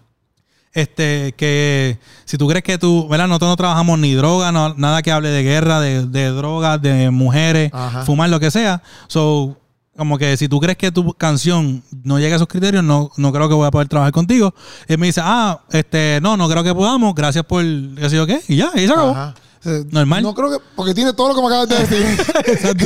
Este, 0.73 1.33
que 1.35 1.97
si 2.25 2.37
tú 2.37 2.47
crees 2.47 2.63
que 2.63 2.77
tú, 2.77 3.07
¿verdad? 3.07 3.27
Nosotros 3.27 3.49
no 3.49 3.55
trabajamos 3.57 3.97
ni 3.99 4.13
droga, 4.13 4.51
no- 4.51 4.73
nada 4.75 5.01
que 5.01 5.11
hable 5.11 5.29
de 5.29 5.41
guerra, 5.43 5.79
de, 5.79 6.05
de 6.05 6.27
drogas, 6.29 6.81
de 6.81 7.09
mujeres, 7.09 7.71
Ajá. 7.73 8.05
fumar, 8.05 8.29
lo 8.29 8.39
que 8.39 8.51
sea. 8.51 8.81
So, 9.07 9.57
como 9.97 10.17
que 10.17 10.37
si 10.37 10.47
tú 10.47 10.59
crees 10.59 10.77
que 10.77 10.91
tu 10.91 11.13
canción 11.15 11.83
no 12.03 12.19
llega 12.19 12.35
a 12.35 12.37
esos 12.37 12.47
criterios, 12.47 12.83
no, 12.83 13.11
no 13.17 13.33
creo 13.33 13.49
que 13.49 13.55
voy 13.55 13.67
a 13.67 13.71
poder 13.71 13.87
trabajar 13.87 14.13
contigo. 14.13 14.53
Él 14.87 14.97
me 14.99 15.07
dice, 15.07 15.21
ah, 15.23 15.59
este, 15.71 16.19
no, 16.21 16.37
no 16.37 16.47
creo 16.47 16.63
que 16.63 16.73
podamos, 16.73 17.13
gracias 17.15 17.43
por 17.45 17.63
qué 17.63 18.09
sé 18.09 18.15
yo 18.15 18.27
qué, 18.27 18.39
y 18.47 18.57
ya, 18.57 18.71
y 18.75 18.85
se 18.85 18.91
acabó. 18.93 19.11
Ajá. 19.11 19.35
Eh, 19.65 19.83
Normal. 19.91 20.23
No 20.23 20.33
creo 20.33 20.51
que. 20.51 20.57
Porque 20.73 20.93
tiene 20.93 21.11
todo 21.11 21.27
lo 21.27 21.35
que 21.35 21.41
me 21.41 21.47
acabas 21.47 21.67
de 21.67 21.79
decir. 21.85 22.25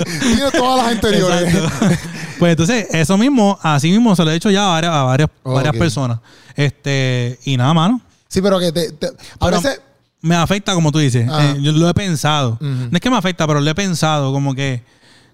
tiene 0.21 0.49
todas 0.51 0.77
las 0.83 0.91
anteriores. 0.93 1.53
Pues 2.39 2.51
entonces, 2.51 2.87
eso 2.91 3.17
mismo, 3.17 3.57
así 3.61 3.89
mismo 3.91 4.15
se 4.15 4.23
lo 4.25 4.31
he 4.31 4.33
dicho 4.35 4.49
ya 4.49 4.65
a 4.65 4.69
varias, 4.69 4.93
a 4.93 5.03
varias, 5.03 5.29
varias 5.43 5.75
personas. 5.75 6.19
Este, 6.55 7.39
y 7.45 7.57
nada, 7.57 7.73
mano. 7.73 8.01
Sí, 8.27 8.41
pero 8.41 8.59
que 8.59 8.71
te. 8.71 8.91
te- 8.93 9.07
a 9.07 9.45
Pero 9.45 9.61
veces. 9.61 9.81
me 10.21 10.35
afecta, 10.35 10.73
como 10.73 10.91
tú 10.91 10.99
dices. 10.99 11.27
Ajá. 11.29 11.51
Eh, 11.51 11.57
yo 11.61 11.71
lo 11.71 11.89
he 11.89 11.93
pensado. 11.93 12.57
No 12.61 12.89
es 12.91 12.99
que 13.01 13.09
me 13.09 13.17
afecta, 13.17 13.45
pero 13.47 13.59
lo 13.61 13.69
he 13.69 13.75
pensado 13.75 14.31
como 14.33 14.55
que, 14.55 14.83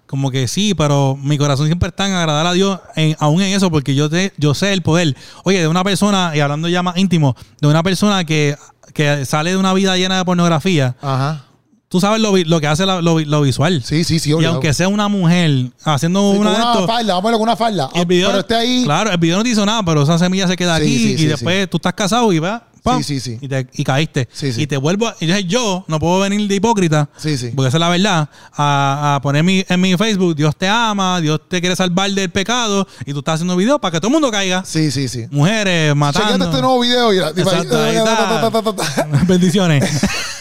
como 0.06 0.30
que 0.30 0.48
sí, 0.48 0.74
pero 0.74 1.16
mi 1.20 1.38
corazón 1.38 1.66
siempre 1.66 1.88
está 1.88 2.06
en 2.06 2.14
agradar 2.14 2.46
a 2.46 2.52
Dios, 2.52 2.78
en- 2.96 3.16
aún 3.20 3.40
en 3.42 3.54
eso, 3.54 3.70
porque 3.70 3.94
yo, 3.94 4.10
te, 4.10 4.32
yo 4.36 4.54
sé 4.54 4.72
el 4.72 4.82
poder. 4.82 5.16
Oye, 5.44 5.60
de 5.60 5.68
una 5.68 5.84
persona, 5.84 6.32
y 6.34 6.40
hablando 6.40 6.68
ya 6.68 6.82
más 6.82 6.96
íntimo, 6.96 7.36
de 7.60 7.68
una 7.68 7.82
persona 7.82 8.24
que, 8.24 8.56
que 8.92 9.24
sale 9.24 9.50
de 9.50 9.56
una 9.56 9.72
vida 9.72 9.96
llena 9.96 10.18
de 10.18 10.24
pornografía, 10.24 10.96
Ajá. 11.00 11.44
Tú 11.90 12.00
sabes 12.00 12.20
lo, 12.22 12.34
lo 12.36 12.60
que 12.60 12.68
hace 12.68 12.86
la- 12.86 13.02
lo, 13.02 13.18
lo 13.18 13.42
visual. 13.42 13.82
Sí, 13.84 14.04
sí, 14.04 14.18
sí. 14.20 14.30
y 14.40 14.44
aunque 14.44 14.72
sea 14.72 14.86
una 14.88 15.08
mujer 15.08 15.50
haciendo 15.84 16.32
Sí, 16.32 16.38
una 16.38 16.50
de 16.52 16.56
una 16.56 16.72
estos, 16.72 16.86
falda, 16.86 17.14
vamos 17.14 17.28
a 17.30 17.32
con 17.32 17.42
una 17.42 17.56
falda. 17.56 17.90
el 17.94 18.06
video, 18.06 18.28
pero 18.28 18.40
esté 18.40 18.54
ahí. 18.54 18.84
Claro, 18.84 19.10
el 19.10 19.18
video 19.18 19.36
no 19.36 19.42
te 19.42 19.48
hizo 19.50 19.66
nada, 19.66 19.82
pero 19.84 20.02
esa 20.04 20.16
semilla 20.18 20.46
se 20.46 20.56
queda 20.56 20.76
Sí, 20.78 20.82
aquí 20.84 20.98
sí, 21.18 21.22
y 21.24 21.26
después 21.26 21.68
tú 21.68 21.78
estás 21.78 21.92
casado 21.94 22.32
y 22.32 22.38
va, 22.38 22.62
pam, 22.84 23.02
Sí, 23.02 23.18
sí, 23.18 23.20
sí. 23.32 23.38
Y, 23.40 23.48
te- 23.48 23.66
y 23.74 23.82
caíste. 23.82 24.28
Y 24.56 24.66
te 24.68 24.76
vuelvo, 24.76 25.12
y 25.20 25.24
entonces 25.24 25.46
yo 25.48 25.84
no 25.88 25.98
puedo 25.98 26.20
venir 26.20 26.46
de 26.46 26.54
hipócrita, 26.54 27.08
Sí, 27.16 27.36
sí. 27.36 27.50
porque 27.56 27.68
esa 27.70 27.76
es 27.78 27.80
la 27.80 27.88
verdad, 27.88 28.28
a, 28.56 29.16
a 29.16 29.20
poner 29.20 29.42
mi- 29.42 29.64
en 29.68 29.80
mi 29.80 29.96
Facebook, 29.96 30.36
Dios 30.36 30.54
te 30.56 30.68
ama, 30.68 31.20
Dios 31.20 31.40
te 31.48 31.60
quiere 31.60 31.74
salvar 31.74 32.08
del 32.12 32.30
pecado, 32.30 32.86
y 33.04 33.12
tú 33.12 33.18
estás 33.18 33.34
haciendo 33.34 33.56
videos 33.56 33.80
para 33.80 33.90
que 33.90 33.98
todo 33.98 34.06
el 34.08 34.12
mundo 34.12 34.30
caiga. 34.30 34.62
Sí, 34.64 34.92
sí, 34.92 35.08
sí. 35.08 35.26
Mujeres 35.32 35.96
matando. 35.96 36.28
Chequete 36.28 36.44
este 36.50 36.60
nuevo 36.62 36.78
video 36.80 37.12
y 37.12 37.16
la- 37.18 37.32
y 37.36 37.40
Exacto, 37.40 37.82
ahí 37.82 37.96
está. 37.96 39.08
Bendiciones. 39.26 39.90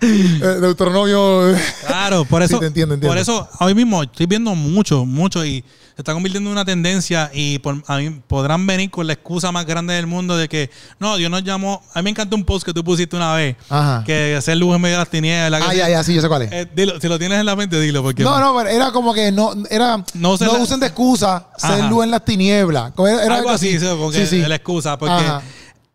Eh, 0.42 0.58
Deuteronomio. 0.60 1.54
Claro, 1.86 2.24
por 2.24 2.42
eso, 2.42 2.54
Sí, 2.54 2.60
te 2.60 2.66
entiendo, 2.66 2.94
entiendo. 2.94 3.12
por 3.14 3.18
eso 3.20 3.48
hoy 3.60 3.74
mismo 3.74 4.02
estoy 4.02 4.26
viendo 4.26 4.54
mucho, 4.54 5.04
mucho 5.04 5.44
y 5.44 5.62
se 5.94 6.02
está 6.02 6.14
convirtiendo 6.14 6.48
en 6.48 6.52
una 6.52 6.64
tendencia 6.64 7.30
y 7.34 7.58
por- 7.58 7.82
a 7.86 7.98
mí 7.98 8.22
podrán 8.26 8.66
venir 8.66 8.90
con 8.90 9.06
la 9.06 9.12
excusa 9.12 9.52
más 9.52 9.66
grande 9.66 9.92
del 9.92 10.06
mundo 10.06 10.36
de 10.38 10.48
que 10.48 10.70
no, 10.98 11.16
Dios 11.18 11.30
nos 11.30 11.44
llamó. 11.44 11.82
A 11.92 11.98
mí 12.00 12.04
me 12.04 12.10
encanta 12.10 12.34
un 12.36 12.44
post 12.44 12.64
que 12.64 12.72
tú 12.72 12.82
pusiste 12.82 13.16
una 13.16 13.34
vez 13.34 13.56
Ajá. 13.68 14.02
que 14.06 14.34
hacer 14.36 14.56
luz 14.56 14.74
en 14.74 14.80
medio 14.80 14.94
de 14.94 15.00
las 15.00 15.10
tinieblas. 15.10 15.62
Ah, 15.66 15.74
ya, 15.74 15.90
ya, 15.90 16.02
sí, 16.02 16.14
yo 16.14 16.22
sé 16.22 16.28
cuál 16.28 16.42
es. 16.42 16.52
Eh, 16.52 16.66
dilo, 16.74 16.98
si 16.98 17.06
lo 17.06 17.18
tienes 17.18 17.38
en 17.38 17.44
la 17.44 17.54
mente, 17.54 17.78
dilo 17.78 18.02
porque 18.02 18.22
No, 18.22 18.40
no, 18.40 18.56
pero 18.56 18.70
era 18.70 18.92
como 18.92 19.12
que 19.12 19.30
no, 19.30 19.52
era, 19.68 19.98
no, 20.14 20.36
No 20.38 20.46
la- 20.46 20.52
usen 20.52 20.80
de 20.80 20.86
excusa 20.86 21.48
ser 21.58 21.72
Ajá. 21.72 21.88
luz 21.90 22.04
en 22.04 22.10
las 22.10 22.24
tinieblas. 22.24 22.92
Era, 22.98 23.24
era 23.24 23.34
algo 23.36 23.50
así, 23.50 23.78
sí, 23.78 23.86
porque 23.98 24.26
Sí, 24.26 24.38
la 24.38 24.54
excusa. 24.54 24.96
Porque, 24.98 25.12
Ajá. 25.14 25.42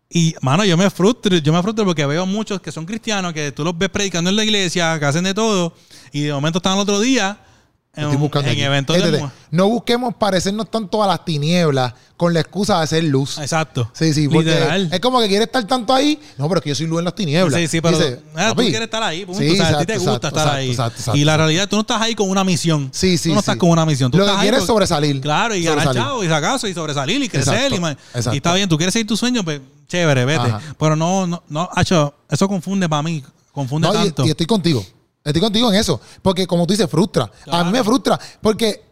Y, 0.08 0.34
mano, 0.40 0.64
yo 0.64 0.76
me 0.76 0.88
frustro, 0.90 1.36
yo 1.38 1.52
me 1.52 1.62
frustro 1.62 1.84
porque 1.84 2.06
veo 2.06 2.26
muchos 2.26 2.60
que 2.60 2.70
son 2.70 2.86
cristianos, 2.86 3.32
que 3.32 3.52
tú 3.52 3.64
los 3.64 3.76
ves 3.76 3.88
predicando 3.88 4.30
en 4.30 4.36
la 4.36 4.44
iglesia, 4.44 4.98
que 4.98 5.04
hacen 5.04 5.24
de 5.24 5.34
todo, 5.34 5.74
y 6.12 6.22
de 6.22 6.32
momento 6.32 6.58
están 6.58 6.74
al 6.74 6.78
otro 6.80 7.00
día 7.00 7.38
en, 7.96 8.04
Estoy 8.04 8.16
buscando 8.18 8.48
en 8.48 8.52
aquí. 8.52 8.62
eventos 8.62 8.96
de 8.96 9.26
No 9.50 9.68
busquemos 9.68 10.14
parecernos 10.14 10.70
tanto 10.70 11.02
a 11.02 11.06
las 11.06 11.24
tinieblas 11.24 11.94
con 12.16 12.32
la 12.34 12.40
excusa 12.40 12.76
de 12.78 12.84
hacer 12.84 13.04
luz. 13.04 13.38
Exacto. 13.38 13.90
Sí, 13.94 14.12
sí, 14.14 14.28
porque 14.28 14.50
Literal. 14.50 14.88
es 14.92 15.00
como 15.00 15.18
que 15.20 15.28
quiere 15.28 15.44
estar 15.44 15.64
tanto 15.66 15.92
ahí. 15.94 16.18
No, 16.38 16.46
pero 16.48 16.58
es 16.58 16.62
que 16.64 16.68
yo 16.70 16.74
soy 16.74 16.86
luz 16.86 16.98
en 17.00 17.04
las 17.06 17.14
tinieblas. 17.14 17.58
Sí, 17.58 17.66
sí, 17.68 17.80
pero 17.80 17.98
Dice, 17.98 18.20
ah, 18.36 18.52
tú 18.54 18.62
quieres 18.62 18.82
estar 18.82 19.02
ahí, 19.02 19.24
punto. 19.24 19.40
Sí, 19.40 19.50
o 19.50 19.54
sea, 19.56 19.64
a 19.64 19.68
ti 19.68 19.72
exacto, 19.74 19.92
te 19.92 19.98
gusta 19.98 20.10
exacto, 20.12 20.26
estar 20.28 20.42
exacto, 20.42 20.58
ahí. 20.58 20.70
exacto, 20.70 20.98
exacto. 20.98 21.18
y 21.18 21.24
la 21.24 21.36
realidad, 21.36 21.68
tú 21.68 21.76
no 21.76 21.80
estás 21.82 22.00
ahí 22.02 22.14
con 22.14 22.28
una 22.30 22.44
misión. 22.44 22.88
Sí, 22.92 23.16
sí, 23.18 23.30
Tú 23.30 23.34
no 23.34 23.40
estás 23.40 23.56
con 23.56 23.70
una 23.70 23.84
misión. 23.86 24.10
Tú 24.10 24.18
Lo 24.18 24.24
que 24.24 24.30
estás 24.30 24.42
quieres 24.42 24.60
es 24.60 24.66
sobresalir. 24.66 25.20
Claro, 25.20 25.54
y 25.54 25.62
ganar 25.62 25.94
chavo, 25.94 26.22
y 26.24 26.28
sacazo, 26.28 26.68
y 26.68 26.74
sobresalir, 26.74 27.22
y 27.22 27.28
crecer. 27.28 27.54
Exacto, 27.54 27.74
Y, 27.76 27.80
ma- 27.80 27.92
exacto. 27.92 28.34
y 28.34 28.36
está 28.36 28.54
bien, 28.54 28.68
tú 28.68 28.76
quieres 28.76 28.92
seguir 28.92 29.06
tu 29.06 29.16
sueño, 29.16 29.42
pues 29.44 29.60
chévere, 29.88 30.24
vete. 30.24 30.40
Ajá. 30.40 30.60
Pero 30.78 30.96
no, 30.96 31.26
no, 31.26 31.42
no, 31.48 31.68
hacho, 31.74 32.14
eso 32.30 32.46
confunde 32.48 32.88
para 32.88 33.02
mí. 33.02 33.22
Confunde 33.52 33.88
No, 33.88 33.94
y- 33.94 33.96
tanto. 33.98 34.26
y, 34.26 34.30
estoy 34.30 34.46
contigo. 34.46 34.84
Estoy 35.26 35.42
contigo 35.42 35.70
en 35.72 35.78
eso. 35.78 36.00
Porque 36.22 36.46
como 36.46 36.66
tú 36.66 36.72
dices, 36.72 36.88
frustra. 36.88 37.30
A 37.50 37.64
mí 37.64 37.70
me 37.72 37.82
frustra. 37.84 38.18
Porque, 38.40 38.82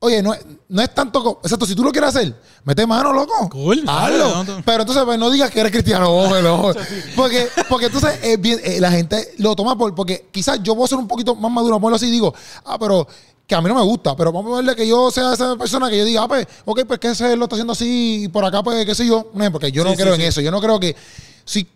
oye, 0.00 0.22
no, 0.22 0.34
es- 0.34 0.44
no 0.68 0.82
es 0.82 0.92
tanto... 0.94 1.40
Exacto, 1.42 1.64
si 1.66 1.74
tú 1.74 1.82
lo 1.84 1.92
quieres 1.92 2.10
hacer, 2.10 2.34
mete 2.64 2.86
mano, 2.86 3.12
loco. 3.12 3.48
Cool. 3.50 3.84
Hazlo. 3.86 4.18
Dale, 4.18 4.34
no 4.34 4.44
te- 4.56 4.62
Pero 4.64 4.80
entonces 4.82 5.04
pues, 5.04 5.18
no 5.18 5.30
digas 5.30 5.50
que 5.50 5.60
eres 5.60 5.72
cristiano. 5.72 6.10
porque, 7.16 7.48
porque 7.68 7.86
entonces 7.86 8.40
bien, 8.40 8.60
eh, 8.64 8.80
la 8.80 8.90
gente 8.90 9.34
lo 9.38 9.54
toma 9.54 9.78
por... 9.78 9.94
Porque 9.94 10.28
quizás 10.32 10.60
yo 10.62 10.74
puedo 10.74 10.86
ser 10.88 10.98
un 10.98 11.08
poquito 11.08 11.34
más 11.34 11.50
maduro, 11.52 11.78
por 11.80 11.94
así 11.94 12.06
y 12.06 12.10
digo, 12.10 12.34
ah, 12.64 12.76
pero 12.78 13.06
que 13.46 13.54
a 13.54 13.60
mí 13.60 13.68
no 13.68 13.74
me 13.74 13.82
gusta, 13.82 14.16
pero 14.16 14.32
vamos 14.32 14.54
a 14.54 14.56
verle 14.56 14.74
que 14.74 14.88
yo 14.88 15.10
sea 15.10 15.34
esa 15.34 15.54
persona 15.56 15.90
que 15.90 15.98
yo 15.98 16.04
diga, 16.06 16.22
ah, 16.22 16.28
pues, 16.28 16.46
ok, 16.64 16.80
pues 16.86 16.98
que 16.98 17.08
ese 17.10 17.36
lo 17.36 17.44
está 17.44 17.56
haciendo 17.56 17.74
así 17.74 18.24
y 18.24 18.28
por 18.28 18.44
acá, 18.44 18.62
pues, 18.62 18.84
qué 18.86 18.94
sé 18.94 19.06
yo. 19.06 19.30
No, 19.34 19.52
porque 19.52 19.70
yo 19.70 19.84
no 19.84 19.90
Sí, 19.90 19.96
sí, 19.96 20.02
creo 20.02 20.14
en 20.14 20.20
sí. 20.22 20.26
eso. 20.26 20.40
Yo 20.40 20.50
no 20.50 20.60
creo 20.60 20.80
que. 20.80 20.96
Si 21.44 21.68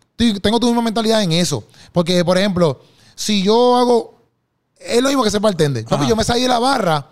tengo 0.43 0.59
tu 0.59 0.67
misma 0.67 0.81
mentalidad 0.83 1.23
en 1.23 1.31
eso. 1.33 1.63
Porque, 1.93 2.25
por 2.25 2.39
ejemplo, 2.39 2.81
si 3.19 3.43
yo 3.43 3.77
hago. 3.77 4.15
Es 4.79 5.03
lo 5.03 5.09
mismo 5.09 5.25
que 5.25 5.31
ser 5.31 5.41
bartender. 5.41 5.85
Papi, 5.85 6.07
yo 6.07 6.15
me 6.15 6.23
salí 6.23 6.43
de 6.43 6.49
la 6.49 6.61
barra 6.61 7.05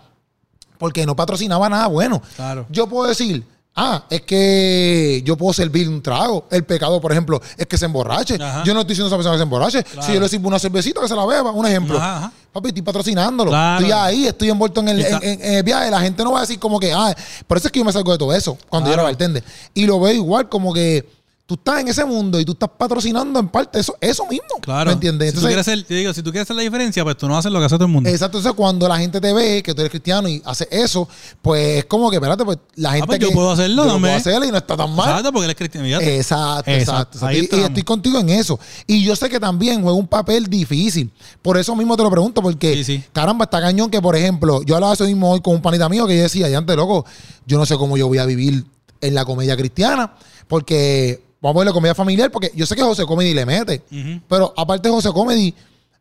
porque 0.77 1.05
no 1.05 1.15
patrocinaba 1.15 1.67
nada 1.67 1.87
bueno. 1.87 2.21
Claro. 2.37 2.65
Yo 2.69 2.87
puedo 2.87 3.09
decir, 3.09 3.43
ah, 3.75 4.05
es 4.09 4.21
que 4.21 5.21
yo 5.25 5.35
puedo 5.35 5.51
servir 5.51 5.89
un 5.89 6.01
trago. 6.01 6.45
El 6.49 6.63
pecado, 6.63 7.01
por 7.01 7.11
ejemplo, 7.11 7.41
es 7.57 7.65
que 7.67 7.77
se 7.77 7.83
emborrache. 7.85 8.35
Ajá. 8.41 8.63
Yo 8.63 8.73
no 8.73 8.81
estoy 8.81 8.93
diciendo 8.95 9.07
a 9.07 9.09
esa 9.09 9.17
persona 9.17 9.33
que 9.33 9.39
se 9.39 9.43
emborrache. 9.43 9.83
Claro. 9.83 10.07
Si 10.07 10.13
yo 10.13 10.19
le 10.21 10.29
sirvo 10.29 10.47
una 10.47 10.59
cervecita, 10.59 11.01
que 11.01 11.07
se 11.09 11.15
la 11.15 11.25
beba, 11.25 11.51
un 11.51 11.65
ejemplo. 11.65 11.97
Ajá, 11.97 12.17
ajá. 12.17 12.31
Papi, 12.53 12.69
estoy 12.69 12.83
patrocinándolo. 12.83 13.51
Claro. 13.51 13.85
Estoy 13.85 13.91
ahí, 13.99 14.27
estoy 14.27 14.49
envuelto 14.49 14.79
en 14.79 14.87
el, 14.87 14.99
Y 14.99 15.01
está- 15.01 15.17
en- 15.17 15.23
en- 15.23 15.41
en 15.45 15.53
el 15.55 15.63
viaje. 15.63 15.91
La 15.91 15.99
gente 15.99 16.23
no 16.23 16.31
va 16.31 16.37
a 16.37 16.41
decir 16.41 16.57
como 16.59 16.79
que, 16.79 16.93
ah, 16.93 17.13
por 17.45 17.57
eso 17.57 17.67
es 17.67 17.71
que 17.73 17.79
yo 17.79 17.85
me 17.85 17.91
salgo 17.91 18.13
de 18.13 18.17
todo 18.17 18.33
eso 18.33 18.57
cuando 18.69 18.87
yo 18.89 18.93
era 18.93 19.03
bartender. 19.03 19.43
Y 19.73 19.85
lo 19.85 19.99
veo 19.99 20.13
igual 20.13 20.47
como 20.47 20.73
que 20.73 21.16
tú 21.47 21.55
estás 21.55 21.79
en 21.79 21.87
ese 21.87 22.03
mundo 22.03 22.39
y 22.41 22.43
tú 22.45 22.51
estás 22.51 22.69
patrocinando 22.77 23.39
en 23.39 23.47
parte 23.47 23.79
eso, 23.79 23.95
eso 24.01 24.25
mismo. 24.27 24.59
Claro. 24.61 24.89
¿Me 24.89 24.93
entiendes? 24.95 25.29
Si 25.29 25.31
tú 25.35 25.39
Entonces, 25.47 25.65
quieres 25.65 25.67
hacer, 25.85 25.87
yo 25.89 25.95
digo, 26.01 26.13
si 26.13 26.21
tú 26.21 26.29
quieres 26.31 26.45
hacer 26.45 26.57
la 26.57 26.61
diferencia, 26.61 27.05
pues 27.05 27.15
tú 27.15 27.25
no 27.27 27.37
haces 27.37 27.49
lo 27.51 27.57
que 27.59 27.65
hace 27.65 27.75
todo 27.77 27.85
el 27.85 27.91
mundo. 27.91 28.09
Exacto, 28.09 28.37
entonces 28.37 28.55
cuando 28.57 28.85
la 28.87 28.97
gente 28.97 29.21
te 29.21 29.31
ve 29.33 29.63
que 29.63 29.73
tú 29.73 29.79
eres 29.81 29.89
cristiano 29.89 30.27
y 30.27 30.41
hace 30.45 30.67
eso, 30.69 31.07
pues 31.41 31.77
es 31.79 31.85
como 31.85 32.09
que, 32.09 32.17
espérate, 32.17 32.43
pues 32.43 32.57
la 32.75 32.91
gente 32.91 33.07
pues 33.07 33.19
que 33.19 33.25
yo 33.27 33.31
puedo 33.31 33.49
hacerlo, 33.51 33.83
yo 33.83 33.87
dame. 33.93 33.99
puedo 34.01 34.13
hacerlo 34.15 34.45
y 34.45 34.51
no 34.51 34.57
está 34.57 34.75
tan 34.75 34.93
mal. 34.93 35.07
Exacto, 35.07 35.31
porque 35.31 35.45
él 35.45 35.51
es 35.51 35.55
cristiano. 35.57 35.87
Exacto, 35.87 36.69
Exacto, 36.69 37.17
exacto. 37.17 37.25
ahí 37.25 37.47
Y- 37.49 37.55
estoy 37.63 37.83
contigo 37.83 38.19
en 38.19 38.29
eso. 38.29 38.59
Y 38.85 39.01
yo 39.05 39.15
sé 39.15 39.29
que 39.29 39.39
también 39.39 39.81
juega 39.81 39.97
un 39.97 40.07
papel 40.07 40.47
difícil. 40.47 41.09
Por 41.41 41.57
eso 41.57 41.73
mismo 41.77 41.95
te 41.95 42.03
lo 42.03 42.11
pregunto, 42.11 42.41
porque 42.41 42.73
Sí, 42.75 42.83
sí. 42.83 43.03
caramba, 43.13 43.45
está 43.45 43.61
cañón 43.61 43.89
que, 43.89 44.01
por 44.01 44.17
ejemplo, 44.17 44.61
yo 44.63 44.75
hablaba 44.75 44.93
eso 44.93 45.05
mismo 45.05 45.31
hoy 45.31 45.39
con 45.39 45.55
un 45.55 45.61
panita 45.61 45.87
mío 45.87 46.05
que 46.07 46.17
yo 46.17 46.23
decía, 46.23 46.49
ya 46.49 46.57
antes, 46.57 46.75
loco, 46.75 47.05
yo 47.45 47.57
no 47.57 47.65
sé 47.65 47.77
cómo 47.77 47.95
yo 47.95 48.09
voy 48.09 48.17
a 48.17 48.25
vivir 48.25 48.65
en 48.99 49.15
la 49.15 49.23
comedia 49.23 49.55
cristiana, 49.55 50.13
porque 50.49 51.25
vamos 51.47 51.61
a 51.61 51.65
la 51.65 51.73
comedia 51.73 51.95
familiar, 51.95 52.29
porque 52.31 52.51
yo 52.55 52.65
sé 52.65 52.75
que 52.75 52.81
José 52.81 53.05
Comedy 53.05 53.33
le 53.33 53.45
mete, 53.45 53.81
pero 54.27 54.53
aparte 54.57 54.87
de 54.89 54.93
José 54.93 55.09
Comedy, 55.11 55.53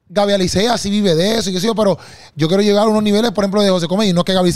Gaby 0.09 0.34
Alicea 0.34 0.78
sí 0.78 0.88
vive 0.88 1.16
de 1.16 1.38
eso, 1.38 1.51
y 1.51 1.53
qué 1.53 1.59
sé 1.61 1.66
yo, 1.66 1.74
pero 1.74 1.99
yo 2.36 2.47
quiero 2.47 2.62
llegar 2.62 2.84
a 2.84 2.86
unos 2.88 3.03
niveles, 3.03 3.32
por 3.32 3.42
ejemplo, 3.42 3.61
de 3.61 3.70
José 3.70 3.88
Comedy, 3.88 4.12
no 4.12 4.24
que 4.24 4.32
Gaby 4.34 4.53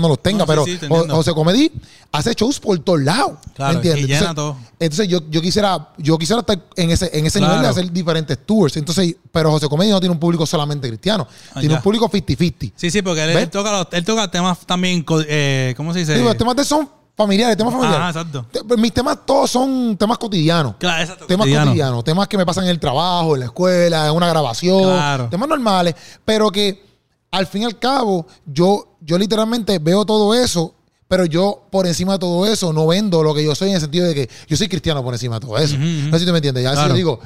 no 0.00 0.08
los 0.08 0.20
tenga, 0.20 0.44
No, 0.44 0.64
sí, 0.64 0.76
pero 0.80 1.04
sí. 1.04 1.10
José 1.12 1.32
Comedy 1.34 1.70
hace 2.10 2.34
shows 2.34 2.58
por 2.58 2.76
todos 2.80 3.00
lados, 3.02 3.38
Claro, 3.54 3.74
¿me 3.74 3.76
entiendes? 3.76 4.04
y 4.04 4.06
llena 4.08 4.30
Entonces, 4.30 4.34
todo. 4.34 4.56
entonces 4.80 5.08
yo, 5.08 5.20
yo 5.30 5.40
quisiera 5.40 5.90
yo 5.98 6.18
quisiera 6.18 6.40
estar 6.40 6.60
en 6.74 6.90
ese 6.90 7.10
en 7.16 7.26
ese 7.26 7.38
Claro. 7.38 7.52
nivel 7.54 7.62
de 7.66 7.68
hacer 7.80 7.92
diferentes 7.92 8.38
tours. 8.44 8.76
Entonces, 8.76 9.14
pero 9.30 9.52
José 9.52 9.68
Comedia 9.68 9.92
no 9.92 10.00
tiene 10.00 10.12
un 10.14 10.18
público 10.18 10.44
solamente 10.46 10.88
cristiano, 10.88 11.28
Ah, 11.54 11.60
tiene 11.60 11.74
ya. 11.74 11.76
un 11.76 11.82
público 11.82 12.08
50-50. 12.10 12.72
Sí, 12.74 12.90
sí, 12.90 13.00
porque 13.02 13.22
él, 13.22 13.30
él 13.30 13.50
toca, 13.50 13.70
los- 13.70 13.86
él 13.92 14.04
toca 14.04 14.28
temas 14.30 14.58
también, 14.66 15.04
eh, 15.28 15.74
¿cómo 15.76 15.92
se 15.92 16.00
dice? 16.00 16.14
Digo, 16.14 16.26
los 16.28 16.36
temas 16.36 16.56
de 16.56 16.64
son 16.64 16.88
familiares, 17.18 17.56
temas 17.56 17.74
familiares. 17.74 18.00
Ajá, 18.00 18.20
exacto. 18.20 18.46
Te- 18.66 18.76
Mis 18.78 18.92
temas 18.94 19.18
todos 19.26 19.50
son 19.50 19.96
temas 19.98 20.16
cotidianos. 20.16 20.76
Claro, 20.78 21.02
exacto. 21.02 21.26
Temas 21.26 21.44
cotidiano. 21.44 21.66
cotidianos, 21.66 22.04
temas 22.04 22.28
que 22.28 22.38
me 22.38 22.46
pasan 22.46 22.64
en 22.64 22.70
el 22.70 22.80
trabajo, 22.80 23.34
en 23.34 23.40
la 23.40 23.46
escuela, 23.46 24.06
en 24.06 24.14
una 24.14 24.28
grabación, 24.28 24.84
Claro. 24.84 25.28
temas 25.28 25.48
normales, 25.48 25.94
pero 26.24 26.50
que 26.50 26.82
al 27.30 27.46
fin 27.46 27.62
y 27.62 27.64
al 27.66 27.78
cabo 27.78 28.26
yo, 28.46 28.96
yo 29.02 29.18
literalmente 29.18 29.78
veo 29.80 30.06
todo 30.06 30.32
eso, 30.34 30.74
pero 31.08 31.24
yo 31.26 31.66
por 31.70 31.86
encima 31.86 32.12
de 32.14 32.18
todo 32.20 32.46
eso 32.46 32.72
no 32.72 32.86
vendo 32.86 33.22
lo 33.22 33.34
que 33.34 33.44
yo 33.44 33.54
soy 33.54 33.70
en 33.70 33.74
el 33.74 33.80
sentido 33.80 34.06
de 34.06 34.14
que 34.14 34.30
yo 34.46 34.56
soy 34.56 34.68
cristiano 34.68 35.02
por 35.02 35.12
encima 35.14 35.36
de 35.38 35.40
todo 35.46 35.58
eso. 35.58 35.76
No 35.76 36.12
sé 36.12 36.20
si 36.20 36.24
tú 36.26 36.32
me 36.32 36.38
entiendes. 36.38 36.62
Ya 36.64 36.72
Claro. 36.72 36.84
si 36.86 36.88
yo 36.90 36.94
digo, 36.96 37.20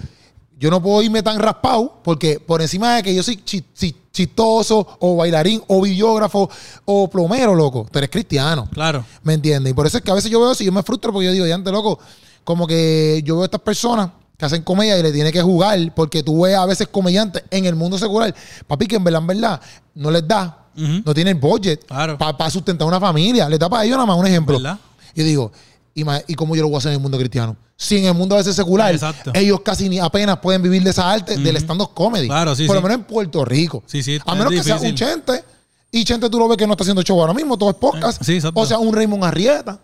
yo 0.58 0.70
no 0.70 0.82
puedo 0.82 1.02
irme 1.02 1.22
tan 1.22 1.38
raspado 1.38 2.00
porque 2.04 2.38
por 2.40 2.62
encima 2.62 2.96
de 2.96 3.02
que 3.02 3.14
yo 3.14 3.22
soy 3.22 3.36
chi- 3.44 3.64
chi- 3.74 3.96
chistoso 4.12 4.86
o 5.00 5.16
bailarín 5.16 5.62
o 5.68 5.80
videógrafo 5.82 6.48
o 6.84 7.08
plomero, 7.10 7.54
loco, 7.54 7.86
tú 7.90 7.98
eres 7.98 8.10
cristiano. 8.10 8.68
Claro. 8.72 9.04
¿Me 9.22 9.34
entiendes? 9.34 9.70
Y 9.70 9.74
por 9.74 9.86
eso 9.86 9.98
es 9.98 10.04
que 10.04 10.10
a 10.10 10.14
veces 10.14 10.30
yo 10.30 10.40
veo 10.40 10.52
eso 10.52 10.62
y 10.62 10.66
yo 10.66 10.72
me 10.72 10.82
frustro 10.82 11.12
porque 11.12 11.26
yo 11.26 11.32
digo, 11.32 11.46
ya 11.46 11.54
antes, 11.54 11.72
loco, 11.72 11.98
como 12.44 12.66
que 12.66 13.22
yo 13.24 13.34
veo 13.36 13.42
a 13.42 13.46
estas 13.46 13.60
personas 13.60 14.10
que 14.36 14.44
hacen 14.44 14.62
comedia 14.62 14.98
y 14.98 15.02
le 15.02 15.12
tiene 15.12 15.32
que 15.32 15.40
jugar 15.42 15.78
porque 15.94 16.22
tú 16.22 16.42
ves 16.42 16.56
a 16.56 16.66
veces 16.66 16.88
comediantes 16.88 17.42
en 17.50 17.64
el 17.64 17.74
mundo 17.74 17.98
secular, 17.98 18.34
papi, 18.66 18.86
que 18.86 18.96
en 18.96 19.04
verdad, 19.04 19.20
en 19.22 19.26
verdad, 19.28 19.60
no 19.94 20.10
les 20.10 20.26
da, 20.26 20.66
Ujú. 20.76 21.02
no 21.04 21.14
tienen 21.14 21.38
budget 21.40 21.84
Claro. 21.86 22.18
para 22.18 22.50
sustentar 22.50 22.86
una 22.86 23.00
familia. 23.00 23.48
Les 23.48 23.58
da 23.58 23.68
para 23.68 23.84
ellos 23.84 23.96
nada 23.96 24.06
más 24.06 24.16
un 24.16 24.26
ejemplo. 24.26 24.54
¿Verdad? 24.58 24.78
Yo 25.14 25.24
digo, 25.24 25.52
¿y, 25.94 26.04
ma- 26.04 26.20
¿y 26.26 26.34
cómo 26.34 26.54
yo 26.56 26.62
lo 26.62 26.68
voy 26.68 26.76
a 26.76 26.78
hacer 26.78 26.90
en 26.92 26.96
el 26.96 27.02
mundo 27.02 27.18
cristiano? 27.18 27.56
Si 27.76 27.98
en 27.98 28.04
el 28.06 28.14
mundo 28.14 28.34
a 28.36 28.38
veces 28.38 28.54
secular, 28.54 28.92
Exacto. 28.94 29.32
ellos 29.34 29.60
casi 29.62 29.88
ni 29.88 29.98
apenas 29.98 30.38
pueden 30.38 30.62
vivir 30.62 30.82
de 30.84 30.90
esa 30.90 31.10
arte 31.10 31.36
del 31.36 31.56
stand-up 31.56 31.92
comedy. 31.94 32.28
Claro, 32.28 32.54
sí, 32.54 32.66
Por 32.66 32.76
lo 32.76 32.82
menos 32.82 32.98
en 32.98 33.04
Puerto 33.04 33.44
Rico. 33.44 33.82
Sí, 33.86 34.02
sí, 34.02 34.18
A 34.24 34.34
menos 34.34 34.52
que 34.52 34.62
sea 34.62 34.76
un. 34.78 34.94
Chente. 34.94 35.44
Y 35.90 36.04
Chente 36.04 36.30
tú 36.30 36.38
lo 36.38 36.48
ves 36.48 36.56
que 36.56 36.66
no 36.66 36.72
está 36.74 36.84
haciendo 36.84 37.02
show 37.02 37.20
ahora 37.20 37.34
mismo, 37.34 37.58
todo 37.58 37.70
es 37.70 37.76
podcast. 37.76 38.22
Sí, 38.22 38.38
o 38.54 38.66
sea, 38.66 38.78
un 38.78 38.94
Raymond 38.94 39.24
Arrieta. 39.24 39.78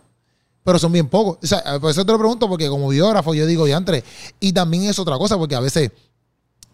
Pero 0.64 0.78
son 0.78 0.92
bien 0.92 1.08
pocos. 1.08 1.38
O 1.42 1.46
sea, 1.46 1.80
por 1.80 1.90
eso 1.90 2.04
te 2.04 2.12
lo 2.12 2.18
pregunto, 2.18 2.48
porque 2.48 2.68
como 2.68 2.88
biógrafo 2.88 3.32
yo 3.34 3.46
digo, 3.46 3.64
diantre. 3.64 4.04
Y 4.38 4.52
también 4.52 4.84
es 4.84 4.98
otra 4.98 5.16
cosa, 5.18 5.36
porque 5.38 5.54
a 5.54 5.60
veces, 5.60 5.90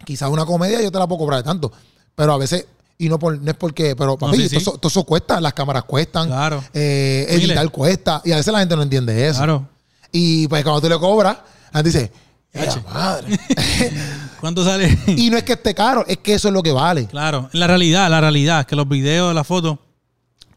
quizás 0.05 0.29
una 0.29 0.45
comedia 0.45 0.81
yo 0.81 0.91
te 0.91 0.99
la 0.99 1.07
puedo 1.07 1.19
cobrar 1.19 1.43
tanto. 1.43 1.71
Pero 2.13 2.33
a 2.33 2.37
veces, 2.37 2.65
y 2.97 3.09
no, 3.09 3.19
por, 3.19 3.39
no 3.41 3.51
es 3.51 3.57
porque, 3.57 3.95
pero 3.95 4.17
papi, 4.17 4.37
sí, 4.37 4.43
sí. 4.43 4.49
Todo, 4.49 4.59
eso, 4.59 4.71
todo 4.77 4.87
eso 4.89 5.03
cuesta, 5.03 5.41
las 5.41 5.53
cámaras 5.53 5.83
cuestan, 5.83 6.27
Claro. 6.27 6.63
eh, 6.73 7.25
Miles. 7.29 7.45
editar 7.49 7.69
cuesta. 7.69 8.21
Y 8.23 8.31
a 8.31 8.37
veces 8.37 8.51
la 8.53 8.59
gente 8.59 8.75
no 8.75 8.81
entiende 8.83 9.27
eso. 9.27 9.37
Claro. 9.39 9.67
Y 10.11 10.47
pues 10.47 10.63
cuando 10.63 10.81
tú 10.81 10.87
le 10.89 10.97
cobras, 10.97 11.37
la 11.73 11.79
gente 11.83 11.89
dice, 11.89 12.11
"Ya, 12.53 12.65
Yache. 12.65 12.81
madre. 12.93 13.39
¿Cuánto 14.39 14.63
sale? 14.63 14.97
y 15.07 15.29
no 15.29 15.37
es 15.37 15.43
que 15.43 15.53
esté 15.53 15.73
caro, 15.73 16.05
es 16.07 16.17
que 16.17 16.33
eso 16.35 16.47
es 16.47 16.53
lo 16.53 16.63
que 16.63 16.71
vale. 16.71 17.05
claro. 17.07 17.49
La 17.53 17.67
realidad, 17.67 18.09
la 18.09 18.21
realidad 18.21 18.65
que 18.65 18.75
los 18.75 18.87
videos, 18.87 19.33
las 19.35 19.45
fotos, 19.47 19.77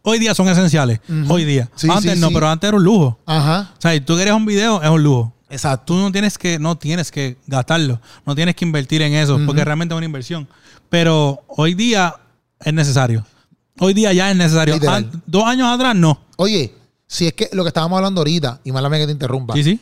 hoy 0.03 0.19
día 0.19 0.35
son 0.35 0.49
esenciales. 0.49 1.01
Hoy 1.29 1.45
día. 1.45 1.69
Sí, 1.75 1.89
antes 1.91 2.15
sí, 2.15 2.21
no, 2.21 2.29
sí. 2.29 2.35
pero 2.35 2.49
antes 2.49 2.69
era 2.69 2.77
un 2.77 2.85
lujo. 2.85 3.19
Ajá. 3.27 3.73
O 3.77 3.81
sea, 3.81 3.93
si 3.95 4.01
tú 4.01 4.17
querías 4.17 4.37
un 4.37 4.47
video, 4.47 4.83
es 4.83 4.89
un 4.89 5.03
lujo. 5.03 5.33
Exacto. 5.51 5.95
Tú 5.95 5.97
no 6.01 6.13
tienes 6.13 6.37
que, 6.39 6.59
no 6.59 6.77
tienes 6.77 7.11
que 7.11 7.37
gastarlo, 7.47 8.01
no 8.27 8.35
tienes 8.35 8.55
que 8.55 8.65
invertir 8.65 9.03
en 9.03 9.15
eso, 9.15 9.41
porque 9.47 9.65
realmente 9.65 9.95
es 9.95 9.97
una 9.97 10.07
inversión. 10.07 10.47
Pero 10.91 11.43
hoy 11.49 11.75
día 11.75 12.15
es 12.65 12.73
necesario. 12.73 13.25
Hoy 13.81 13.95
día 13.95 14.13
ya 14.13 14.31
es 14.31 14.37
necesario. 14.37 14.75
Literal. 14.75 15.05
An- 15.13 15.23
dos 15.27 15.45
años 15.45 15.69
atrás 15.69 15.95
no. 15.95 16.21
Oye, 16.37 16.75
si 17.07 17.27
es 17.27 17.33
que 17.35 17.49
lo 17.53 17.63
que 17.65 17.69
estábamos 17.69 17.97
hablando 17.97 18.21
ahorita, 18.21 18.61
y 18.65 18.73
mala 18.73 18.89
mía 18.89 18.99
que 19.01 19.07
te 19.07 19.13
interrumpa. 19.13 19.55
Sí, 19.55 19.63
sí. 19.65 19.81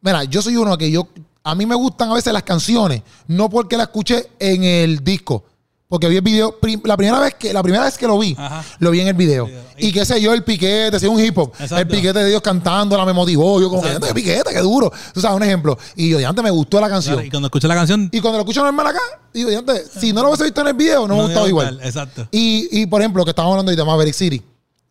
Mira, 0.00 0.24
yo 0.24 0.40
soy 0.42 0.56
uno 0.56 0.76
que 0.78 0.90
yo. 0.90 1.08
A 1.42 1.54
mí 1.54 1.66
me 1.66 1.74
gustan 1.74 2.10
a 2.10 2.14
veces 2.14 2.32
las 2.32 2.42
canciones, 2.42 3.02
no 3.26 3.50
porque 3.50 3.76
la 3.76 3.84
escuché 3.84 4.30
en 4.38 4.64
el 4.64 5.02
disco. 5.04 5.44
Porque 5.86 6.08
vi 6.08 6.16
el 6.16 6.22
video, 6.22 6.58
prim- 6.58 6.80
la 6.84 6.96
primera 6.96 7.20
vez 7.20 7.34
que, 7.34 7.52
la 7.52 7.62
primera 7.62 7.84
vez 7.84 7.96
que 7.98 8.06
lo 8.06 8.18
vi, 8.18 8.34
Ajá. 8.38 8.64
lo 8.78 8.90
vi 8.90 9.00
en 9.00 9.08
el 9.08 9.14
video. 9.14 9.48
Y 9.78 9.92
qué 9.92 10.04
sé 10.04 10.20
yo, 10.20 10.32
el 10.32 10.42
piquete, 10.42 10.98
si 10.98 11.06
un 11.06 11.20
hip 11.20 11.36
hop, 11.38 11.52
el 11.76 11.86
piquete 11.86 12.20
de 12.20 12.28
Dios 12.30 12.40
cantándola 12.42 13.04
me 13.04 13.12
motivó. 13.12 13.60
Yo 13.60 13.68
como 13.68 13.82
que, 13.82 13.88
Exacto. 13.88 14.06
"Ande, 14.08 14.20
piquete, 14.20 14.50
qué 14.52 14.60
duro. 14.60 14.90
Tú 15.12 15.20
sabes, 15.20 15.36
un 15.36 15.42
ejemplo. 15.42 15.78
Y 15.94 16.08
yo, 16.08 16.18
de 16.18 16.24
antes 16.26 16.42
me 16.42 16.50
gustó 16.50 16.80
la 16.80 16.88
canción. 16.88 17.14
Claro, 17.16 17.26
y 17.26 17.30
cuando 17.30 17.46
escuché 17.48 17.68
la 17.68 17.74
canción, 17.74 18.08
Y 18.12 18.20
cuando 18.20 18.38
lo 18.38 18.42
escucho 18.42 18.62
normal 18.64 18.86
acá, 18.88 19.00
digo, 19.32 19.50
de 19.50 19.56
antes, 19.56 19.90
si 20.00 20.12
no 20.12 20.22
lo 20.22 20.28
hubiese 20.28 20.44
visto 20.44 20.62
en 20.62 20.68
el 20.68 20.74
video, 20.74 21.06
no, 21.06 21.14
me 21.14 21.20
no 21.20 21.26
gustaba 21.26 21.48
iba 21.48 21.62
a 21.62 21.66
igual. 21.70 21.80
Exacto. 21.86 22.26
Y, 22.32 22.68
y, 22.80 22.86
por 22.86 23.02
ejemplo, 23.02 23.22
que 23.24 23.30
estábamos 23.30 23.52
hablando 23.54 23.70
ahorita, 23.70 23.84
Maverick 23.84 24.14
City. 24.14 24.42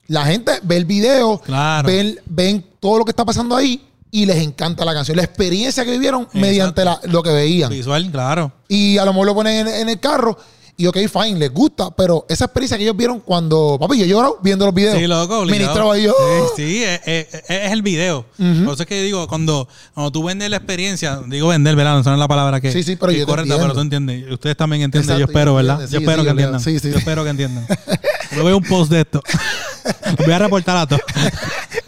La 0.07 0.25
gente 0.25 0.53
ve 0.61 0.77
el 0.77 0.85
video, 0.85 1.39
Claro. 1.39 1.87
ven, 1.87 2.19
ven 2.27 2.63
todo 2.79 2.99
lo 2.99 3.05
que 3.05 3.11
está 3.11 3.25
pasando 3.25 3.55
ahí 3.55 3.83
y 4.11 4.25
les 4.25 4.37
encanta 4.37 4.85
la 4.85 4.93
canción. 4.93 5.17
La 5.17 5.23
experiencia 5.23 5.83
que 5.85 5.91
vivieron 5.91 6.27
mediante 6.33 6.85
la- 6.85 6.99
lo 7.05 7.23
que 7.23 7.31
veían. 7.31 7.71
Visual, 7.71 8.11
claro. 8.11 8.51
Y 8.67 8.97
a 8.99 9.05
lo 9.05 9.11
mejor 9.13 9.25
lo 9.27 9.33
ponen 9.35 9.67
en, 9.67 9.73
en 9.73 9.89
el 9.89 9.99
carro 9.99 10.37
y 10.75 10.87
ok, 10.87 10.97
fine, 11.07 11.37
les 11.39 11.51
gusta, 11.53 11.91
pero 11.95 12.25
esa 12.27 12.45
experiencia 12.45 12.77
que 12.77 12.83
ellos 12.83 12.97
vieron 12.97 13.19
cuando, 13.19 13.77
papi, 13.79 13.97
yo 13.99 14.05
lloro 14.05 14.39
viendo 14.41 14.65
los 14.65 14.73
videos. 14.73 14.97
Sí, 14.97 15.05
loco, 15.07 15.39
obligado. 15.41 15.45
Ministraba 15.59 15.97
yo. 15.97 16.13
Sí, 16.55 16.63
sí, 16.63 16.83
es, 16.83 17.01
es- 17.05 17.43
es 17.47 17.71
el 17.71 17.81
video. 17.83 18.25
Por 18.37 18.73
eso 18.73 18.83
es 18.83 18.85
que 18.87 19.01
digo, 19.03 19.27
cuando, 19.27 19.67
cuando 19.93 20.11
tú 20.11 20.23
vendes 20.23 20.49
la 20.49 20.57
experiencia, 20.57 21.21
digo 21.27 21.49
vender, 21.49 21.75
¿verdad? 21.75 22.01
No 22.03 22.13
es 22.13 22.19
la 22.19 22.27
palabra 22.27 22.59
que, 22.59 22.71
Sí, 22.71 22.81
sí, 22.83 22.95
pero 22.95 23.11
que 23.11 23.19
yo 23.19 23.25
te 23.25 23.29
correcta, 23.31 23.53
entiendo. 23.53 23.63
pero 23.63 23.73
tú 23.75 23.81
entiendes. 23.81 24.31
Ustedes 24.33 24.57
también 24.57 24.81
entienden, 24.83 25.17
yo 25.19 25.25
espero, 25.25 25.51
yo 25.51 25.55
¿verdad? 25.55 25.81
entiendo. 25.83 25.91
yo 25.91 25.99
Sí, 25.99 26.03
espero 26.03 26.17
sí, 26.17 26.21
que 26.21 26.25
yo 26.25 26.31
entiendan. 26.31 26.59
Sí, 26.61 26.79
sí. 26.79 26.91
Yo 26.91 26.97
espero 26.97 27.23
que 27.23 27.29
entiendan. 27.29 27.67
Yo 28.35 28.43
veo 28.43 28.57
un 28.57 28.63
post 28.63 28.91
de 28.91 29.01
esto. 29.01 29.21
Voy 30.25 30.33
a 30.33 30.39
reportar 30.39 30.75
a 30.77 30.87
todos. 30.87 31.01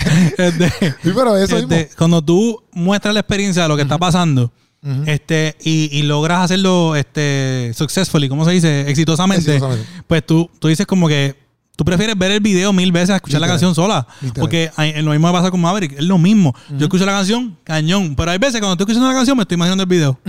Este, 0.37 0.69
Sí, 1.03 1.11
pero 1.15 1.35
eso 1.37 1.57
este, 1.57 1.75
mismo. 1.75 1.91
cuando 1.97 2.21
tú 2.21 2.63
muestras 2.71 3.13
la 3.13 3.19
experiencia 3.21 3.63
de 3.63 3.69
lo 3.69 3.75
que 3.75 3.81
está 3.81 3.97
pasando 3.97 4.51
este, 5.05 5.55
y, 5.63 5.89
y 5.97 6.03
logras 6.03 6.41
hacerlo 6.45 6.95
este, 6.95 7.71
successfully, 7.75 8.29
¿cómo 8.29 8.45
se 8.45 8.51
dice? 8.51 8.89
Exitosamente, 8.89 9.55
Exitosamente. 9.55 9.87
pues 10.07 10.25
tú, 10.25 10.49
tú 10.59 10.67
dices 10.67 10.85
como 10.85 11.07
que 11.07 11.35
tú 11.75 11.83
prefieres 11.83 12.17
ver 12.17 12.31
el 12.31 12.39
video 12.39 12.71
mil 12.71 12.91
veces 12.91 13.09
a 13.11 13.15
escuchar 13.17 13.41
la 13.41 13.47
canción 13.47 13.73
sola. 13.75 14.07
Literal. 14.21 14.41
Porque 14.41 14.71
hay- 14.75 15.01
lo 15.01 15.11
mismo 15.11 15.27
me 15.27 15.33
pasa 15.33 15.51
con 15.51 15.59
Maverick, 15.59 15.93
es 15.97 16.03
lo 16.05 16.17
mismo. 16.17 16.55
Yo 16.77 16.85
escucho 16.85 17.05
la 17.05 17.11
canción, 17.13 17.57
cañón. 17.63 18.15
Pero 18.15 18.31
hay 18.31 18.37
veces 18.37 18.59
cuando 18.61 18.73
estoy 18.73 18.83
escuchando 18.83 19.07
la 19.09 19.15
canción 19.15 19.35
me 19.37 19.41
estoy 19.43 19.55
imaginando 19.55 19.83
el 19.83 19.89
video. 19.89 20.19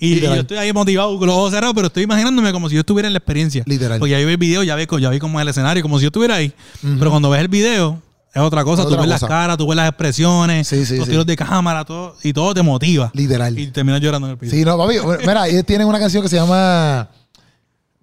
Y, 0.00 0.20
yo 0.20 0.32
estoy 0.34 0.56
ahí 0.58 0.72
motivado 0.72 1.18
con 1.18 1.26
los 1.26 1.36
ojos 1.36 1.50
cerrados, 1.52 1.74
pero 1.74 1.88
estoy 1.88 2.04
imaginándome 2.04 2.52
como 2.52 2.68
si 2.68 2.76
yo 2.76 2.80
estuviera 2.80 3.08
en 3.08 3.12
la 3.12 3.18
experiencia. 3.18 3.64
Literal. 3.66 3.98
Porque 3.98 4.12
ya 4.12 4.18
vi 4.18 4.24
el 4.30 4.36
video, 4.36 4.62
ya 4.62 4.76
vi, 4.76 4.86
ya 5.00 5.10
vi 5.10 5.18
cómo 5.18 5.38
es 5.40 5.42
el 5.42 5.48
escenario, 5.48 5.82
como 5.82 5.98
si 5.98 6.04
yo 6.04 6.08
estuviera 6.08 6.36
ahí. 6.36 6.52
Pero 6.98 7.10
cuando 7.10 7.28
ves 7.30 7.40
el 7.40 7.48
video, 7.48 8.00
es 8.42 8.46
otra 8.46 8.64
cosa. 8.64 8.82
Es 8.82 8.88
tú 8.88 8.96
ves 8.96 9.06
las 9.08 9.24
caras, 9.24 9.56
tú 9.56 9.66
ves 9.66 9.76
las 9.76 9.88
expresiones, 9.88 10.66
Sí, 10.68 10.84
sí, 10.86 10.96
los 10.96 11.04
sí. 11.06 11.10
tiros 11.10 11.26
de 11.26 11.36
cámara, 11.36 11.84
todo, 11.84 12.16
y 12.22 12.32
todo 12.32 12.54
te 12.54 12.62
motiva. 12.62 13.10
Literal. 13.14 13.58
Y 13.58 13.68
terminas 13.68 14.00
llorando 14.00 14.26
en 14.28 14.32
el 14.32 14.36
video. 14.36 14.54
Sí, 14.54 14.64
no, 14.64 14.76
papi. 14.78 14.96
Mira, 15.26 15.48
ellos 15.48 15.64
tienen 15.64 15.86
una 15.86 15.98
canción 15.98 16.22
que 16.22 16.28
se 16.28 16.36
llama 16.36 17.08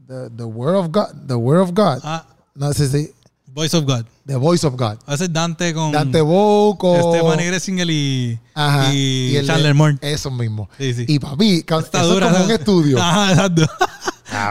The, 0.07 0.29
The 0.35 0.43
Word 0.43 0.75
of 0.75 0.87
God. 0.91 1.27
The 1.27 1.33
Word 1.35 1.61
of 1.61 1.69
God. 1.71 1.99
Ah, 2.03 2.25
No 2.53 2.71
sé 2.73 2.87
si. 2.89 3.11
Voice 3.47 3.75
of 3.77 3.85
God. 3.85 4.05
The 4.25 4.35
Voice 4.35 4.65
of 4.67 4.75
God. 4.75 4.97
Ese 5.07 5.25
es 5.25 5.33
Dante 5.33 5.73
con 5.73 5.91
Dante 5.91 6.19
Bow 6.19 6.77
con. 6.77 6.97
Stephanie 7.13 7.45
Gressinger 7.47 7.89
y, 7.89 8.37
Ajá. 8.53 8.93
y, 8.93 9.35
el 9.37 9.47
Chandler 9.47 9.73
Moore. 9.73 9.97
Eso 10.01 10.29
mismo. 10.29 10.67
Sí, 10.77 10.93
sí. 10.93 11.05
Y 11.07 11.19
papi, 11.19 11.59
Está 11.59 12.01
eso 12.01 12.13
dura, 12.13 12.27
es 12.27 12.33
como 12.33 12.45
un 12.45 12.51
estudio. 12.51 12.97
Ajá, 13.01 13.31
exacto. 13.31 13.65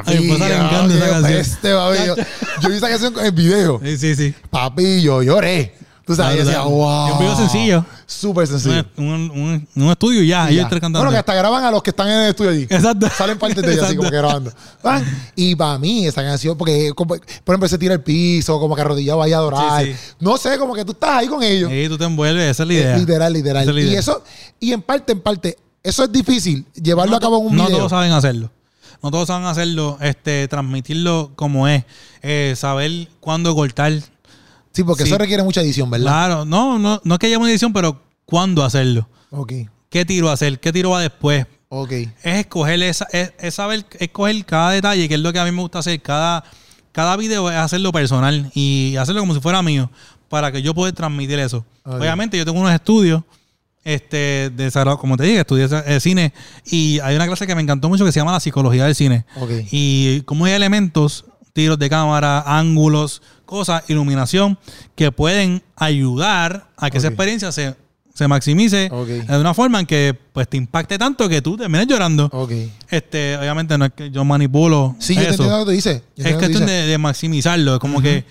Le 0.07 0.16
encanta 0.26 0.95
esa 0.95 1.09
canción. 1.11 1.32
peste, 1.39 1.74
papi. 1.74 1.99
Yo, 2.07 2.14
yo 2.62 2.68
vi 2.68 2.76
esa 2.76 2.89
canción 2.89 3.12
con 3.12 3.24
el 3.24 3.32
video. 3.32 3.80
Sí, 3.82 3.97
sí, 3.99 4.14
sí. 4.16 4.35
Papi, 4.51 5.03
yo 5.03 5.22
lloré. 5.22 5.74
Tú 6.07 6.14
sabes, 6.14 6.37
yo 6.37 6.45
decía, 6.45 6.61
wow. 6.61 7.12
Un 7.14 7.18
video 7.18 7.35
sencillo. 7.35 7.82
Súper 8.05 8.47
sencillo. 8.47 8.85
Un, 8.99 9.07
un, 9.07 9.68
un 9.74 9.91
estudio 9.91 10.22
ya, 10.22 10.51
ellos 10.51 10.66
tres 10.68 10.78
cantando. 10.78 10.99
Bueno, 10.99 11.11
que 11.11 11.16
hasta 11.16 11.35
graban 11.35 11.64
a 11.64 11.70
los 11.70 11.82
que 11.82 11.89
están 11.91 12.11
en 12.11 12.18
el 12.18 12.28
estudio 12.28 12.51
allí. 12.51 12.62
Exacto. 12.64 13.09
Salen 13.16 13.39
partes 13.39 13.62
de 13.64 13.72
ellos 13.72 13.85
así 13.87 13.97
como 13.97 14.11
que 14.11 14.16
grabando. 14.18 14.53
Van. 14.82 15.03
Y 15.35 15.55
para 15.55 15.78
mí, 15.78 16.07
esa 16.07 16.22
canción, 16.22 16.59
porque 16.59 16.93
como- 16.95 17.14
por 17.16 17.55
ejemplo, 17.55 17.66
se 17.68 17.78
tira 17.78 17.95
el 17.95 18.03
piso, 18.03 18.61
como 18.61 18.74
que 18.76 18.82
arrodillado 18.82 19.20
vaya 19.20 19.37
a 19.37 19.39
adorar. 19.39 19.82
Sí, 19.82 19.93
sí. 19.95 19.99
No 20.20 20.37
sé, 20.37 20.59
como 20.59 20.74
que 20.74 20.85
tú 20.85 20.93
estás 20.93 21.11
ahí 21.11 21.26
con 21.26 21.43
ellos. 21.43 21.70
Sí, 21.70 21.87
tú 21.89 21.97
te 21.97 22.05
envuelves, 22.05 22.51
esa 22.51 22.64
es 22.64 22.66
la 22.68 22.74
idea. 22.74 22.97
Literal, 22.99 23.32
literal. 23.32 23.66
Es 23.78 23.85
y 23.87 23.95
eso, 23.97 24.22
y 24.61 24.72
en 24.74 24.82
parte, 24.82 25.12
en 25.12 25.20
parte, 25.22 25.57
eso 25.82 26.05
es 26.05 26.12
difícil, 26.12 26.66
llevarlo 26.74 27.16
a 27.16 27.20
cabo 27.20 27.39
en 27.41 27.47
un 27.47 27.57
no 27.57 27.64
video. 27.64 27.78
todos 27.78 27.91
saben 27.91 28.12
hacerlo. 28.12 28.51
No 29.05 29.11
todos 29.11 29.26
saben 29.28 29.46
hacerlo, 29.46 29.98
este, 30.00 30.48
transmitirlo 30.48 31.32
como 31.36 31.68
es, 31.68 31.84
eh, 32.22 32.55
saber 32.57 33.07
cuándo 33.20 33.55
cortar. 33.55 33.92
Sí, 34.72 34.82
porque 34.82 35.02
Sí. 35.02 35.11
eso 35.11 35.18
requiere 35.18 35.42
mucha 35.42 35.61
edición, 35.61 35.90
¿verdad? 35.90 36.07
Claro, 36.07 36.44
no, 36.46 36.78
no, 36.78 37.02
no 37.05 37.14
es 37.14 37.18
que 37.18 37.26
haya 37.26 37.36
una 37.38 37.50
edición, 37.50 37.74
pero 37.74 38.00
cuándo 38.24 38.64
hacerlo. 38.64 39.07
Ok, 39.30 39.52
¿Qué 39.90 40.07
tiro 40.07 40.30
hacer? 40.30 40.59
¿Qué 40.59 40.72
tiro 40.72 40.88
va 40.88 41.02
después? 41.02 41.46
ok. 41.68 41.92
Es 41.92 42.14
escoger 42.24 42.82
esa, 42.82 43.07
es, 43.12 43.34
es 43.38 43.55
saber 43.55 43.84
escoger 43.98 44.42
cada 44.46 44.70
detalle, 44.70 45.07
que 45.07 45.16
es 45.16 45.20
lo 45.20 45.34
que 45.34 45.38
a 45.38 45.44
mí 45.44 45.50
me 45.52 45.61
gusta 45.61 45.80
hacer. 45.80 46.00
Cada, 46.00 46.42
cada 46.90 47.14
video 47.18 47.50
es 47.50 47.57
hacerlo 47.59 47.92
personal 47.92 48.50
y 48.55 48.96
hacerlo 48.96 49.20
como 49.20 49.34
si 49.34 49.40
fuera 49.40 49.62
mío, 49.62 49.90
para 50.30 50.50
que 50.50 50.62
yo 50.62 50.72
pueda 50.74 50.90
transmitir 50.92 51.38
eso. 51.40 51.62
Obviamente, 51.84 52.38
yo 52.38 52.46
tengo 52.46 52.59
unos 52.59 52.72
estudios 52.72 53.22
este, 53.85 54.51
de 54.51 54.70
como 54.99 55.16
te 55.16 55.24
dije, 55.24 55.41
estudié 55.41 55.68
eh, 55.87 56.01
cine 56.01 56.32
y 56.64 56.99
hay 57.01 57.16
una 57.16 57.26
clase 57.26 57.47
que 57.47 57.55
me 57.55 57.62
encantó 57.62 57.89
mucho 57.89 58.05
que 58.05 58.12
se 58.12 58.20
llama 58.20 58.32
la 58.32 58.41
psicología 58.41 58.87
del 58.87 58.95
cine. 58.95 59.24
Ok. 59.37 59.51
Y 59.70 60.22
cómo 60.22 60.47
hay 60.47 60.53
elementos, 60.53 61.26
tiros 61.53 61.78
de 61.78 61.89
cámara, 61.91 62.43
ángulos, 62.47 63.22
cosas, 63.45 63.85
iluminación, 63.89 64.59
que 64.95 65.12
pueden 65.12 65.62
ayudar 65.76 66.68
a 66.76 66.91
que 66.91 66.99
esa 66.99 67.09
experiencia 67.09 67.53
se, 67.53 67.74
se 68.14 68.26
maximice 68.26 68.89
Ok. 68.91 69.07
de 69.09 69.39
una 69.39 69.55
forma 69.55 69.80
en 69.80 69.87
que 69.87 70.18
pues 70.32 70.49
te 70.49 70.57
impacte 70.57 70.99
tanto 70.99 71.28
que 71.28 71.43
tú 71.43 71.57
termines 71.57 71.87
llorando. 71.87 72.30
Este, 72.91 73.37
obviamente 73.37 73.76
no 73.78 73.85
es 73.85 73.93
que 73.93 74.11
yo 74.11 74.24
manipulo 74.24 74.97
Sí, 74.99 75.14
yo 75.14 75.20
te 75.20 75.28
eso. 75.28 75.43
entiendo 75.45 75.59
lo 75.59 75.64
que 75.64 75.70
tú 75.70 75.74
dices. 75.76 76.03
Yo 76.16 76.24
es 76.24 76.30
entiendo 76.32 76.35
lo 76.35 76.41
que 76.41 76.47
tú 76.47 76.59
cuestión 76.59 76.66
de 76.89 76.99
maximizarlo. 76.99 77.74
Es 77.74 77.80
como 77.80 78.01
que, 78.03 78.24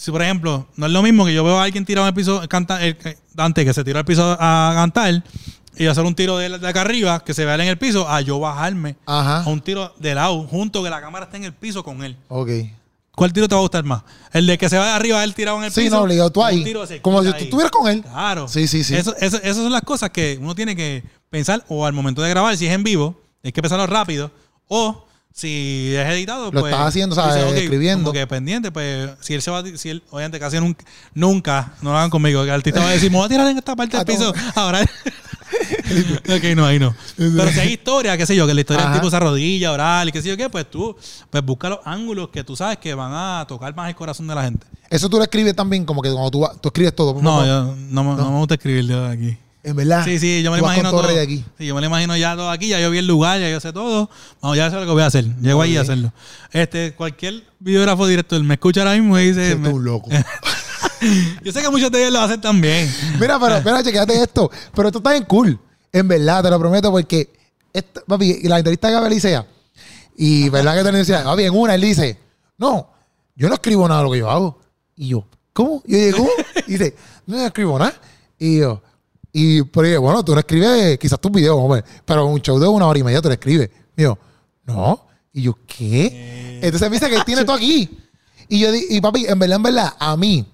si 0.00 0.12
por 0.12 0.22
ejemplo, 0.22 0.68
no 0.76 0.86
es 0.86 0.92
lo 0.92 1.02
mismo 1.02 1.24
que 1.26 1.34
yo 1.34 1.42
veo 1.42 1.58
a 1.58 1.64
alguien 1.64 1.84
tirado 1.84 2.06
en 2.06 2.10
el 2.10 2.14
piso, 2.14 2.40
canta, 2.48 2.80
el, 2.84 2.96
eh, 3.04 3.18
Dante, 3.34 3.64
que 3.64 3.74
se 3.74 3.82
tiró 3.82 3.98
al 3.98 4.04
piso 4.04 4.36
a 4.38 4.70
cantar 4.76 5.24
y 5.76 5.86
hacer 5.86 6.04
un 6.04 6.14
tiro 6.14 6.38
de, 6.38 6.56
de 6.56 6.68
acá 6.68 6.82
arriba, 6.82 7.24
que 7.24 7.34
se 7.34 7.44
vea 7.44 7.56
en 7.56 7.62
el 7.62 7.78
piso, 7.78 8.08
a 8.08 8.20
yo 8.20 8.38
bajarme 8.38 8.94
Ajá. 9.06 9.42
a 9.42 9.48
un 9.48 9.60
tiro 9.60 9.92
de 9.98 10.14
lado, 10.14 10.44
junto 10.46 10.84
que 10.84 10.90
la 10.90 11.00
cámara 11.00 11.24
esté 11.24 11.38
en 11.38 11.44
el 11.44 11.52
piso 11.52 11.82
con 11.82 12.04
él. 12.04 12.16
Ok. 12.28 12.48
¿Cuál 13.10 13.32
tiro 13.32 13.48
te 13.48 13.56
va 13.56 13.58
a 13.60 13.62
gustar 13.62 13.82
más? 13.82 14.02
¿El 14.32 14.46
de 14.46 14.56
que 14.56 14.68
se 14.68 14.78
va 14.78 14.84
de 14.86 14.92
arriba, 14.92 15.24
él 15.24 15.34
tirado 15.34 15.58
en 15.58 15.64
el 15.64 15.72
Sí, 15.72 15.80
piso? 15.82 15.96
no, 15.96 16.02
obligado 16.02 16.30
tú 16.30 16.40
un 16.42 16.46
ahí. 16.46 16.74
Como 17.02 17.20
si 17.24 17.30
tú 17.32 17.36
estuvieras 17.36 17.72
con 17.72 17.88
él. 17.90 18.02
Claro. 18.02 18.46
Sí, 18.46 18.68
sí, 18.68 18.84
sí. 18.84 18.94
Eso, 18.94 19.16
eso- 19.16 19.38
esas 19.38 19.56
son 19.56 19.72
las 19.72 19.82
cosas 19.82 20.10
que 20.10 20.38
uno 20.40 20.54
tiene 20.54 20.76
que 20.76 21.02
pensar 21.28 21.64
o 21.68 21.84
al 21.84 21.92
momento 21.92 22.22
de 22.22 22.30
grabar, 22.30 22.56
si 22.56 22.66
es 22.68 22.72
en 22.72 22.84
vivo, 22.84 23.20
hay 23.42 23.50
que 23.50 23.60
pensarlo 23.60 23.88
rápido. 23.88 24.30
O 24.68 25.07
si 25.32 25.94
es 25.94 26.08
editado, 26.08 26.46
Lo 26.50 26.60
pues. 26.60 26.72
estás 26.72 26.88
haciendo, 26.88 27.14
ok, 27.16 27.54
Escribiendo. 27.56 28.04
Como 28.04 28.12
que 28.12 28.26
pendiente, 28.26 28.72
pues 28.72 29.10
si 29.20 29.34
él 29.34 29.42
se 29.42 29.50
va 29.50 29.58
a. 29.60 29.64
Si 29.76 29.88
él, 29.90 30.02
obviamente, 30.10 30.40
casi 30.40 30.58
nunca, 30.58 30.84
nunca, 31.14 31.72
no 31.82 31.92
lo 31.92 31.96
hagan 31.98 32.10
conmigo. 32.10 32.42
que 32.42 32.48
El 32.48 32.54
artista 32.56 32.80
va 32.80 32.88
a 32.88 32.92
decir, 32.92 33.10
me 33.10 33.18
voy 33.18 33.26
a 33.26 33.28
tirar 33.28 33.46
en 33.48 33.58
esta 33.58 33.76
parte 33.76 33.96
del 33.96 34.02
Ah, 34.02 34.04
piso. 34.04 34.34
Ahora. 34.56 34.82
ok, 36.28 36.44
no, 36.56 36.66
ahí 36.66 36.78
no. 36.78 36.94
Pero 37.16 37.48
si 37.50 37.60
hay 37.60 37.72
historia, 37.72 38.16
qué 38.16 38.26
sé 38.26 38.34
yo, 38.36 38.46
que 38.46 38.54
la 38.54 38.60
historia 38.60 38.82
Ajá. 38.82 38.92
del 38.92 39.00
tipo 39.00 39.10
se 39.10 39.16
arrodilla, 39.16 39.72
oral 39.72 40.08
y 40.08 40.12
qué 40.12 40.20
sé 40.22 40.28
yo 40.28 40.36
qué, 40.36 40.50
pues 40.50 40.68
tú, 40.70 40.96
pues 41.30 41.44
busca 41.44 41.68
los 41.68 41.78
ángulos 41.84 42.28
que 42.30 42.42
tú 42.44 42.56
sabes 42.56 42.78
que 42.78 42.94
van 42.94 43.12
a 43.14 43.44
tocar 43.48 43.74
más 43.74 43.88
el 43.88 43.94
corazón 43.94 44.26
de 44.26 44.34
la 44.34 44.42
gente. 44.44 44.66
Eso 44.90 45.08
tú 45.08 45.18
lo 45.18 45.22
escribes 45.22 45.54
también, 45.54 45.84
como 45.84 46.02
que 46.02 46.10
cuando 46.10 46.30
tú, 46.30 46.46
tú 46.60 46.68
escribes 46.68 46.94
todo. 46.94 47.20
No, 47.22 47.44
yo 47.46 47.74
no, 47.90 48.04
me- 48.04 48.16
no 48.16 48.30
me 48.32 48.38
gusta 48.38 48.54
escribir 48.54 48.86
de 48.86 49.06
aquí. 49.08 49.38
En 49.68 49.76
verdad. 49.76 50.04
Sí, 50.04 50.18
sí, 50.18 50.42
yo 50.42 50.50
me 50.50 50.58
lo 50.58 50.64
imagino 50.64 50.90
todo. 50.90 51.06
De 51.06 51.20
aquí. 51.20 51.44
Sí, 51.58 51.66
yo 51.66 51.74
me 51.74 51.80
lo 51.80 51.86
imagino 51.86 52.16
ya 52.16 52.34
todo 52.36 52.50
aquí, 52.50 52.68
ya 52.68 52.80
yo 52.80 52.90
vi 52.90 52.98
el 52.98 53.06
lugar, 53.06 53.38
ya 53.40 53.50
yo 53.50 53.60
sé 53.60 53.72
todo. 53.72 54.08
Vamos, 54.40 54.56
ya 54.56 54.70
sé 54.70 54.76
lo 54.76 54.82
que 54.86 54.90
voy 54.92 55.02
a 55.02 55.06
hacer. 55.06 55.24
Llego 55.40 55.60
ahí 55.62 55.76
a 55.76 55.82
hacerlo. 55.82 56.12
Este, 56.52 56.92
cualquier 56.94 57.44
videógrafo 57.58 58.06
director 58.06 58.42
me 58.42 58.54
escucha 58.54 58.80
ahora 58.80 58.94
mismo 58.94 59.18
y 59.18 59.26
dice. 59.28 59.46
Siento 59.46 59.68
me- 59.68 59.74
un 59.74 59.84
loco. 59.84 60.10
yo 61.42 61.52
sé 61.52 61.62
que 61.62 61.68
muchos 61.70 61.90
de 61.90 62.00
ellos 62.00 62.12
lo 62.12 62.20
hacen 62.20 62.40
también. 62.40 62.92
Mira, 63.20 63.38
pero 63.38 63.56
espera, 63.58 63.82
chequéate 63.82 64.22
esto. 64.22 64.50
Pero 64.74 64.88
esto 64.88 64.98
está 64.98 65.10
bien 65.12 65.24
cool. 65.24 65.58
En 65.92 66.06
verdad, 66.08 66.42
te 66.42 66.50
lo 66.50 66.58
prometo, 66.58 66.90
porque 66.90 67.30
esto- 67.72 68.02
papi, 68.06 68.40
la 68.44 68.58
entrevista 68.58 68.88
que 68.88 68.94
Gabriel 68.94 69.14
Licea, 69.14 69.46
y 70.16 70.48
verdad 70.48 70.76
que 70.76 70.84
te 70.84 70.92
lo 70.92 70.98
decía, 70.98 71.24
papi, 71.24 71.44
en 71.44 71.54
una 71.54 71.74
él 71.74 71.80
dice, 71.82 72.18
no, 72.58 72.90
yo 73.36 73.48
no 73.48 73.54
escribo 73.54 73.86
nada 73.88 74.00
de 74.00 74.06
lo 74.06 74.12
que 74.12 74.18
yo 74.18 74.30
hago. 74.30 74.58
Y 74.96 75.08
yo, 75.08 75.24
¿cómo? 75.52 75.82
Y 75.86 75.92
yo 75.92 75.98
dije, 75.98 76.12
¿cómo? 76.12 76.30
Y 76.66 76.72
dice, 76.72 76.96
no 77.26 77.40
escribo 77.46 77.78
nada. 77.78 77.94
Y 78.38 78.58
yo, 78.58 78.82
y 79.38 79.62
pero 79.62 80.00
bueno, 80.00 80.24
tú 80.24 80.32
no 80.32 80.40
escribes 80.40 80.98
quizás 80.98 81.20
tus 81.20 81.30
videos, 81.30 81.56
hombre, 81.56 81.84
pero 82.04 82.26
un 82.26 82.40
show 82.40 82.58
de 82.58 82.66
una 82.66 82.88
hora 82.88 82.98
y 82.98 83.04
media 83.04 83.22
tú 83.22 83.28
lo 83.28 83.34
escribes. 83.34 83.70
Y 83.96 84.02
yo, 84.02 84.18
no. 84.64 85.06
Y 85.32 85.42
yo, 85.42 85.56
¿qué? 85.64 86.58
Entonces 86.60 86.90
me 86.90 86.96
dice 86.96 87.08
que 87.08 87.22
tiene 87.24 87.44
todo 87.44 87.54
aquí. 87.54 87.88
Y 88.48 88.58
yo, 88.58 88.68
y 88.74 89.00
papi, 89.00 89.26
en 89.26 89.38
verdad, 89.38 89.56
en 89.56 89.62
verdad, 89.62 89.94
a 89.96 90.16
mí, 90.16 90.44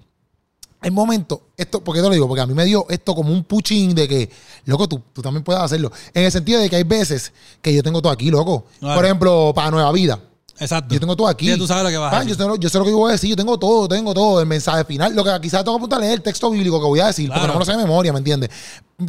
hay 0.81 0.91
momentos, 0.91 1.39
esto, 1.57 1.83
¿por 1.83 1.95
qué 1.95 2.01
te 2.01 2.07
lo 2.07 2.13
digo? 2.13 2.27
Porque 2.27 2.41
a 2.41 2.45
mí 2.45 2.53
me 2.53 2.63
dio 2.63 2.85
esto 2.89 3.15
como 3.15 3.33
un 3.33 3.43
puchín 3.43 3.95
de 3.95 4.07
que, 4.07 4.29
loco, 4.65 4.87
tú, 4.87 5.01
tú 5.13 5.21
también 5.23 5.43
puedes 5.43 5.63
hacerlo. 5.63 5.91
En 6.13 6.25
el 6.25 6.31
sentido 6.31 6.59
de 6.61 6.69
que 6.69 6.75
hay 6.75 6.83
veces 6.83 7.33
que 7.63 7.73
yo 7.73 7.81
tengo 7.81 8.03
todo 8.03 8.11
aquí, 8.11 8.29
loco. 8.29 8.65
Por 8.79 9.03
ejemplo, 9.03 9.51
para 9.55 9.71
Nueva 9.71 9.91
Vida. 9.91 10.19
Exacto. 10.57 10.93
Yo 10.93 10.99
tengo 10.99 11.15
todo 11.15 11.27
aquí. 11.27 11.47
Ya 11.47 11.57
tú 11.57 11.67
sabes 11.67 11.83
lo 11.83 11.89
que 11.89 11.97
vas 11.97 12.07
a 12.07 12.17
Pan, 12.17 12.25
decir. 12.27 12.37
yo, 12.37 12.43
sé, 12.43 12.49
lo- 12.49 12.55
yo 12.55 12.69
sé 12.69 12.77
lo 12.77 12.85
que 12.85 12.91
yo 12.91 12.97
voy 12.97 13.09
a 13.09 13.11
decir, 13.13 13.29
yo 13.29 13.35
tengo 13.35 13.57
todo, 13.59 13.87
tengo 13.87 14.13
todo, 14.13 14.39
el 14.39 14.45
mensaje 14.45 14.85
final. 14.85 15.13
Lo 15.15 15.23
que 15.23 15.31
quizás 15.41 15.63
tengo 15.63 15.75
que 15.77 15.81
apuntarle 15.81 16.07
es 16.07 16.13
el 16.13 16.21
texto 16.21 16.49
bíblico 16.49 16.79
que 16.79 16.85
voy 16.87 16.99
a 17.01 17.07
decir, 17.07 17.27
porque 17.27 17.39
Claro. 17.41 17.53
no 17.53 17.59
me 17.59 17.59
lo 17.59 17.65
sé 17.65 17.71
de 17.73 17.77
memoria, 17.77 18.13
¿me 18.13 18.19
entiendes? 18.19 18.49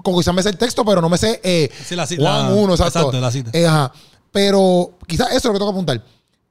Como 0.02 0.18
quizás 0.18 0.34
me 0.34 0.42
sé 0.42 0.48
el 0.48 0.58
texto, 0.58 0.84
pero 0.84 1.00
no 1.00 1.08
me 1.08 1.18
sé 1.18 1.40
eh, 1.44 1.70
Sí, 1.86 1.94
la 1.94 2.04
ci- 2.06 2.18
Juan 2.18 2.48
la- 2.48 2.54
1, 2.54 2.72
exacto. 2.74 2.98
exacto, 2.98 3.20
la 3.20 3.30
cita. 3.30 3.50
Eh, 3.52 3.66
ajá. 3.66 3.92
Pero 4.32 4.92
quizás 5.06 5.28
eso 5.28 5.36
es 5.38 5.44
lo 5.44 5.52
que 5.52 5.58
tengo 5.58 5.70
que 5.72 5.76
apuntar. 5.76 6.02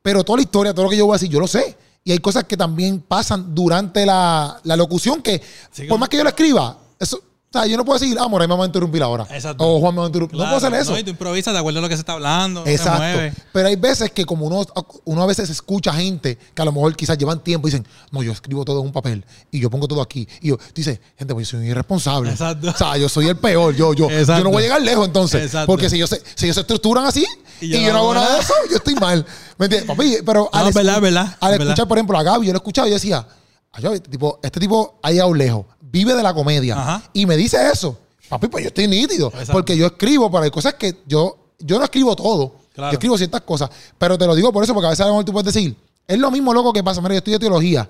Pero 0.02 0.24
toda 0.24 0.38
la 0.38 0.44
historia, 0.44 0.74
todo 0.74 0.86
lo 0.86 0.90
que 0.90 0.98
yo 0.98 1.06
voy 1.06 1.14
a 1.14 1.18
decir, 1.18 1.30
yo 1.30 1.40
lo 1.40 1.48
sé. 1.48 1.78
Y 2.04 2.12
hay 2.12 2.20
cosas 2.20 2.44
que 2.46 2.56
también 2.56 3.02
pasan 3.02 3.54
durante 3.56 4.06
la, 4.06 4.60
la 4.64 4.76
locución 4.76 5.22
que, 5.22 5.42
Sí, 5.72 5.84
por 5.86 5.98
más 6.00 6.08
que 6.08 6.18
yo 6.18 6.24
lo 6.24 6.30
escriba, 6.30 6.78
eso, 7.00 7.20
o 7.56 7.62
sea, 7.62 7.68
yo 7.68 7.78
no 7.78 7.86
puedo 7.86 8.00
decir, 8.00 8.18
ah, 8.20 8.28
Morey 8.28 8.48
me 8.48 8.56
va 8.56 8.64
a 8.64 8.68
interrumpir 8.68 9.02
ahora. 9.02 9.26
Exacto. 9.32 9.64
O 9.64 9.80
Juan 9.80 9.94
me 9.94 10.00
va 10.00 10.06
a 10.06 10.08
interrumpir. 10.08 10.38
no 10.38 10.44
puedo 10.46 10.58
hacer 10.58 10.74
eso. 10.74 10.92
No, 10.92 11.00
y 11.00 11.04
tú 11.04 11.12
improvisas 11.12 11.54
de 11.54 11.60
acuerdo 11.60 11.80
a 11.80 11.82
lo 11.82 11.90
que 11.90 11.96
se 11.96 12.02
está 12.02 12.14
hablando. 12.14 12.66
Exacto. 12.66 13.36
Pero 13.54 13.68
hay 13.68 13.76
veces 13.76 14.12
que 14.12 14.26
como 14.26 14.46
uno, 14.48 14.66
uno 15.06 15.24
a 15.24 15.26
veces 15.26 15.50
escucha 15.50 15.94
gente 15.94 16.38
que 16.54 16.62
a 16.62 16.66
lo 16.66 16.72
mejor 16.72 16.96
quizás 16.96 17.18
llevan 17.18 17.40
tiempo 17.40 17.68
y 17.68 17.72
dicen, 17.72 17.88
no, 18.12 18.24
yo 18.24 18.32
escribo 18.32 18.66
todo 18.66 18.82
en 18.82 18.88
un 18.88 18.92
papel 18.92 19.24
y 19.52 19.60
yo 19.60 19.70
pongo 19.70 19.88
todo 19.88 20.02
aquí. 20.02 20.28
Y 20.42 20.50
yo, 20.50 20.58
tú 20.58 20.74
dices, 20.76 21.00
gente, 21.18 21.34
pues 21.34 21.48
yo 21.48 21.52
soy 21.52 21.66
un 21.66 21.72
irresponsable. 21.72 22.32
Exacto. 22.32 22.70
O 22.70 22.74
sea, 22.74 22.98
yo 22.98 23.08
soy 23.10 23.28
el 23.28 23.38
peor. 23.38 23.76
Yo, 23.76 23.94
yo, 23.94 24.10
yo 24.10 24.44
no 24.44 24.50
voy 24.52 24.60
a 24.60 24.62
llegar 24.62 24.82
lejos 24.82 25.06
entonces. 25.08 25.44
Exacto. 25.44 25.68
Porque 25.68 25.90
si 25.90 25.96
ellos, 25.96 26.10
se, 26.10 26.22
si 26.36 26.46
ellos 26.46 26.56
se 26.56 26.62
estructuran 26.62 27.06
así 27.06 27.26
y 27.62 27.76
Y 27.76 27.86
yo, 27.86 27.94
no 27.94 28.00
hago 28.00 28.14
nada 28.14 28.36
de 28.36 28.42
eso, 28.42 28.54
yo 28.70 28.78
estoy 28.78 28.96
mal. 28.96 29.26
¿Me 29.58 29.66
entiendes? 29.66 29.88
Papi, 29.88 30.18
pero 30.26 30.50
al, 30.52 30.74
verdad, 30.74 31.00
verdad, 31.00 31.38
verdad. 31.42 31.62
escuchar, 31.62 31.88
por 31.88 31.98
ejemplo, 31.98 32.18
a 32.18 32.24
Gaby, 32.24 32.48
yo 32.48 32.54
lo 32.54 32.58
escuchaba 32.58 32.88
y 32.88 32.92
yo 32.92 32.96
decía, 32.96 33.26
"Ay, 33.72 33.84
yo, 33.84 33.94
este 33.94 34.10
tipo, 34.10 34.40
este 34.44 34.60
tipo 34.60 35.00
ha 35.02 35.12
llegado 35.12 35.34
lejos, 35.34 35.66
vive 35.96 36.14
de 36.14 36.22
la 36.22 36.34
comedia. 36.34 36.76
Ajá. 36.78 37.04
Y 37.14 37.26
me 37.26 37.38
dice 37.38 37.58
eso. 37.72 37.98
Papi, 38.28 38.48
pues 38.48 38.64
yo 38.64 38.68
estoy 38.68 38.86
nítido. 38.88 39.28
Exacto. 39.30 39.54
Porque 39.54 39.78
yo 39.78 39.86
escribo, 39.86 40.30
pero 40.30 40.44
hay 40.44 40.52
cosas 40.52 40.74
que 40.74 40.98
yo, 41.08 41.38
yo 41.60 41.78
no 41.78 41.86
escribo 41.86 42.16
todo. 42.18 42.56
Claro. 42.74 42.92
Yo 42.92 42.96
escribo 42.98 43.18
ciertas 43.18 43.42
cosas. 43.42 43.70
Pero 43.98 44.18
te 44.18 44.26
lo 44.28 44.36
digo 44.36 44.52
por 44.52 44.62
eso, 44.64 44.74
porque 44.74 44.88
a 44.88 44.90
veces 44.90 45.04
a 45.04 45.08
lo 45.08 45.14
mejor 45.14 45.26
tú 45.26 45.32
puedes 45.32 45.54
decir, 45.54 45.74
es 46.06 46.20
lo 46.20 46.30
mismo 46.32 46.54
loco 46.54 46.74
que 46.74 46.84
pasa. 46.84 47.00
Mira, 47.02 47.14
yo 47.14 47.20
estudio 47.20 47.40
teología. 47.40 47.88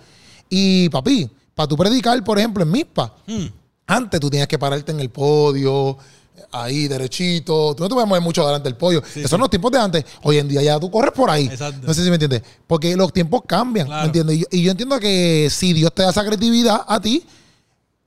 Y 0.50 0.88
papi, 0.90 1.28
para 1.56 1.68
tú 1.68 1.76
predicar, 1.76 2.24
por 2.24 2.38
ejemplo, 2.38 2.62
en 2.64 2.72
MISPA, 2.72 3.12
Mm. 3.26 3.46
antes 3.88 4.20
tú 4.20 4.30
tenías 4.30 4.48
que 4.48 4.60
pararte 4.60 4.92
en 4.92 5.00
el 5.00 5.10
podio, 5.10 5.98
ahí 6.52 6.88
derechito. 6.88 7.74
Tú 7.74 7.84
no 7.84 7.90
te 7.90 7.96
puedes 7.96 8.08
mover 8.08 8.22
mucho 8.22 8.46
delante 8.46 8.70
del 8.70 8.78
podio. 8.78 9.02
Sí, 9.02 9.20
Esos 9.22 9.24
sí. 9.24 9.28
son 9.30 9.40
los 9.40 9.50
tiempos 9.50 9.72
de 9.72 9.80
antes. 9.80 10.06
Hoy 10.24 10.38
en 10.38 10.48
día 10.48 10.62
ya 10.62 10.80
tú 10.80 10.92
corres 10.92 11.12
por 11.14 11.30
ahí. 11.30 11.46
Exacto. 11.48 11.88
No 11.88 11.94
sé 11.94 12.04
si 12.04 12.10
me 12.10 12.16
entiendes. 12.16 12.44
Porque 12.68 12.96
los 12.96 13.12
tiempos 13.12 13.42
cambian. 13.48 13.88
Claro. 13.88 14.02
¿Me 14.04 14.06
entiendes? 14.08 14.36
Y 14.36 14.40
yo, 14.42 14.46
y 14.52 14.64
yo 14.64 14.72
entiendo 14.72 15.00
que 15.00 15.48
si 15.50 15.74
Dios 15.74 15.94
te 15.94 16.04
da 16.04 16.12
esa 16.12 16.24
creatividad 16.26 16.82
a 16.88 17.00
ti 17.00 17.24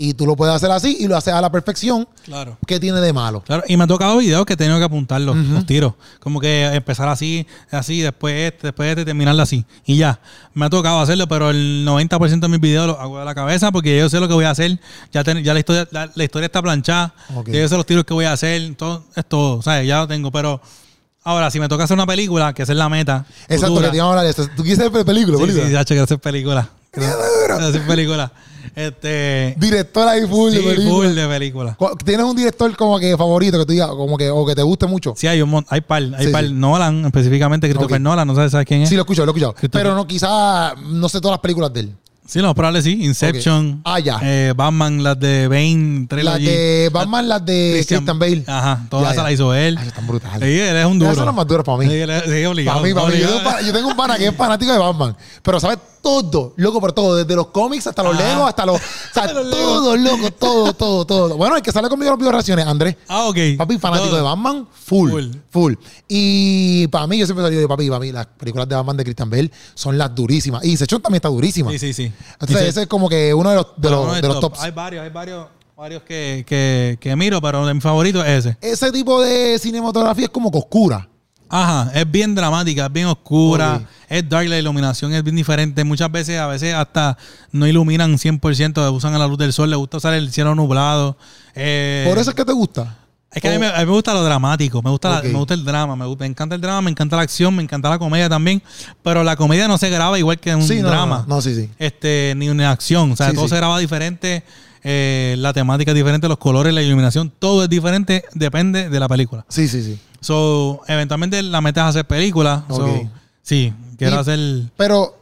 y 0.01 0.15
tú 0.15 0.27
lo 0.27 0.37
puedes 0.37 0.55
hacer 0.55 0.71
así 0.71 0.97
y 1.01 1.09
lo 1.09 1.17
haces 1.17 1.35
a 1.35 1.41
la 1.41 1.51
perfección, 1.51 2.07
Claro. 2.25 2.57
¿qué 2.69 2.79
tiene 2.79 3.01
de 3.01 3.13
malo? 3.13 3.41
Claro, 3.41 3.65
y 3.67 3.77
me 3.77 3.83
ha 3.83 3.87
tocado 3.89 4.17
videos 4.19 4.47
que 4.47 4.53
he 4.53 4.57
tenido 4.57 4.79
que 4.79 4.85
apuntar 4.85 5.21
los, 5.21 5.37
los 5.37 5.67
tiros. 5.67 5.95
Como 6.21 6.39
que 6.41 6.67
empezar 6.67 7.09
así, 7.09 7.45
así, 7.73 8.01
después 8.01 8.53
este, 8.53 8.69
después 8.69 8.91
este, 8.91 9.05
terminarlo 9.05 9.43
así. 9.43 9.65
Y 9.85 9.97
ya. 9.97 10.21
Me 10.55 10.67
ha 10.67 10.71
tocado 10.71 11.01
hacerlo, 11.01 11.27
pero 11.27 11.51
el 11.51 11.85
90% 11.85 12.39
de 12.39 12.49
mis 12.49 12.61
videos 12.61 12.87
los 12.87 12.99
hago 13.01 13.19
de 13.19 13.25
la 13.25 13.35
cabeza 13.35 13.73
porque 13.73 13.99
yo 13.99 14.09
sé 14.09 14.21
lo 14.21 14.29
que 14.29 14.35
voy 14.35 14.45
a 14.45 14.51
hacer. 14.51 14.79
Ya, 15.13 15.25
ten- 15.25 15.43
ya 15.43 15.53
la, 15.53 15.59
historia, 15.59 15.89
la, 15.91 16.09
la 16.15 16.25
historia 16.25 16.47
está 16.47 16.63
planchada. 16.63 17.13
Ok. 17.35 17.49
Ya 17.49 17.59
yo 17.61 17.69
sé 17.69 17.77
los 17.77 17.85
tiros 17.87 18.05
que 18.05 18.15
voy 18.15 18.25
a 18.27 18.33
hacer. 18.33 18.77
Todo, 18.77 19.05
es 19.17 19.25
todo. 19.27 19.63
¿Sabes? 19.63 19.85
Ya 19.89 19.99
lo 19.99 20.07
tengo. 20.07 20.31
Pero 20.31 20.61
ahora, 21.25 21.51
si 21.51 21.59
me 21.59 21.69
toca 21.69 21.83
hacer 21.85 21.97
una 21.97 22.07
película, 22.07 22.53
que 22.55 22.63
esa 22.63 22.71
es 22.73 22.79
la 22.79 22.89
meta. 22.89 23.27
Exacto, 23.49 23.67
futura. 23.75 23.87
que 23.89 23.91
te 23.91 23.97
iban 23.97 24.07
a 24.07 24.11
hablar 24.11 24.25
de 24.27 24.31
eso. 24.31 24.47
¿Tú 24.57 24.63
quieres 24.63 24.79
hacer 24.79 25.05
película? 25.05 25.39
Sí, 25.39 25.43
película? 25.43 25.67
sí, 25.67 25.73
ya 25.73 25.85
quiero 25.85 26.05
hacer 26.05 26.21
película. 26.21 26.69
¡Qué 26.93 27.01
duro! 27.01 27.59
Hacer 27.67 27.85
películas. 27.87 28.31
Este. 28.75 29.55
Director 29.59 30.09
ahí 30.09 30.27
full 30.27 30.51
sí, 30.51 30.59
de 30.59 30.63
película. 30.63 30.91
full 30.91 31.15
de 31.15 31.29
películas. 31.29 31.77
Cu- 31.77 31.97
¿Tienes 32.05 32.25
un 32.27 32.37
director 32.37 32.75
como 32.77 32.99
que 32.99 33.17
favorito 33.17 33.59
que 33.59 33.67
tú 33.67 33.73
digas, 33.73 33.89
como 33.89 34.17
que, 34.17 34.31
o 34.31 34.45
que 34.47 34.55
te 34.55 34.63
guste 34.63 34.87
mucho? 34.87 35.15
Sí, 35.17 35.27
hay 35.27 35.43
un 35.43 35.65
hay 35.69 35.81
par, 35.81 36.03
hay 36.17 36.27
Sí, 36.27 36.33
par. 36.33 36.45
sí. 36.47 36.53
Nolan, 36.53 37.05
específicamente 37.07 37.69
Christopher. 37.69 38.01
Nolan, 38.01 38.27
no 38.27 38.35
sabes, 38.35 38.53
¿sabes 38.53 38.67
quién 38.67 38.83
es? 38.83 38.89
Sí, 38.89 38.95
lo 38.95 39.01
he 39.01 39.05
escuchado, 39.05 39.27
lo 39.27 39.33
he 39.33 39.35
escuchado. 39.39 39.55
Pero 39.71 39.95
no, 39.95 40.07
quizás 40.07 40.75
no 40.81 41.09
sé 41.09 41.21
todas 41.21 41.35
las 41.35 41.41
películas 41.41 41.73
de 41.73 41.81
él. 41.81 41.93
Sí, 42.27 42.43
más 42.43 42.53
probable 42.53 42.83
sí. 42.83 43.03
Inception. 43.07 43.77
Ok. 43.77 43.81
Ah, 43.85 43.99
ya. 44.01 44.21
eh, 44.23 44.53
Batman, 44.55 45.03
las 45.03 45.19
de 45.19 45.49
Bane, 45.49 46.07
Las 46.23 46.39
de 46.39 46.91
Batman, 46.93 47.27
las 47.27 47.43
de 47.47 47.71
Christian- 47.73 48.01
Christian 48.05 48.19
Bale. 48.19 48.45
Ajá, 48.47 48.85
todas 48.91 49.13
esas 49.15 49.25
las 49.25 49.33
hizo 49.33 49.55
él. 49.55 49.79
Ay, 49.81 49.89
están 49.89 50.07
brutales. 50.07 50.41
Sí, 50.47 50.61
él 50.61 50.77
es 50.77 50.85
un 50.85 50.99
duro. 50.99 51.11
Esas 51.13 51.17
son 51.17 51.25
las 51.27 51.35
más 51.35 51.47
duras 51.47 51.65
para 51.65 51.79
mí. 51.79 51.87
Sí, 51.87 51.93
él 51.95 52.11
es- 52.11 52.25
sí, 52.25 52.45
obligado. 52.45 52.83
Para 52.83 52.87
mí, 52.89 52.93
para 52.95 53.09
mí. 53.09 53.19
Yo 53.67 53.73
tengo, 53.73 53.89
un 53.89 53.97
pana- 53.97 54.19
que 54.19 54.27
es 54.27 54.35
fanático 54.37 54.71
de 54.71 54.79
Batman, 54.79 55.17
pero 55.43 55.59
sabe 55.59 55.79
todo, 56.01 56.53
loco 56.57 56.81
por 56.81 56.93
todo, 56.93 57.17
desde 57.17 57.35
los 57.37 57.49
cómics 57.49 57.87
hasta 57.87 58.03
los. 58.03 58.17
Legos, 58.17 58.49
hasta 58.49 58.67
los. 58.67 58.81
O 59.11 59.15
sea, 59.15 59.33
Los 59.33 59.51
todo, 59.51 59.97
loco, 59.97 60.31
todo, 60.33 60.73
todo, 60.73 61.05
todo. 61.05 61.37
Bueno, 61.37 61.57
el 61.57 61.63
que 61.63 61.73
sale 61.73 61.89
conmigo 61.89 62.09
en 62.09 62.13
los 62.13 62.19
videos 62.19 62.33
reacciones, 62.35 62.67
Andrés. 62.67 62.97
Ah, 63.09 63.27
ok. 63.29 63.37
Papi, 63.57 63.79
fanático 63.79 64.09
Todo. 64.09 64.17
de 64.17 64.23
Batman, 64.23 64.69
full, 64.73 65.11
Full. 65.11 65.27
full. 65.51 65.75
Y 66.07 66.87
para 66.89 67.07
mí, 67.07 67.19
yo 67.19 67.27
siempre 67.27 67.45
salí 67.45 67.57
de 67.57 67.67
papi, 67.69 67.91
papi, 67.91 68.13
las 68.13 68.27
películas 68.27 68.69
de 68.69 68.75
Batman 68.77 68.97
de 68.97 69.05
Christian 69.05 69.31
Bale 69.31 69.51
son 69.75 69.99
las 69.99 70.15
durísimas. 70.15 70.65
Y 70.65 70.71
Inception 70.71 71.01
también 71.03 71.17
está 71.19 71.29
durísima. 71.29 71.71
Sí, 71.73 71.79
sí, 71.79 71.93
sí. 71.93 72.13
Entonces, 72.33 72.69
ese 72.69 72.83
es 72.83 72.87
como 72.89 73.09
que 73.09 73.35
uno 73.35 73.51
de 73.51 73.57
los, 73.57 73.67
de 73.77 73.91
los, 73.91 74.21
de 74.23 74.29
los 74.29 74.41
tops. 74.41 74.61
Hay 74.61 74.71
varios, 74.71 75.03
hay 75.05 75.11
varios, 75.11 75.47
varios 75.77 76.03
que, 76.03 76.45
que, 76.47 76.99
que 77.01 77.17
miro, 77.17 77.41
pero 77.41 77.63
mi 77.75 77.81
favorito 77.81 78.25
es 78.25 78.47
ese. 78.47 78.59
Ese 78.61 78.93
tipo 78.93 79.21
de 79.21 79.59
cinematografía 79.59 80.25
es 80.27 80.31
como 80.31 80.51
que 80.51 80.59
oscura. 80.59 81.09
Ajá, 81.51 81.91
es 81.95 82.11
bien 82.11 82.35
dramática, 82.35 82.87
es 82.87 82.93
bien 82.93 83.07
oscura, 83.07 83.83
es 84.09 84.29
dark, 84.29 84.49
la 84.49 84.59
iluminación 84.59 85.13
es 85.15 85.23
bien 85.25 85.37
diferente. 85.37 85.83
Muchas 85.85 86.11
veces, 86.13 86.39
a 86.39 86.47
veces 86.47 86.75
hasta 86.75 87.17
no 87.53 87.67
iluminan 87.67 88.19
100%, 88.19 88.93
usan 88.93 89.19
la 89.19 89.27
luz 89.27 89.39
del 89.39 89.53
sol, 89.53 89.71
les 89.71 89.79
gusta 89.79 89.97
usar 89.97 90.15
el 90.15 90.31
cielo 90.33 90.55
nublado. 90.55 91.17
Eh, 91.55 92.05
Por 92.09 92.19
eso 92.19 92.31
es 92.31 92.37
que 92.37 92.45
te 92.45 92.53
gusta. 92.53 92.97
Es 93.31 93.43
que 93.43 93.49
a, 93.49 93.53
mí, 93.53 93.59
me- 93.59 93.67
a 93.69 93.79
mí 93.81 93.85
me 93.85 93.93
gusta 93.93 94.15
lo 94.15 94.25
dramático, 94.25 94.81
me 94.83 94.89
gusta, 94.91 95.11
la- 95.11 95.23
me 95.23 95.35
gusta 95.39 95.53
el 95.53 95.63
drama, 95.65 95.95
me, 95.97 96.07
gu- 96.07 96.19
me 96.19 96.25
encanta 96.27 96.55
el 96.55 96.61
drama, 96.63 96.81
me 96.81 96.91
encanta 96.91 97.15
la 97.17 97.23
acción, 97.23 97.55
me 97.55 97.63
encanta 97.63 97.91
la 97.91 97.99
comedia 97.99 98.27
también, 98.29 98.63
pero 99.03 99.23
la 99.23 99.37
comedia 99.37 99.69
no 99.69 99.77
se 99.77 99.91
graba 99.91 100.19
igual 100.19 100.39
que 100.41 100.55
un 100.55 100.63
Sí, 100.67 100.81
no, 100.81 100.89
drama, 100.89 101.25
No, 101.29 101.37
no, 101.37 101.43
sí, 101.43 101.55
sí. 101.55 101.69
este 101.79 102.33
ni 102.37 102.49
una 102.49 102.71
acción, 102.71 103.13
o 103.13 103.17
sea, 103.17 103.29
Sí, 103.29 103.35
todo 103.35 103.45
sí. 103.45 103.51
se 103.51 103.57
graba 103.57 103.79
diferente, 103.79 104.45
eh, 104.83 105.37
la 105.39 105.53
temática 105.53 105.91
es 105.91 105.95
diferente, 105.97 106.29
los 106.29 106.39
colores, 106.39 106.73
la 106.75 106.83
iluminación, 106.83 107.33
todo 107.39 107.65
es 107.65 107.69
diferente, 107.69 108.25
depende 108.35 108.89
de 108.89 109.01
la 109.01 109.09
película. 109.09 109.45
Sí, 109.49 109.69
sí, 109.69 109.83
sí. 109.83 109.99
So, 110.21 110.83
eventualmente 110.89 111.43
la 111.43 111.61
metas 111.61 111.85
a 111.85 111.89
hacer 111.89 112.05
películas, 112.07 112.63
so, 112.69 112.85
Ok. 112.85 113.09
sí, 113.43 113.73
quiero 113.97 114.17
Y- 114.17 114.19
hacer... 114.19 114.39
Pero, 114.77 115.17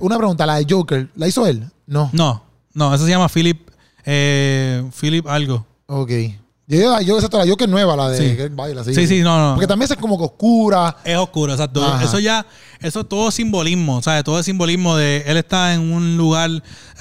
una 0.00 0.16
pregunta, 0.18 0.44
la 0.46 0.56
de 0.56 0.66
Joker, 0.68 1.08
¿la 1.16 1.26
hizo 1.28 1.46
él? 1.46 1.64
No. 1.86 2.10
No, 2.12 2.42
no, 2.74 2.94
eso 2.94 3.04
se 3.04 3.10
llama 3.10 3.28
Philip, 3.28 3.68
eh, 4.04 4.84
Philip 5.00 5.26
algo. 5.26 5.64
Ok. 5.86 6.10
Yo, 6.68 6.78
yo, 6.78 7.00
yo 7.00 7.14
exacto, 7.16 7.38
la 7.38 7.46
Joker 7.48 7.68
nueva, 7.68 7.94
la 7.94 8.08
de 8.10 8.18
Sí. 8.30 8.36
que 8.36 8.42
él 8.44 8.50
baila, 8.50 8.82
sí. 8.82 8.92
Sí, 8.94 9.06
sí, 9.06 9.20
no, 9.22 9.38
no. 9.50 9.54
Porque 9.54 9.68
también 9.68 9.90
es 9.90 9.96
como 9.98 10.18
que 10.18 10.24
oscura. 10.24 10.96
Es 11.04 11.16
oscuro, 11.16 11.52
exacto. 11.52 11.84
Ajá. 11.84 12.02
Eso 12.04 12.18
ya, 12.18 12.44
eso 12.80 13.04
todo 13.04 13.28
es 13.28 13.34
simbolismo, 13.36 14.02
¿sabes? 14.02 14.24
Todo 14.24 14.40
es 14.40 14.46
simbolismo 14.46 14.96
de 14.96 15.22
él 15.26 15.36
está 15.36 15.74
en 15.74 15.92
un 15.92 16.16
lugar 16.16 16.50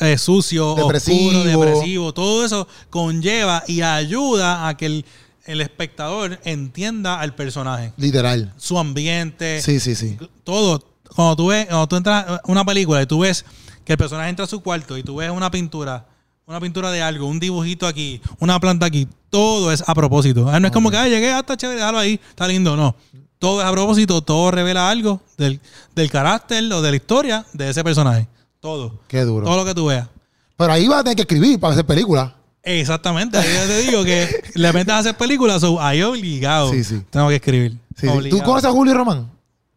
eh, 0.01 0.18
sucio, 0.20 0.76
Depresivo. 0.76 1.18
oscuro, 1.30 1.43
depresivo. 1.45 2.13
Todo 2.13 2.45
eso 2.45 2.68
conlleva 2.91 3.63
y 3.68 3.82
ayuda 3.82 4.68
a 4.68 4.78
que 4.78 4.86
el, 4.86 5.05
el 5.45 5.61
espectador 5.61 6.39
entienda 6.43 7.20
al 7.20 7.34
personaje, 7.34 7.91
Literal. 7.97 8.53
su 8.57 8.78
ambiente, 8.78 9.61
Sí, 9.63 9.80
sí, 9.80 9.95
sí. 9.95 10.18
todo. 10.43 10.84
Cuando 11.16 11.36
tú 11.38 11.47
ves, 11.47 11.66
cuando 11.68 11.88
tú 11.88 11.95
entras 11.95 12.26
a 12.28 12.41
una 12.45 12.63
película 12.66 13.01
y 13.01 13.05
tú 13.05 13.20
ves 13.20 13.45
que 13.84 13.93
el 13.93 13.97
personaje 13.97 14.30
entra 14.30 14.45
a 14.45 14.47
su 14.47 14.61
cuarto 14.61 14.95
y 14.97 15.03
tú 15.03 15.16
ves 15.18 15.32
una 15.32 15.49
pintura, 15.49 16.05
una 16.47 16.59
pintura 16.59 16.91
de 16.91 17.01
algo, 17.01 17.27
un 17.27 17.39
dibujito 17.39 17.87
aquí, 17.87 18.21
una 18.39 18.59
planta 18.59 18.85
aquí, 18.85 19.07
todo 19.29 19.71
es 19.71 19.83
a 19.87 19.95
propósito. 19.95 20.47
Ah, 20.49 20.59
No 20.59 20.67
es 20.67 20.73
como 20.73 20.91
que, 20.91 20.97
ay, 20.97 21.09
llegué, 21.09 21.31
ah, 21.31 21.39
está 21.39 21.57
chévere, 21.57 21.79
déjalo 21.79 21.97
ahí, 21.97 22.19
está 22.29 22.47
lindo. 22.47 22.75
No. 22.75 22.95
Todo 23.39 23.61
es 23.61 23.67
a 23.67 23.71
propósito, 23.71 24.21
todo 24.21 24.51
revela 24.51 24.89
algo 24.89 25.21
del, 25.37 25.59
del 25.95 26.09
carácter 26.09 26.71
o 26.71 26.81
de 26.81 26.89
la 26.91 26.95
historia 26.95 27.45
de 27.53 27.69
ese 27.69 27.83
personaje. 27.83 28.27
Todo. 28.59 28.99
Qué 29.07 29.21
duro. 29.21 29.45
Todo 29.45 29.57
lo 29.57 29.65
que 29.65 29.73
tú 29.73 29.87
veas. 29.87 30.07
Pero 30.57 30.71
ahí 30.71 30.87
vas 30.87 30.99
a 30.99 31.03
tener 31.03 31.15
que 31.15 31.23
escribir 31.23 31.59
para 31.59 31.73
hacer 31.73 31.85
película. 31.85 32.35
Exactamente. 32.63 33.37
Ahí 33.37 33.47
yo 33.53 33.67
te 33.67 33.77
digo 33.81 34.03
que 34.03 34.43
le 34.55 34.73
metes 34.73 34.93
a 34.93 34.99
hacer 34.99 35.17
películas, 35.17 35.61
so, 35.61 35.79
ahí 35.81 36.01
obligado. 36.01 36.71
Sí, 36.71 36.83
sí. 36.83 37.01
Tengo 37.09 37.27
que 37.29 37.35
escribir. 37.35 37.77
Sí. 37.95 38.07
¿Tú 38.29 38.39
conoces 38.41 38.65
a 38.65 38.71
Julio 38.71 38.93
Román? 38.93 39.29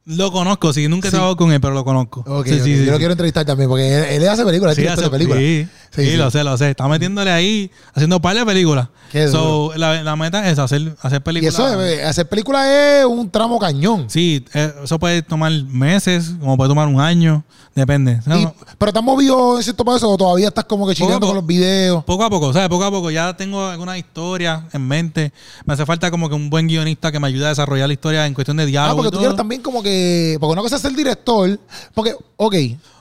Lo 0.09 0.33
conozco, 0.33 0.73
sí, 0.73 0.89
nunca 0.89 1.09
he 1.09 1.11
Sí. 1.11 1.15
trabajado 1.17 1.37
con 1.37 1.53
él, 1.53 1.61
pero 1.61 1.75
lo 1.75 1.85
conozco. 1.85 2.25
Ok, 2.27 2.47
sí, 2.47 2.55
sí, 2.61 2.79
sí, 2.79 2.85
Yo 2.87 2.93
lo 2.93 2.97
quiero 2.99 3.13
entrevistar 3.13 3.45
también 3.45 3.69
porque 3.69 3.95
él, 4.17 4.23
él 4.23 4.29
hace 4.29 4.43
películas, 4.45 4.75
Sí, 4.75 4.81
él 4.83 4.89
hace- 4.89 5.11
películas. 5.11 5.39
sí, 5.39 6.17
lo 6.17 6.31
sé, 6.31 6.43
lo 6.45 6.57
sé. 6.57 6.71
Está 6.71 6.89
metiéndole 6.89 7.31
ahí, 7.31 7.71
haciendo 7.95 8.19
par 8.21 8.35
de 8.35 8.47
películas. 8.47 8.89
Qué 9.13 9.29
So, 9.29 9.73
la, 9.77 10.03
la 10.03 10.17
meta 10.17 10.49
es 10.51 10.59
hacer, 10.59 10.95
hacer 11.03 11.19
Y 11.21 11.25
películas. 11.25 11.55
eso, 11.55 11.83
es- 11.83 12.05
hacer 12.05 12.27
películas 12.29 12.67
es 12.67 13.05
un 13.05 13.31
tramo 13.31 13.59
cañón. 13.59 14.05
Sí, 14.09 14.45
eh, 14.55 14.73
eso 14.85 14.99
puede 14.99 15.21
tomar 15.23 15.53
meses, 15.65 16.33
como 16.41 16.57
puede 16.57 16.69
tomar 16.69 16.89
un 16.89 17.01
año, 17.01 17.43
depende. 17.75 18.21
No, 18.27 18.39
Y- 18.39 18.45
no, 18.45 18.55
pero 18.79 18.93
has 18.95 19.03
movido 19.05 19.57
en 19.59 19.63
cierto 19.63 19.85
paso 19.85 20.11
o 20.11 20.17
todavía 20.17 20.49
estás 20.49 20.65
como 20.65 20.87
que 20.87 20.93
a 20.93 21.21
con 21.21 21.35
los 21.35 21.47
videos. 21.47 22.05
Poco 22.05 22.25
a 22.25 22.31
poco, 22.31 22.53
¿sabes? 22.53 22.69
Poco 22.69 22.85
a 22.85 22.91
poco. 22.91 23.11
Ya 23.11 23.35
tengo 23.37 23.67
alguna 23.67 23.97
historia 23.99 24.67
en 24.73 24.87
mente. 24.87 25.33
Me 25.67 25.75
hace 25.75 25.85
falta 25.87 26.11
como 26.11 26.29
que 26.29 26.35
un 26.35 26.49
buen 26.51 26.67
guionista 26.67 27.11
que 27.13 27.19
me 27.21 27.29
ayude 27.29 27.47
a 27.47 27.49
desarrollar 27.51 27.89
la 27.89 27.93
historia 27.95 28.27
en 28.27 28.35
cuestión 28.35 28.57
de 28.59 28.65
Ah, 28.65 28.67
diálogo. 28.67 28.97
porque 28.97 29.09
y 29.09 29.13
tú 29.13 29.19
quieres 29.19 29.37
también 29.37 29.63
como 29.63 29.83
que. 29.83 29.98
Porque 30.41 30.53
una 30.53 30.63
cosa 30.63 30.77
es 30.77 30.83
ser 30.83 30.93
director. 30.95 31.59
Porque, 31.95 32.15
ok. 32.37 32.55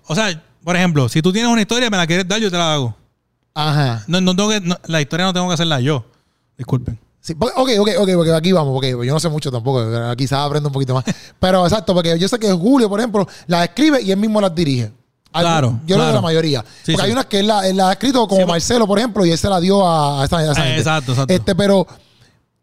O 0.07 0.15
sea, 0.15 0.41
por 0.63 0.75
ejemplo, 0.75 1.09
si 1.09 1.21
tú 1.21 1.31
tienes 1.31 1.51
una 1.51 1.61
historia, 1.61 1.89
me 1.89 1.97
la 1.97 2.07
quieres 2.07 2.27
dar, 2.27 2.39
yo 2.39 2.49
te 2.51 2.57
la 2.57 2.73
hago. 2.73 2.95
Ajá. 3.53 4.03
No, 4.07 4.21
no 4.21 4.35
tengo 4.35 4.49
que, 4.49 4.61
no, 4.61 4.77
la 4.85 5.01
historia 5.01 5.25
no 5.25 5.33
tengo 5.33 5.47
que 5.47 5.53
hacerla 5.55 5.79
yo. 5.79 6.05
Disculpen. 6.57 6.99
Sí, 7.19 7.35
porque- 7.35 7.55
ok, 7.59 7.69
ok, 7.79 7.89
ok, 8.01 8.09
porque 8.15 8.33
aquí 8.33 8.51
vamos, 8.51 8.73
porque 8.73 8.91
yo 8.91 9.13
no 9.13 9.19
sé 9.19 9.27
mucho 9.29 9.51
tampoco, 9.51 9.83
quizás 10.15 10.39
aprendo 10.39 10.69
un 10.69 10.73
poquito 10.73 10.93
más. 10.93 11.03
Pero 11.39 11.65
exacto, 11.65 11.93
porque 11.93 12.17
yo 12.17 12.27
sé 12.27 12.39
que 12.39 12.51
Julio, 12.51 12.87
por 12.89 12.99
ejemplo, 12.99 13.27
las 13.47 13.63
escribe 13.65 14.01
y 14.01 14.11
él 14.11 14.17
mismo 14.17 14.39
las 14.39 14.53
dirige. 14.55 14.91
Claro, 15.33 15.79
Yo 15.85 15.97
lo 15.97 16.03
de 16.03 16.07
claro. 16.09 16.13
la 16.15 16.21
mayoría. 16.21 16.65
Sí, 16.83 16.93
porque 16.93 17.05
hay 17.05 17.11
unas 17.11 17.25
que 17.27 17.39
él 17.41 17.47
la, 17.47 17.67
él 17.67 17.77
la 17.77 17.89
ha 17.89 17.91
escrito 17.91 18.27
como 18.27 18.47
Marcelo, 18.47 18.87
por 18.87 18.97
ejemplo, 18.97 19.23
y 19.23 19.29
él 19.31 19.37
se 19.37 19.47
la 19.49 19.59
dio 19.59 19.85
a, 19.85 20.21
a 20.21 20.25
esa, 20.25 20.37
a 20.37 20.51
esa 20.51 20.61
Eh, 20.61 20.63
gente. 20.67 20.77
exacto, 20.79 21.11
exacto. 21.11 21.33
Este, 21.33 21.53
pero 21.53 21.85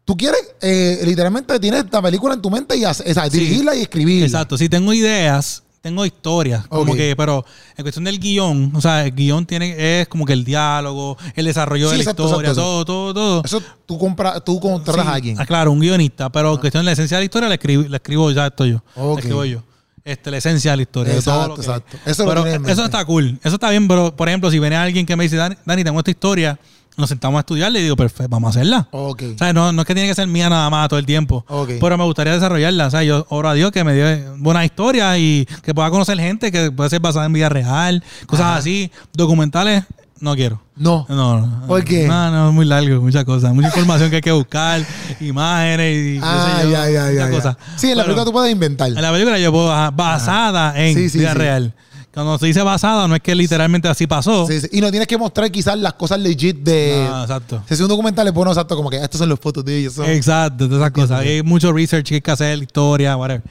tú 0.05 0.15
quieres, 0.15 0.39
eh, 0.61 1.01
literalmente 1.05 1.59
tienes 1.59 1.85
la 1.91 2.01
película 2.01 2.33
en 2.35 2.41
tu 2.41 2.49
mente 2.49 2.77
y 2.77 2.83
hace- 2.85 3.09
o 3.09 3.13
sea, 3.13 3.25
Sí. 3.29 3.39
dirigirla 3.39 3.75
y 3.75 3.81
escribirla. 3.81 4.25
Exacto. 4.25 4.57
Si 4.57 4.69
tengo 4.69 4.93
ideas, 4.93 5.63
tengo 5.81 6.05
historias. 6.05 6.65
Como 6.67 6.91
Ok. 6.93 6.97
que, 6.97 7.15
pero 7.15 7.45
en 7.77 7.83
cuestión 7.83 8.05
del 8.05 8.19
guion, 8.19 8.71
o 8.75 8.81
sea, 8.81 9.05
el 9.05 9.13
guion 9.13 9.45
tiene, 9.45 10.01
es 10.01 10.07
como 10.07 10.25
que 10.25 10.33
el 10.33 10.43
diálogo, 10.43 11.17
el 11.35 11.45
desarrollo 11.45 11.87
Sí, 11.87 11.91
de 11.91 11.97
la 11.97 12.03
exacto, 12.03 12.25
historia, 12.25 12.49
exacto, 12.51 12.85
todo, 12.85 12.85
todo, 12.85 13.13
todo. 13.13 13.41
Eso 13.45 13.61
tú 13.85 13.97
compras, 13.99 14.43
tú 14.43 14.59
contratas 14.59 15.03
Sí. 15.05 15.11
a 15.11 15.13
alguien. 15.13 15.39
Ah, 15.39 15.45
claro, 15.45 15.71
un 15.71 15.79
guionista, 15.79 16.31
pero 16.31 16.53
en 16.53 16.59
cuestión 16.59 16.81
de 16.81 16.85
la 16.85 16.91
esencia 16.93 17.17
de 17.17 17.21
la 17.21 17.25
historia 17.25 17.49
la, 17.49 17.55
escribo, 17.55 17.83
la 17.87 17.97
escribo 17.97 18.31
ya 18.31 18.47
esto 18.47 18.65
yo. 18.65 18.77
Ok. 18.95 19.15
La 19.15 19.19
escribo 19.19 19.45
yo. 19.45 19.63
Este, 20.03 20.29
la 20.29 20.37
esencia 20.37 20.71
de 20.71 20.77
la 20.77 20.83
historia. 20.83 21.13
Exacto, 21.15 21.31
todo 21.39 21.47
lo 21.49 21.55
que- 21.55 21.61
exacto. 21.61 21.97
Eso 22.05 22.25
pero 22.27 22.45
eso 22.45 22.85
está 22.85 23.03
cool. 23.05 23.39
Eso 23.43 23.55
está 23.55 23.69
bien, 23.71 23.87
pero 23.87 24.15
por 24.15 24.27
ejemplo, 24.27 24.51
si 24.51 24.59
viene 24.59 24.75
alguien 24.75 25.03
que 25.05 25.15
me 25.15 25.23
dice, 25.23 25.35
Dani, 25.35 25.55
Dani, 25.65 25.83
tengo 25.83 25.99
esta 25.99 26.11
historia, 26.11 26.59
nos 26.97 27.09
sentamos 27.09 27.37
a 27.37 27.39
estudiarla 27.41 27.79
y 27.79 27.83
digo, 27.83 27.95
perfecto, 27.95 28.29
vamos 28.29 28.47
a 28.47 28.59
hacerla. 28.59 28.87
Ok. 28.91 29.23
O 29.35 29.37
sea, 29.37 29.51
no, 29.53 29.71
no 29.71 29.81
es 29.81 29.87
que 29.87 29.93
tiene 29.93 30.07
que 30.09 30.15
ser 30.15 30.27
mía 30.27 30.49
nada 30.49 30.69
más 30.69 30.87
todo 30.87 30.99
el 30.99 31.05
tiempo. 31.05 31.43
Ok. 31.47 31.71
Pero 31.79 31.97
me 31.97 32.03
gustaría 32.05 32.33
desarrollarla. 32.33 32.87
O 32.87 32.91
sea, 32.91 33.03
yo 33.03 33.25
oro 33.29 33.49
a 33.49 33.53
Dios 33.53 33.71
que 33.71 33.83
me 33.83 33.93
dé 33.93 34.25
buena 34.37 34.63
historia 34.65 35.17
y 35.17 35.45
que 35.63 35.73
pueda 35.73 35.89
conocer 35.89 36.17
gente 36.19 36.51
que 36.51 36.71
puede 36.71 36.89
ser 36.89 36.99
basada 37.01 37.25
en 37.25 37.33
vida 37.33 37.49
real, 37.49 38.03
cosas 38.27 38.45
Ajá. 38.45 38.55
así. 38.57 38.91
Documentales, 39.13 39.83
no 40.19 40.35
quiero. 40.35 40.61
No. 40.77 41.05
No, 41.09 41.39
no. 41.39 41.67
¿Por 41.67 41.83
qué? 41.83 42.07
No, 42.07 42.31
no, 42.31 42.49
es 42.49 42.53
muy 42.53 42.65
largo, 42.65 43.01
muchas 43.01 43.23
cosas. 43.25 43.53
Mucha 43.53 43.67
información 43.67 44.09
que 44.09 44.17
hay 44.17 44.21
que 44.21 44.31
buscar, 44.31 44.81
imágenes 45.21 46.17
y 46.17 46.19
Ah, 46.21 46.59
yo, 46.63 46.69
ya, 46.71 46.89
ya, 46.89 47.11
ya, 47.11 47.29
cosas. 47.29 47.57
Sí, 47.77 47.91
en 47.91 47.97
la 47.97 48.03
Pero 48.03 48.15
película 48.15 48.25
tú 48.25 48.31
puedes 48.31 48.51
inventar. 48.51 48.87
En 48.89 49.01
la 49.01 49.11
película 49.11 49.37
yo 49.39 49.51
puedo, 49.51 49.71
ajá, 49.71 49.91
basada 49.91 50.79
en 50.81 50.95
Sí, 50.95 51.09
sí, 51.09 51.19
vida 51.19 51.31
sí. 51.33 51.37
real. 51.37 51.73
Cuando 52.15 52.39
se 52.39 52.45
dice 52.45 52.61
basada, 52.61 53.09
no 53.09 53.15
es 53.15 53.21
que 53.21 53.35
literalmente 53.35 53.89
así 53.89 54.07
pasó. 54.07 54.47
Sí, 54.47 54.61
sí. 54.61 54.67
Y 54.71 54.79
no 54.79 54.89
tienes 54.89 55.05
que 55.05 55.17
mostrar 55.17 55.51
quizás 55.51 55.77
las 55.77 55.95
cosas 55.95 56.17
legit 56.17 56.55
de. 56.55 57.05
No, 57.09 57.23
exacto. 57.23 57.61
Si 57.67 57.73
es 57.73 57.79
un 57.81 57.89
documental, 57.89 58.25
es 58.25 58.33
bueno, 58.33 58.51
exacto, 58.51 58.77
como 58.77 58.89
que 58.89 58.95
estos 58.95 59.19
son 59.19 59.27
los 59.27 59.37
fotos 59.37 59.65
de 59.65 59.79
ellos. 59.79 59.99
Exacto, 59.99 60.65
todas 60.65 60.81
esas 60.81 60.91
cosas. 60.91 61.19
Hay 61.19 61.43
mucho 61.43 61.73
research 61.73 62.07
que 62.07 62.15
hay 62.15 62.21
que 62.21 62.31
hacer, 62.31 62.57
historia, 62.63 63.17
whatever. 63.17 63.43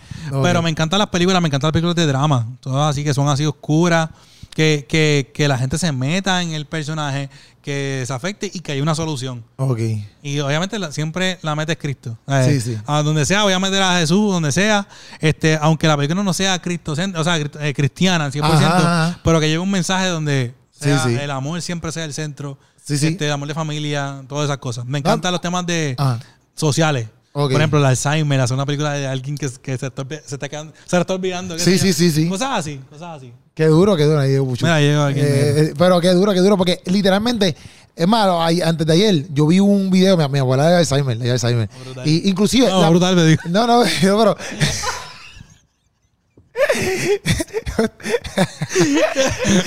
Pero 0.43 0.63
me 0.63 0.71
encantan 0.71 0.99
las 0.99 1.09
películas, 1.09 1.43
me 1.43 1.49
encantan 1.49 1.69
las 1.69 1.73
películas 1.73 1.95
de 1.95 2.07
drama. 2.07 2.49
Todas 2.61 2.91
así 2.91 3.05
que 3.05 3.13
son 3.13 3.29
así 3.29 3.45
oscuras, 3.45 4.09
que, 4.55 4.87
que, 4.89 5.31
que 5.35 5.47
la 5.47 5.59
gente 5.59 5.77
se 5.77 5.93
meta 5.93 6.41
en 6.41 6.53
el 6.53 6.65
personaje, 6.65 7.29
que 7.65 8.05
se 8.07 8.13
afecte 8.13 8.51
y 8.53 8.61
que 8.61 8.73
haya 8.73 8.83
una 8.83 8.95
solución. 8.95 9.43
Ok. 9.57 9.79
Y 10.23 10.39
obviamente 10.41 10.79
la- 10.79 10.93
siempre 10.93 11.39
la 11.41 11.57
meta 11.57 11.73
es 11.73 11.79
Cristo. 11.79 12.19
Sí, 12.47 12.61
sí. 12.61 12.79
A 12.87 13.03
donde 13.03 13.25
sea, 13.25 13.43
voy 13.45 13.55
a 13.55 13.59
meter 13.59 13.83
a 13.83 13.99
Jesús, 13.99 14.31
donde 14.33 14.53
sea. 14.53 14.87
este 15.19 15.57
Aunque 15.61 15.89
la 15.89 15.97
película 15.97 16.23
no 16.23 16.35
sea 16.35 16.61
cristo 16.61 16.93
o 16.93 16.95
sea, 17.25 17.39
eh, 17.39 17.73
cristiana 17.75 18.27
al 18.27 18.33
100%, 18.33 18.43
Ajá, 18.77 19.07
ajá. 19.09 19.21
pero 19.25 19.41
que 19.41 19.49
lleve 19.49 19.61
un 19.61 19.71
mensaje 19.71 20.09
donde 20.09 20.55
Sí, 20.73 20.85
sea 20.85 21.05
sí. 21.05 21.15
el 21.15 21.31
amor 21.31 21.63
siempre 21.63 21.91
sea 21.91 22.05
el 22.05 22.13
centro. 22.13 22.59
Sí, 22.85 22.99
sí. 22.99 23.07
Este, 23.07 23.25
el 23.27 23.33
amor 23.33 23.49
de 23.49 23.55
familia, 23.55 24.23
todas 24.29 24.45
esas 24.45 24.59
cosas. 24.59 24.85
Me 24.85 24.99
encantan 24.99 25.33
los 25.33 25.41
temas 25.41 25.65
de 25.65 25.95
Ah. 25.99 26.19
sociales. 26.55 27.09
Ok. 27.33 27.51
Por 27.53 27.61
ejemplo, 27.61 27.79
el 27.79 27.87
Alzheimer, 27.87 28.41
hacer 28.41 28.55
una 28.55 28.67
película 28.67 28.93
de 28.93 29.07
alguien 29.07 29.37
que, 29.39 29.49
que 29.63 29.79
se, 29.79 29.87
está, 29.87 30.05
se, 30.09 30.35
está 30.35 30.49
quedando, 30.49 30.73
se 30.85 31.01
está 31.01 31.15
olvidando. 31.15 31.59
Sí, 31.59 31.79
sí, 31.79 31.93
sí, 31.95 32.11
sí. 32.11 32.29
Cosas 32.29 32.51
así, 32.59 32.79
cosas 32.91 33.17
así. 33.17 33.33
Qué 33.55 33.67
duro, 33.67 33.97
qué 33.97 34.05
duro. 34.05 34.19
ahí, 34.19 34.37
Puchu. 34.39 34.65
Mira, 34.67 34.81
llego 34.81 35.03
aquí. 35.03 35.21
Eh, 35.21 35.25
eh, 35.61 35.75
pero 35.79 36.01
qué 36.01 36.09
duro, 36.11 36.33
qué 36.33 36.41
duro, 36.41 36.57
porque 36.57 36.81
literalmente, 36.87 37.55
es 37.95 38.09
malo, 38.09 38.43
antes 38.43 38.85
de 38.87 38.93
ayer, 38.93 39.27
yo 39.33 39.47
vi 39.47 39.61
un 39.61 39.91
video, 39.91 40.17
mi, 40.17 40.29
mi 40.29 40.39
abuela 40.41 40.69
de 40.69 40.77
Alzheimer, 40.79 41.17
de 41.17 41.31
Alzheimer. 41.31 41.69
Brutal. 41.85 42.09
Y 42.09 42.29
inclusive. 42.29 42.69
no, 42.69 42.81
la- 42.83 42.91
brutal, 42.91 43.15
me 43.15 43.25
digo. 43.25 43.43
no, 43.49 43.67
no, 43.67 43.85
pero. 44.01 44.37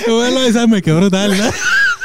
Bueno, 0.06 0.40
esa 0.40 0.66
me 0.66 0.82
quedó 0.82 0.98
brutal, 0.98 1.36
¿no? 1.36 1.44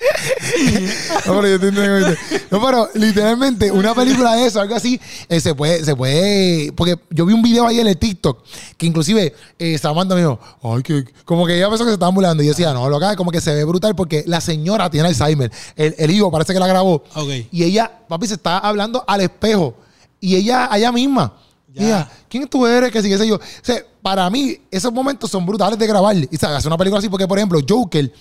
No, 1.26 1.34
pero 1.36 1.48
yo 1.48 1.60
te 1.60 1.68
entiendo. 1.68 2.08
No, 2.50 2.60
pero 2.60 2.88
literalmente, 2.94 3.70
una 3.70 3.94
película 3.94 4.34
de 4.34 4.46
eso, 4.46 4.60
algo 4.60 4.74
así, 4.74 5.00
eh, 5.28 5.40
se 5.40 5.54
puede, 5.54 5.84
se 5.84 5.94
puede. 5.94 6.72
Porque 6.72 6.98
yo 7.10 7.26
vi 7.26 7.34
un 7.34 7.42
video 7.42 7.66
ayer 7.66 7.86
en 7.86 7.98
TikTok 7.98 8.42
que 8.76 8.86
inclusive 8.86 9.34
eh, 9.58 9.78
Samantha 9.78 10.14
me 10.14 10.22
dijo, 10.22 10.40
ay, 10.62 10.82
que. 10.82 11.04
Como 11.24 11.46
que 11.46 11.56
ella 11.56 11.68
pensó 11.68 11.84
que 11.84 11.90
se 11.90 11.94
estaban 11.94 12.14
burlando. 12.14 12.42
Y 12.42 12.46
yo 12.46 12.52
decía, 12.52 12.72
no, 12.72 12.88
lo 12.88 12.98
que 12.98 13.16
como 13.16 13.30
que 13.30 13.40
se 13.40 13.54
ve 13.54 13.64
brutal 13.64 13.94
porque 13.94 14.24
la 14.26 14.40
señora 14.40 14.90
tiene 14.90 15.08
Alzheimer. 15.08 15.50
El, 15.76 15.94
el 15.98 16.10
hijo 16.10 16.30
parece 16.30 16.52
que 16.52 16.58
la 16.58 16.66
grabó. 16.66 17.04
Y 17.50 17.64
ella, 17.64 17.90
papi, 18.08 18.26
se 18.26 18.34
está 18.34 18.58
hablando 18.58 19.04
al 19.06 19.20
espejo. 19.20 19.74
Y 20.20 20.36
ella, 20.36 20.68
allá 20.70 20.92
misma. 20.92 21.34
Ya. 21.72 22.10
¿quién 22.28 22.48
tú 22.48 22.66
eres? 22.66 22.90
Que 22.90 23.00
sí, 23.02 23.08
qué 23.08 23.18
sé 23.18 23.28
yo. 23.28 23.36
O 23.36 23.40
sea, 23.62 23.84
para 24.02 24.28
mí, 24.28 24.58
esos 24.70 24.92
momentos 24.92 25.30
son 25.30 25.46
brutales 25.46 25.78
de 25.78 25.86
grabar. 25.86 26.16
Y 26.16 26.36
sabes, 26.36 26.58
hacer 26.58 26.68
una 26.68 26.78
película 26.78 26.98
así, 26.98 27.08
porque, 27.08 27.28
por 27.28 27.38
ejemplo, 27.38 27.60
Joker, 27.66 28.12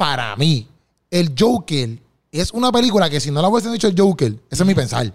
para 0.00 0.34
mí, 0.36 0.66
el 1.10 1.34
Joker 1.38 1.90
es 2.32 2.52
una 2.52 2.72
película 2.72 3.10
que 3.10 3.20
si 3.20 3.30
no 3.30 3.42
la 3.42 3.48
hubiesen 3.48 3.70
dicho 3.70 3.86
el 3.86 3.94
Joker, 3.94 4.32
ese 4.50 4.62
es 4.62 4.66
mi 4.66 4.74
pensar. 4.74 5.12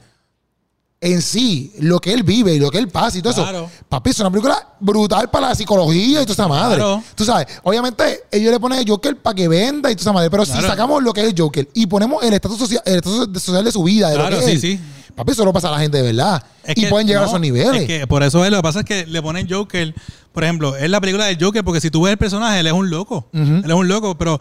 En 1.01 1.23
sí, 1.23 1.73
lo 1.79 1.99
que 1.99 2.13
él 2.13 2.21
vive 2.21 2.53
y 2.53 2.59
lo 2.59 2.69
que 2.69 2.77
él 2.77 2.87
pasa 2.89 3.17
y 3.17 3.21
todo 3.23 3.33
Claro. 3.33 3.63
eso. 3.65 3.83
Papi, 3.89 4.11
es 4.11 4.19
una 4.19 4.29
película 4.29 4.75
brutal 4.79 5.31
para 5.31 5.49
la 5.49 5.55
psicología 5.55 6.21
y 6.21 6.25
toda 6.25 6.33
esa 6.33 6.47
madre. 6.47 6.75
Claro. 6.77 7.03
Tú 7.15 7.25
sabes, 7.25 7.47
obviamente 7.63 8.25
ellos 8.31 8.51
le 8.53 8.59
ponen 8.59 8.77
el 8.77 8.87
Joker 8.87 9.17
para 9.17 9.33
que 9.33 9.47
venda 9.47 9.89
y 9.89 9.95
toda 9.95 10.03
esa 10.03 10.13
madre. 10.13 10.29
Pero 10.29 10.45
si 10.45 10.53
sacamos 10.61 11.01
lo 11.01 11.11
que 11.11 11.21
es 11.21 11.27
el 11.29 11.35
Joker 11.35 11.67
y 11.73 11.87
ponemos 11.87 12.23
el 12.23 12.33
estatus 12.33 12.59
social, 12.59 12.83
el 12.85 12.97
estatus 12.97 13.41
social 13.41 13.63
de 13.65 13.71
su 13.71 13.83
vida, 13.83 14.09
de 14.09 14.15
Claro, 14.17 14.35
lo 14.35 14.39
que 14.45 14.53
es 14.53 14.61
sí, 14.61 14.73
él, 14.73 14.77
sí. 14.79 14.83
Papi, 15.15 15.31
eso 15.31 15.45
lo 15.45 15.53
pasa 15.53 15.69
a 15.69 15.71
la 15.71 15.79
gente 15.79 15.97
de 15.97 16.03
verdad. 16.03 16.43
Es 16.63 16.77
y 16.77 16.81
que 16.81 16.87
pueden 16.89 17.07
llegar 17.07 17.23
a 17.23 17.27
esos 17.27 17.39
niveles. 17.41 17.81
Es 17.81 17.87
que 17.87 18.05
por 18.05 18.21
eso 18.21 18.43
es, 18.45 18.51
lo 18.51 18.57
que 18.57 18.63
pasa 18.63 18.79
es 18.81 18.85
que 18.85 19.05
le 19.07 19.21
ponen 19.21 19.47
Joker, 19.49 19.95
por 20.33 20.43
ejemplo, 20.43 20.75
es 20.75 20.89
la 20.89 20.99
película 20.99 21.25
del 21.25 21.37
Joker, 21.41 21.63
porque 21.63 21.79
si 21.81 21.89
tú 21.89 22.01
ves 22.03 22.11
el 22.11 22.17
personaje, 22.17 22.59
él 22.59 22.67
es 22.67 22.73
un 22.73 22.89
loco. 22.89 23.27
Él 23.31 23.63
es 23.65 23.71
un 23.73 23.87
loco, 23.87 24.17
pero 24.17 24.39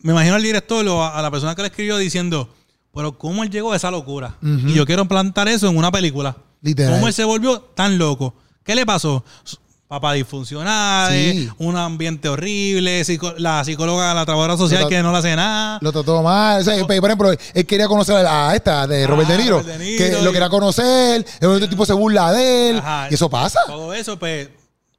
me 0.00 0.12
imagino 0.12 0.34
al 0.36 0.42
director 0.42 0.86
o 0.88 1.04
a, 1.04 1.20
la 1.22 1.30
persona 1.30 1.54
que 1.54 1.62
le 1.62 1.68
escribió 1.68 1.96
diciendo, 1.98 2.48
pero 2.94 3.16
¿cómo 3.18 3.42
él 3.42 3.50
llegó 3.50 3.72
a 3.72 3.76
esa 3.76 3.90
locura? 3.90 4.36
Y 4.42 4.72
yo 4.74 4.86
quiero 4.86 5.06
plantar 5.06 5.48
eso 5.48 5.68
en 5.68 5.76
una 5.76 5.90
película. 5.90 6.36
Literal. 6.62 6.94
¿Cómo 6.94 7.06
él 7.08 7.14
se 7.14 7.24
volvió 7.24 7.60
tan 7.60 7.98
loco? 7.98 8.34
¿Qué 8.64 8.74
le 8.74 8.84
pasó? 8.84 9.24
Papá 9.86 10.12
disfuncional, 10.12 11.10
Sí. 11.12 11.48
un 11.58 11.74
ambiente 11.76 12.28
horrible, 12.28 13.02
psico- 13.06 13.32
la 13.38 13.64
psicóloga, 13.64 14.12
la 14.12 14.26
trabajadora 14.26 14.58
social 14.58 14.86
que 14.86 15.02
no 15.02 15.12
le 15.12 15.18
hace 15.18 15.34
nada. 15.34 15.78
Lo 15.80 15.92
trató 15.92 16.22
mal. 16.22 16.60
O 16.60 16.64
sea, 16.64 16.84
por 16.86 16.94
ejemplo, 17.06 17.32
él 17.54 17.66
quería 17.66 17.88
conocer 17.88 18.16
a 18.26 18.54
esta 18.54 18.86
de 18.86 19.06
Robert 19.06 19.30
Ah, 19.30 19.32
De 19.32 19.38
Niro. 19.42 19.60
Robert 19.60 19.78
De 19.78 19.84
Niro 19.84 20.04
que 20.04 20.22
lo 20.22 20.30
quería 20.32 20.50
conocer. 20.50 21.24
El 21.40 21.48
otro 21.48 21.68
tipo 21.70 21.86
se 21.86 21.94
burla 21.94 22.32
de 22.32 22.70
él. 22.70 22.78
Ajá. 22.78 23.08
Y 23.10 23.14
eso 23.14 23.30
pasa. 23.30 23.60
Todo 23.66 23.94
eso, 23.94 24.18
pues, 24.18 24.50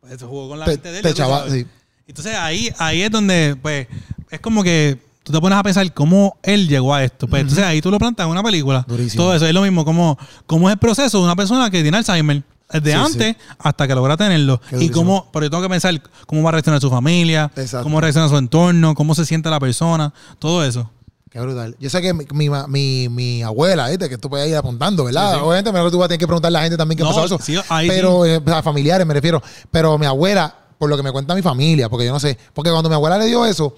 pues, 0.02 0.18
se 0.20 0.26
jugó 0.26 0.50
con 0.50 0.58
la 0.60 0.66
Te- 0.66 0.72
mente 0.72 0.92
de 0.92 0.98
él. 0.98 1.04
te 1.04 1.14
chava- 1.14 1.48
sí. 1.52 1.68
Entonces 2.08 2.34
ahí, 2.36 2.74
ahí 2.80 3.04
es 3.04 3.12
donde, 3.12 3.56
pues, 3.62 3.86
es 4.32 4.40
como 4.40 4.64
que 4.64 5.00
tú 5.24 5.32
te 5.32 5.40
pones 5.40 5.58
a 5.58 5.64
pensar 5.64 5.92
cómo 5.94 6.38
él 6.44 6.68
llegó 6.68 6.94
a 6.94 7.04
esto. 7.04 7.28
Pues 7.28 7.42
entonces 7.42 7.64
ahí 7.66 7.82
tú 7.82 7.92
lo 7.92 7.98
plantas 7.98 8.26
en 8.26 8.32
una 8.32 8.44
película. 8.44 8.86
Durísimo. 8.88 9.24
Todo 9.24 9.36
eso 9.36 9.46
es 9.46 9.54
lo 9.54 9.62
mismo, 9.62 9.86
como 9.86 10.18
cómo 10.46 10.70
es 10.70 10.74
el 10.74 10.80
proceso 10.80 11.18
de 11.20 11.24
una 11.24 11.36
persona 11.36 11.70
que 11.70 11.82
tiene 11.82 11.98
Alzheimer. 11.98 12.44
Desde 12.72 12.92
Sí, 12.92 12.98
antes 12.98 13.36
hasta 13.58 13.88
que 13.88 13.96
logra 13.96 14.16
tenerlo. 14.16 14.60
Qué 14.70 14.76
Y 14.76 14.90
durísimo. 14.90 14.96
cómo, 14.96 15.30
pero 15.34 15.46
yo 15.48 15.50
tengo 15.50 15.64
que 15.64 15.70
pensar 15.70 16.00
cómo 16.28 16.44
va 16.44 16.50
a 16.50 16.52
reaccionar 16.52 16.80
su 16.80 16.90
familia, 16.92 17.52
Exacto. 17.56 17.84
cómo 17.84 18.00
reacciona 18.00 18.30
su 18.30 18.38
entorno, 18.38 18.94
cómo 18.94 19.16
se 19.16 19.26
siente 19.26 19.50
la 19.50 19.60
persona, 19.60 20.14
todo 20.38 20.64
eso. 20.64 20.88
Qué 21.32 21.40
brutal. 21.40 21.76
Yo 21.80 21.90
sé 21.90 22.00
que 22.02 22.14
mi, 22.14 22.26
mi, 22.32 22.50
mi, 22.68 23.10
mi 23.10 23.42
abuela, 23.44 23.88
¿viste? 23.90 24.08
que 24.08 24.20
tú 24.20 24.30
puedes 24.30 24.48
ir 24.50 24.56
apuntando, 24.56 25.04
¿verdad? 25.06 25.32
Sí, 25.34 25.38
sí. 25.40 25.44
Obviamente, 25.46 25.72
mejor 25.72 25.90
tú 25.90 25.98
vas 25.98 26.06
a 26.06 26.10
tener 26.10 26.20
que 26.20 26.28
preguntarle 26.28 26.58
a 26.58 26.62
la 26.62 26.64
gente 26.66 26.78
también 26.78 26.98
qué 26.98 27.04
No, 27.04 27.10
pasó 27.10 27.26
eso. 27.26 27.40
sí, 27.42 27.56
ahí 27.70 27.88
pero, 27.88 28.24
eh, 28.28 28.40
a 28.54 28.62
familiares 28.62 29.06
me 29.08 29.16
refiero. 29.16 29.42
Pero 29.72 29.98
mi 29.98 30.06
abuela, 30.06 30.56
por 30.78 30.92
lo 30.92 30.98
que 30.98 31.02
me 31.04 31.12
cuenta 31.12 31.34
mi 31.34 31.42
familia, 31.42 31.90
porque 31.90 32.06
yo 32.06 32.12
no 32.12 32.20
sé, 32.20 32.38
porque 32.54 32.70
cuando 32.70 32.88
mi 32.90 32.94
abuela 32.96 33.18
le 33.18 33.26
dio 33.26 33.48
eso, 33.48 33.76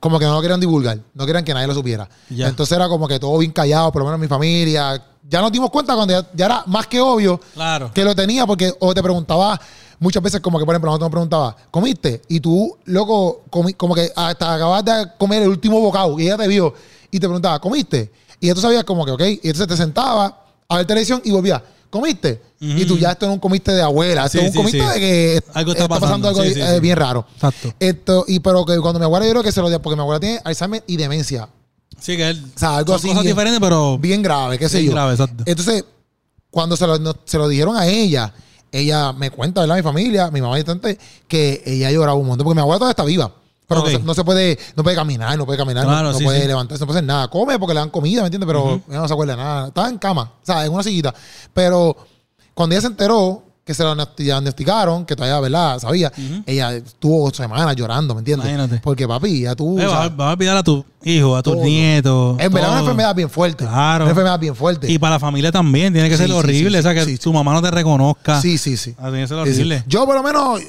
como 0.00 0.18
que 0.18 0.24
no 0.24 0.32
lo 0.34 0.40
querían 0.40 0.58
divulgar, 0.60 0.98
no 1.14 1.26
querían 1.26 1.44
que 1.44 1.52
nadie 1.54 1.66
lo 1.66 1.74
supiera. 1.74 2.08
Ya. 2.30 2.48
Entonces 2.48 2.74
era 2.76 2.88
como 2.88 3.06
que 3.06 3.18
todo 3.20 3.36
bien 3.38 3.52
callado, 3.52 3.92
por 3.92 4.00
lo 4.00 4.06
menos 4.06 4.18
mi 4.20 4.26
familia. 4.26 5.02
Ya 5.28 5.40
nos 5.42 5.52
dimos 5.52 5.70
cuenta 5.70 5.94
cuando 5.94 6.12
ya, 6.20 6.26
ya 6.34 6.46
era 6.46 6.62
más 6.66 6.86
que 6.86 7.00
obvio 7.00 7.38
Claro. 7.54 7.92
que 7.92 8.02
lo 8.02 8.14
tenía, 8.14 8.46
porque 8.46 8.72
o 8.80 8.92
te 8.94 9.02
preguntaba 9.02 9.60
muchas 9.98 10.22
veces, 10.22 10.40
como 10.40 10.58
que 10.58 10.64
por 10.64 10.74
ejemplo, 10.74 10.90
nosotros 10.90 11.06
nos 11.08 11.12
preguntaba, 11.12 11.56
¿comiste? 11.70 12.22
Y 12.28 12.40
tú, 12.40 12.76
loco, 12.86 13.42
comi- 13.50 13.76
como 13.76 13.94
que 13.94 14.10
hasta 14.16 14.54
acabas 14.54 14.84
de 14.84 14.92
comer 15.18 15.42
el 15.42 15.48
último 15.50 15.78
bocado 15.80 16.18
y 16.18 16.24
ella 16.24 16.38
te 16.38 16.48
vio 16.48 16.72
y 17.10 17.20
te 17.20 17.26
preguntaba, 17.26 17.60
¿comiste? 17.60 18.10
Y 18.40 18.46
ya 18.46 18.54
tú 18.54 18.62
sabías 18.62 18.84
como 18.84 19.04
que, 19.04 19.10
ok, 19.12 19.20
y 19.20 19.40
entonces 19.44 19.66
te 19.68 19.76
sentaba 19.76 20.44
a 20.66 20.76
ver 20.78 20.86
televisión 20.86 21.20
y 21.24 21.30
volvía, 21.30 21.62
¿comiste? 21.90 22.40
Y 22.60 22.84
tú 22.84 22.96
ya 22.98 23.12
esto 23.12 23.26
no 23.26 23.32
es 23.32 23.36
un 23.36 23.40
comiste 23.40 23.72
de 23.72 23.82
abuela, 23.82 24.26
esto 24.26 24.38
Sí, 24.38 24.44
es 24.44 24.50
un 24.50 24.56
comiste 24.56 24.80
sí. 24.80 24.86
de 24.86 25.00
que 25.00 25.42
Algo 25.54 25.72
está 25.72 25.88
pasando, 25.88 26.28
pasando, 26.28 26.42
algo 26.42 26.42
eh, 26.74 26.80
bien 26.80 26.96
raro. 26.96 27.26
Exacto. 27.34 27.74
Esto, 27.80 28.24
y 28.28 28.40
pero 28.40 28.64
que 28.64 28.78
cuando 28.78 28.98
mi 28.98 29.04
abuela 29.04 29.24
yo 29.26 29.32
creo 29.32 29.42
que 29.42 29.52
se 29.52 29.60
lo 29.60 29.68
dio, 29.68 29.80
porque 29.82 29.96
mi 29.96 30.02
abuela 30.02 30.20
tiene 30.20 30.40
Alzheimer 30.44 30.82
y 30.86 30.96
demencia. 30.96 31.48
Sí, 32.00 32.16
que 32.16 32.30
él. 32.30 32.42
O 32.54 32.58
sea, 32.58 32.76
algo 32.78 32.94
así 32.94 33.08
cosas 33.08 33.22
bien- 33.24 33.34
diferentes, 33.34 33.60
pero. 33.60 33.98
Bien 33.98 34.22
grave, 34.22 34.58
qué 34.58 34.68
sé 34.68 34.78
Bien 34.78 34.90
yo. 34.90 34.94
grave, 34.94 35.12
exacto. 35.12 35.42
Entonces, 35.46 35.84
cuando 36.50 36.76
se 36.76 36.86
lo, 36.86 36.98
no- 36.98 37.16
se 37.24 37.38
lo 37.38 37.48
dijeron 37.48 37.76
a 37.76 37.86
ella, 37.86 38.32
ella 38.72 39.12
me 39.12 39.30
cuenta, 39.30 39.60
¿verdad? 39.62 39.76
Mi 39.76 39.82
familia, 39.82 40.30
mi 40.30 40.40
mamá 40.40 40.58
y 40.58 40.64
tante, 40.64 40.98
que 41.28 41.62
ella 41.66 41.90
lloraba 41.90 42.16
un 42.18 42.26
montón, 42.26 42.44
porque 42.44 42.56
mi 42.56 42.60
abuela 42.62 42.78
todavía 42.78 42.92
está 42.92 43.04
viva. 43.04 43.32
Pero 43.70 43.80
no, 43.82 43.86
se, 43.86 43.98
no 44.00 44.14
se 44.14 44.24
puede, 44.24 44.58
no 44.76 44.82
puede 44.82 44.96
caminar, 44.96 45.38
no 45.38 45.46
puede 45.46 45.56
caminar, 45.58 45.84
no- 45.84 45.90
Claro, 45.92 46.12
no, 46.12 46.18
sí, 46.18 46.24
puede 46.24 46.42
sí. 46.42 46.46
levantarse, 46.46 46.82
no 46.82 46.86
puede 46.86 46.98
hacer 46.98 47.06
nada. 47.06 47.28
Come 47.28 47.58
porque 47.58 47.72
le 47.72 47.80
dan 47.80 47.88
comida, 47.90 48.20
¿me 48.20 48.26
entiendes? 48.26 48.46
Pero 48.46 48.82
ella 48.88 48.98
no 49.00 49.06
se 49.08 49.14
acuerda 49.14 49.36
de 49.36 49.42
nada. 49.42 49.68
Estaba 49.68 49.88
en 49.88 49.96
cama, 49.98 50.22
o 50.42 50.44
sea, 50.46 50.64
en 50.66 50.72
una 50.72 50.82
sillita. 50.82 51.14
Pero 51.54 51.96
cuando 52.52 52.74
ella 52.74 52.82
se 52.82 52.88
enteró 52.88 53.44
que 53.64 53.74
se 53.74 53.84
diagnosti- 53.84 54.16
diagnosticaron, 54.24 55.04
que 55.06 55.14
todavía, 55.14 55.38
¿verdad? 55.38 55.78
Sabía, 55.78 56.10
ella 56.46 56.74
estuvo 56.74 57.30
semanas 57.32 57.76
llorando, 57.76 58.14
¿me 58.14 58.20
entiendes? 58.20 58.48
Imagínate. 58.48 58.80
Porque 58.82 59.06
papi, 59.06 59.42
ya 59.42 59.54
tú. 59.54 59.78
Eh, 59.78 59.86
vas, 59.86 60.16
vas 60.16 60.28
a 60.28 60.32
olvidar 60.32 60.56
a 60.56 60.62
tu 60.64 60.84
hijo, 61.04 61.36
a 61.36 61.42
tus 61.42 61.54
nietos. 61.56 62.36
en 62.40 62.52
verdad 62.52 62.70
es 62.70 62.72
una 62.72 62.80
enfermedad 62.80 63.14
bien 63.14 63.30
fuerte. 63.30 63.64
Claro. 63.64 64.04
Una 64.06 64.10
enfermedad 64.10 64.40
bien 64.40 64.56
fuerte. 64.56 64.90
Y 64.90 64.98
para 64.98 65.14
la 65.16 65.20
familia 65.20 65.52
también, 65.52 65.92
tiene 65.92 66.08
que 66.08 66.16
Sí, 66.16 66.24
ser 66.24 66.32
horrible. 66.32 66.80
o 66.80 66.82
sea, 66.82 66.94
que 66.94 67.16
tu 67.18 67.32
mamá 67.32 67.52
no 67.52 67.62
te 67.62 67.70
reconozca. 67.70 68.40
Sí, 68.40 68.58
sí, 68.58 68.76
sí. 68.76 68.96
Ah, 68.98 69.04
tiene 69.04 69.20
que 69.22 69.28
ser 69.28 69.36
horrible. 69.36 69.84
Yo, 69.86 70.04
por 70.04 70.16
lo 70.16 70.22
menos, 70.24 70.60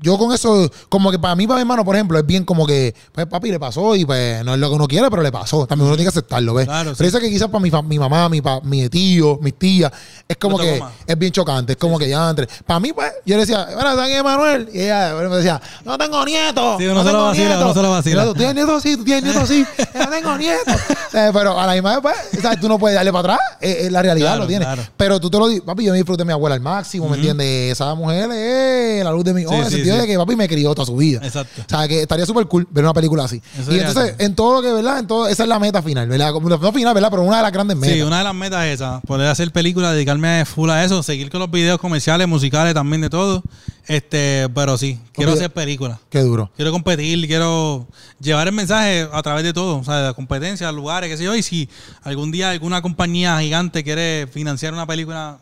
yo 0.00 0.16
con 0.16 0.32
eso, 0.32 0.70
como 0.88 1.10
que 1.10 1.18
para 1.18 1.34
mí, 1.34 1.46
para 1.46 1.56
mi 1.56 1.62
hermano, 1.62 1.84
por 1.84 1.94
ejemplo, 1.96 2.18
es 2.18 2.24
bien 2.26 2.44
como 2.44 2.66
que, 2.66 2.94
pues 3.12 3.26
papi 3.26 3.50
le 3.50 3.58
pasó 3.58 3.96
y 3.96 4.04
pues 4.04 4.44
no 4.44 4.54
es 4.54 4.60
lo 4.60 4.68
que 4.68 4.74
uno 4.76 4.86
quiere, 4.86 5.10
pero 5.10 5.22
le 5.22 5.32
pasó. 5.32 5.66
También 5.66 5.86
uno 5.88 5.96
tiene 5.96 6.04
que 6.10 6.16
aceptarlo, 6.16 6.54
¿ves? 6.54 6.66
Claro, 6.66 6.92
pero 6.96 7.10
sí. 7.10 7.16
eso 7.16 7.20
que 7.20 7.28
quizás 7.30 7.48
para 7.48 7.60
mi, 7.60 7.70
mi 7.88 7.98
mamá, 7.98 8.28
mi, 8.28 8.40
pa- 8.40 8.60
mi 8.62 8.88
tío, 8.88 9.38
mis 9.42 9.54
tías, 9.58 9.90
es 10.28 10.36
como 10.36 10.56
que 10.58 10.80
es 11.06 11.18
bien 11.18 11.32
chocante. 11.32 11.72
Es 11.72 11.78
como 11.78 11.98
que 11.98 12.08
ya 12.08 12.30
entre. 12.30 12.48
Para 12.66 12.80
mí, 12.80 12.92
pues, 12.92 13.10
yo 13.26 13.34
le 13.36 13.40
decía, 13.40 13.64
bueno, 13.74 13.94
¿sabes 13.96 14.14
qué, 14.14 14.22
Manuel? 14.22 14.68
Y 14.72 14.80
ella 14.82 15.14
me 15.14 15.36
decía, 15.36 15.60
no 15.84 15.98
tengo 15.98 16.24
nietos. 16.24 16.76
Sí, 16.78 16.84
uno 16.86 16.94
no 16.94 17.04
se 17.04 17.12
lo 17.12 17.24
vacila, 17.24 17.46
nietos". 17.48 17.64
uno 17.64 17.74
se 17.74 17.82
lo 17.82 17.90
vacila. 17.90 18.24
¿Tú 18.24 18.34
tienes 18.34 18.54
nietos? 18.54 18.82
Sí, 18.82 18.96
tú 18.96 19.04
tienes 19.04 19.24
nietos, 19.24 19.48
sí. 19.48 19.64
no 19.94 20.08
tengo 20.10 20.36
nietos. 20.38 20.74
Eh, 21.12 21.30
pero 21.32 21.58
a 21.58 21.66
la 21.66 21.72
misma 21.72 21.98
vez, 21.98 22.00
pues, 22.02 22.42
¿sabes? 22.42 22.60
tú 22.60 22.68
no 22.68 22.78
puedes 22.78 22.94
darle 22.94 23.12
para 23.12 23.34
atrás. 23.34 23.56
Es, 23.60 23.76
es 23.86 23.92
la 23.92 24.02
realidad, 24.02 24.28
Claro, 24.28 24.42
lo 24.42 24.46
tienes. 24.46 24.66
claro. 24.68 24.82
Pero 24.96 25.18
tú 25.20 25.28
te 25.30 25.38
lo 25.38 25.48
dices, 25.48 25.64
papi, 25.64 25.84
yo 25.84 25.90
me 25.92 25.98
disfruté 25.98 26.20
de 26.22 26.26
mi 26.26 26.32
abuela 26.32 26.54
al 26.54 26.60
máximo, 26.60 27.08
¿me 27.08 27.16
entiendes? 27.16 27.72
Esa 27.72 27.94
mujer 27.94 28.30
es 28.30 29.02
la 29.04 29.10
luz 29.10 29.24
de 29.24 29.34
mi 29.34 29.44
ojos, 29.44 29.72
sentido 29.88 29.96
sí. 29.96 30.00
de 30.02 30.12
que 30.12 30.18
papi 30.18 30.36
me 30.36 30.48
crió 30.48 30.74
toda 30.74 30.86
su 30.86 30.96
vida. 30.96 31.20
Exacto. 31.22 31.62
O 31.62 31.68
sea, 31.68 31.88
que 31.88 32.02
estaría 32.02 32.26
súper 32.26 32.46
cool 32.46 32.66
ver 32.70 32.84
una 32.84 32.94
película 32.94 33.24
así. 33.24 33.40
Eso 33.58 33.72
y 33.74 33.78
entonces, 33.78 34.14
en 34.18 34.34
todo 34.34 34.54
lo 34.54 34.62
que, 34.62 34.72
¿verdad? 34.72 34.98
En 35.00 35.06
todo, 35.06 35.28
esa 35.28 35.42
es 35.42 35.48
la 35.48 35.58
meta 35.58 35.82
final, 35.82 36.08
¿verdad? 36.08 36.32
Como- 36.32 36.48
No 36.48 36.72
final, 36.72 36.94
¿verdad? 36.94 37.10
Pero 37.10 37.22
una 37.22 37.38
de 37.38 37.42
las 37.42 37.52
grandes 37.52 37.76
metas. 37.76 37.94
Sí, 37.94 38.02
una 38.02 38.18
de 38.18 38.24
las 38.24 38.34
metas 38.34 38.64
es 38.66 38.74
esa, 38.74 39.00
poder 39.00 39.28
hacer 39.28 39.50
películas, 39.52 39.92
dedicarme 39.94 40.44
full 40.44 40.70
a 40.70 40.84
eso, 40.84 41.02
seguir 41.02 41.30
con 41.30 41.40
los 41.40 41.50
videos 41.50 41.78
comerciales, 41.78 42.28
musicales 42.28 42.74
también 42.74 43.00
de 43.02 43.10
todo. 43.10 43.42
Este, 43.86 44.46
pero 44.54 44.76
sí, 44.76 45.00
quiero 45.12 45.32
hacer 45.32 45.50
películas. 45.50 45.98
Qué 46.10 46.20
duro. 46.20 46.50
Quiero 46.54 46.70
competir, 46.72 47.26
quiero 47.26 47.86
llevar 48.20 48.46
el 48.46 48.52
mensaje 48.52 49.08
a 49.10 49.22
través 49.22 49.44
de 49.44 49.54
todo, 49.54 49.78
o 49.78 49.84
sea, 49.84 49.96
de 49.96 50.02
la 50.08 50.12
competencia, 50.12 50.70
lugares, 50.72 51.08
qué 51.08 51.16
sé 51.16 51.24
yo. 51.24 51.34
Y 51.34 51.42
si 51.42 51.70
algún 52.02 52.30
día 52.30 52.50
alguna 52.50 52.82
compañía 52.82 53.40
gigante 53.40 53.82
quiere 53.82 54.28
financiar 54.30 54.74
una 54.74 54.86
película, 54.86 55.38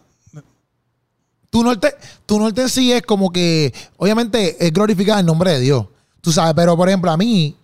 Tu 1.57 1.65
norte, 1.65 1.95
tu 2.27 2.39
norte 2.39 2.61
en 2.61 2.69
sí 2.69 2.93
es 2.93 3.01
como 3.01 3.33
que, 3.33 3.73
obviamente, 3.97 4.59
es 4.61 4.71
glorificar 4.75 5.19
el 5.19 5.25
nombre 5.25 5.53
de 5.53 5.61
Dios. 5.61 5.87
Tú 6.21 6.31
sabes, 6.31 6.53
pero 6.55 6.77
por 6.77 6.87
ejemplo, 6.87 7.11
a 7.11 7.17
mí, 7.17 7.57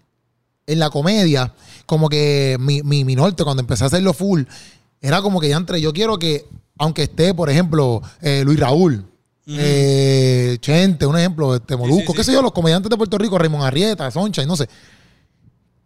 en 0.67 0.79
la 0.79 0.89
comedia, 0.89 1.53
como 1.85 2.09
que 2.09 2.57
mi, 2.59 2.83
mi, 2.83 3.05
mi 3.05 3.15
norte, 3.15 3.45
cuando 3.45 3.61
empecé 3.61 3.85
a 3.85 3.89
hacerlo 3.89 4.15
full, 4.15 4.45
era 4.99 5.21
como 5.21 5.39
que 5.41 5.51
ya 5.51 5.59
entre, 5.59 5.79
yo 5.79 5.93
quiero 5.93 6.19
que, 6.19 6.47
aunque 6.79 7.03
esté, 7.03 7.35
por 7.35 7.51
ejemplo, 7.51 8.01
eh, 8.23 8.43
Luis 8.47 8.59
Raúl, 8.59 9.05
eh, 9.47 10.57
Chente, 10.63 11.05
un 11.05 11.19
ejemplo, 11.19 11.55
este 11.55 11.77
Molusco, 11.77 12.13
sí, 12.13 12.17
qué 12.17 12.25
sí. 12.25 12.31
sé 12.31 12.33
yo, 12.33 12.41
los 12.41 12.53
comediantes 12.53 12.89
de 12.89 12.97
Puerto 12.97 13.19
Rico, 13.19 13.37
Raymond 13.37 13.65
Arrieta, 13.65 14.11
Soncha, 14.11 14.43
y 14.43 14.47
no 14.47 14.57
sé. 14.57 14.71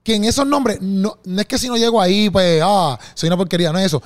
Que 0.04 0.14
en 0.14 0.22
esos 0.22 0.46
nombres, 0.46 0.80
no, 0.80 1.18
no 1.24 1.40
es 1.40 1.46
que 1.48 1.58
si 1.58 1.66
no 1.66 1.76
llego 1.76 2.00
ahí, 2.00 2.30
pues, 2.30 2.62
ah, 2.64 2.96
soy 3.14 3.26
una 3.26 3.36
porquería, 3.36 3.72
no 3.72 3.80
es 3.80 3.86
eso. 3.86 4.00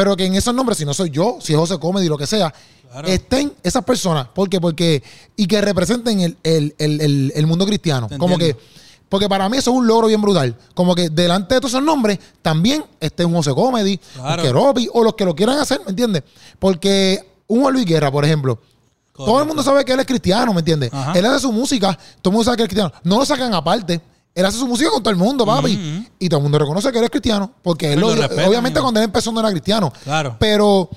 Pero 0.00 0.16
que 0.16 0.24
en 0.24 0.34
esos 0.34 0.54
nombres, 0.54 0.78
si 0.78 0.86
no 0.86 0.94
soy 0.94 1.10
yo, 1.10 1.36
si 1.42 1.52
es 1.52 1.58
José 1.58 1.78
Comedy, 1.78 2.08
lo 2.08 2.16
que 2.16 2.26
sea, 2.26 2.50
Claro. 2.90 3.06
estén 3.06 3.52
esas 3.62 3.84
personas. 3.84 4.28
¿Por 4.34 4.48
qué? 4.48 4.58
Porque, 4.58 5.02
y 5.36 5.46
que 5.46 5.60
representen 5.60 6.20
el, 6.20 6.38
el- 6.42 6.74
el- 6.78 7.30
el- 7.36 7.46
mundo 7.46 7.66
cristiano. 7.66 8.08
Como 8.18 8.38
que, 8.38 8.56
porque 9.10 9.28
para 9.28 9.46
mí 9.50 9.58
eso 9.58 9.72
es 9.72 9.76
un 9.76 9.86
logro 9.86 10.06
bien 10.08 10.22
brutal. 10.22 10.56
Como 10.72 10.94
que 10.94 11.10
delante 11.10 11.54
de 11.54 11.60
todos 11.60 11.72
esos 11.74 11.84
nombres, 11.84 12.18
también 12.40 12.82
esté 12.98 13.26
un 13.26 13.34
José 13.34 13.52
Comedy, 13.54 13.98
Claro. 14.14 14.40
un 14.42 14.48
Keropi, 14.48 14.88
o 14.94 15.04
los 15.04 15.14
que 15.16 15.26
lo 15.26 15.34
quieran 15.36 15.58
hacer, 15.58 15.82
¿me 15.84 15.90
entiendes? 15.90 16.22
Porque 16.58 17.22
un 17.46 17.60
Juan 17.60 17.74
Luis 17.74 17.84
Guerra, 17.84 18.10
por 18.10 18.24
ejemplo, 18.24 18.58
todo 19.12 19.38
el 19.38 19.46
mundo 19.46 19.62
sabe 19.62 19.84
que 19.84 19.92
él 19.92 20.00
es 20.00 20.06
cristiano, 20.06 20.54
¿me 20.54 20.60
entiendes? 20.60 20.90
Él 21.14 21.26
hace 21.26 21.40
su 21.40 21.52
música, 21.52 21.92
todo 22.22 22.30
el 22.30 22.36
mundo 22.36 22.44
sabe 22.44 22.56
que 22.56 22.62
es 22.62 22.68
cristiano. 22.70 22.90
No 23.04 23.18
lo 23.18 23.26
sacan 23.26 23.52
aparte. 23.52 24.00
Él 24.34 24.44
hace 24.46 24.58
su 24.58 24.66
música 24.66 24.90
con 24.90 25.02
todo 25.02 25.10
el 25.10 25.16
mundo, 25.16 25.44
papi. 25.44 26.06
Y 26.18 26.28
todo 26.28 26.38
el 26.38 26.42
mundo 26.44 26.58
reconoce 26.58 26.90
que 26.92 26.98
él 26.98 27.04
es 27.04 27.10
cristiano. 27.10 27.52
Porque 27.62 27.92
él 27.92 28.00
lo- 28.00 28.08
lo 28.14 28.22
respetan, 28.22 28.48
obviamente 28.48 28.78
amigo. 28.78 28.84
cuando 28.84 29.00
él 29.00 29.04
empezó 29.04 29.32
no 29.32 29.40
era 29.40 29.50
cristiano. 29.50 29.92
Claro. 30.04 30.36
Pero 30.38 30.88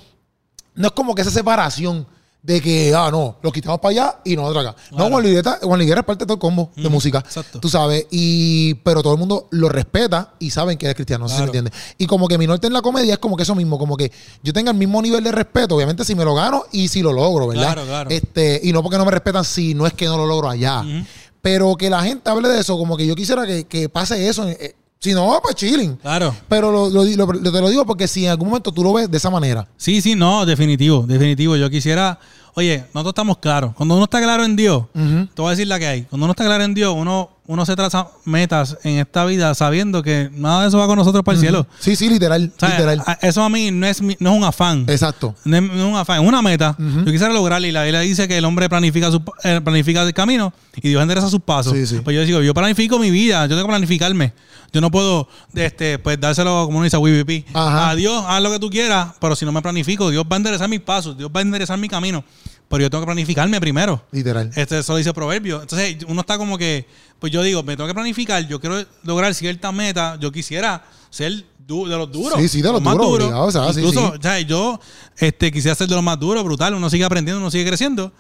no 0.75 0.87
es 0.87 0.93
como 0.93 1.13
que 1.15 1.21
esa 1.23 1.31
separación 1.31 2.07
de 2.43 2.59
que, 2.59 2.93
ah, 2.93 3.09
no, 3.09 3.37
lo 3.41 3.53
quitamos 3.53 3.79
para 3.79 3.91
allá 3.91 4.15
y 4.25 4.35
nosotros 4.35 4.65
acá. 4.67 4.75
No. 4.91 5.07
Juan 5.07 5.23
Luis 5.23 5.33
Guerra- 5.35 5.59
Juan 5.61 5.77
Luis 5.79 5.87
Guerra 5.87 6.01
es 6.01 6.05
parte 6.05 6.23
de 6.23 6.27
todo 6.27 6.33
el 6.35 6.39
combo 6.41 6.71
de 6.75 6.89
música. 6.89 7.19
exacto. 7.19 7.61
Tú 7.61 7.69
sabes. 7.69 8.05
Y, 8.11 8.73
pero 8.83 9.01
todo 9.01 9.13
el 9.13 9.19
mundo 9.19 9.47
lo 9.51 9.69
respeta 9.69 10.33
y 10.39 10.49
saben 10.51 10.77
que 10.77 10.85
él 10.85 10.89
es 10.89 10.95
cristiano. 10.95 11.23
No 11.23 11.29
sé 11.29 11.35
si 11.35 11.41
me 11.41 11.47
Claro. 11.51 11.59
entiendes. 11.59 11.95
Y 11.97 12.05
como 12.05 12.27
que 12.27 12.37
mi 12.37 12.45
norte 12.45 12.67
en 12.67 12.73
la 12.73 12.81
comedia 12.81 13.13
es 13.13 13.19
como 13.19 13.37
que 13.37 13.43
eso 13.43 13.55
mismo. 13.55 13.79
Como 13.79 13.95
que 13.95 14.11
yo 14.43 14.51
tenga 14.51 14.71
el 14.71 14.77
mismo 14.77 15.01
nivel 15.01 15.23
de 15.23 15.31
respeto, 15.31 15.73
obviamente, 15.75 16.03
si 16.03 16.15
me 16.15 16.25
lo 16.25 16.35
gano 16.35 16.65
y 16.73 16.89
si 16.89 17.01
lo 17.01 17.13
logro, 17.13 17.47
¿verdad? 17.47 17.63
Claro, 17.73 17.85
claro. 17.87 18.09
Este, 18.09 18.59
y 18.61 18.73
no 18.73 18.83
porque 18.83 18.97
no 18.97 19.05
me 19.05 19.11
respetan 19.11 19.45
si 19.45 19.73
no 19.73 19.87
es 19.87 19.93
que 19.93 20.05
no 20.07 20.17
lo 20.17 20.25
logro 20.27 20.49
allá. 20.49 20.81
Ujú. 20.81 21.05
Pero 21.43 21.75
que 21.75 21.89
la 21.89 22.01
gente 22.01 22.29
hable 22.29 22.47
de 22.47 22.61
eso, 22.61 22.77
como 22.77 22.95
que 22.97 23.05
yo 23.05 23.13
quisiera 23.15 23.45
que, 23.45 23.65
que 23.65 23.89
pase 23.89 24.27
eso. 24.29 24.47
eh, 24.47 24.75
si 24.99 25.11
no, 25.13 25.37
pues 25.43 25.55
chilling. 25.55 25.97
Claro. 25.97 26.33
Pero 26.47 26.71
lo, 26.71 26.89
lo- 26.89 27.03
lo- 27.03 27.33
lo- 27.33 27.51
te 27.51 27.59
lo 27.61 27.69
digo 27.69 27.85
porque 27.85 28.07
si 28.07 28.23
en 28.23 28.31
algún 28.31 28.47
momento 28.47 28.71
tú 28.71 28.81
lo 28.81 28.93
ves 28.93 29.11
de 29.11 29.17
esa 29.17 29.29
manera. 29.29 29.67
Sí, 29.75 29.99
sí, 30.01 30.15
no, 30.15 30.45
definitivo, 30.45 31.03
definitivo. 31.05 31.57
Yo 31.57 31.69
quisiera, 31.69 32.17
oye, 32.53 32.85
nosotros 32.93 33.11
estamos 33.11 33.37
claros. 33.39 33.73
Cuando 33.75 33.95
uno 33.95 34.05
está 34.05 34.21
claro 34.21 34.45
en 34.45 34.55
Dios, 34.55 34.85
te 34.93 35.41
voy 35.41 35.47
a 35.47 35.49
decir 35.51 35.67
la 35.67 35.77
que 35.77 35.87
hay. 35.87 36.01
Cuando 36.03 36.23
uno 36.23 36.31
está 36.31 36.45
claro 36.45 36.63
en 36.63 36.73
Dios, 36.73 36.95
uno, 36.97 37.31
uno 37.45 37.65
se 37.65 37.75
traza 37.75 38.07
metas 38.23 38.77
en 38.83 38.99
esta 38.99 39.25
vida 39.25 39.53
sabiendo 39.53 40.01
que 40.01 40.29
nada 40.33 40.61
de 40.61 40.69
eso 40.69 40.77
va 40.77 40.87
con 40.87 40.97
nosotros 40.97 41.23
para 41.25 41.35
el 41.35 41.41
cielo. 41.41 41.67
Sí, 41.79 41.95
sí, 41.97 42.09
literal. 42.09 42.51
O 42.55 42.59
sea, 42.59 42.69
literal. 42.69 43.03
a- 43.05 43.13
eso 43.21 43.43
a 43.43 43.49
mí 43.49 43.69
no 43.69 43.85
es, 43.85 44.01
no 44.01 44.09
es 44.31 44.37
un 44.37 44.43
afán. 44.45 44.85
Exacto. 44.87 45.35
No 45.43 45.57
es, 45.57 45.61
no 45.63 45.73
es 45.73 45.83
un 45.91 45.95
afán, 45.97 46.21
es 46.21 46.27
una 46.27 46.41
meta. 46.41 46.75
Yo 46.79 47.03
quisiera 47.05 47.33
lograrla 47.33 47.67
y 47.67 47.71
la 47.73 47.83
Biblia 47.83 47.99
dice 47.99 48.27
que 48.29 48.37
el 48.37 48.45
hombre 48.45 48.69
planifica, 48.69 49.11
su, 49.11 49.21
eh, 49.43 49.59
planifica 49.61 50.03
el 50.03 50.13
camino 50.13 50.53
y 50.81 50.87
Dios 50.87 51.01
endereza 51.03 51.29
sus 51.29 51.41
pasos. 51.41 51.73
Sí, 51.73 51.85
sí. 51.85 51.99
Pues 52.01 52.15
yo 52.15 52.23
digo, 52.23 52.41
yo 52.41 52.53
planifico 52.53 52.97
mi 52.97 53.11
vida, 53.11 53.41
yo 53.45 53.49
tengo 53.55 53.63
que 53.63 53.71
planificarme. 53.71 54.33
Yo 54.71 54.81
no 54.81 54.89
puedo 54.89 55.27
este, 55.53 55.99
pues 55.99 56.19
dárselo 56.19 56.63
como 56.65 56.77
uno 56.77 56.85
dice 56.85 56.95
a 56.95 56.99
WPP. 56.99 57.45
Ajá. 57.53 57.89
A 57.91 57.95
Dios, 57.95 58.23
haz 58.27 58.41
lo 58.41 58.51
que 58.51 58.59
tú 58.59 58.69
quieras, 58.69 59.09
pero 59.19 59.35
si 59.35 59.45
no 59.45 59.51
me 59.51 59.61
planifico, 59.61 60.09
Dios 60.09 60.23
va 60.23 60.35
a 60.35 60.37
enderezar 60.37 60.67
mis 60.69 60.79
pasos, 60.79 61.15
Dios 61.17 61.29
va 61.29 61.41
a 61.41 61.43
enderezar 61.43 61.77
mi 61.77 61.87
camino. 61.89 62.23
Pero 62.69 62.81
yo 62.83 62.89
tengo 62.89 63.01
que 63.03 63.07
planificarme 63.07 63.59
primero. 63.61 64.03
Literal. 64.11 64.49
Este, 64.55 64.79
eso 64.79 64.93
lo 64.93 64.97
dice 64.97 65.13
Proverbio. 65.13 65.61
Entonces, 65.61 65.97
uno 66.07 66.21
está 66.21 66.37
como 66.37 66.57
que, 66.57 66.87
pues 67.19 67.31
yo 67.31 67.43
digo, 67.43 67.61
me 67.63 67.75
tengo 67.77 67.87
que 67.87 67.93
planificar, 67.93 68.47
yo 68.47 68.59
quiero 68.59 68.83
lograr 69.03 69.33
cierta 69.35 69.71
meta, 69.71 70.17
yo 70.19 70.31
quisiera 70.31 70.83
ser 71.11 71.45
du- 71.59 71.87
de 71.87 71.95
los 71.97 72.11
duros. 72.11 72.39
Sí, 72.39 72.47
sí, 72.49 72.61
de 72.61 72.71
los 72.71 72.81
más 72.81 72.97
duros, 72.97 73.31
o 73.31 73.51
sea, 73.51 73.67
Incluso, 73.69 74.11
sí. 74.13 74.17
o 74.17 74.21
sea, 74.21 74.39
yo 74.39 74.79
este, 75.17 75.51
quisiera 75.51 75.75
ser 75.75 75.87
de 75.87 75.95
los 75.95 76.03
más 76.03 76.19
duros, 76.19 76.43
brutal, 76.43 76.73
uno 76.73 76.89
sigue 76.89 77.03
aprendiendo, 77.05 77.39
uno 77.39 77.51
sigue 77.51 77.65
creciendo, 77.67 78.11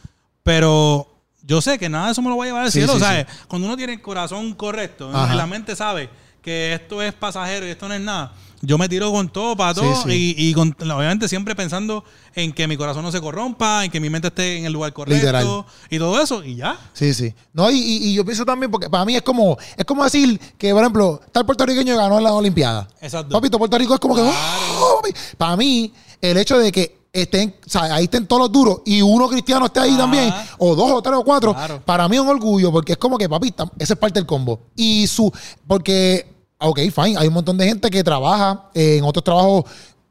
pero 0.43 1.07
yo 1.41 1.61
sé 1.61 1.77
que 1.79 1.89
nada 1.89 2.05
de 2.07 2.11
eso 2.11 2.21
me 2.21 2.29
lo 2.29 2.37
va 2.37 2.43
a 2.43 2.47
llevar 2.47 2.63
al 2.65 2.71
Sí, 2.71 2.79
cielo, 2.79 2.93
sí, 2.93 2.99
¿sabes? 2.99 3.25
Cuando 3.47 3.67
uno 3.67 3.77
tiene 3.77 3.93
el 3.93 4.01
corazón 4.01 4.53
correcto, 4.53 5.09
Ajá. 5.13 5.33
y 5.33 5.37
la 5.37 5.47
mente 5.47 5.75
sabe 5.75 6.09
que 6.41 6.73
esto 6.73 7.01
es 7.01 7.13
pasajero 7.13 7.65
y 7.65 7.69
esto 7.71 7.87
no 7.87 7.93
es 7.93 8.01
nada, 8.01 8.33
yo 8.65 8.77
me 8.77 8.87
tiro 8.87 9.11
con 9.11 9.27
todo 9.29 9.55
para 9.57 9.73
todo 9.73 9.93
sí. 10.03 10.33
y, 10.37 10.49
y 10.49 10.53
con- 10.53 10.73
obviamente 10.79 11.27
siempre 11.27 11.53
pensando 11.53 12.03
en 12.33 12.53
que 12.53 12.65
mi 12.67 12.77
corazón 12.77 13.03
no 13.03 13.11
se 13.11 13.19
corrompa, 13.19 13.83
en 13.83 13.91
que 13.91 13.99
mi 13.99 14.09
mente 14.09 14.29
esté 14.29 14.57
en 14.57 14.65
el 14.65 14.71
lugar 14.73 14.93
correcto 14.93 15.19
Literal. 15.19 15.65
y 15.89 15.97
todo 15.99 16.21
eso, 16.21 16.43
y 16.43 16.55
ya. 16.55 16.79
Sí, 16.93 17.13
sí. 17.13 17.33
No, 17.51 17.69
y, 17.69 17.75
y- 17.77 18.13
yo 18.13 18.23
pienso 18.23 18.45
también, 18.45 18.71
porque 18.71 18.89
para 18.89 19.03
mí 19.05 19.15
es 19.15 19.21
como, 19.21 19.57
es 19.77 19.83
como 19.85 20.03
decir 20.05 20.39
que, 20.57 20.71
por 20.71 20.81
ejemplo, 20.81 21.19
tal 21.33 21.45
puertorriqueño 21.45 21.95
ganó 21.97 22.17
en 22.17 22.23
la 22.23 22.33
Olimpiada. 22.33 22.87
Exacto. 23.01 23.33
Papito, 23.33 23.59
Puerto 23.59 23.77
Rico 23.77 23.93
es 23.95 23.99
como 23.99 24.15
que. 24.15 24.21
¡oh! 24.23 25.01
Para 25.37 25.57
mí, 25.57 25.91
el 26.21 26.37
hecho 26.37 26.57
de 26.57 26.71
que 26.71 27.03
estén, 27.11 27.53
o 27.65 27.69
sea, 27.69 27.83
ahí 27.93 28.05
estén 28.05 28.25
todos 28.25 28.43
los 28.43 28.51
duros 28.51 28.77
y 28.85 29.01
uno 29.03 29.27
cristiano 29.29 29.67
esté 29.67 29.81
ahí 29.81 29.89
Ajá. 29.91 29.99
también, 29.99 30.33
o 30.57 30.73
dos 30.75 30.89
o 30.91 31.01
tres 31.01 31.15
o 31.15 31.23
cuatro, 31.23 31.53
Claro. 31.53 31.81
para 31.85 32.07
mí 32.07 32.15
es 32.15 32.21
un 32.23 32.29
orgullo, 32.29 32.71
porque 32.71 32.93
es 32.93 32.97
como 32.97 33.19
que, 33.19 33.29
papi, 33.29 33.53
ese 33.77 33.93
es 33.93 33.99
parte 33.99 34.19
del 34.19 34.25
combo. 34.25 34.61
Y 34.75 35.05
su, 35.05 35.31
porque, 35.67 36.32
ok, 36.67 36.79
fine, 36.93 37.17
hay 37.17 37.27
un 37.27 37.33
montón 37.33 37.57
de 37.57 37.65
gente 37.65 37.89
que 37.89 38.03
trabaja 38.03 38.69
en 38.73 39.03
otros 39.03 39.23
trabajos 39.23 39.65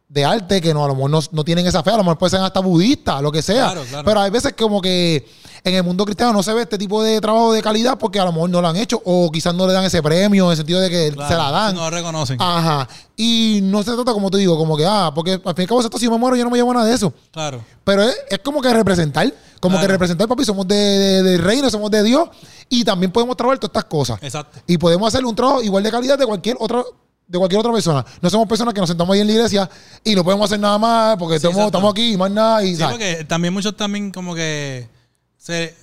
de 0.08 0.24
arte 0.26 0.60
que 0.60 0.74
no, 0.74 0.84
a 0.84 0.88
lo 0.88 0.94
mejor 0.94 1.10
no, 1.10 1.20
no 1.32 1.42
tienen 1.42 1.66
esa 1.66 1.82
fe, 1.82 1.90
a 1.90 1.96
lo 1.96 2.02
mejor 2.02 2.18
pueden 2.18 2.32
ser 2.32 2.40
hasta 2.40 2.60
budistas, 2.60 3.22
lo 3.22 3.32
que 3.32 3.40
sea. 3.40 3.72
Claro, 3.72 3.84
claro. 3.88 4.04
Pero 4.04 4.20
hay 4.20 4.30
veces 4.30 4.52
como 4.58 4.82
que 4.82 5.26
en 5.64 5.74
el 5.74 5.82
mundo 5.82 6.04
cristiano 6.04 6.32
no 6.34 6.42
se 6.42 6.52
ve 6.52 6.62
este 6.62 6.76
tipo 6.76 7.02
de 7.02 7.18
trabajo 7.20 7.52
de 7.52 7.62
calidad 7.62 7.96
porque 7.98 8.20
a 8.20 8.24
lo 8.26 8.32
mejor 8.32 8.50
no 8.50 8.60
lo 8.60 8.68
han 8.68 8.76
hecho 8.76 9.00
o 9.04 9.30
quizás 9.30 9.54
no 9.54 9.66
le 9.66 9.72
dan 9.72 9.84
ese 9.84 10.02
premio 10.02 10.44
en 10.46 10.50
el 10.50 10.56
sentido 10.56 10.80
de 10.80 10.90
que 10.90 11.12
Claro, 11.12 11.28
se 11.30 11.36
la 11.36 11.50
dan. 11.50 11.74
No 11.74 11.82
lo 11.82 11.90
reconocen. 11.96 12.36
Ajá. 12.40 12.86
Y 13.16 13.60
no 13.62 13.82
se 13.82 13.92
trata 13.92 14.12
como 14.12 14.30
te 14.30 14.36
digo, 14.36 14.58
como 14.58 14.76
que, 14.76 14.84
ah, 14.84 15.12
porque 15.14 15.32
al 15.32 15.40
fin 15.40 15.54
y 15.58 15.62
al 15.62 15.68
cabo, 15.68 15.80
esto 15.80 15.98
si 15.98 16.04
yo 16.04 16.10
me 16.10 16.18
muero, 16.18 16.36
yo 16.36 16.44
no 16.44 16.50
me 16.50 16.58
llevo 16.58 16.74
nada 16.74 16.84
de 16.84 16.94
eso. 16.94 17.12
Claro. 17.30 17.64
Pero 17.84 18.02
es, 18.02 18.14
es 18.28 18.38
como 18.40 18.60
que 18.60 18.70
representar, 18.72 19.32
como 19.62 19.76
Claro. 19.76 19.86
que 19.86 19.92
representar, 19.92 20.26
papi, 20.26 20.44
somos 20.44 20.66
de, 20.66 20.74
de- 20.74 21.22
del 21.22 21.38
reino, 21.40 21.70
somos 21.70 21.88
de 21.88 22.02
Dios 22.02 22.28
y 22.68 22.82
también 22.82 23.12
podemos 23.12 23.36
trabajar 23.36 23.60
todas 23.60 23.70
estas 23.70 23.84
cosas. 23.84 24.18
Exacto. 24.20 24.58
Y 24.66 24.76
podemos 24.76 25.06
hacer 25.06 25.24
un 25.24 25.36
trabajo 25.36 25.62
igual 25.62 25.84
de 25.84 25.90
calidad 25.92 26.18
de 26.18 26.26
cualquier 26.26 26.56
otra 26.58 26.82
de 27.28 27.38
cualquier 27.38 27.60
otra 27.60 27.72
persona. 27.72 28.04
No 28.20 28.28
somos 28.28 28.48
personas 28.48 28.74
que 28.74 28.80
nos 28.80 28.88
sentamos 28.90 29.14
ahí 29.14 29.20
en 29.20 29.26
la 29.28 29.32
iglesia 29.34 29.70
y 30.04 30.14
no 30.16 30.24
podemos 30.24 30.46
hacer 30.50 30.58
nada 30.60 30.76
más 30.78 31.16
porque 31.16 31.38
Sí, 31.38 31.46
estamos, 31.46 31.66
estamos 31.66 31.92
aquí 31.92 32.12
y 32.12 32.16
más 32.16 32.30
nada. 32.32 32.62
Y, 32.64 32.70
Sí, 32.72 32.76
¿sabes? 32.76 32.94
porque 32.96 33.24
también 33.24 33.54
muchos 33.54 33.74
también 33.76 34.10
como 34.10 34.34
que 34.34 34.88
se 35.38 35.74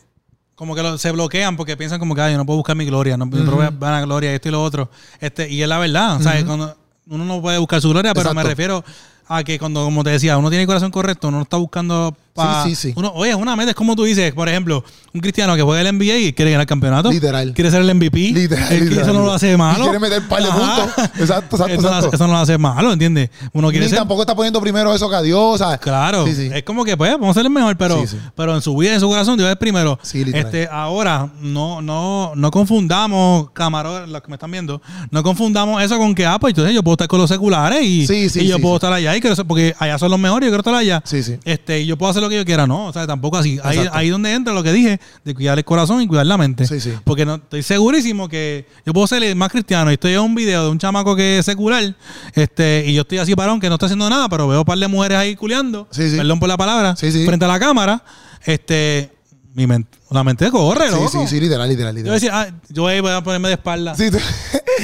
como 0.56 0.76
que 0.76 0.84
lo- 0.84 0.98
se 0.98 1.10
bloquean 1.12 1.56
porque 1.56 1.78
piensan 1.78 2.00
como 2.00 2.14
que 2.14 2.22
"Ay, 2.22 2.34
yo 2.34 2.38
no 2.38 2.46
puedo 2.46 2.58
buscar 2.58 2.76
mi 2.76 2.86
gloria, 2.86 3.16
no, 3.16 3.30
puedo 3.30 3.46
van 3.72 3.94
a 3.94 4.02
gloria, 4.02 4.34
esto 4.34 4.50
y 4.50 4.52
lo 4.52 4.62
otro. 4.62 4.90
Este, 5.22 5.50
y 5.50 5.62
es 5.64 5.68
la 5.70 5.78
verdad, 5.80 6.20
¿sabes? 6.22 6.44
Cuando 6.44 6.76
uno 7.08 7.24
no 7.26 7.42
puede 7.42 7.58
buscar 7.58 7.82
su 7.82 7.90
gloria, 7.90 8.14
pero 8.14 8.34
me 8.34 8.44
refiero 8.44 8.84
a 9.28 9.44
que 9.44 9.58
cuando, 9.58 9.86
como 9.86 10.04
te 10.04 10.10
decía, 10.10 10.38
uno 10.38 10.50
tiene 10.50 10.64
el 10.64 10.68
corazón 10.68 10.92
correcto, 10.92 11.30
uno 11.30 11.38
no 11.38 11.44
está 11.44 11.56
buscando 11.58 12.16
pa- 12.44 12.64
Sí, 12.64 12.76
sí, 12.76 12.90
sí. 12.90 12.94
Uno, 12.96 13.12
oye, 13.16 13.32
es 13.32 13.36
una 13.38 13.56
meta, 13.56 13.72
es 13.72 13.76
como 13.76 13.96
tú 13.96 14.04
dices, 14.04 14.34
por 14.34 14.48
ejemplo, 14.50 14.84
un 15.14 15.22
cristiano 15.22 15.56
que 15.56 15.62
juega 15.62 15.82
el 15.82 15.88
NBA 15.98 16.18
y 16.18 16.34
quiere 16.34 16.52
ganar 16.52 16.64
el 16.64 16.68
campeonato. 16.68 17.12
Literal. 17.12 17.54
Quiere 17.54 17.72
ser 17.72 17.82
el 17.82 17.94
MVP. 17.96 18.18
Literal, 18.32 18.72
el 18.74 18.80
literal. 18.90 19.04
Eso 19.10 19.14
no 19.14 19.26
lo 19.26 19.34
hace 19.34 19.56
malo. 19.58 19.80
Y 19.80 19.84
quiere 19.84 20.00
meter 20.00 20.28
par 20.28 20.42
de 20.44 20.50
puntos. 20.50 20.86
Exacto, 21.20 21.56
exacto, 21.56 21.66
Eso, 21.68 21.82
no- 21.82 21.88
exacto. 21.90 22.16
eso 22.16 22.28
no 22.28 22.34
lo 22.34 22.40
hace 22.40 22.58
malo, 22.58 22.94
¿entiendes? 22.94 23.30
Uno 23.54 23.70
quiere 23.70 23.86
Ni 23.86 23.90
ser 23.90 24.00
tampoco 24.00 24.22
está 24.22 24.36
poniendo 24.36 24.60
primero 24.62 24.94
eso 24.94 25.10
que 25.10 25.16
a 25.16 25.22
Dios, 25.22 25.60
¿sabes? 25.60 25.80
Claro, 25.80 26.26
es 26.28 26.64
como 26.64 26.84
que 26.86 26.96
pues 26.98 27.12
vamos 27.12 27.30
a 27.32 27.34
ser 27.34 27.46
el 27.46 27.52
mejor, 27.52 27.76
pero, 27.78 28.04
pero 28.36 28.56
en 28.56 28.62
su 28.62 28.76
vida, 28.78 28.94
en 28.94 29.00
su 29.00 29.08
corazón, 29.08 29.38
Dios 29.38 29.50
es 29.50 29.56
primero. 29.58 29.98
Sí, 30.02 30.24
literal. 30.24 30.46
este, 30.46 30.68
ahora, 30.72 31.30
no, 31.42 31.82
no, 31.82 32.34
no 32.36 32.52
confundamos, 32.52 33.50
camarones, 33.52 34.10
los 34.10 34.22
que 34.22 34.28
me 34.30 34.36
están 34.36 34.52
viendo, 34.52 34.82
no 35.12 35.24
confundamos 35.24 35.82
eso 35.84 35.98
con 35.98 36.16
que, 36.16 36.26
ah, 36.26 36.38
pues 36.40 36.52
entonces 36.52 36.74
yo 36.74 36.84
puedo 36.84 36.94
estar 36.94 37.08
con 37.08 37.20
los 37.20 37.30
seculares 37.30 37.82
y, 37.84 38.08
Sí, 38.08 38.30
sí, 38.30 38.42
y 38.42 38.48
yo 38.48 38.60
puedo 38.60 38.76
estar 38.76 38.92
allá 38.94 39.16
y 39.16 39.22
ser- 39.22 39.46
porque 39.46 39.76
allá 39.80 39.98
son 39.98 40.12
los 40.12 40.20
mejores, 40.20 40.48
yo 40.48 40.52
quiero 40.52 40.62
estar 40.62 40.74
allá. 40.76 41.02
Sí, 41.06 41.22
sí. 41.24 41.38
Este, 41.44 41.82
y 41.82 41.86
yo 41.86 41.98
puedo 41.98 42.10
hacer 42.12 42.22
lo 42.22 42.29
que 42.30 42.36
yo 42.36 42.46
quiera, 42.46 42.68
no, 42.68 42.88
o 42.88 42.94
sea, 42.94 43.06
tampoco 43.08 43.38
así. 43.38 43.60
Ahí, 43.64 43.86
ahí 43.92 44.10
donde 44.10 44.34
entra 44.34 44.54
lo 44.54 44.64
que 44.64 44.72
dije, 44.72 45.00
de 45.26 45.36
cuidar 45.36 45.58
el 45.58 45.66
corazón 45.66 46.02
y 46.02 46.08
cuidar 46.08 46.26
la 46.26 46.38
mente. 46.38 46.66
Sí, 46.66 46.80
sí. 46.80 46.94
Porque 47.04 47.26
no, 47.26 47.36
estoy 47.36 47.64
segurísimo 47.64 48.30
que 48.30 48.66
yo 48.86 48.94
puedo 48.94 49.08
ser 49.08 49.24
el 49.24 49.36
más 49.36 49.52
cristiano. 49.52 49.92
Y 49.92 49.96
estoy 49.96 50.14
en 50.14 50.20
un 50.20 50.36
video 50.36 50.64
de 50.64 50.70
un 50.70 50.80
chamaco 50.80 51.16
que 51.16 51.40
es 51.40 51.46
secular, 51.46 51.96
este, 52.34 52.86
y 52.88 52.94
yo 52.94 53.02
estoy 53.02 53.18
así 53.18 53.36
parón, 53.36 53.60
que 53.60 53.68
no 53.70 53.76
está 53.76 53.88
haciendo 53.88 54.10
nada, 54.10 54.30
pero 54.30 54.48
veo 54.48 54.60
un 54.60 54.66
par 54.66 54.78
de 54.78 54.88
mujeres 54.88 55.18
ahí 55.18 55.36
culeando, 55.36 55.88
Sí, 55.92 56.14
perdón 56.16 56.40
por 56.40 56.50
la 56.50 56.58
palabra, 56.58 56.96
frente 56.96 57.46
a 57.46 57.48
la 57.48 57.60
cámara, 57.60 58.04
este, 58.46 59.12
mi 59.54 59.68
mente, 59.68 59.98
la 60.12 60.24
mente 60.24 60.50
corre, 60.52 60.88
Sí, 60.90 60.96
loco. 60.96 61.10
sí, 61.10 61.18
sí, 61.28 61.40
literal, 61.40 61.70
literal, 61.70 61.94
Yo 61.94 61.98
literal. 61.98 62.14
decía, 62.20 62.42
ah, 62.42 62.48
yo 62.70 62.88
ahí 62.88 63.00
voy 63.00 63.12
a 63.12 63.22
ponerme 63.24 63.48
de 63.50 63.54
espalda. 63.56 63.96
Sí, 63.96 64.10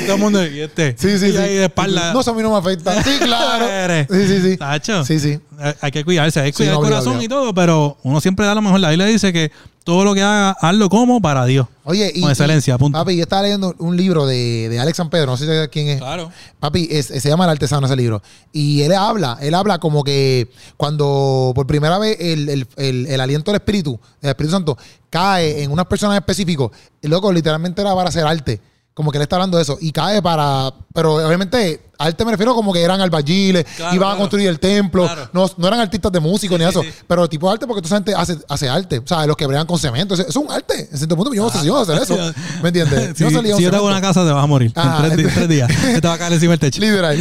todo 0.05 0.15
el 0.15 0.19
mundo, 0.21 0.45
y 0.45 0.59
este, 0.61 0.95
sí, 0.97 1.17
sí, 1.17 1.27
y 1.27 1.31
sí. 1.31 1.37
ahí 1.37 1.55
de 1.55 1.65
espalda. 1.65 2.13
No, 2.13 2.21
eso 2.21 2.31
a 2.31 2.33
mí 2.33 2.41
no 2.43 2.51
me 2.51 2.57
afecta. 2.57 3.01
Sí, 3.03 3.17
claro. 3.19 3.65
Sí, 4.09 4.27
sí, 4.27 4.41
sí. 4.41 4.57
Tacho. 4.57 5.03
Sí, 5.05 5.19
sí. 5.19 5.39
Hay- 5.81 5.91
que 5.91 6.03
cuidarse, 6.03 6.39
hay 6.41 6.51
que 6.51 6.57
Sí, 6.57 6.63
cuidar 6.63 6.75
no, 6.75 6.81
el 6.81 6.89
corazón 6.89 7.21
y 7.21 7.27
todo, 7.27 7.53
pero 7.53 7.97
uno 8.03 8.19
siempre 8.21 8.45
da 8.45 8.53
lo 8.55 8.61
mejor. 8.61 8.79
La 8.79 8.89
Biblia 8.89 9.07
dice 9.07 9.31
que 9.31 9.51
todo 9.85 10.03
lo 10.03 10.13
que 10.15 10.21
haga, 10.21 10.51
hazlo 10.59 10.89
como 10.89 11.21
para 11.21 11.45
Dios. 11.45 11.67
Oye, 11.83 12.11
y. 12.13 12.21
Con 12.21 12.31
excelencia, 12.31 12.73
y, 12.75 12.77
punto. 12.77 12.97
Papi, 12.97 13.15
yo 13.15 13.21
estaba 13.23 13.43
leyendo 13.43 13.73
un 13.77 13.95
libro 13.95 14.25
de, 14.25 14.67
de 14.69 14.79
Alex 14.79 14.97
San 14.97 15.09
Pedro, 15.09 15.27
no 15.27 15.37
sé 15.37 15.69
quién 15.71 15.87
es. 15.89 15.99
Claro. 15.99 16.31
Papi, 16.59 16.87
es- 16.91 17.05
se 17.07 17.29
llama 17.29 17.45
El 17.45 17.51
Artesano 17.51 17.85
ese 17.85 17.95
libro. 17.95 18.21
Y 18.51 18.81
él 18.81 18.91
habla, 18.93 19.37
él 19.41 19.53
habla 19.53 19.77
como 19.79 20.03
que 20.03 20.49
cuando 20.75 21.51
por 21.55 21.67
primera 21.67 21.97
vez 21.99 22.17
el, 22.19 22.49
el- 22.49 22.67
el- 22.77 23.07
el 23.07 23.21
aliento 23.21 23.51
del 23.51 23.61
Espíritu, 23.61 23.99
el 24.21 24.29
Espíritu 24.29 24.51
Santo, 24.55 24.77
cae 25.15 25.63
en 25.63 25.71
unas 25.71 25.85
personas 25.85 26.17
específicos, 26.17 26.71
el 27.01 27.09
loco 27.09 27.31
literalmente 27.31 27.81
era 27.81 27.93
para 27.95 28.09
hacer 28.09 28.25
arte. 28.25 28.59
Como 28.93 29.11
que 29.11 29.17
él 29.17 29.23
está 29.23 29.35
hablando 29.35 29.57
de 29.57 29.63
eso. 29.63 29.77
Y 29.81 29.91
cae 29.91 30.21
para. 30.21 30.73
Pero 30.93 31.15
obviamente, 31.15 31.81
arte 31.97 32.23
me 32.23 32.31
refiero 32.31 32.55
como 32.55 32.71
que 32.71 32.81
eran 32.81 33.01
albañiles, 33.01 33.65
Claro, 33.75 33.93
iban 33.93 34.15
a 34.15 34.17
construir 34.17 34.47
el 34.47 34.57
templo. 34.57 35.03
Claro. 35.03 35.29
No, 35.33 35.49
no 35.57 35.67
eran 35.67 35.81
artistas 35.81 36.11
de 36.13 36.21
música 36.21 36.57
ni 36.57 36.63
Sí, 36.63 36.69
eso. 36.69 36.81
sí. 36.81 36.89
Pero 37.05 37.27
tipo 37.27 37.45
de 37.47 37.53
arte 37.53 37.67
porque 37.67 37.81
tú 37.81 37.89
sabes 37.89 38.15
hace, 38.15 38.37
hace 38.47 38.69
arte. 38.69 38.99
O 38.99 39.05
sea, 39.07 39.25
los 39.25 39.35
que 39.35 39.45
bregan 39.47 39.67
con 39.67 39.77
cemento. 39.79 40.15
Es 40.15 40.33
un 40.37 40.49
arte. 40.49 40.87
En 40.89 40.97
cierto 40.97 41.15
punto, 41.17 41.33
yo 41.33 41.43
no 41.43 41.49
sé 41.49 41.59
si 41.59 41.65
yo 41.65 41.73
voy 41.73 41.81
a 41.81 41.83
hacer 41.83 42.01
eso. 42.03 42.15
¿Me 42.63 42.69
entiendes? 42.69 43.11
Si, 43.17 43.23
Yo 43.25 43.29
no 43.31 43.35
salía 43.37 43.55
si 43.55 43.57
un 43.57 43.63
yo 43.65 43.69
te 43.71 43.75
hago 43.75 43.87
una 43.87 43.99
casa, 44.01 44.25
te 44.25 44.31
vas 44.31 44.43
a 44.43 44.47
morir. 44.47 44.71
En 44.73 44.81
tres, 44.81 45.11
entonces- 45.11 45.33
tres 45.33 45.49
días. 45.49 45.69
Te 46.01 46.07
va 46.07 46.13
a 46.13 46.17
caer 46.17 46.31
encima 46.33 46.51
del 46.51 46.59
techo. 46.59 46.79
Literal. 46.85 47.17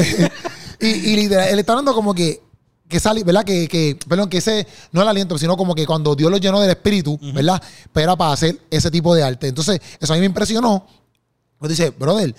y, 0.80 0.86
y 0.86 1.16
literal, 1.16 1.48
él 1.48 1.58
está 1.58 1.72
hablando 1.72 1.92
como 1.92 2.14
que 2.14 2.40
que 2.88 3.00
sale, 3.00 3.24
¿verdad? 3.24 3.44
Que, 3.44 3.66
que, 3.66 3.98
perdón, 4.08 4.28
que 4.28 4.38
ese, 4.38 4.66
no 4.92 5.02
el 5.02 5.08
aliento, 5.08 5.38
sino 5.38 5.56
como 5.56 5.74
que 5.74 5.86
cuando 5.86 6.14
Dios 6.14 6.30
lo 6.30 6.36
llenó 6.36 6.60
del 6.60 6.70
espíritu, 6.70 7.18
¿verdad? 7.34 7.62
Pero 7.92 8.04
era 8.04 8.16
para 8.16 8.32
hacer 8.32 8.60
ese 8.70 8.90
tipo 8.90 9.14
de 9.14 9.22
arte. 9.22 9.48
Entonces, 9.48 9.80
eso 9.98 10.12
a 10.12 10.16
mí 10.16 10.20
me 10.20 10.26
impresionó. 10.26 10.86
Pues 11.58 11.70
dice, 11.70 11.90
brother, 11.90 12.34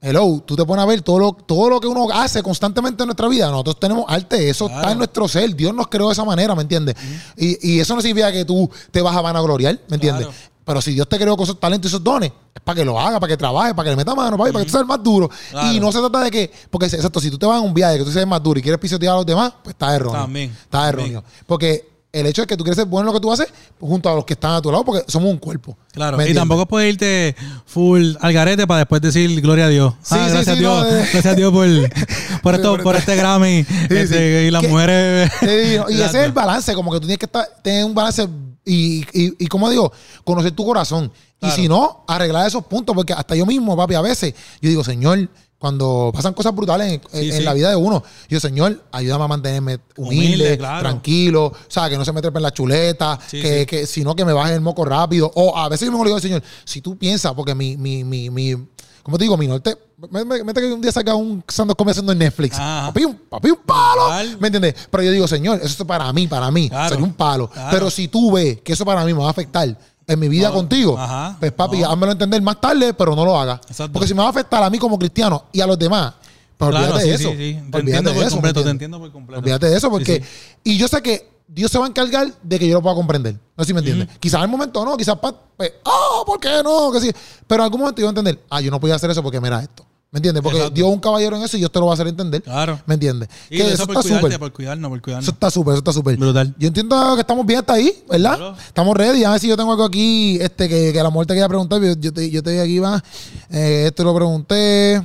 hello, 0.00 0.42
tú 0.44 0.56
te 0.56 0.64
pones 0.64 0.82
a 0.82 0.86
ver 0.86 1.02
todo 1.02 1.18
lo, 1.18 1.32
todo 1.32 1.70
lo 1.70 1.80
que 1.80 1.86
uno 1.86 2.08
hace 2.12 2.42
constantemente 2.42 3.02
en 3.02 3.06
nuestra 3.06 3.28
vida. 3.28 3.50
Nosotros 3.50 3.78
tenemos 3.80 4.04
arte, 4.08 4.48
eso 4.50 4.66
está 4.66 4.92
en 4.92 4.98
nuestro 4.98 5.28
ser. 5.28 5.54
Dios 5.54 5.74
nos 5.74 5.88
creó 5.88 6.08
de 6.08 6.12
esa 6.12 6.24
manera, 6.24 6.54
¿me 6.54 6.62
entiendes? 6.62 6.96
y, 7.36 7.74
y, 7.74 7.80
eso 7.80 7.94
no 7.94 8.02
significa 8.02 8.32
que 8.32 8.44
tú 8.44 8.68
te 8.90 9.00
vas 9.00 9.16
a 9.16 9.20
vanagloriar, 9.20 9.80
¿me 9.88 9.94
entiendes? 9.94 10.28
Pero 10.64 10.80
si 10.80 10.94
Dios 10.94 11.08
te 11.08 11.18
creó 11.18 11.36
con 11.36 11.44
esos 11.44 11.60
talentos 11.60 11.90
y 11.90 11.94
esos 11.94 12.02
dones, 12.02 12.32
es 12.54 12.62
para 12.62 12.76
que 12.76 12.84
lo 12.84 12.98
haga, 12.98 13.20
para 13.20 13.30
que 13.30 13.36
trabaje, 13.36 13.74
para 13.74 13.84
que 13.84 13.90
le 13.90 13.96
meta 13.96 14.14
mano, 14.14 14.38
para, 14.38 14.50
que 14.50 14.64
tú 14.64 14.70
seas 14.70 14.86
más 14.86 15.02
duro. 15.02 15.30
Y 15.72 15.78
no 15.78 15.92
se 15.92 15.98
trata 15.98 16.22
de 16.22 16.30
que, 16.30 16.50
porque 16.70 16.86
exacto, 16.86 17.20
si 17.20 17.30
tú 17.30 17.38
te 17.38 17.46
vas 17.46 17.60
en 17.60 17.66
un 17.66 17.74
viaje 17.74 17.98
que 17.98 18.04
tú 18.04 18.10
seas 18.10 18.26
más 18.26 18.42
duro 18.42 18.58
y 18.58 18.62
quieres 18.62 18.80
pisotear 18.80 19.14
a 19.14 19.16
los 19.16 19.26
demás, 19.26 19.52
pues 19.62 19.74
está 19.74 19.94
erróneo. 19.94 20.22
También. 20.22 20.50
Está 20.50 20.88
erróneo. 20.88 21.22
Porque 21.46 21.94
el 22.14 22.26
hecho 22.26 22.42
de 22.42 22.46
que 22.46 22.56
tú 22.56 22.62
quieres 22.62 22.76
ser 22.76 22.86
bueno 22.86 23.08
en 23.08 23.12
lo 23.12 23.20
que 23.20 23.20
tú 23.20 23.32
haces 23.32 23.48
junto 23.80 24.08
a 24.08 24.14
los 24.14 24.24
que 24.24 24.34
están 24.34 24.52
a 24.52 24.62
tu 24.62 24.70
lado, 24.70 24.84
porque 24.84 25.04
somos 25.08 25.30
un 25.30 25.38
cuerpo. 25.38 25.76
Claro, 25.92 26.24
y 26.24 26.32
tampoco 26.32 26.66
puedes 26.66 26.92
irte 26.92 27.34
full 27.66 28.14
al 28.20 28.32
garete 28.32 28.66
para 28.66 28.78
después 28.78 29.02
decir 29.02 29.40
gloria 29.40 29.66
a 29.66 29.68
Dios. 29.68 29.94
Sí, 30.00 30.14
ah, 30.18 30.28
gracias, 30.28 30.56
a 30.56 30.58
Dios 30.58 30.86
gracias 30.86 31.26
a 31.26 31.34
Dios 31.34 31.52
por, 31.52 31.66
por, 32.42 32.54
esto, 32.54 32.78
por 32.78 32.96
este 32.96 33.16
Grammy. 33.16 33.66
Este, 33.90 34.44
y 34.44 34.50
las 34.50 34.62
mujeres. 34.62 35.30
y 35.42 36.00
ese 36.00 36.04
es 36.04 36.14
el 36.14 36.32
balance, 36.32 36.72
como 36.74 36.92
que 36.92 37.00
tú 37.00 37.06
tienes 37.06 37.18
que 37.18 37.26
estar, 37.26 37.46
tener 37.62 37.84
un 37.84 37.94
balance 37.94 38.28
y, 38.64 39.04
y, 39.12 39.34
y 39.38 39.46
como 39.46 39.70
digo, 39.70 39.92
conocer 40.24 40.52
tu 40.52 40.64
corazón. 40.64 41.12
Y 41.40 41.50
si 41.50 41.68
no, 41.68 42.04
arreglar 42.08 42.46
esos 42.46 42.64
puntos, 42.64 42.96
porque 42.96 43.12
hasta 43.12 43.36
yo 43.36 43.44
mismo, 43.44 43.76
papi, 43.76 43.94
a 43.94 44.00
veces, 44.00 44.34
yo 44.62 44.70
digo, 44.70 44.82
Señor, 44.82 45.28
cuando 45.58 46.10
pasan 46.14 46.34
cosas 46.34 46.54
brutales 46.54 47.00
en, 47.12 47.44
la 47.44 47.52
vida 47.52 47.70
de 47.70 47.76
uno, 47.76 48.02
yo, 48.28 48.40
Señor, 48.40 48.82
ayúdame 48.92 49.24
a 49.24 49.28
mantenerme 49.28 49.78
humilde, 49.96 50.56
tranquilo, 50.56 51.46
o 51.46 51.54
sea, 51.68 51.88
que 51.88 51.98
no 51.98 52.04
se 52.04 52.12
me 52.12 52.22
trepe 52.22 52.38
en 52.38 52.42
la 52.42 52.52
chuleta, 52.52 53.18
que, 53.30 53.66
que, 53.66 53.86
sino 53.86 54.16
que 54.16 54.24
me 54.24 54.32
baje 54.32 54.54
el 54.54 54.60
moco 54.60 54.84
rápido. 54.84 55.30
O 55.34 55.56
a 55.56 55.68
veces 55.68 55.86
yo 55.90 55.98
me 55.98 56.04
digo, 56.04 56.18
Señor, 56.20 56.42
si 56.64 56.80
tú 56.80 56.96
piensas, 56.96 57.32
porque 57.34 57.54
mi, 57.54 57.76
mi, 57.76 58.04
mi, 58.04 58.30
mi 58.30 58.56
como 59.04 59.18
te 59.18 59.24
digo, 59.24 59.36
mi 59.36 59.46
norte, 59.46 59.76
mete 60.10 60.62
que 60.62 60.72
un 60.72 60.80
día 60.80 60.90
saca 60.90 61.14
un 61.14 61.44
sándwich 61.46 61.76
comiendo 61.76 62.10
en 62.10 62.18
Netflix. 62.18 62.56
Papi 62.56 63.04
un, 63.04 63.14
papi, 63.28 63.50
un 63.50 63.58
palo. 63.58 64.08
¿Me 64.40 64.48
entiendes? 64.48 64.74
Pero 64.90 65.02
yo 65.02 65.10
digo, 65.10 65.28
Señor, 65.28 65.58
eso 65.62 65.82
es 65.82 65.86
para 65.86 66.10
mí, 66.10 66.26
para 66.26 66.50
mí. 66.50 66.70
Sería 66.88 67.04
un 67.04 67.12
palo. 67.12 67.50
Pero 67.70 67.90
si 67.90 68.08
tú 68.08 68.32
ves 68.32 68.62
que 68.62 68.72
eso 68.72 68.86
para 68.86 69.04
mí 69.04 69.12
me 69.12 69.20
va 69.20 69.26
a 69.26 69.30
afectar 69.30 69.78
en 70.06 70.18
mi 70.18 70.26
vida 70.28 70.50
contigo, 70.50 70.98
pues 71.38 71.52
papi, 71.52 71.80
no. 71.80 71.90
házmelo 71.90 72.12
entender 72.12 72.40
más 72.40 72.58
tarde, 72.58 72.94
pero 72.94 73.14
no 73.14 73.26
lo 73.26 73.38
hagas. 73.38 73.60
Porque 73.92 74.08
si 74.08 74.14
me 74.14 74.20
va 74.20 74.28
a 74.28 74.30
afectar 74.30 74.62
a 74.62 74.70
mí 74.70 74.78
como 74.78 74.98
cristiano 74.98 75.44
y 75.52 75.60
a 75.60 75.66
los 75.66 75.78
demás, 75.78 76.14
pues 76.56 76.74
olvídate 76.74 77.04
de 77.04 77.14
eso. 77.14 77.28
Te 77.30 77.78
entiendo 77.78 78.14
por 78.14 78.30
completo, 78.30 78.64
te 78.64 78.70
entiendo 78.70 78.98
por 78.98 79.12
completo. 79.12 79.40
Olvídate 79.40 79.66
de 79.66 79.76
eso, 79.76 79.90
porque. 79.90 80.24
Y 80.64 80.78
yo 80.78 80.88
sé 80.88 81.02
que 81.02 81.33
Dios 81.46 81.70
se 81.70 81.78
va 81.78 81.84
a 81.84 81.88
encargar 81.88 82.32
de 82.42 82.58
que 82.58 82.66
yo 82.66 82.74
lo 82.74 82.82
pueda 82.82 82.94
comprender. 82.94 83.34
No 83.56 83.64
sé 83.64 83.68
si 83.68 83.74
me 83.74 83.80
entiendes. 83.80 84.08
Quizás 84.18 84.38
en 84.38 84.44
el 84.44 84.50
momento 84.50 84.84
no, 84.84 84.96
quizás, 84.96 85.16
pues, 85.20 85.72
oh, 85.84 86.24
¿por 86.26 86.40
qué 86.40 86.62
no? 86.64 86.90
Que 86.90 87.00
sí. 87.00 87.12
Pero 87.46 87.62
en 87.62 87.64
algún 87.64 87.80
momento 87.80 88.00
yo 88.00 88.06
voy 88.06 88.08
a 88.08 88.18
entender, 88.18 88.44
ah, 88.50 88.60
yo 88.60 88.70
no 88.70 88.80
podía 88.80 88.94
hacer 88.94 89.10
eso 89.10 89.22
porque 89.22 89.40
mira 89.40 89.62
esto. 89.62 89.84
¿Me 90.14 90.18
entiendes? 90.18 90.44
Porque 90.44 90.70
Dios 90.72 90.86
es 90.88 90.94
un 90.94 91.00
caballero 91.00 91.36
en 91.36 91.42
eso 91.42 91.56
y 91.56 91.60
Dios 91.60 91.72
te 91.72 91.80
lo 91.80 91.86
va 91.86 91.92
a 91.92 91.94
hacer 91.94 92.06
entender. 92.06 92.40
Claro. 92.40 92.80
¿Me 92.86 92.94
entiendes? 92.94 93.28
Y 93.50 93.56
que 93.56 93.72
eso, 93.72 93.84
por 93.84 93.96
está 93.96 94.14
súper. 94.14 94.38
Por 94.38 94.52
cuidarnos, 94.52 94.88
por 94.88 95.02
cuidarnos. 95.02 95.24
Eso 95.24 95.32
está 95.32 95.50
súper, 95.50 95.72
eso 95.72 95.78
está 95.80 95.92
súper. 95.92 96.16
Brutal. 96.16 96.54
Yo 96.56 96.68
entiendo 96.68 97.16
que 97.16 97.22
estamos 97.22 97.44
bien 97.44 97.58
hasta 97.58 97.72
ahí, 97.72 98.04
¿verdad? 98.08 98.54
Estamos 98.64 98.96
ready. 98.96 99.24
A 99.24 99.32
ver 99.32 99.40
si 99.40 99.48
yo 99.48 99.56
tengo 99.56 99.72
algo 99.72 99.82
aquí 99.82 100.38
este, 100.40 100.68
que, 100.68 100.92
que 100.92 101.00
a 101.00 101.02
la 101.02 101.10
muerte 101.10 101.34
quería 101.34 101.48
preguntar. 101.48 101.82
Yo 101.98 102.12
te, 102.12 102.30
yo 102.30 102.44
te 102.44 102.60
aquí, 102.60 102.78
va. 102.78 103.02
Eh, 103.50 103.86
esto 103.88 104.04
lo 104.04 104.14
pregunté. 104.14 105.02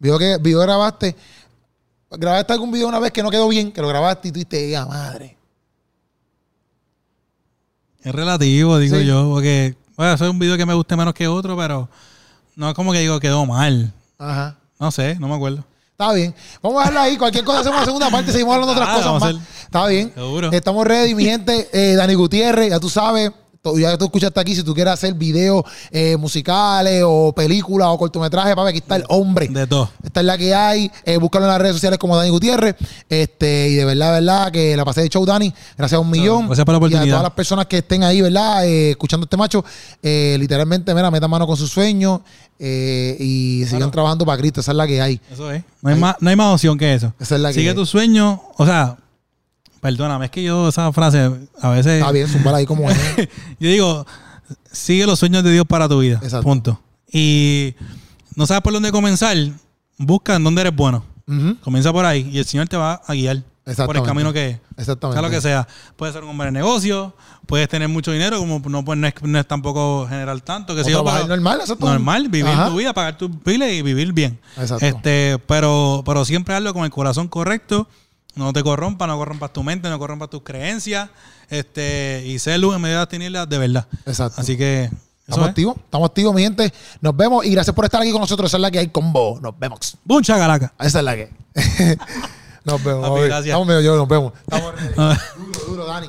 Vio 0.00 0.18
que, 0.18 0.38
vio 0.38 0.58
que 0.58 0.66
grabaste. 0.66 1.16
Grabaste 2.18 2.52
algún 2.52 2.70
video 2.70 2.88
una 2.88 2.98
vez 2.98 3.12
que 3.12 3.22
no 3.22 3.30
quedó 3.30 3.48
bien, 3.48 3.72
que 3.72 3.80
lo 3.80 3.88
grabaste 3.88 4.28
y 4.28 4.32
tú 4.32 4.34
dijiste, 4.34 4.76
ah, 4.76 4.86
madre. 4.86 5.36
Es 8.02 8.14
relativo, 8.14 8.78
digo 8.78 8.98
yo, 8.98 9.28
porque, 9.30 9.74
bueno, 9.96 10.12
eso 10.12 10.24
es 10.24 10.30
un 10.30 10.38
video 10.38 10.56
que 10.56 10.66
me 10.66 10.74
guste 10.74 10.96
menos 10.96 11.12
que 11.12 11.26
otro, 11.26 11.56
pero 11.56 11.88
no 12.54 12.68
es 12.68 12.74
como 12.74 12.92
que 12.92 13.00
digo 13.00 13.18
quedó 13.18 13.44
mal. 13.46 13.92
Ajá. 14.18 14.56
No 14.78 14.90
sé, 14.90 15.16
no 15.18 15.28
me 15.28 15.34
acuerdo. 15.34 15.64
Está 15.90 16.12
bien. 16.12 16.34
Vamos 16.62 16.76
a 16.76 16.80
dejarlo 16.80 17.00
ahí. 17.00 17.16
Cualquier 17.16 17.42
cosa 17.42 17.60
hacemos 17.60 17.80
la 17.80 17.86
segunda 17.86 18.10
parte. 18.10 18.30
Seguimos 18.30 18.54
hablando 18.54 18.74
de 18.74 18.80
otras 18.80 18.96
cosas 18.96 19.20
más. 19.34 19.42
Está 19.62 19.86
bien. 19.86 20.12
Seguro. 20.14 20.52
Estamos 20.52 20.86
ready, 20.86 21.14
mi 21.14 21.24
gente. 21.24 21.70
Eh, 21.72 21.94
Dani 21.94 22.14
Gutiérrez, 22.14 22.68
ya 22.68 22.78
tú 22.78 22.90
sabes 22.90 23.32
ya 23.78 23.96
tú 23.98 24.06
escuchaste 24.06 24.40
aquí, 24.40 24.54
si 24.54 24.62
tú 24.62 24.74
quieres 24.74 24.92
hacer 24.92 25.14
videos 25.14 25.64
eh, 25.90 26.16
musicales 26.16 27.02
o 27.06 27.32
películas 27.34 27.88
o 27.90 27.98
cortometrajes, 27.98 28.54
papi, 28.54 28.70
aquí 28.70 28.78
está 28.78 28.96
el 28.96 29.04
hombre. 29.08 29.48
De 29.48 29.66
todo. 29.66 29.90
Esta 30.02 30.20
es 30.20 30.26
la 30.26 30.38
que 30.38 30.54
hay. 30.54 30.90
Eh, 31.04 31.18
búscalo 31.18 31.46
en 31.46 31.52
las 31.52 31.60
redes 31.60 31.74
sociales 31.74 31.98
como 31.98 32.16
Dani 32.16 32.30
Gutiérrez. 32.30 32.76
Este, 33.08 33.68
y 33.68 33.74
de 33.74 33.84
verdad, 33.84 34.12
verdad, 34.12 34.52
que 34.52 34.76
la 34.76 34.84
pasé 34.84 35.02
de 35.02 35.08
show, 35.08 35.24
Dani. 35.24 35.52
Gracias 35.76 35.98
a 35.98 36.00
un 36.00 36.10
millón. 36.10 36.46
Gracias 36.46 36.64
por 36.64 36.72
la 36.72 36.78
oportunidad. 36.78 37.06
Y 37.06 37.08
a 37.08 37.12
todas 37.12 37.24
las 37.24 37.32
personas 37.32 37.66
que 37.66 37.78
estén 37.78 38.02
ahí, 38.04 38.20
¿verdad? 38.20 38.66
Eh, 38.66 38.90
escuchando 38.90 39.24
este 39.24 39.36
macho, 39.36 39.64
eh, 40.02 40.36
literalmente, 40.38 40.94
mira, 40.94 41.10
metan 41.10 41.30
mano 41.30 41.46
con 41.46 41.56
sus 41.56 41.70
sueños 41.70 42.20
y 42.58 43.64
sigan 43.68 43.90
trabajando 43.90 44.24
para 44.24 44.38
Cristo. 44.38 44.60
Esa 44.60 44.72
es 44.72 44.76
la 44.76 44.86
que 44.86 45.00
hay. 45.00 45.20
Eso 45.30 45.50
es. 45.50 45.62
No 45.82 45.90
hay, 45.90 45.96
más, 45.96 46.16
no 46.20 46.30
hay 46.30 46.36
más 46.36 46.54
opción 46.54 46.78
que 46.78 46.94
eso. 46.94 47.12
Esa 47.20 47.36
es 47.36 47.40
la 47.40 47.48
que 47.48 47.54
Sigue 47.54 47.74
tu 47.74 47.84
sueño. 47.84 48.42
O 48.56 48.64
sea, 48.64 48.96
Perdóname, 49.86 50.24
es 50.24 50.30
que 50.32 50.42
yo 50.42 50.68
esa 50.68 50.92
frase 50.92 51.30
a 51.62 51.68
veces. 51.68 52.00
Está 52.00 52.10
bien, 52.10 52.26
zumbala 52.26 52.58
ahí 52.58 52.66
como 52.66 52.90
es. 52.90 52.98
yo 53.60 53.70
digo, 53.70 54.04
sigue 54.72 55.06
los 55.06 55.16
sueños 55.16 55.44
de 55.44 55.52
Dios 55.52 55.64
para 55.64 55.88
tu 55.88 56.00
vida. 56.00 56.18
Exacto. 56.24 56.42
Punto. 56.42 56.80
Y 57.12 57.72
no 58.34 58.48
sabes 58.48 58.62
por 58.62 58.72
dónde 58.72 58.90
comenzar, 58.90 59.36
busca 59.96 60.34
en 60.34 60.42
dónde 60.42 60.62
eres 60.62 60.74
bueno. 60.74 61.04
Comienza 61.62 61.92
por 61.92 62.04
ahí 62.04 62.28
y 62.32 62.38
el 62.38 62.44
Señor 62.46 62.66
te 62.66 62.76
va 62.76 62.94
a 62.94 63.14
guiar 63.14 63.44
por 63.84 63.96
el 63.96 64.02
camino 64.02 64.32
que 64.32 64.48
es. 64.48 64.60
Exactamente. 64.76 65.20
Sea 65.20 65.28
lo 65.28 65.30
que 65.32 65.40
sea. 65.40 65.68
Puedes 65.94 66.12
ser 66.12 66.24
un 66.24 66.30
hombre 66.30 66.46
de 66.46 66.52
negocio, 66.52 67.14
puedes 67.46 67.68
tener 67.68 67.88
mucho 67.88 68.10
dinero, 68.10 68.40
como 68.40 68.60
no, 68.68 68.84
pues, 68.84 68.98
no, 68.98 69.38
es, 69.38 69.46
tampoco 69.46 70.08
generar 70.08 70.40
tanto. 70.40 70.74
Que 70.74 70.82
si 70.82 70.90
yo, 70.90 71.04
normal, 71.04 71.60
exacto. 71.60 71.86
Normal, 71.86 72.28
vivir 72.28 72.56
tu 72.66 72.76
vida, 72.76 72.92
pagar 72.92 73.16
tus 73.16 73.30
piles 73.44 73.72
y 73.72 73.82
vivir 73.82 74.12
bien. 74.12 74.40
Exacto. 74.56 74.84
Este, 74.84 75.38
pero, 75.46 76.02
pero 76.04 76.24
siempre 76.24 76.56
hazlo 76.56 76.74
con 76.74 76.82
el 76.82 76.90
corazón 76.90 77.28
correcto 77.28 77.86
no 78.36 78.52
te 78.52 78.62
corrompas, 78.62 79.08
no 79.08 79.16
corrompas 79.16 79.52
tu 79.52 79.62
mente, 79.62 79.88
no 79.88 79.98
corrompas 79.98 80.30
tus 80.30 80.42
creencias. 80.42 81.10
Este, 81.48 82.22
y 82.26 82.38
sé 82.38 82.58
luz 82.58 82.76
en 82.76 82.82
medio 82.82 82.96
de 82.96 83.00
las 83.00 83.08
tinieblas 83.08 83.48
de 83.48 83.58
verdad. 83.58 83.86
Exacto. 84.04 84.40
Así 84.40 84.56
que. 84.56 84.90
Estamos 85.26 85.48
activos, 85.48 85.76
estamos 85.76 86.08
activos, 86.08 86.32
mi 86.32 86.42
gente. 86.42 86.72
Nos 87.00 87.16
vemos 87.16 87.44
y 87.44 87.50
gracias 87.50 87.74
por 87.74 87.84
estar 87.84 88.00
aquí 88.00 88.12
con 88.12 88.20
nosotros. 88.20 88.48
Esa 88.48 88.58
es 88.58 88.60
la 88.60 88.70
que 88.70 88.78
hay 88.78 88.88
con 88.88 89.12
vos. 89.12 89.40
Nos 89.40 89.58
vemos. 89.58 89.96
Mucha 90.04 90.38
galaca. 90.38 90.72
Esa 90.78 90.98
es 90.98 91.04
la 91.04 91.16
que. 91.16 91.30
nos 92.64 92.84
vemos. 92.84 93.20
gracias. 93.22 93.46
Estamos 93.46 93.66
medio 93.66 93.80
yo, 93.80 93.96
nos 93.96 94.06
vemos. 94.06 94.32
Estamos 94.46 94.74
duro, 95.36 95.60
duro, 95.66 95.86
Dani. 95.86 96.08